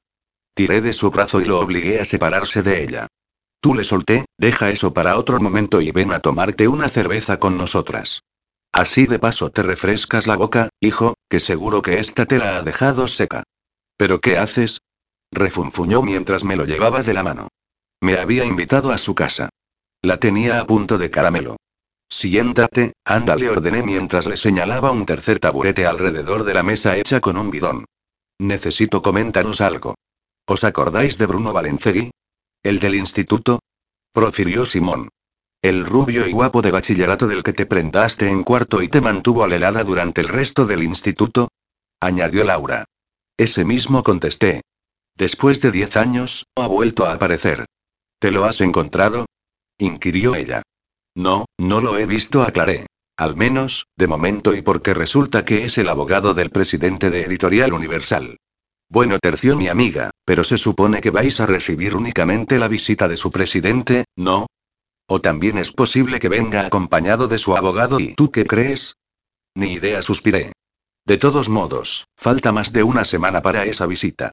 Tiré 0.54 0.80
de 0.80 0.92
su 0.92 1.10
brazo 1.10 1.40
y 1.40 1.44
lo 1.44 1.58
obligué 1.58 1.98
a 2.00 2.04
separarse 2.04 2.62
de 2.62 2.80
ella. 2.84 3.08
Tú 3.60 3.74
le 3.74 3.82
solté, 3.82 4.26
deja 4.38 4.70
eso 4.70 4.94
para 4.94 5.18
otro 5.18 5.40
momento 5.40 5.80
y 5.80 5.90
ven 5.90 6.12
a 6.12 6.20
tomarte 6.20 6.68
una 6.68 6.88
cerveza 6.88 7.40
con 7.40 7.56
nosotras. 7.56 8.22
Así 8.70 9.06
de 9.06 9.18
paso 9.18 9.50
te 9.50 9.64
refrescas 9.64 10.28
la 10.28 10.36
boca, 10.36 10.68
hijo, 10.78 11.14
que 11.28 11.40
seguro 11.40 11.82
que 11.82 11.98
esta 11.98 12.26
te 12.26 12.38
la 12.38 12.56
ha 12.56 12.62
dejado 12.62 13.08
seca. 13.08 13.42
¿Pero 13.96 14.20
qué 14.20 14.38
haces? 14.38 14.78
Refunfuñó 15.32 16.02
mientras 16.02 16.44
me 16.44 16.54
lo 16.54 16.66
llevaba 16.66 17.02
de 17.02 17.14
la 17.14 17.24
mano. 17.24 17.48
Me 18.00 18.16
había 18.16 18.44
invitado 18.44 18.92
a 18.92 18.98
su 18.98 19.16
casa. 19.16 19.48
La 20.06 20.18
tenía 20.18 20.60
a 20.60 20.66
punto 20.66 20.98
de 20.98 21.10
caramelo. 21.10 21.56
Siéntate, 22.08 22.92
anda, 23.04 23.34
le 23.34 23.50
ordené 23.50 23.82
mientras 23.82 24.26
le 24.26 24.36
señalaba 24.36 24.92
un 24.92 25.04
tercer 25.04 25.40
taburete 25.40 25.84
alrededor 25.84 26.44
de 26.44 26.54
la 26.54 26.62
mesa 26.62 26.96
hecha 26.96 27.20
con 27.20 27.36
un 27.36 27.50
bidón. 27.50 27.86
Necesito 28.38 29.02
comentaros 29.02 29.60
algo. 29.60 29.96
¿Os 30.46 30.62
acordáis 30.62 31.18
de 31.18 31.26
Bruno 31.26 31.52
Valencegui? 31.52 32.12
¿El 32.62 32.78
del 32.78 32.94
instituto? 32.94 33.58
Profirió 34.12 34.64
Simón. 34.64 35.08
El 35.60 35.84
rubio 35.84 36.28
y 36.28 36.30
guapo 36.30 36.62
de 36.62 36.70
bachillerato 36.70 37.26
del 37.26 37.42
que 37.42 37.52
te 37.52 37.66
prendaste 37.66 38.28
en 38.28 38.44
cuarto 38.44 38.82
y 38.82 38.88
te 38.88 39.00
mantuvo 39.00 39.42
alelada 39.42 39.82
durante 39.82 40.20
el 40.20 40.28
resto 40.28 40.66
del 40.66 40.84
instituto. 40.84 41.48
Añadió 41.98 42.44
Laura. 42.44 42.84
Ese 43.36 43.64
mismo 43.64 44.04
contesté. 44.04 44.60
Después 45.16 45.60
de 45.62 45.72
diez 45.72 45.96
años, 45.96 46.46
ha 46.54 46.68
vuelto 46.68 47.06
a 47.06 47.14
aparecer. 47.14 47.64
¿Te 48.20 48.30
lo 48.30 48.44
has 48.44 48.60
encontrado? 48.60 49.26
Inquirió 49.78 50.34
ella. 50.34 50.62
No, 51.14 51.46
no 51.58 51.80
lo 51.80 51.98
he 51.98 52.06
visto, 52.06 52.42
aclaré. 52.42 52.86
Al 53.16 53.36
menos, 53.36 53.86
de 53.96 54.06
momento 54.06 54.54
y 54.54 54.60
porque 54.60 54.92
resulta 54.92 55.44
que 55.44 55.64
es 55.64 55.78
el 55.78 55.88
abogado 55.88 56.34
del 56.34 56.50
presidente 56.50 57.08
de 57.10 57.22
Editorial 57.22 57.72
Universal. 57.72 58.36
Bueno, 58.88 59.18
terció 59.18 59.56
mi 59.56 59.68
amiga, 59.68 60.10
pero 60.24 60.44
se 60.44 60.58
supone 60.58 61.00
que 61.00 61.10
vais 61.10 61.40
a 61.40 61.46
recibir 61.46 61.96
únicamente 61.96 62.58
la 62.58 62.68
visita 62.68 63.08
de 63.08 63.16
su 63.16 63.30
presidente, 63.30 64.04
¿no? 64.14 64.46
O 65.08 65.20
también 65.20 65.58
es 65.58 65.72
posible 65.72 66.18
que 66.18 66.28
venga 66.28 66.66
acompañado 66.66 67.26
de 67.26 67.38
su 67.38 67.56
abogado 67.56 67.98
y 67.98 68.14
¿tú 68.14 68.30
qué 68.30 68.44
crees? 68.44 68.96
Ni 69.54 69.72
idea, 69.72 70.02
suspiré. 70.02 70.52
De 71.06 71.16
todos 71.16 71.48
modos, 71.48 72.06
falta 72.16 72.52
más 72.52 72.72
de 72.72 72.82
una 72.82 73.04
semana 73.04 73.40
para 73.40 73.64
esa 73.64 73.86
visita. 73.86 74.32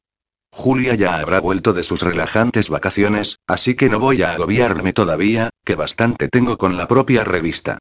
Julia 0.55 0.93
ya 0.93 1.15
habrá 1.15 1.39
vuelto 1.39 1.73
de 1.73 1.83
sus 1.83 2.03
relajantes 2.03 2.69
vacaciones, 2.69 3.39
así 3.47 3.73
que 3.73 3.89
no 3.89 3.99
voy 3.99 4.21
a 4.21 4.33
agobiarme 4.33 4.93
todavía, 4.93 5.49
que 5.65 5.73
bastante 5.73 6.27
tengo 6.27 6.59
con 6.59 6.77
la 6.77 6.87
propia 6.87 7.23
revista. 7.23 7.79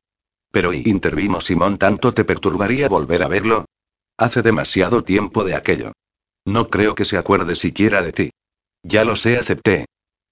Pero 0.51 0.73
y 0.73 0.83
intervino 0.87 1.43
Simón, 1.43 1.77
¿tanto 1.77 2.15
te 2.15 2.25
perturbaría 2.25 2.89
volver 2.89 3.25
a 3.25 3.29
verlo? 3.29 3.67
Hace 4.17 4.41
demasiado 4.41 5.05
tiempo 5.05 5.45
de 5.45 5.55
aquello. 5.55 5.93
No 6.47 6.69
creo 6.69 6.95
que 6.95 7.05
se 7.05 7.19
acuerde 7.19 7.57
siquiera 7.57 8.01
de 8.01 8.13
ti. 8.13 8.31
Ya 8.83 9.05
lo 9.05 9.17
sé, 9.17 9.37
acepté. 9.37 9.85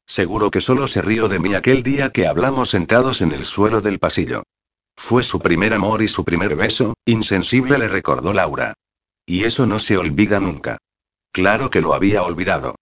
Seguro 0.07 0.51
que 0.51 0.63
solo 0.63 0.89
se 0.89 1.03
rió 1.03 1.29
de 1.29 1.39
mí 1.39 1.55
aquel 1.55 1.83
día 1.83 2.09
que 2.09 2.27
hablamos 2.27 2.71
sentados 2.71 3.21
en 3.21 3.33
el 3.33 3.45
suelo 3.45 3.83
del 3.83 3.99
pasillo. 3.99 4.45
Fue 4.97 5.23
su 5.25 5.41
primer 5.41 5.75
amor 5.75 6.01
y 6.01 6.09
su 6.09 6.25
primer 6.25 6.57
beso, 6.57 6.95
insensible 7.05 7.77
le 7.77 7.89
recordó 7.89 8.33
Laura. 8.33 8.73
Y 9.27 9.45
eso 9.45 9.67
no 9.67 9.79
se 9.79 9.99
olvida 9.99 10.41
nunca. 10.41 10.79
Claro 11.33 11.71
que 11.71 11.81
lo 11.81 11.95
había 11.95 12.23
olvidado. 12.23 12.75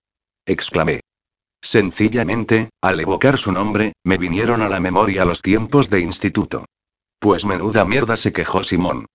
Exclamé. 0.47 1.01
Sencillamente, 1.61 2.71
al 2.81 3.01
evocar 3.01 3.37
su 3.37 3.53
nombre, 3.53 3.93
me 4.05 4.17
vinieron 4.17 4.63
a 4.63 4.69
la 4.69 4.81
memoria 4.81 5.25
los 5.25 5.43
tiempos 5.43 5.91
de 5.91 6.01
instituto. 6.01 6.65
Pues 7.19 7.45
menuda 7.45 7.85
mierda 7.85 8.17
se 8.17 8.33
quejó 8.33 8.63
Simón. 8.63 9.07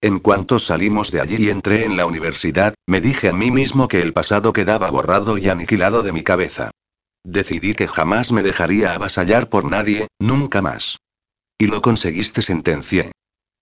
En 0.00 0.18
cuanto 0.18 0.58
salimos 0.58 1.10
de 1.10 1.20
allí 1.20 1.36
y 1.38 1.50
entré 1.50 1.84
en 1.84 1.96
la 1.96 2.06
universidad, 2.06 2.74
me 2.86 3.02
dije 3.02 3.28
a 3.28 3.34
mí 3.34 3.50
mismo 3.50 3.86
que 3.86 4.00
el 4.00 4.14
pasado 4.14 4.52
quedaba 4.52 4.90
borrado 4.90 5.36
y 5.36 5.48
aniquilado 5.48 6.02
de 6.02 6.12
mi 6.12 6.22
cabeza. 6.22 6.70
Decidí 7.22 7.74
que 7.74 7.86
jamás 7.86 8.32
me 8.32 8.42
dejaría 8.42 8.94
avasallar 8.94 9.50
por 9.50 9.66
nadie, 9.70 10.08
nunca 10.18 10.62
más. 10.62 10.96
Y 11.58 11.66
lo 11.66 11.82
conseguiste, 11.82 12.40
sentencié. 12.40 13.12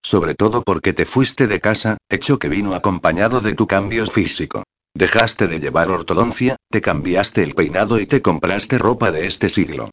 Sobre 0.01 0.37
todo 0.37 0.63
porque 0.63 0.93
te 0.93 1.05
fuiste 1.05 1.49
de 1.49 1.61
casa, 1.61 1.99
hecho 2.09 2.39
que 2.39 2.49
vino 2.49 2.75
acompañado 2.77 3.41
de 3.41 3.55
tu 3.55 3.67
cambio 3.67 4.07
físico. 4.07 4.63
Dejaste 4.99 5.47
de 5.47 5.61
llevar 5.61 5.93
ortodoncia, 5.93 6.57
te 6.73 6.81
cambiaste 6.81 7.45
el 7.45 7.55
peinado 7.55 8.01
y 8.01 8.07
te 8.07 8.21
compraste 8.21 8.79
ropa 8.79 9.13
de 9.13 9.29
este 9.29 9.49
siglo. 9.49 9.91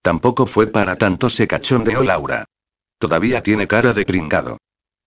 Tampoco 0.00 0.46
fue 0.46 0.66
para 0.66 0.96
tanto 0.96 1.28
se 1.28 1.46
cachondeó 1.46 2.02
Laura. 2.02 2.46
Todavía 2.98 3.42
tiene 3.42 3.66
cara 3.66 3.92
de 3.92 4.06
pringado. 4.06 4.56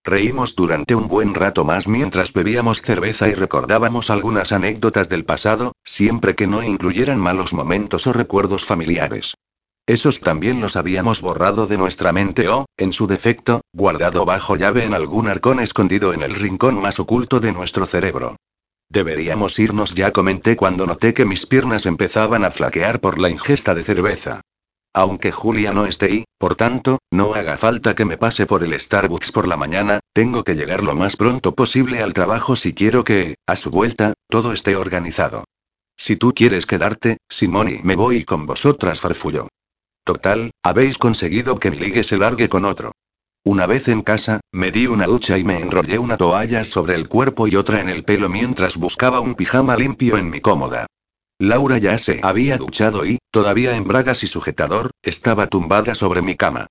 Reímos 0.04 0.54
durante 0.54 0.94
un 0.94 1.08
buen 1.08 1.34
rato 1.34 1.64
más 1.64 1.88
mientras 1.88 2.32
bebíamos 2.32 2.80
cerveza 2.80 3.26
y 3.26 3.34
recordábamos 3.34 4.08
algunas 4.10 4.52
anécdotas 4.52 5.08
del 5.08 5.24
pasado, 5.24 5.72
siempre 5.82 6.36
que 6.36 6.46
no 6.46 6.62
incluyeran 6.62 7.18
malos 7.18 7.52
momentos 7.52 8.06
o 8.06 8.12
recuerdos 8.12 8.64
familiares. 8.64 9.34
Esos 9.84 10.20
también 10.20 10.60
los 10.60 10.76
habíamos 10.76 11.22
borrado 11.22 11.66
de 11.66 11.76
nuestra 11.76 12.12
mente 12.12 12.48
o, 12.48 12.66
en 12.76 12.92
su 12.92 13.08
defecto, 13.08 13.62
guardado 13.72 14.24
bajo 14.24 14.54
llave 14.54 14.84
en 14.84 14.94
algún 14.94 15.26
arcón 15.26 15.58
escondido 15.58 16.14
en 16.14 16.22
el 16.22 16.36
rincón 16.36 16.80
más 16.80 17.00
oculto 17.00 17.40
de 17.40 17.50
nuestro 17.50 17.84
cerebro. 17.84 18.36
Deberíamos 18.90 19.56
irnos 19.60 19.94
ya 19.94 20.10
comenté 20.10 20.56
cuando 20.56 20.84
noté 20.84 21.14
que 21.14 21.24
mis 21.24 21.46
piernas 21.46 21.86
empezaban 21.86 22.44
a 22.44 22.50
flaquear 22.50 23.00
por 23.00 23.20
la 23.20 23.30
ingesta 23.30 23.72
de 23.72 23.84
cerveza. 23.84 24.40
Aunque 24.92 25.30
Julia 25.30 25.72
no 25.72 25.86
esté 25.86 26.06
ahí, 26.06 26.24
por 26.36 26.56
tanto, 26.56 26.98
no 27.12 27.34
haga 27.34 27.56
falta 27.56 27.94
que 27.94 28.04
me 28.04 28.18
pase 28.18 28.46
por 28.46 28.64
el 28.64 28.78
Starbucks 28.78 29.30
por 29.30 29.46
la 29.46 29.56
mañana, 29.56 30.00
tengo 30.12 30.42
que 30.42 30.56
llegar 30.56 30.82
lo 30.82 30.96
más 30.96 31.16
pronto 31.16 31.54
posible 31.54 32.02
al 32.02 32.14
trabajo 32.14 32.56
si 32.56 32.74
quiero 32.74 33.04
que, 33.04 33.36
a 33.46 33.54
su 33.54 33.70
vuelta, 33.70 34.14
todo 34.28 34.52
esté 34.52 34.74
organizado. 34.74 35.44
Si 35.96 36.16
tú 36.16 36.32
quieres 36.34 36.66
quedarte, 36.66 37.18
Simoni, 37.28 37.78
me 37.84 37.94
voy 37.94 38.24
con 38.24 38.46
vosotras, 38.46 39.00
farfullo. 39.00 39.46
Total, 40.02 40.50
habéis 40.64 40.98
conseguido 40.98 41.60
que 41.60 41.70
mi 41.70 41.78
ligue 41.78 42.02
se 42.02 42.16
largue 42.16 42.48
con 42.48 42.64
otro. 42.64 42.90
Una 43.44 43.66
vez 43.66 43.88
en 43.88 44.02
casa, 44.02 44.40
me 44.52 44.70
di 44.70 44.86
una 44.86 45.06
ducha 45.06 45.38
y 45.38 45.44
me 45.44 45.58
enrollé 45.58 45.98
una 45.98 46.18
toalla 46.18 46.62
sobre 46.62 46.94
el 46.94 47.08
cuerpo 47.08 47.48
y 47.48 47.56
otra 47.56 47.80
en 47.80 47.88
el 47.88 48.04
pelo 48.04 48.28
mientras 48.28 48.76
buscaba 48.76 49.20
un 49.20 49.34
pijama 49.34 49.76
limpio 49.76 50.18
en 50.18 50.28
mi 50.28 50.42
cómoda. 50.42 50.86
Laura 51.38 51.78
ya 51.78 51.96
se 51.96 52.20
había 52.22 52.58
duchado 52.58 53.06
y, 53.06 53.18
todavía 53.30 53.74
en 53.76 53.84
bragas 53.84 54.22
y 54.24 54.26
sujetador, 54.26 54.90
estaba 55.02 55.46
tumbada 55.46 55.94
sobre 55.94 56.20
mi 56.20 56.36
cama. 56.36 56.66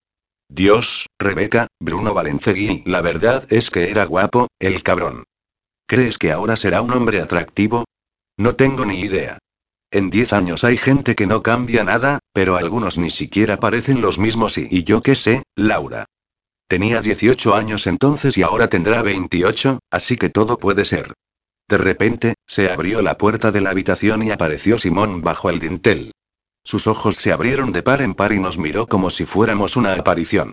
Dios, 0.48 1.08
Rebeca, 1.18 1.68
Bruno 1.80 2.14
Valencegui, 2.14 2.84
la 2.86 3.02
verdad 3.02 3.52
es 3.52 3.72
que 3.72 3.90
era 3.90 4.06
guapo, 4.06 4.48
el 4.60 4.84
cabrón. 4.84 5.24
¿Crees 5.88 6.20
que 6.20 6.32
ahora 6.32 6.56
será 6.56 6.84
un 6.84 6.94
hombre 6.94 7.20
atractivo? 7.20 7.86
No 8.38 8.56
tengo 8.56 8.86
ni 8.86 9.00
idea. 9.00 9.40
En 9.90 10.12
diez 10.12 10.34
años 10.34 10.64
hay 10.64 10.78
gente 10.78 11.16
que 11.16 11.26
no 11.26 11.41
cambia 11.41 11.84
nada, 11.84 12.20
pero 12.32 12.58
algunos 12.58 13.00
ni 13.00 13.10
siquiera 13.10 13.58
parecen 13.58 14.02
los 14.02 14.20
mismos 14.20 14.60
y, 14.60 14.68
y 14.70 14.84
yo 14.84 15.02
qué 15.02 15.16
sé, 15.16 15.41
Laura. 15.56 16.06
Tenía 16.70 17.02
18 17.02 17.56
años 17.56 17.88
entonces 17.88 18.38
y 18.38 18.44
ahora 18.44 18.68
tendrá 18.68 19.02
28, 19.02 19.80
así 19.90 20.18
que 20.18 20.30
todo 20.30 20.60
puede 20.60 20.86
ser. 20.86 21.16
De 21.68 21.80
repente, 21.80 22.36
se 22.46 22.70
abrió 22.70 23.02
la 23.02 23.18
puerta 23.18 23.50
de 23.50 23.60
la 23.60 23.72
habitación 23.72 24.22
y 24.22 24.30
apareció 24.30 24.78
Simón 24.78 25.24
bajo 25.24 25.50
el 25.50 25.60
dintel. 25.60 26.12
Sus 26.64 26.86
ojos 26.86 27.16
se 27.16 27.32
abrieron 27.32 27.72
de 27.72 27.82
par 27.82 28.04
en 28.04 28.14
par 28.14 28.34
y 28.34 28.40
nos 28.40 28.60
miró 28.60 28.86
como 28.86 29.10
si 29.10 29.26
fuéramos 29.26 29.78
una 29.78 29.94
aparición. 29.94 30.52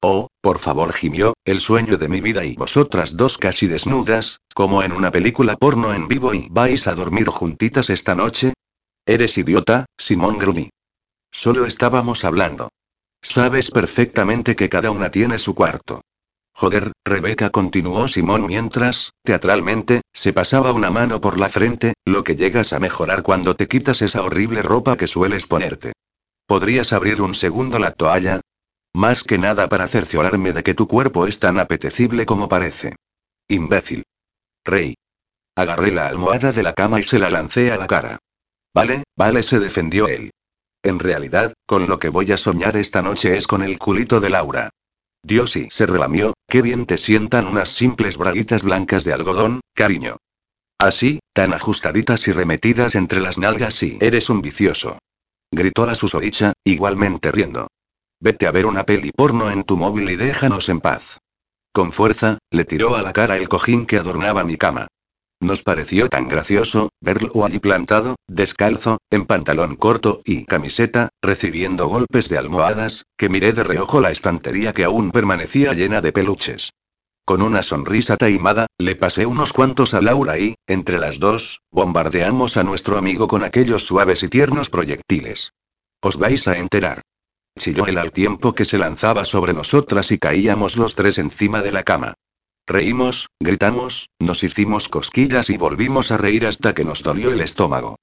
Oh, 0.00 0.28
por 0.40 0.60
favor, 0.60 0.92
gimió, 0.92 1.34
el 1.44 1.60
sueño 1.60 1.98
de 1.98 2.08
mi 2.08 2.20
vida 2.20 2.44
y 2.44 2.54
vosotras 2.54 3.16
dos 3.16 3.36
casi 3.36 3.66
desnudas, 3.66 4.38
como 4.54 4.84
en 4.84 4.92
una 4.92 5.10
película 5.10 5.56
porno 5.56 5.92
en 5.92 6.06
vivo 6.06 6.32
y 6.32 6.46
vais 6.48 6.86
a 6.86 6.94
dormir 6.94 7.26
juntitas 7.26 7.90
esta 7.90 8.14
noche. 8.14 8.52
Eres 9.04 9.36
idiota, 9.36 9.86
Simón 9.98 10.38
gruñí. 10.38 10.70
Solo 11.32 11.66
estábamos 11.66 12.24
hablando. 12.24 12.68
Sabes 13.28 13.72
perfectamente 13.72 14.54
que 14.54 14.68
cada 14.68 14.92
una 14.92 15.10
tiene 15.10 15.38
su 15.38 15.54
cuarto. 15.54 16.00
Joder, 16.54 16.92
Rebeca 17.04 17.50
continuó 17.50 18.06
Simón 18.06 18.46
mientras, 18.46 19.10
teatralmente, 19.24 20.02
se 20.12 20.32
pasaba 20.32 20.72
una 20.72 20.90
mano 20.90 21.20
por 21.20 21.36
la 21.36 21.48
frente, 21.48 21.94
lo 22.04 22.22
que 22.22 22.36
llegas 22.36 22.72
a 22.72 22.78
mejorar 22.78 23.24
cuando 23.24 23.56
te 23.56 23.66
quitas 23.66 24.00
esa 24.00 24.22
horrible 24.22 24.62
ropa 24.62 24.96
que 24.96 25.08
sueles 25.08 25.48
ponerte. 25.48 25.92
¿Podrías 26.46 26.92
abrir 26.92 27.20
un 27.20 27.34
segundo 27.34 27.80
la 27.80 27.90
toalla? 27.90 28.40
Más 28.94 29.24
que 29.24 29.38
nada 29.38 29.68
para 29.68 29.88
cerciorarme 29.88 30.52
de 30.52 30.62
que 30.62 30.74
tu 30.74 30.86
cuerpo 30.86 31.26
es 31.26 31.40
tan 31.40 31.58
apetecible 31.58 32.26
como 32.26 32.48
parece. 32.48 32.94
Imbécil. 33.48 34.04
Rey. 34.64 34.94
Agarré 35.56 35.90
la 35.90 36.06
almohada 36.06 36.52
de 36.52 36.62
la 36.62 36.74
cama 36.74 37.00
y 37.00 37.02
se 37.02 37.18
la 37.18 37.28
lancé 37.28 37.72
a 37.72 37.76
la 37.76 37.88
cara. 37.88 38.18
Vale, 38.72 39.02
vale, 39.16 39.42
se 39.42 39.58
defendió 39.58 40.06
él. 40.06 40.30
En 40.86 41.00
realidad, 41.00 41.52
con 41.66 41.88
lo 41.88 41.98
que 41.98 42.10
voy 42.10 42.30
a 42.30 42.38
soñar 42.38 42.76
esta 42.76 43.02
noche 43.02 43.36
es 43.36 43.48
con 43.48 43.60
el 43.64 43.76
culito 43.76 44.20
de 44.20 44.30
Laura. 44.30 44.70
Dios 45.20 45.56
y 45.56 45.66
se 45.68 45.84
relamió, 45.84 46.34
qué 46.46 46.62
bien 46.62 46.86
te 46.86 46.96
sientan 46.96 47.48
unas 47.48 47.70
simples 47.70 48.16
braguitas 48.16 48.62
blancas 48.62 49.02
de 49.02 49.12
algodón, 49.12 49.62
cariño. 49.74 50.18
Así, 50.78 51.18
tan 51.32 51.54
ajustaditas 51.54 52.28
y 52.28 52.32
remetidas 52.32 52.94
entre 52.94 53.18
las 53.18 53.36
nalgas 53.36 53.82
y 53.82 53.98
eres 54.00 54.30
un 54.30 54.42
vicioso. 54.42 55.00
Gritó 55.50 55.86
la 55.86 55.96
susodicha, 55.96 56.52
igualmente 56.62 57.32
riendo. 57.32 57.66
Vete 58.20 58.46
a 58.46 58.52
ver 58.52 58.66
una 58.66 58.84
peli 58.84 59.10
porno 59.10 59.50
en 59.50 59.64
tu 59.64 59.76
móvil 59.76 60.08
y 60.10 60.14
déjanos 60.14 60.68
en 60.68 60.80
paz. 60.80 61.18
con 61.72 61.90
fuerza, 61.90 62.38
le 62.52 62.64
tiró 62.64 62.94
a 62.94 63.02
la 63.02 63.12
cara 63.12 63.36
el 63.38 63.48
cojín 63.48 63.86
que 63.86 63.98
adornaba 63.98 64.44
mi 64.44 64.56
cama. 64.56 64.86
Nos 65.40 65.62
pareció 65.62 66.08
tan 66.08 66.28
gracioso, 66.28 66.88
verlo 67.00 67.44
allí 67.44 67.58
plantado, 67.58 68.16
descalzo, 68.26 68.98
en 69.10 69.26
pantalón 69.26 69.76
corto 69.76 70.22
y 70.24 70.46
camiseta, 70.46 71.10
recibiendo 71.22 71.88
golpes 71.88 72.28
de 72.30 72.38
almohadas, 72.38 73.04
que 73.18 73.28
miré 73.28 73.52
de 73.52 73.62
reojo 73.62 74.00
la 74.00 74.10
estantería 74.10 74.72
que 74.72 74.84
aún 74.84 75.10
permanecía 75.10 75.74
llena 75.74 76.00
de 76.00 76.12
peluches. 76.12 76.70
Con 77.26 77.42
una 77.42 77.62
sonrisa 77.62 78.16
taimada, 78.16 78.66
le 78.78 78.94
pasé 78.94 79.26
unos 79.26 79.52
cuantos 79.52 79.94
a 79.94 80.00
Laura 80.00 80.38
y, 80.38 80.54
entre 80.66 80.98
las 80.98 81.18
dos, 81.18 81.60
bombardeamos 81.70 82.56
a 82.56 82.62
nuestro 82.62 82.96
amigo 82.96 83.26
con 83.26 83.44
aquellos 83.44 83.84
suaves 83.84 84.22
y 84.22 84.28
tiernos 84.28 84.70
proyectiles. 84.70 85.52
Os 86.00 86.18
vais 86.18 86.46
a 86.48 86.56
enterar. 86.56 87.02
Chilló 87.58 87.86
él 87.86 87.98
al 87.98 88.12
tiempo 88.12 88.54
que 88.54 88.64
se 88.64 88.78
lanzaba 88.78 89.24
sobre 89.24 89.54
nosotras 89.54 90.12
y 90.12 90.18
caíamos 90.18 90.76
los 90.76 90.94
tres 90.94 91.18
encima 91.18 91.62
de 91.62 91.72
la 91.72 91.82
cama. 91.82 92.14
Reímos, 92.68 93.28
gritamos, 93.38 94.10
nos 94.18 94.42
hicimos 94.42 94.88
cosquillas 94.88 95.50
y 95.50 95.56
volvimos 95.56 96.10
a 96.10 96.16
reír 96.16 96.46
hasta 96.46 96.74
que 96.74 96.84
nos 96.84 97.04
dolió 97.04 97.30
el 97.30 97.40
estómago. 97.40 97.94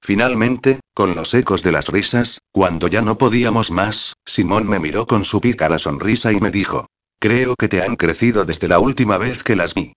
Finalmente, 0.00 0.80
con 0.94 1.14
los 1.14 1.34
ecos 1.34 1.62
de 1.62 1.72
las 1.72 1.88
risas, 1.88 2.38
cuando 2.50 2.88
ya 2.88 3.02
no 3.02 3.18
podíamos 3.18 3.70
más, 3.70 4.14
Simón 4.24 4.66
me 4.66 4.78
miró 4.78 5.06
con 5.06 5.26
su 5.26 5.42
pícara 5.42 5.78
sonrisa 5.78 6.32
y 6.32 6.40
me 6.40 6.50
dijo, 6.50 6.86
Creo 7.18 7.56
que 7.56 7.68
te 7.68 7.82
han 7.82 7.96
crecido 7.96 8.46
desde 8.46 8.68
la 8.68 8.78
última 8.78 9.18
vez 9.18 9.42
que 9.42 9.56
las 9.56 9.74
vi. 9.74 9.92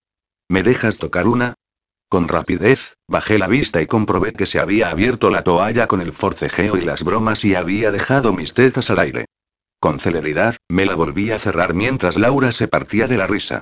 ¿Me 0.50 0.64
dejas 0.64 0.98
tocar 0.98 1.26
una? 1.26 1.54
Con 2.10 2.28
rapidez, 2.28 2.96
bajé 3.08 3.38
la 3.38 3.48
vista 3.48 3.82
y 3.82 3.88
comprobé 3.88 4.34
que 4.34 4.46
se 4.46 4.60
había 4.60 4.90
abierto 4.90 5.30
la 5.30 5.44
toalla 5.44 5.88
con 5.88 6.02
el 6.02 6.12
forcejeo 6.12 6.76
y 6.76 6.82
las 6.82 7.04
bromas 7.04 7.46
y 7.46 7.56
había 7.56 7.91
dejado 7.91 8.34
mis 8.34 8.54
tetas 8.54 8.90
al 8.90 9.00
aire. 9.00 9.26
Con 9.80 10.00
celeridad, 10.00 10.58
me 10.68 10.86
la 10.86 10.96
volví 10.96 11.32
a 11.32 11.40
cerrar 11.40 11.74
mientras 11.74 12.18
Laura 12.18 12.52
se 12.52 12.68
partía 12.68 13.08
de 13.08 13.18
la 13.18 13.28
risa. 13.28 13.62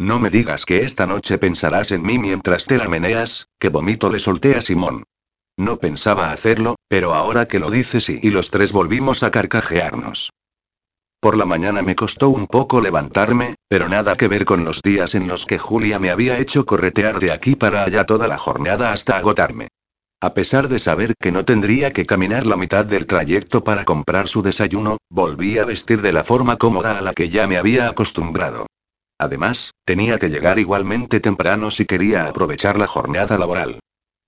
No 0.00 0.18
me 0.18 0.30
digas 0.30 0.64
que 0.64 0.78
esta 0.78 1.06
noche 1.06 1.38
pensarás 1.38 1.92
en 1.92 2.02
mí 2.02 2.18
mientras 2.18 2.66
te 2.66 2.78
la 2.78 2.88
meneas, 2.88 3.48
que 3.58 3.68
vomito 3.68 4.10
le 4.10 4.18
solté 4.18 4.56
a 4.56 4.60
Simón. 4.60 5.04
No 5.56 5.78
pensaba 5.78 6.32
hacerlo, 6.32 6.74
pero 6.88 7.14
ahora 7.14 7.46
que 7.46 7.60
lo 7.60 7.70
dices 7.70 8.08
y 8.08 8.30
los 8.30 8.50
tres 8.50 8.72
volvimos 8.72 9.22
a 9.22 9.30
carcajearnos. 9.30 10.30
Por 11.20 11.36
la 11.36 11.46
mañana 11.46 11.80
me 11.80 11.94
costó 11.94 12.28
un 12.28 12.46
poco 12.46 12.80
levantarme, 12.80 13.54
pero 13.68 13.88
nada 13.88 14.16
que 14.16 14.28
ver 14.28 14.44
con 14.44 14.64
los 14.64 14.82
días 14.82 15.14
en 15.14 15.28
los 15.28 15.46
que 15.46 15.58
Julia 15.58 15.98
me 15.98 16.10
había 16.10 16.38
hecho 16.38 16.66
corretear 16.66 17.20
de 17.20 17.30
aquí 17.30 17.54
para 17.54 17.84
allá 17.84 18.04
toda 18.04 18.28
la 18.28 18.36
jornada 18.36 18.92
hasta 18.92 19.16
agotarme. 19.16 19.68
A 20.20 20.34
pesar 20.34 20.68
de 20.68 20.78
saber 20.78 21.14
que 21.20 21.32
no 21.32 21.44
tendría 21.44 21.92
que 21.92 22.04
caminar 22.04 22.46
la 22.46 22.56
mitad 22.56 22.84
del 22.84 23.06
trayecto 23.06 23.62
para 23.62 23.84
comprar 23.84 24.26
su 24.26 24.42
desayuno, 24.42 24.98
volví 25.08 25.58
a 25.58 25.64
vestir 25.64 26.02
de 26.02 26.12
la 26.12 26.24
forma 26.24 26.56
cómoda 26.56 26.98
a 26.98 27.00
la 27.00 27.12
que 27.12 27.30
ya 27.30 27.46
me 27.46 27.58
había 27.58 27.88
acostumbrado. 27.88 28.66
Además, 29.18 29.72
tenía 29.84 30.18
que 30.18 30.28
llegar 30.28 30.58
igualmente 30.58 31.20
temprano 31.20 31.70
si 31.70 31.86
quería 31.86 32.26
aprovechar 32.26 32.78
la 32.78 32.86
jornada 32.86 33.38
laboral. 33.38 33.80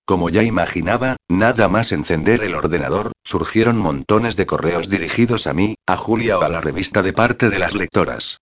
Como 0.05 0.31
ya 0.31 0.45
imaginaba, 0.45 1.17
nada 1.29 1.69
más 1.69 1.91
encender 1.91 2.45
el 2.45 2.55
ordenador, 2.55 3.11
surgieron 3.25 3.77
montones 3.77 4.37
de 4.37 4.47
correos 4.47 4.89
dirigidos 4.89 5.49
a 5.49 5.53
mí, 5.53 5.75
a 5.87 5.97
Julia 5.97 6.39
o 6.39 6.43
a 6.43 6.49
la 6.49 6.61
revista 6.61 7.03
de 7.03 7.13
parte 7.13 7.51
de 7.51 7.59
las 7.59 7.75
lectoras. 7.75 8.39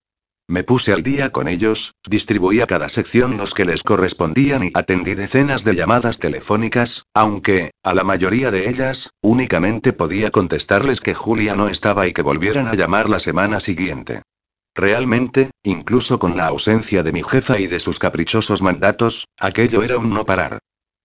Me 0.47 0.63
puse 0.63 0.93
al 0.93 1.03
día 1.03 1.33
con 1.33 1.49
ellos, 1.49 1.95
distribuí 2.07 2.61
a 2.61 2.67
cada 2.67 2.91
sección 2.91 3.39
los 3.39 3.55
que 3.55 3.65
les 3.65 3.83
correspondían 3.83 4.65
y 4.65 4.73
atendí 4.75 5.15
decenas 5.15 5.65
de 5.65 5.75
llamadas 5.75 6.19
telefónicas, 6.19 7.05
aunque, 7.15 7.71
a 7.83 7.95
la 7.95 8.05
mayoría 8.05 8.51
de 8.51 8.69
ellas, 8.69 9.09
únicamente 9.23 9.95
podía 9.95 10.31
contestarles 10.31 11.01
que 11.01 11.15
Julia 11.15 11.57
no 11.57 11.69
estaba 11.69 12.07
y 12.07 12.13
que 12.13 12.21
volvieran 12.21 12.69
a 12.69 12.75
llamar 12.75 13.09
la 13.09 13.21
semana 13.21 13.59
siguiente. 13.61 14.21
Realmente, 14.75 15.51
incluso 15.63 16.19
con 16.19 16.37
la 16.37 16.47
ausencia 16.47 17.03
de 17.05 17.13
mi 17.13 17.23
jefa 17.23 17.61
y 17.61 17.69
de 17.69 17.79
sus 17.79 18.01
caprichosos 18.01 18.61
mandatos, 18.61 19.29
aquello 19.39 19.83
era 19.85 19.99
un 19.99 20.13
no 20.13 20.25
parar. 20.25 20.59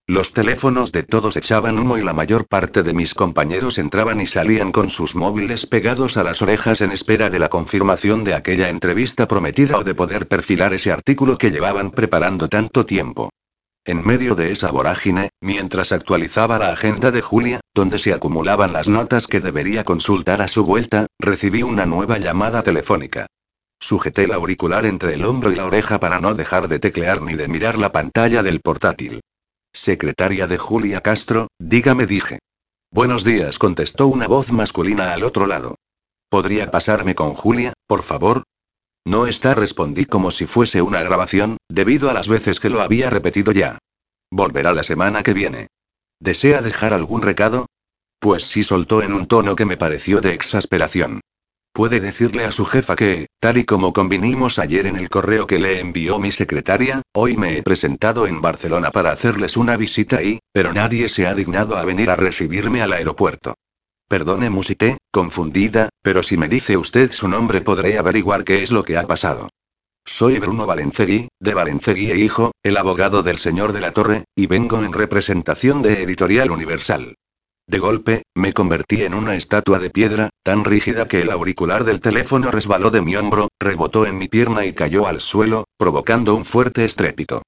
Los 0.07 0.33
teléfonos 0.33 0.91
de 0.91 1.03
todos 1.03 1.37
echaban 1.37 1.77
humo 1.77 1.99
y 1.99 2.01
la 2.01 2.13
mayor 2.13 2.47
parte 2.47 2.81
de 2.81 2.93
mis 2.93 3.13
compañeros 3.13 3.77
entraban 3.77 4.19
y 4.21 4.25
salían 4.25 4.71
con 4.71 4.89
sus 4.89 5.15
móviles 5.15 5.67
pegados 5.67 6.17
a 6.17 6.23
las 6.23 6.41
orejas 6.41 6.81
en 6.81 6.89
espera 6.89 7.29
de 7.29 7.37
la 7.37 7.49
confirmación 7.49 8.23
de 8.23 8.33
aquella 8.33 8.69
entrevista 8.69 9.27
prometida 9.27 9.77
o 9.77 9.83
de 9.83 9.93
poder 9.93 10.27
perfilar 10.27 10.73
ese 10.73 10.91
artículo 10.91 11.37
que 11.37 11.51
llevaban 11.51 11.91
preparando 11.91 12.47
tanto 12.47 12.87
tiempo. 12.87 13.29
En 13.85 14.03
medio 14.03 14.33
de 14.33 14.51
esa 14.51 14.71
vorágine, 14.71 15.29
mientras 15.41 15.91
actualizaba 15.91 16.57
la 16.57 16.69
agenda 16.69 17.11
de 17.11 17.21
Julia, 17.21 17.59
donde 17.75 17.99
se 17.99 18.11
acumulaban 18.11 18.73
las 18.73 18.89
notas 18.89 19.27
que 19.27 19.39
debería 19.41 19.83
consultar 19.83 20.41
a 20.41 20.47
su 20.47 20.65
vuelta, 20.65 21.05
recibí 21.19 21.61
una 21.61 21.85
nueva 21.85 22.17
llamada 22.17 22.63
telefónica. 22.63 23.27
Sujeté 23.79 24.25
el 24.25 24.33
auricular 24.33 24.85
entre 24.85 25.13
el 25.13 25.23
hombro 25.23 25.51
y 25.51 25.55
la 25.55 25.65
oreja 25.65 25.99
para 25.99 26.19
no 26.19 26.35
dejar 26.35 26.67
de 26.67 26.79
teclear 26.79 27.21
ni 27.21 27.35
de 27.35 27.47
mirar 27.47 27.77
la 27.77 27.91
pantalla 27.91 28.43
del 28.43 28.59
portátil. 28.59 29.21
Secretaria 29.73 30.47
de 30.47 30.57
Julia 30.57 31.01
Castro, 31.01 31.47
dígame, 31.59 32.05
dije. 32.05 32.39
Buenos 32.91 33.23
días, 33.23 33.57
contestó 33.57 34.07
una 34.07 34.27
voz 34.27 34.51
masculina 34.51 35.13
al 35.13 35.23
otro 35.23 35.47
lado. 35.47 35.75
¿Podría 36.29 36.69
pasarme 36.69 37.15
con 37.15 37.33
Julia, 37.35 37.73
por 37.87 38.03
favor? 38.03 38.43
No 39.05 39.27
está, 39.27 39.55
respondí 39.55 40.05
como 40.05 40.31
si 40.31 40.45
fuese 40.45 40.81
una 40.81 41.01
grabación, 41.01 41.57
debido 41.69 42.09
a 42.09 42.13
las 42.13 42.27
veces 42.27 42.59
que 42.59 42.69
lo 42.69 42.81
había 42.81 43.09
repetido 43.09 43.51
ya. 43.51 43.79
Volverá 44.29 44.73
la 44.73 44.83
semana 44.83 45.23
que 45.23 45.33
viene. 45.33 45.67
¿Desea 46.19 46.61
dejar 46.61 46.93
algún 46.93 47.21
recado? 47.21 47.67
Pues 48.19 48.43
sí 48.43 48.63
soltó 48.63 49.01
en 49.01 49.13
un 49.13 49.27
tono 49.27 49.55
que 49.55 49.65
me 49.65 49.77
pareció 49.77 50.19
de 50.19 50.33
exasperación. 50.33 51.21
Puede 51.71 51.99
decirle 51.99 52.45
a 52.45 52.51
su 52.51 52.65
jefa 52.65 52.95
que, 52.95 53.27
tal 53.39 53.57
y 53.57 53.63
como 53.63 53.93
convinimos 53.93 54.59
ayer 54.59 54.87
en 54.87 54.97
el 54.97 55.09
correo 55.09 55.47
que 55.47 55.59
le 55.59 55.79
envió 55.79 56.19
mi 56.19 56.31
secretaria, 56.31 57.01
hoy 57.13 57.37
me 57.37 57.57
he 57.57 57.63
presentado 57.63 58.27
en 58.27 58.41
Barcelona 58.41 58.91
para 58.91 59.11
hacerles 59.11 59.55
una 59.55 59.77
visita 59.77 60.21
y, 60.23 60.39
pero 60.51 60.73
nadie 60.73 61.07
se 61.09 61.27
ha 61.27 61.33
dignado 61.33 61.77
a 61.77 61.85
venir 61.85 62.09
a 62.09 62.15
recibirme 62.15 62.81
al 62.81 62.93
aeropuerto. 62.93 63.55
Perdone, 64.09 64.49
musité, 64.49 64.97
confundida, 65.11 65.89
pero 66.01 66.23
si 66.23 66.35
me 66.35 66.47
dice 66.47 66.77
usted 66.77 67.11
su 67.11 67.27
nombre 67.27 67.61
podré 67.61 67.99
averiguar 67.99 68.43
qué 68.43 68.63
es 68.63 68.71
lo 68.71 68.83
que 68.83 68.97
ha 68.97 69.05
pasado. 69.05 69.49
Soy 70.03 70.39
Bruno 70.39 70.65
Valencegui, 70.65 71.27
de 71.39 71.53
Valencegui 71.53 72.09
e 72.09 72.17
Hijo, 72.17 72.51
el 72.63 72.77
abogado 72.77 73.21
del 73.21 73.37
señor 73.37 73.73
de 73.73 73.81
la 73.81 73.91
Torre, 73.91 74.23
y 74.35 74.47
vengo 74.47 74.83
en 74.83 74.93
representación 74.93 75.83
de 75.83 76.01
Editorial 76.01 76.49
Universal. 76.49 77.15
De 77.69 77.77
golpe, 77.77 78.23
me 78.33 78.51
convertí 78.51 79.03
en 79.03 79.13
una 79.13 79.35
estatua 79.35 79.77
de 79.77 79.91
piedra, 79.91 80.31
tan 80.41 80.65
rígida 80.65 81.07
que 81.07 81.21
el 81.21 81.29
auricular 81.29 81.83
del 81.83 82.01
teléfono 82.01 82.49
resbaló 82.49 82.89
de 82.89 83.03
mi 83.03 83.15
hombro, 83.15 83.47
rebotó 83.59 84.07
en 84.07 84.17
mi 84.17 84.27
pierna 84.27 84.65
y 84.65 84.73
cayó 84.73 85.05
al 85.05 85.21
suelo, 85.21 85.65
provocando 85.77 86.33
un 86.33 86.45
fuerte 86.45 86.83
estrépito. 86.83 87.43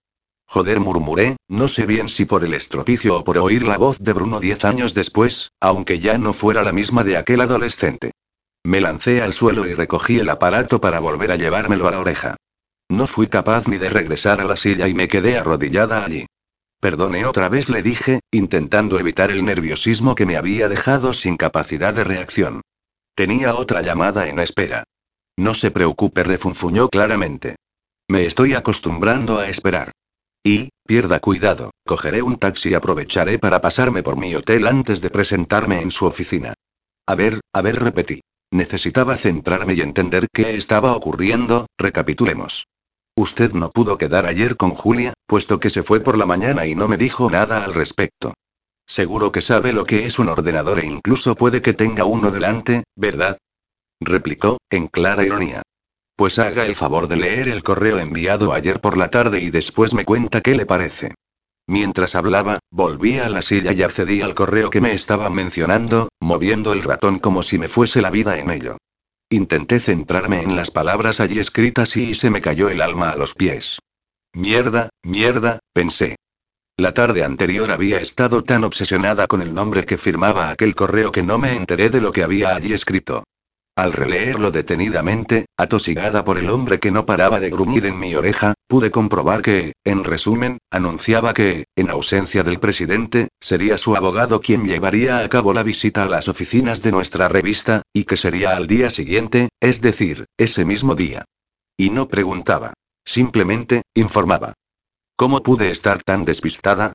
Joder, 0.45 0.79
murmuré, 0.79 1.37
no 1.47 1.67
sé 1.67 1.87
bien 1.87 2.07
si 2.07 2.25
por 2.25 2.43
el 2.43 2.53
estropicio 2.53 3.17
o 3.17 3.23
por 3.23 3.39
oír 3.39 3.63
la 3.63 3.79
voz 3.79 3.97
de 3.97 4.13
Bruno 4.13 4.39
diez 4.39 4.63
años 4.63 4.93
después, 4.93 5.49
aunque 5.59 5.97
ya 5.97 6.19
no 6.19 6.33
fuera 6.33 6.63
la 6.63 6.71
misma 6.71 7.03
de 7.03 7.17
aquel 7.17 7.41
adolescente. 7.41 8.11
Me 8.63 8.79
lancé 8.79 9.23
al 9.23 9.33
suelo 9.33 9.65
y 9.65 9.73
recogí 9.73 10.19
el 10.19 10.29
aparato 10.29 10.79
para 10.79 10.99
volver 10.99 11.31
a 11.31 11.35
llevármelo 11.35 11.87
a 11.87 11.91
la 11.91 11.99
oreja. 11.99 12.35
No 12.89 13.07
fui 13.07 13.25
capaz 13.25 13.67
ni 13.67 13.79
de 13.79 13.89
regresar 13.89 14.39
a 14.39 14.45
la 14.45 14.55
silla 14.55 14.87
y 14.87 14.93
me 14.93 15.07
quedé 15.07 15.39
arrodillada 15.39 16.05
allí. 16.05 16.27
Perdone 16.81 17.27
otra 17.27 17.47
vez, 17.47 17.69
le 17.69 17.83
dije, 17.83 18.21
intentando 18.31 18.99
evitar 18.99 19.29
el 19.29 19.45
nerviosismo 19.45 20.15
que 20.15 20.25
me 20.25 20.35
había 20.35 20.67
dejado 20.67 21.13
sin 21.13 21.37
capacidad 21.37 21.93
de 21.93 22.03
reacción. 22.03 22.61
Tenía 23.13 23.53
otra 23.53 23.83
llamada 23.83 24.27
en 24.27 24.39
espera. 24.39 24.83
No 25.37 25.53
se 25.53 25.69
preocupe, 25.69 26.23
refunfuñó 26.23 26.89
claramente. 26.89 27.55
Me 28.09 28.25
estoy 28.25 28.55
acostumbrando 28.55 29.37
a 29.37 29.47
esperar. 29.47 29.91
Y, 30.43 30.69
pierda 30.87 31.19
cuidado, 31.19 31.69
cogeré 31.85 32.23
un 32.23 32.37
taxi 32.37 32.69
y 32.69 32.73
aprovecharé 32.73 33.37
para 33.37 33.61
pasarme 33.61 34.01
por 34.01 34.17
mi 34.17 34.33
hotel 34.33 34.65
antes 34.65 35.01
de 35.01 35.11
presentarme 35.11 35.81
en 35.81 35.91
su 35.91 36.07
oficina. 36.07 36.55
A 37.05 37.13
ver, 37.13 37.41
a 37.53 37.61
ver, 37.61 37.79
repetí. 37.79 38.21
Necesitaba 38.49 39.17
centrarme 39.17 39.75
y 39.75 39.81
entender 39.81 40.25
qué 40.33 40.55
estaba 40.55 40.95
ocurriendo, 40.95 41.67
recapitulemos. 41.77 42.65
Usted 43.15 43.53
no 43.53 43.69
pudo 43.69 43.97
quedar 43.97 44.25
ayer 44.25 44.57
con 44.57 44.71
Julia, 44.71 45.13
puesto 45.31 45.61
que 45.61 45.69
se 45.69 45.81
fue 45.81 46.01
por 46.01 46.17
la 46.17 46.25
mañana 46.25 46.65
y 46.65 46.75
no 46.75 46.89
me 46.89 46.97
dijo 46.97 47.31
nada 47.31 47.63
al 47.63 47.73
respecto. 47.73 48.33
Seguro 48.85 49.31
que 49.31 49.39
sabe 49.39 49.71
lo 49.71 49.85
que 49.85 50.05
es 50.05 50.19
un 50.19 50.27
ordenador 50.27 50.79
e 50.79 50.85
incluso 50.85 51.35
puede 51.35 51.61
que 51.61 51.71
tenga 51.71 52.03
uno 52.03 52.31
delante, 52.31 52.83
¿verdad? 52.97 53.37
replicó, 54.01 54.57
en 54.69 54.87
clara 54.87 55.23
ironía. 55.23 55.61
Pues 56.17 56.37
haga 56.37 56.65
el 56.65 56.75
favor 56.75 57.07
de 57.07 57.15
leer 57.15 57.47
el 57.47 57.63
correo 57.63 57.97
enviado 57.97 58.51
ayer 58.51 58.81
por 58.81 58.97
la 58.97 59.09
tarde 59.09 59.39
y 59.39 59.51
después 59.51 59.93
me 59.93 60.03
cuenta 60.03 60.41
qué 60.41 60.53
le 60.53 60.65
parece. 60.65 61.13
Mientras 61.65 62.15
hablaba, 62.15 62.59
volví 62.69 63.19
a 63.19 63.29
la 63.29 63.41
silla 63.41 63.71
y 63.71 63.83
accedí 63.83 64.21
al 64.21 64.35
correo 64.35 64.69
que 64.69 64.81
me 64.81 64.91
estaba 64.91 65.29
mencionando, 65.29 66.09
moviendo 66.19 66.73
el 66.73 66.83
ratón 66.83 67.19
como 67.19 67.41
si 67.41 67.57
me 67.57 67.69
fuese 67.69 68.01
la 68.01 68.11
vida 68.11 68.37
en 68.37 68.51
ello. 68.51 68.75
Intenté 69.29 69.79
centrarme 69.79 70.41
en 70.41 70.57
las 70.57 70.71
palabras 70.71 71.21
allí 71.21 71.39
escritas 71.39 71.95
y 71.95 72.15
se 72.15 72.29
me 72.29 72.41
cayó 72.41 72.67
el 72.67 72.81
alma 72.81 73.11
a 73.11 73.15
los 73.15 73.33
pies. 73.33 73.79
Mierda, 74.33 74.89
mierda, 75.03 75.59
pensé. 75.73 76.15
La 76.77 76.93
tarde 76.93 77.23
anterior 77.23 77.69
había 77.69 77.99
estado 77.99 78.43
tan 78.43 78.63
obsesionada 78.63 79.27
con 79.27 79.41
el 79.41 79.53
nombre 79.53 79.85
que 79.85 79.97
firmaba 79.97 80.49
aquel 80.49 80.73
correo 80.73 81.11
que 81.11 81.21
no 81.21 81.37
me 81.37 81.55
enteré 81.55 81.89
de 81.89 81.99
lo 81.99 82.13
que 82.13 82.23
había 82.23 82.55
allí 82.55 82.71
escrito. 82.71 83.25
Al 83.75 83.91
releerlo 83.91 84.51
detenidamente, 84.51 85.47
atosigada 85.57 86.23
por 86.23 86.37
el 86.37 86.49
hombre 86.49 86.79
que 86.79 86.91
no 86.91 87.05
paraba 87.05 87.39
de 87.39 87.49
gruñir 87.49 87.85
en 87.85 87.99
mi 87.99 88.15
oreja, 88.15 88.53
pude 88.67 88.89
comprobar 88.89 89.41
que, 89.41 89.73
en 89.83 90.03
resumen, 90.05 90.59
anunciaba 90.71 91.33
que, 91.33 91.65
en 91.75 91.89
ausencia 91.89 92.43
del 92.43 92.59
presidente, 92.59 93.27
sería 93.39 93.77
su 93.77 93.95
abogado 93.95 94.39
quien 94.39 94.65
llevaría 94.65 95.19
a 95.19 95.29
cabo 95.29 95.53
la 95.53 95.63
visita 95.63 96.03
a 96.03 96.09
las 96.09 96.29
oficinas 96.29 96.81
de 96.81 96.91
nuestra 96.91 97.27
revista, 97.27 97.81
y 97.93 98.05
que 98.05 98.17
sería 98.17 98.55
al 98.55 98.67
día 98.67 98.89
siguiente, 98.89 99.49
es 99.59 99.81
decir, 99.81 100.25
ese 100.37 100.63
mismo 100.63 100.95
día. 100.95 101.25
Y 101.77 101.89
no 101.89 102.07
preguntaba. 102.07 102.73
Simplemente, 103.05 103.83
informaba. 103.93 104.53
¿Cómo 105.15 105.41
pude 105.43 105.69
estar 105.69 106.01
tan 106.03 106.25
despistada? 106.25 106.93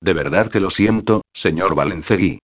De 0.00 0.12
verdad 0.12 0.50
que 0.50 0.60
lo 0.60 0.70
siento, 0.70 1.22
señor 1.32 1.74
Valencegui. 1.74 2.38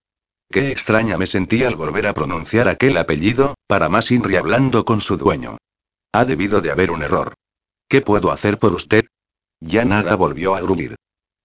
Qué 0.51 0.71
extraña 0.71 1.17
me 1.17 1.27
sentí 1.27 1.65
al 1.65 1.77
volver 1.77 2.07
a 2.07 2.15
pronunciar 2.15 2.69
aquel 2.69 2.97
apellido, 2.97 3.55
para 3.67 3.89
más 3.89 4.11
Inri 4.11 4.37
hablando 4.37 4.85
con 4.85 5.01
su 5.01 5.17
dueño. 5.17 5.57
Ha 6.13 6.25
debido 6.25 6.61
de 6.61 6.71
haber 6.71 6.91
un 6.91 7.03
error. 7.03 7.35
¿Qué 7.89 8.03
puedo 8.03 8.31
hacer 8.31 8.59
por 8.59 8.75
usted? 8.75 9.07
Ya 9.61 9.85
nada 9.85 10.17
volvió 10.17 10.55
a 10.55 10.61
gruñir. 10.61 10.97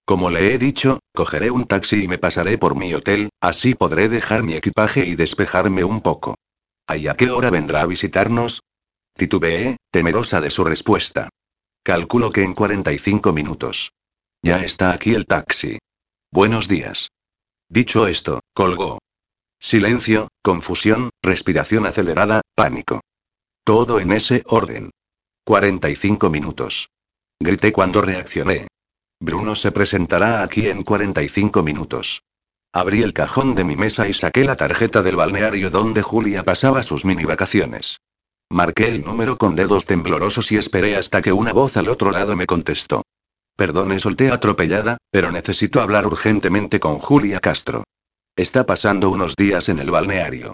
Como 0.06 0.30
le 0.30 0.54
he 0.54 0.58
dicho, 0.58 1.00
cogeré 1.14 1.52
un 1.52 1.66
taxi 1.66 2.04
y 2.04 2.08
me 2.08 2.18
pasaré 2.18 2.58
por 2.58 2.76
mi 2.76 2.94
hotel, 2.94 3.30
así 3.42 3.76
podré 3.76 4.10
dejar 4.10 4.44
mi 4.44 4.54
equipaje 4.56 5.06
y 5.06 5.16
despejarme 5.16 5.84
un 5.84 6.02
poco. 6.02 6.36
¿Y 6.94 7.08
a 7.08 7.14
qué 7.14 7.30
hora 7.30 7.50
vendrá 7.50 7.82
a 7.82 7.86
visitarnos? 7.86 8.62
Titubeé, 9.14 9.78
temerosa 9.92 10.40
de 10.40 10.50
su 10.50 10.64
respuesta. 10.64 11.30
Calculo 11.88 12.32
que 12.32 12.44
en 12.44 12.54
45 12.54 13.32
minutos. 13.32 13.94
Ya 14.44 14.62
está 14.62 14.92
aquí 14.92 15.16
el 15.16 15.26
taxi. 15.26 15.80
Buenos 16.34 16.68
días. 16.68 17.12
Dicho 17.70 18.08
esto, 18.08 18.42
colgó. 18.54 19.00
Silencio, 19.58 20.28
confusión, 20.44 21.12
respiración 21.24 21.86
acelerada, 21.86 22.42
pánico. 22.56 23.00
Todo 23.64 24.02
en 24.02 24.12
ese 24.12 24.44
orden. 24.48 24.92
45 25.46 26.30
minutos. 26.30 26.90
Grité 27.40 27.72
cuando 27.72 28.02
reaccioné. 28.02 28.68
Bruno 29.22 29.56
se 29.56 29.72
presentará 29.72 30.44
aquí 30.44 30.68
en 30.68 30.84
45 30.84 31.64
minutos. 31.64 32.22
Abrí 32.74 33.02
el 33.02 33.14
cajón 33.14 33.56
de 33.56 33.64
mi 33.64 33.78
mesa 33.78 34.10
y 34.10 34.14
saqué 34.14 34.44
la 34.44 34.58
tarjeta 34.58 35.02
del 35.02 35.16
balneario 35.16 35.70
donde 35.70 36.02
Julia 36.02 36.44
pasaba 36.44 36.84
sus 36.84 37.06
mini 37.06 37.24
vacaciones. 37.24 38.02
Marqué 38.50 38.88
el 38.88 39.04
número 39.04 39.38
con 39.38 39.56
dedos 39.56 39.86
temblorosos 39.86 40.52
y 40.52 40.58
esperé 40.58 40.96
hasta 40.96 41.22
que 41.22 41.34
una 41.34 41.52
voz 41.52 41.76
al 41.78 41.90
otro 41.90 42.12
lado 42.12 42.36
me 42.36 42.46
contestó. 42.46 43.04
Perdone, 43.58 44.00
solté 44.00 44.32
atropellada, 44.32 44.98
pero 45.12 45.32
necesito 45.32 45.82
hablar 45.82 46.06
urgentemente 46.06 46.80
con 46.80 47.00
Julia 47.00 47.40
Castro. 47.40 47.84
Está 48.36 48.66
pasando 48.66 49.10
unos 49.10 49.36
días 49.36 49.68
en 49.68 49.80
el 49.80 49.92
balneario. 49.92 50.54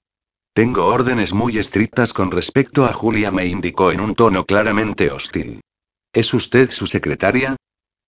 Tengo 0.54 0.86
órdenes 0.86 1.34
muy 1.34 1.58
estrictas 1.58 2.14
con 2.14 2.32
respecto 2.32 2.86
a 2.86 2.94
Julia, 2.94 3.32
me 3.32 3.46
indicó 3.46 3.92
en 3.92 4.00
un 4.00 4.16
tono 4.16 4.46
claramente 4.46 5.12
hostil. 5.12 5.62
¿Es 6.14 6.34
usted 6.34 6.72
su 6.72 6.88
secretaria? 6.88 7.56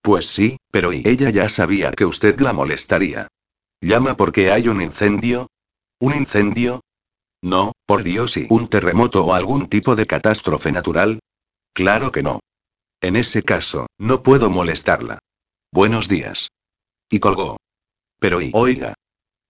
Pues 0.01 0.27
sí, 0.27 0.57
pero 0.71 0.93
y 0.93 1.01
ella 1.05 1.29
ya 1.29 1.49
sabía 1.49 1.91
que 1.91 2.05
usted 2.05 2.39
la 2.39 2.53
molestaría. 2.53 3.27
¿Llama 3.81 4.15
porque 4.15 4.51
hay 4.51 4.67
un 4.67 4.79
incendio? 4.79 5.47
¿Un 5.99 6.15
incendio? 6.15 6.81
No, 7.45 7.73
por 7.85 8.01
Dios, 8.01 8.37
y 8.37 8.47
un 8.49 8.69
terremoto 8.69 9.23
o 9.23 9.35
algún 9.35 9.69
tipo 9.69 9.95
de 9.95 10.07
catástrofe 10.07 10.71
natural. 10.71 11.19
Claro 11.75 12.11
que 12.11 12.23
no. 12.23 12.39
En 13.01 13.15
ese 13.15 13.43
caso, 13.43 13.85
no 13.99 14.23
puedo 14.23 14.49
molestarla. 14.49 15.19
Buenos 15.71 16.07
días. 16.07 16.49
Y 17.07 17.19
colgó. 17.19 17.57
Pero 18.19 18.41
y 18.41 18.49
oiga. 18.51 18.95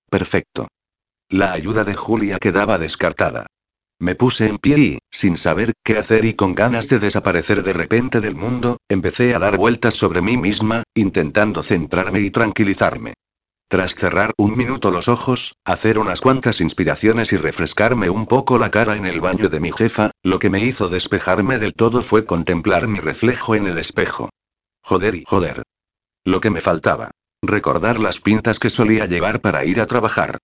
Perfecto. 0.09 0.67
La 1.29 1.53
ayuda 1.53 1.85
de 1.85 1.95
Julia 1.95 2.37
quedaba 2.37 2.77
descartada. 2.77 3.47
Me 3.97 4.13
puse 4.15 4.49
en 4.49 4.57
pie 4.57 4.77
y, 4.77 4.99
sin 5.09 5.37
saber 5.37 5.71
qué 5.81 5.97
hacer 5.97 6.25
y 6.25 6.33
con 6.33 6.53
ganas 6.53 6.89
de 6.89 6.99
desaparecer 6.99 7.63
de 7.63 7.71
repente 7.71 8.19
del 8.19 8.35
mundo, 8.35 8.75
empecé 8.89 9.33
a 9.33 9.39
dar 9.39 9.55
vueltas 9.55 9.95
sobre 9.95 10.21
mí 10.21 10.35
misma, 10.35 10.83
intentando 10.93 11.63
centrarme 11.63 12.19
y 12.19 12.29
tranquilizarme. 12.29 13.13
Tras 13.67 13.95
cerrar 13.95 14.31
un 14.37 14.55
minuto 14.55 14.91
los 14.91 15.07
ojos, 15.07 15.55
hacer 15.65 15.97
unas 15.97 16.21
cuantas 16.21 16.61
inspiraciones 16.61 17.33
y 17.33 17.37
refrescarme 17.37 18.11
un 18.11 18.27
poco 18.27 18.59
la 18.59 18.69
cara 18.69 18.95
en 18.95 19.07
el 19.07 19.21
baño 19.21 19.49
de 19.49 19.59
mi 19.59 19.71
jefa, 19.71 20.11
lo 20.21 20.37
que 20.37 20.51
me 20.51 20.59
hizo 20.59 20.87
despejarme 20.87 21.57
del 21.57 21.73
todo 21.73 22.03
fue 22.03 22.25
contemplar 22.25 22.87
mi 22.87 22.99
reflejo 22.99 23.55
en 23.55 23.65
el 23.65 23.79
espejo. 23.79 24.29
Joder 24.83 25.15
y 25.15 25.23
joder. 25.25 25.63
Lo 26.23 26.41
que 26.41 26.51
me 26.51 26.61
faltaba. 26.61 27.09
Recordar 27.41 27.99
las 27.99 28.21
pintas 28.21 28.59
que 28.59 28.69
solía 28.69 29.07
llevar 29.07 29.41
para 29.41 29.65
ir 29.65 29.81
a 29.81 29.87
trabajar. 29.87 30.37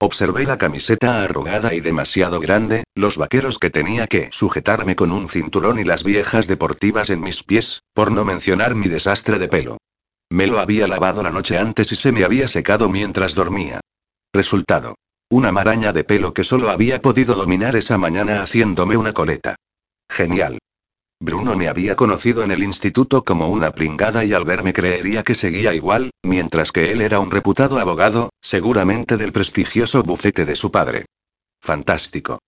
Observé 0.00 0.44
la 0.44 0.58
camiseta 0.58 1.22
arrugada 1.22 1.74
y 1.74 1.80
demasiado 1.80 2.40
grande, 2.40 2.82
los 2.96 3.16
vaqueros 3.16 3.58
que 3.58 3.70
tenía 3.70 4.08
que 4.08 4.28
sujetarme 4.32 4.96
con 4.96 5.12
un 5.12 5.28
cinturón 5.28 5.78
y 5.78 5.84
las 5.84 6.02
viejas 6.02 6.48
deportivas 6.48 7.08
en 7.10 7.20
mis 7.20 7.44
pies, 7.44 7.82
por 7.94 8.10
no 8.10 8.24
mencionar 8.24 8.74
mi 8.74 8.88
desastre 8.88 9.38
de 9.38 9.46
pelo. 9.46 9.78
Me 10.34 10.48
lo 10.48 10.58
había 10.58 10.88
lavado 10.88 11.22
la 11.22 11.30
noche 11.30 11.56
antes 11.58 11.92
y 11.92 11.94
se 11.94 12.10
me 12.10 12.24
había 12.24 12.48
secado 12.48 12.88
mientras 12.88 13.36
dormía. 13.36 13.78
Resultado. 14.32 14.96
Una 15.30 15.52
maraña 15.52 15.92
de 15.92 16.02
pelo 16.02 16.34
que 16.34 16.42
solo 16.42 16.70
había 16.70 17.00
podido 17.00 17.36
dominar 17.36 17.76
esa 17.76 17.98
mañana 17.98 18.42
haciéndome 18.42 18.96
una 18.96 19.12
coleta. 19.12 19.54
Genial. 20.10 20.58
Bruno 21.20 21.54
me 21.54 21.68
había 21.68 21.94
conocido 21.94 22.42
en 22.42 22.50
el 22.50 22.64
instituto 22.64 23.22
como 23.22 23.46
una 23.46 23.70
pringada 23.70 24.24
y 24.24 24.32
al 24.32 24.44
verme 24.44 24.72
creería 24.72 25.22
que 25.22 25.36
seguía 25.36 25.72
igual, 25.72 26.10
mientras 26.24 26.72
que 26.72 26.90
él 26.90 27.00
era 27.00 27.20
un 27.20 27.30
reputado 27.30 27.78
abogado, 27.78 28.30
seguramente 28.40 29.16
del 29.16 29.30
prestigioso 29.30 30.02
bufete 30.02 30.44
de 30.44 30.56
su 30.56 30.72
padre. 30.72 31.06
Fantástico. 31.60 32.40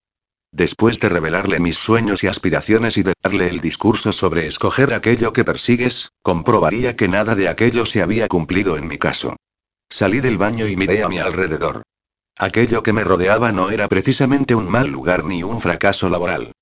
Después 0.57 0.99
de 1.01 1.11
revelarle 1.11 1.61
mis 1.61 1.77
sueños 1.77 2.25
y 2.25 2.29
aspiraciones 2.29 2.97
y 2.97 3.03
de 3.03 3.13
darle 3.23 3.49
el 3.49 3.61
discurso 3.61 4.11
sobre 4.11 4.47
escoger 4.47 4.95
aquello 4.95 5.35
que 5.35 5.45
persigues, 5.45 6.13
comprobaría 6.23 6.97
que 6.97 7.09
nada 7.09 7.35
de 7.35 7.49
aquello 7.49 7.85
se 7.85 8.01
había 8.01 8.27
cumplido 8.27 8.79
en 8.79 8.89
mi 8.89 8.97
caso. 8.97 9.37
Salí 9.91 10.21
del 10.21 10.39
baño 10.39 10.67
y 10.67 10.75
miré 10.75 11.03
a 11.03 11.11
mi 11.11 11.19
alrededor. 11.19 11.83
Aquello 12.39 12.83
que 12.83 12.95
me 12.95 13.05
rodeaba 13.05 13.53
no 13.53 13.69
era 13.69 13.87
precisamente 13.87 14.55
un 14.55 14.71
mal 14.71 14.89
lugar 14.89 15.27
ni 15.27 15.43
un 15.43 15.61
fracaso 15.61 16.09
laboral. 16.09 16.53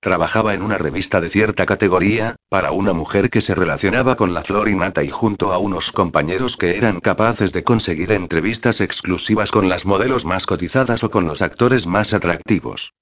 Trabajaba 0.00 0.54
en 0.54 0.62
una 0.62 0.78
revista 0.78 1.20
de 1.20 1.28
cierta 1.28 1.66
categoría, 1.66 2.36
para 2.48 2.70
una 2.70 2.94
mujer 2.94 3.28
que 3.28 3.42
se 3.42 3.54
relacionaba 3.54 4.16
con 4.16 4.32
la 4.32 4.44
flor 4.44 4.70
y 4.70 4.76
nata 4.76 5.04
y 5.04 5.10
junto 5.10 5.52
a 5.52 5.58
unos 5.58 5.92
compañeros 5.92 6.56
que 6.56 6.78
eran 6.78 7.00
capaces 7.00 7.52
de 7.52 7.64
conseguir 7.64 8.12
entrevistas 8.12 8.80
exclusivas 8.80 9.50
con 9.50 9.68
las 9.68 9.84
modelos 9.84 10.24
más 10.24 10.46
cotizadas 10.46 11.04
o 11.04 11.10
con 11.10 11.26
los 11.26 11.42
actores 11.42 11.86
más 11.86 12.14
atractivos. 12.14 12.94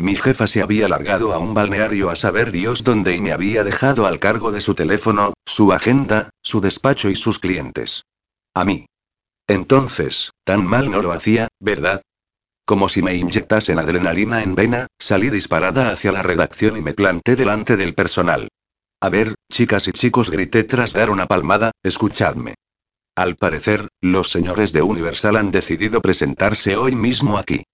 Mi 0.00 0.14
jefa 0.14 0.46
se 0.46 0.62
había 0.62 0.88
largado 0.88 1.32
a 1.32 1.38
un 1.38 1.54
balneario 1.54 2.08
a 2.08 2.14
saber 2.14 2.52
Dios 2.52 2.84
dónde 2.84 3.16
y 3.16 3.20
me 3.20 3.32
había 3.32 3.64
dejado 3.64 4.06
al 4.06 4.20
cargo 4.20 4.52
de 4.52 4.60
su 4.60 4.76
teléfono, 4.76 5.34
su 5.44 5.72
agenda, 5.72 6.30
su 6.40 6.60
despacho 6.60 7.10
y 7.10 7.16
sus 7.16 7.40
clientes. 7.40 8.04
A 8.54 8.64
mí. 8.64 8.86
Entonces, 9.48 10.30
tan 10.44 10.64
mal 10.64 10.90
no 10.90 11.02
lo 11.02 11.10
hacía, 11.10 11.48
¿verdad? 11.58 12.02
Como 12.64 12.88
si 12.88 13.02
me 13.02 13.16
inyectasen 13.16 13.78
adrenalina 13.78 14.42
en 14.42 14.54
vena, 14.54 14.86
salí 15.00 15.30
disparada 15.30 15.90
hacia 15.90 16.12
la 16.12 16.22
redacción 16.22 16.76
y 16.76 16.82
me 16.82 16.94
planté 16.94 17.34
delante 17.34 17.76
del 17.76 17.94
personal. 17.94 18.48
A 19.00 19.08
ver, 19.08 19.34
chicas 19.50 19.88
y 19.88 19.92
chicos, 19.92 20.30
grité 20.30 20.62
tras 20.64 20.92
dar 20.92 21.10
una 21.10 21.26
palmada, 21.26 21.72
escuchadme. 21.82 22.54
Al 23.16 23.34
parecer, 23.34 23.88
los 24.00 24.30
señores 24.30 24.72
de 24.72 24.82
Universal 24.82 25.36
han 25.36 25.50
decidido 25.50 26.00
presentarse 26.00 26.76
hoy 26.76 26.94
mismo 26.94 27.36
aquí. 27.36 27.64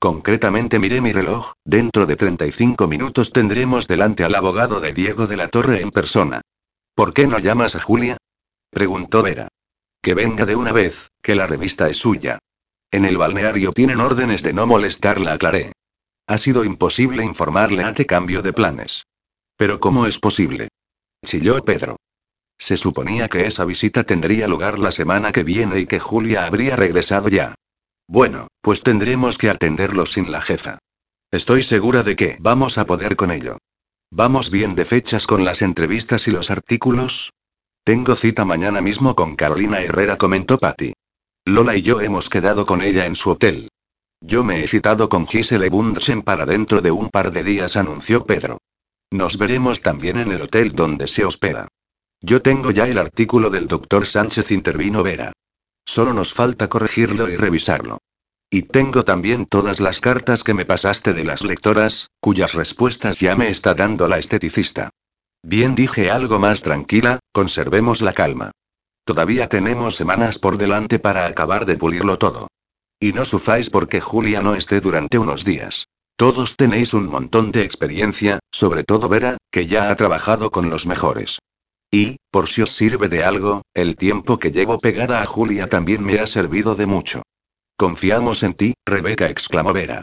Concretamente 0.00 0.78
miré 0.78 1.02
mi 1.02 1.12
reloj, 1.12 1.52
dentro 1.62 2.06
de 2.06 2.16
35 2.16 2.88
minutos 2.88 3.32
tendremos 3.32 3.86
delante 3.86 4.24
al 4.24 4.34
abogado 4.34 4.80
de 4.80 4.94
Diego 4.94 5.26
de 5.26 5.36
la 5.36 5.48
Torre 5.48 5.82
en 5.82 5.90
persona. 5.90 6.40
¿Por 6.94 7.12
qué 7.12 7.26
no 7.26 7.38
llamas 7.38 7.76
a 7.76 7.80
Julia? 7.80 8.16
preguntó 8.70 9.22
Vera. 9.22 9.48
Que 10.00 10.14
venga 10.14 10.46
de 10.46 10.56
una 10.56 10.72
vez, 10.72 11.10
que 11.22 11.34
la 11.34 11.46
revista 11.46 11.90
es 11.90 11.98
suya. 11.98 12.38
En 12.90 13.04
el 13.04 13.18
balneario 13.18 13.72
tienen 13.72 14.00
órdenes 14.00 14.42
de 14.42 14.54
no 14.54 14.66
molestarla, 14.66 15.34
aclaré. 15.34 15.72
Ha 16.26 16.38
sido 16.38 16.64
imposible 16.64 17.22
informarle 17.22 17.82
ante 17.82 18.06
cambio 18.06 18.40
de 18.40 18.54
planes. 18.54 19.04
Pero 19.58 19.80
¿cómo 19.80 20.06
es 20.06 20.18
posible? 20.18 20.68
Chilló 21.26 21.62
Pedro. 21.62 21.96
Se 22.56 22.78
suponía 22.78 23.28
que 23.28 23.46
esa 23.46 23.66
visita 23.66 24.04
tendría 24.04 24.48
lugar 24.48 24.78
la 24.78 24.92
semana 24.92 25.30
que 25.30 25.44
viene 25.44 25.78
y 25.78 25.84
que 25.84 26.00
Julia 26.00 26.46
habría 26.46 26.74
regresado 26.76 27.28
ya. 27.28 27.54
Bueno, 28.10 28.48
pues 28.60 28.82
tendremos 28.82 29.38
que 29.38 29.48
atenderlo 29.48 30.04
sin 30.04 30.32
la 30.32 30.40
jefa. 30.40 30.80
Estoy 31.30 31.62
segura 31.62 32.02
de 32.02 32.16
que 32.16 32.38
vamos 32.40 32.76
a 32.76 32.84
poder 32.84 33.14
con 33.14 33.30
ello. 33.30 33.58
¿Vamos 34.10 34.50
bien 34.50 34.74
de 34.74 34.84
fechas 34.84 35.28
con 35.28 35.44
las 35.44 35.62
entrevistas 35.62 36.26
y 36.26 36.32
los 36.32 36.50
artículos? 36.50 37.32
Tengo 37.84 38.16
cita 38.16 38.44
mañana 38.44 38.80
mismo 38.80 39.14
con 39.14 39.36
Carolina 39.36 39.80
Herrera, 39.80 40.18
comentó 40.18 40.58
Patty. 40.58 40.92
Lola 41.44 41.76
y 41.76 41.82
yo 41.82 42.00
hemos 42.00 42.28
quedado 42.28 42.66
con 42.66 42.82
ella 42.82 43.06
en 43.06 43.14
su 43.14 43.30
hotel. 43.30 43.68
Yo 44.20 44.42
me 44.42 44.64
he 44.64 44.66
citado 44.66 45.08
con 45.08 45.28
Gisele 45.28 45.68
Bundchen 45.68 46.22
para 46.22 46.46
dentro 46.46 46.80
de 46.80 46.90
un 46.90 47.10
par 47.10 47.30
de 47.30 47.44
días, 47.44 47.76
anunció 47.76 48.26
Pedro. 48.26 48.58
Nos 49.12 49.38
veremos 49.38 49.82
también 49.82 50.18
en 50.18 50.32
el 50.32 50.42
hotel 50.42 50.72
donde 50.72 51.06
se 51.06 51.24
hospeda. 51.24 51.68
Yo 52.20 52.42
tengo 52.42 52.72
ya 52.72 52.88
el 52.88 52.98
artículo 52.98 53.50
del 53.50 53.68
doctor 53.68 54.04
Sánchez, 54.04 54.50
intervino 54.50 55.04
Vera. 55.04 55.32
Solo 55.90 56.14
nos 56.14 56.32
falta 56.32 56.68
corregirlo 56.68 57.28
y 57.28 57.34
revisarlo. 57.34 57.98
Y 58.48 58.62
tengo 58.62 59.02
también 59.02 59.44
todas 59.44 59.80
las 59.80 60.00
cartas 60.00 60.44
que 60.44 60.54
me 60.54 60.64
pasaste 60.64 61.14
de 61.14 61.24
las 61.24 61.42
lectoras, 61.42 62.10
cuyas 62.20 62.52
respuestas 62.54 63.18
ya 63.18 63.34
me 63.34 63.48
está 63.48 63.74
dando 63.74 64.06
la 64.06 64.18
esteticista. 64.18 64.90
Bien 65.42 65.74
dije 65.74 66.08
algo 66.08 66.38
más 66.38 66.62
tranquila, 66.62 67.18
conservemos 67.32 68.02
la 68.02 68.12
calma. 68.12 68.52
Todavía 69.04 69.48
tenemos 69.48 69.96
semanas 69.96 70.38
por 70.38 70.58
delante 70.58 71.00
para 71.00 71.26
acabar 71.26 71.66
de 71.66 71.76
pulirlo 71.76 72.18
todo. 72.18 72.46
Y 73.00 73.12
no 73.12 73.24
sufráis 73.24 73.68
porque 73.68 74.00
Julia 74.00 74.42
no 74.42 74.54
esté 74.54 74.80
durante 74.80 75.18
unos 75.18 75.44
días. 75.44 75.88
Todos 76.14 76.54
tenéis 76.56 76.94
un 76.94 77.08
montón 77.08 77.50
de 77.50 77.64
experiencia, 77.64 78.38
sobre 78.52 78.84
todo 78.84 79.08
Vera, 79.08 79.38
que 79.50 79.66
ya 79.66 79.90
ha 79.90 79.96
trabajado 79.96 80.52
con 80.52 80.70
los 80.70 80.86
mejores. 80.86 81.40
Y, 81.90 82.16
por 82.30 82.48
si 82.48 82.62
os 82.62 82.70
sirve 82.70 83.08
de 83.08 83.24
algo, 83.24 83.62
el 83.74 83.96
tiempo 83.96 84.38
que 84.38 84.52
llevo 84.52 84.78
pegada 84.78 85.22
a 85.22 85.26
Julia 85.26 85.68
también 85.68 86.04
me 86.04 86.20
ha 86.20 86.26
servido 86.26 86.76
de 86.76 86.86
mucho. 86.86 87.22
Confiamos 87.76 88.42
en 88.42 88.54
ti, 88.54 88.74
Rebeca, 88.86 89.28
exclamó 89.28 89.72
Vera. 89.72 90.02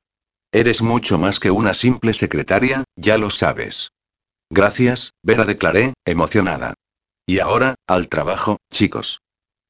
Eres 0.51 0.81
mucho 0.81 1.18
más 1.18 1.39
que 1.39 1.51
una 1.51 1.73
simple 1.73 2.14
secretaria, 2.14 2.84
ya 2.95 3.18
lo 3.18 3.30
sabes. 3.30 3.91
Gracias, 4.49 5.11
Vera 5.23 5.45
declaré, 5.45 5.93
emocionada. 6.05 6.73
Y 7.26 7.39
ahora, 7.39 7.76
al 7.88 8.07
trabajo, 8.07 8.57
chicos. 8.72 9.19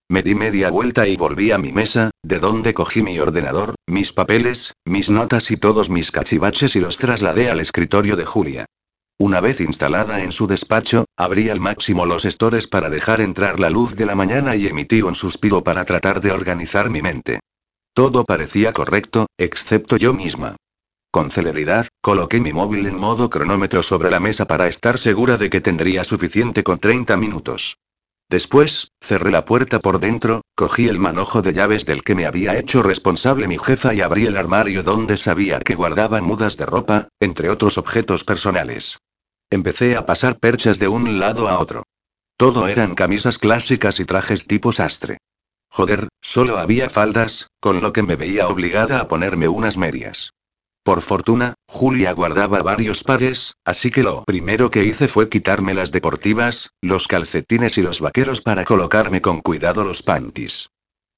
Me 0.09 0.23
di 0.23 0.35
media 0.35 0.69
vuelta 0.69 1.07
y 1.07 1.17
volví 1.17 1.51
a 1.51 1.57
mi 1.57 1.73
mesa, 1.73 2.11
de 2.23 2.39
donde 2.39 2.73
cogí 2.73 3.01
mi 3.01 3.19
ordenador, 3.19 3.75
mis 3.87 4.13
papeles, 4.13 4.73
mis 4.85 5.09
notas 5.09 5.51
y 5.51 5.57
todos 5.57 5.89
mis 5.89 6.11
cachivaches 6.11 6.75
y 6.75 6.79
los 6.79 6.97
trasladé 6.97 7.49
al 7.49 7.59
escritorio 7.59 8.15
de 8.15 8.25
Julia. 8.25 8.65
Una 9.19 9.41
vez 9.41 9.61
instalada 9.61 10.21
en 10.21 10.31
su 10.31 10.45
despacho, 10.45 11.05
abrí 11.17 11.49
al 11.49 11.59
máximo 11.59 12.05
los 12.05 12.23
estores 12.23 12.67
para 12.67 12.91
dejar 12.91 13.19
entrar 13.19 13.59
la 13.59 13.71
luz 13.71 13.95
de 13.95 14.05
la 14.05 14.13
mañana 14.13 14.55
y 14.55 14.67
emití 14.67 15.01
un 15.01 15.15
suspiro 15.15 15.63
para 15.63 15.85
tratar 15.85 16.21
de 16.21 16.31
organizar 16.31 16.91
mi 16.91 17.01
mente. 17.01 17.39
Todo 17.95 18.25
parecía 18.25 18.73
correcto, 18.73 19.25
excepto 19.35 19.97
yo 19.97 20.13
misma. 20.13 20.55
Con 21.09 21.31
celeridad, 21.31 21.87
coloqué 21.99 22.39
mi 22.39 22.53
móvil 22.53 22.85
en 22.85 22.95
modo 22.95 23.27
cronómetro 23.31 23.81
sobre 23.81 24.11
la 24.11 24.19
mesa 24.19 24.45
para 24.45 24.67
estar 24.67 24.99
segura 24.99 25.37
de 25.37 25.49
que 25.49 25.61
tendría 25.61 26.03
suficiente 26.03 26.63
con 26.63 26.77
30 26.77 27.17
minutos. 27.17 27.77
Después, 28.29 28.91
cerré 29.01 29.31
la 29.31 29.45
puerta 29.45 29.79
por 29.79 29.99
dentro, 29.99 30.41
cogí 30.53 30.87
el 30.89 30.99
manojo 30.99 31.41
de 31.41 31.53
llaves 31.53 31.87
del 31.87 32.03
que 32.03 32.13
me 32.13 32.27
había 32.27 32.55
hecho 32.59 32.83
responsable 32.83 33.47
mi 33.47 33.57
jefa 33.57 33.95
y 33.95 34.01
abrí 34.01 34.27
el 34.27 34.37
armario 34.37 34.83
donde 34.83 35.17
sabía 35.17 35.59
que 35.59 35.73
guardaba 35.73 36.21
mudas 36.21 36.55
de 36.57 36.67
ropa, 36.67 37.07
entre 37.19 37.49
otros 37.49 37.79
objetos 37.79 38.23
personales. 38.23 38.99
Empecé 39.49 39.95
a 39.95 40.05
pasar 40.05 40.39
perchas 40.39 40.77
de 40.77 40.89
un 40.89 41.19
lado 41.19 41.47
a 41.47 41.59
otro. 41.59 41.83
Todo 42.37 42.67
eran 42.67 42.95
camisas 42.95 43.37
clásicas 43.37 43.99
y 43.99 44.05
trajes 44.05 44.45
tipo 44.45 44.71
sastre. 44.71 45.19
Joder, 45.69 46.09
solo 46.21 46.57
había 46.57 46.89
faldas, 46.89 47.47
con 47.59 47.81
lo 47.81 47.93
que 47.93 48.03
me 48.03 48.15
veía 48.15 48.47
obligada 48.47 48.99
a 48.99 49.07
ponerme 49.07 49.47
unas 49.47 49.77
medias. 49.77 50.31
Por 50.83 51.01
fortuna, 51.01 51.53
Julia 51.67 52.13
guardaba 52.13 52.61
varios 52.61 53.03
pares, 53.03 53.55
así 53.65 53.91
que 53.91 54.03
lo 54.03 54.23
primero 54.23 54.71
que 54.71 54.85
hice 54.85 55.07
fue 55.07 55.29
quitarme 55.29 55.73
las 55.73 55.91
deportivas, 55.91 56.71
los 56.81 57.07
calcetines 57.07 57.77
y 57.77 57.81
los 57.81 57.99
vaqueros 57.99 58.41
para 58.41 58.65
colocarme 58.65 59.21
con 59.21 59.41
cuidado 59.41 59.83
los 59.83 60.03
panties. 60.03 60.69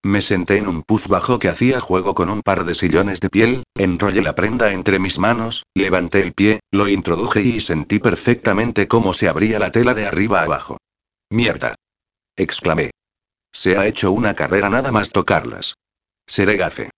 Me 0.04 0.22
senté 0.22 0.58
en 0.58 0.68
un 0.68 0.84
puz 0.84 1.08
bajo 1.08 1.40
que 1.40 1.50
hacía 1.50 1.82
juego 1.82 2.16
con 2.16 2.30
un 2.30 2.42
par 2.42 2.64
de 2.64 2.74
sillones 2.74 3.20
de 3.20 3.30
piel, 3.30 3.64
enrollé 3.76 4.22
la 4.22 4.34
prenda 4.34 4.72
entre 4.72 4.98
mis 4.98 5.20
manos, 5.20 5.66
levanté 5.76 6.22
el 6.22 6.34
pie, 6.34 6.62
lo 6.72 6.88
introduje 6.88 7.42
y 7.42 7.60
sentí 7.60 8.00
perfectamente 8.00 8.88
cómo 8.88 9.14
se 9.14 9.28
abría 9.28 9.60
la 9.60 9.72
tela 9.72 9.94
de 9.94 10.06
arriba 10.06 10.42
abajo. 10.42 10.78
Mierda. 11.30 11.76
exclamé. 12.38 12.92
Se 13.52 13.78
ha 13.78 13.88
hecho 13.88 14.12
una 14.12 14.36
carrera 14.36 14.70
nada 14.70 14.92
más 14.94 15.12
tocarlas. 15.12 15.74
Seré 16.26 16.56
gafe. 16.56 16.92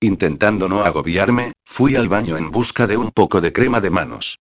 Intentando 0.00 0.68
no 0.68 0.84
agobiarme, 0.84 1.52
fui 1.66 1.96
al 1.96 2.08
baño 2.08 2.38
en 2.38 2.50
busca 2.50 2.86
de 2.86 2.96
un 2.96 3.10
poco 3.10 3.42
de 3.42 3.52
crema 3.52 3.80
de 3.80 3.90
manos. 3.90 4.38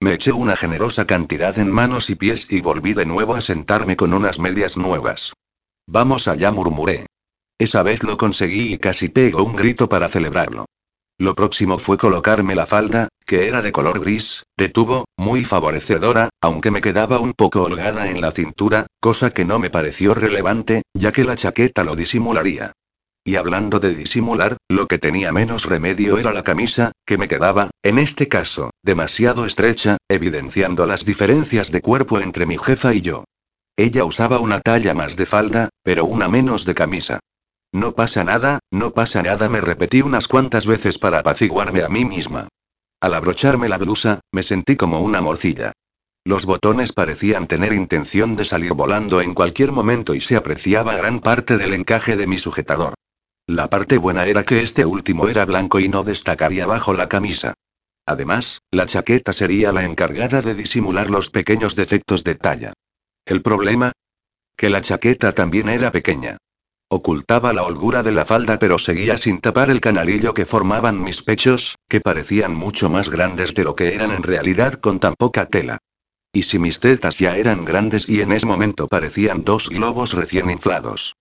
Me 0.00 0.14
eché 0.14 0.32
una 0.32 0.56
generosa 0.56 1.06
cantidad 1.06 1.58
en 1.58 1.70
manos 1.70 2.08
y 2.08 2.14
pies 2.14 2.46
y 2.50 2.62
volví 2.62 2.94
de 2.94 3.04
nuevo 3.04 3.34
a 3.34 3.42
sentarme 3.42 3.96
con 3.96 4.14
unas 4.14 4.38
medias 4.38 4.78
nuevas. 4.78 5.34
Vamos 5.86 6.26
allá, 6.26 6.52
murmuré. 6.52 7.06
Esa 7.60 7.82
vez 7.82 8.02
lo 8.02 8.16
conseguí 8.16 8.72
y 8.72 8.78
casi 8.78 9.10
pego 9.10 9.44
un 9.44 9.54
grito 9.54 9.86
para 9.86 10.08
celebrarlo. 10.08 10.64
Lo 11.18 11.34
próximo 11.34 11.78
fue 11.78 11.98
colocarme 11.98 12.54
la 12.54 12.64
falda, 12.64 13.08
que 13.26 13.48
era 13.48 13.60
de 13.60 13.70
color 13.70 14.00
gris, 14.00 14.44
de 14.56 14.70
tubo, 14.70 15.04
muy 15.18 15.44
favorecedora, 15.44 16.30
aunque 16.40 16.70
me 16.70 16.80
quedaba 16.80 17.18
un 17.18 17.34
poco 17.34 17.62
holgada 17.62 18.08
en 18.08 18.22
la 18.22 18.30
cintura, 18.30 18.86
cosa 18.98 19.28
que 19.28 19.44
no 19.44 19.58
me 19.58 19.68
pareció 19.68 20.14
relevante, 20.14 20.84
ya 20.94 21.12
que 21.12 21.22
la 21.22 21.36
chaqueta 21.36 21.84
lo 21.84 21.96
disimularía. 21.96 22.72
Y 23.24 23.36
hablando 23.36 23.78
de 23.78 23.94
disimular, 23.94 24.56
lo 24.70 24.86
que 24.86 24.96
tenía 24.96 25.30
menos 25.30 25.66
remedio 25.66 26.16
era 26.16 26.32
la 26.32 26.42
camisa, 26.42 26.92
que 27.04 27.18
me 27.18 27.28
quedaba, 27.28 27.68
en 27.82 27.98
este 27.98 28.26
caso, 28.26 28.70
demasiado 28.82 29.44
estrecha, 29.44 29.98
evidenciando 30.08 30.86
las 30.86 31.04
diferencias 31.04 31.70
de 31.70 31.82
cuerpo 31.82 32.20
entre 32.20 32.46
mi 32.46 32.56
jefa 32.56 32.94
y 32.94 33.02
yo. 33.02 33.24
Ella 33.76 34.06
usaba 34.06 34.38
una 34.38 34.60
talla 34.60 34.94
más 34.94 35.14
de 35.16 35.26
falda, 35.26 35.68
pero 35.82 36.06
una 36.06 36.26
menos 36.26 36.64
de 36.64 36.74
camisa. 36.74 37.20
No 37.72 37.94
pasa 37.94 38.24
nada, 38.24 38.58
no 38.70 38.92
pasa 38.92 39.22
nada, 39.22 39.48
me 39.48 39.60
repetí 39.60 40.02
unas 40.02 40.26
cuantas 40.26 40.66
veces 40.66 40.98
para 40.98 41.20
apaciguarme 41.20 41.82
a 41.82 41.88
mí 41.88 42.04
misma. 42.04 42.48
Al 43.00 43.14
abrocharme 43.14 43.68
la 43.68 43.78
blusa, 43.78 44.20
me 44.32 44.42
sentí 44.42 44.76
como 44.76 45.00
una 45.00 45.20
morcilla. 45.20 45.72
Los 46.24 46.44
botones 46.44 46.92
parecían 46.92 47.46
tener 47.46 47.72
intención 47.72 48.36
de 48.36 48.44
salir 48.44 48.74
volando 48.74 49.20
en 49.20 49.34
cualquier 49.34 49.72
momento 49.72 50.14
y 50.14 50.20
se 50.20 50.36
apreciaba 50.36 50.96
gran 50.96 51.20
parte 51.20 51.56
del 51.56 51.72
encaje 51.72 52.16
de 52.16 52.26
mi 52.26 52.38
sujetador. 52.38 52.94
La 53.46 53.70
parte 53.70 53.98
buena 53.98 54.26
era 54.26 54.44
que 54.44 54.62
este 54.62 54.84
último 54.84 55.28
era 55.28 55.46
blanco 55.46 55.80
y 55.80 55.88
no 55.88 56.02
destacaría 56.02 56.66
bajo 56.66 56.92
la 56.92 57.08
camisa. 57.08 57.54
Además, 58.04 58.60
la 58.70 58.86
chaqueta 58.86 59.32
sería 59.32 59.72
la 59.72 59.84
encargada 59.84 60.42
de 60.42 60.54
disimular 60.54 61.08
los 61.08 61.30
pequeños 61.30 61.76
defectos 61.76 62.24
de 62.24 62.34
talla. 62.34 62.72
¿El 63.24 63.42
problema? 63.42 63.92
Que 64.56 64.70
la 64.70 64.82
chaqueta 64.82 65.32
también 65.32 65.68
era 65.68 65.90
pequeña. 65.90 66.36
Ocultaba 66.92 67.52
la 67.52 67.62
holgura 67.62 68.02
de 68.02 68.10
la 68.10 68.24
falda 68.24 68.58
pero 68.58 68.76
seguía 68.76 69.16
sin 69.16 69.40
tapar 69.40 69.70
el 69.70 69.80
canalillo 69.80 70.34
que 70.34 70.44
formaban 70.44 71.00
mis 71.00 71.22
pechos, 71.22 71.76
que 71.88 72.00
parecían 72.00 72.52
mucho 72.52 72.90
más 72.90 73.10
grandes 73.10 73.54
de 73.54 73.62
lo 73.62 73.76
que 73.76 73.94
eran 73.94 74.10
en 74.10 74.24
realidad 74.24 74.72
con 74.74 74.98
tan 74.98 75.14
poca 75.14 75.46
tela. 75.46 75.78
Y 76.32 76.42
si 76.42 76.58
mis 76.58 76.80
tetas 76.80 77.20
ya 77.20 77.36
eran 77.36 77.64
grandes 77.64 78.08
y 78.08 78.22
en 78.22 78.32
ese 78.32 78.44
momento 78.44 78.88
parecían 78.88 79.44
dos 79.44 79.68
globos 79.68 80.14
recién 80.14 80.50
inflados. 80.50 81.14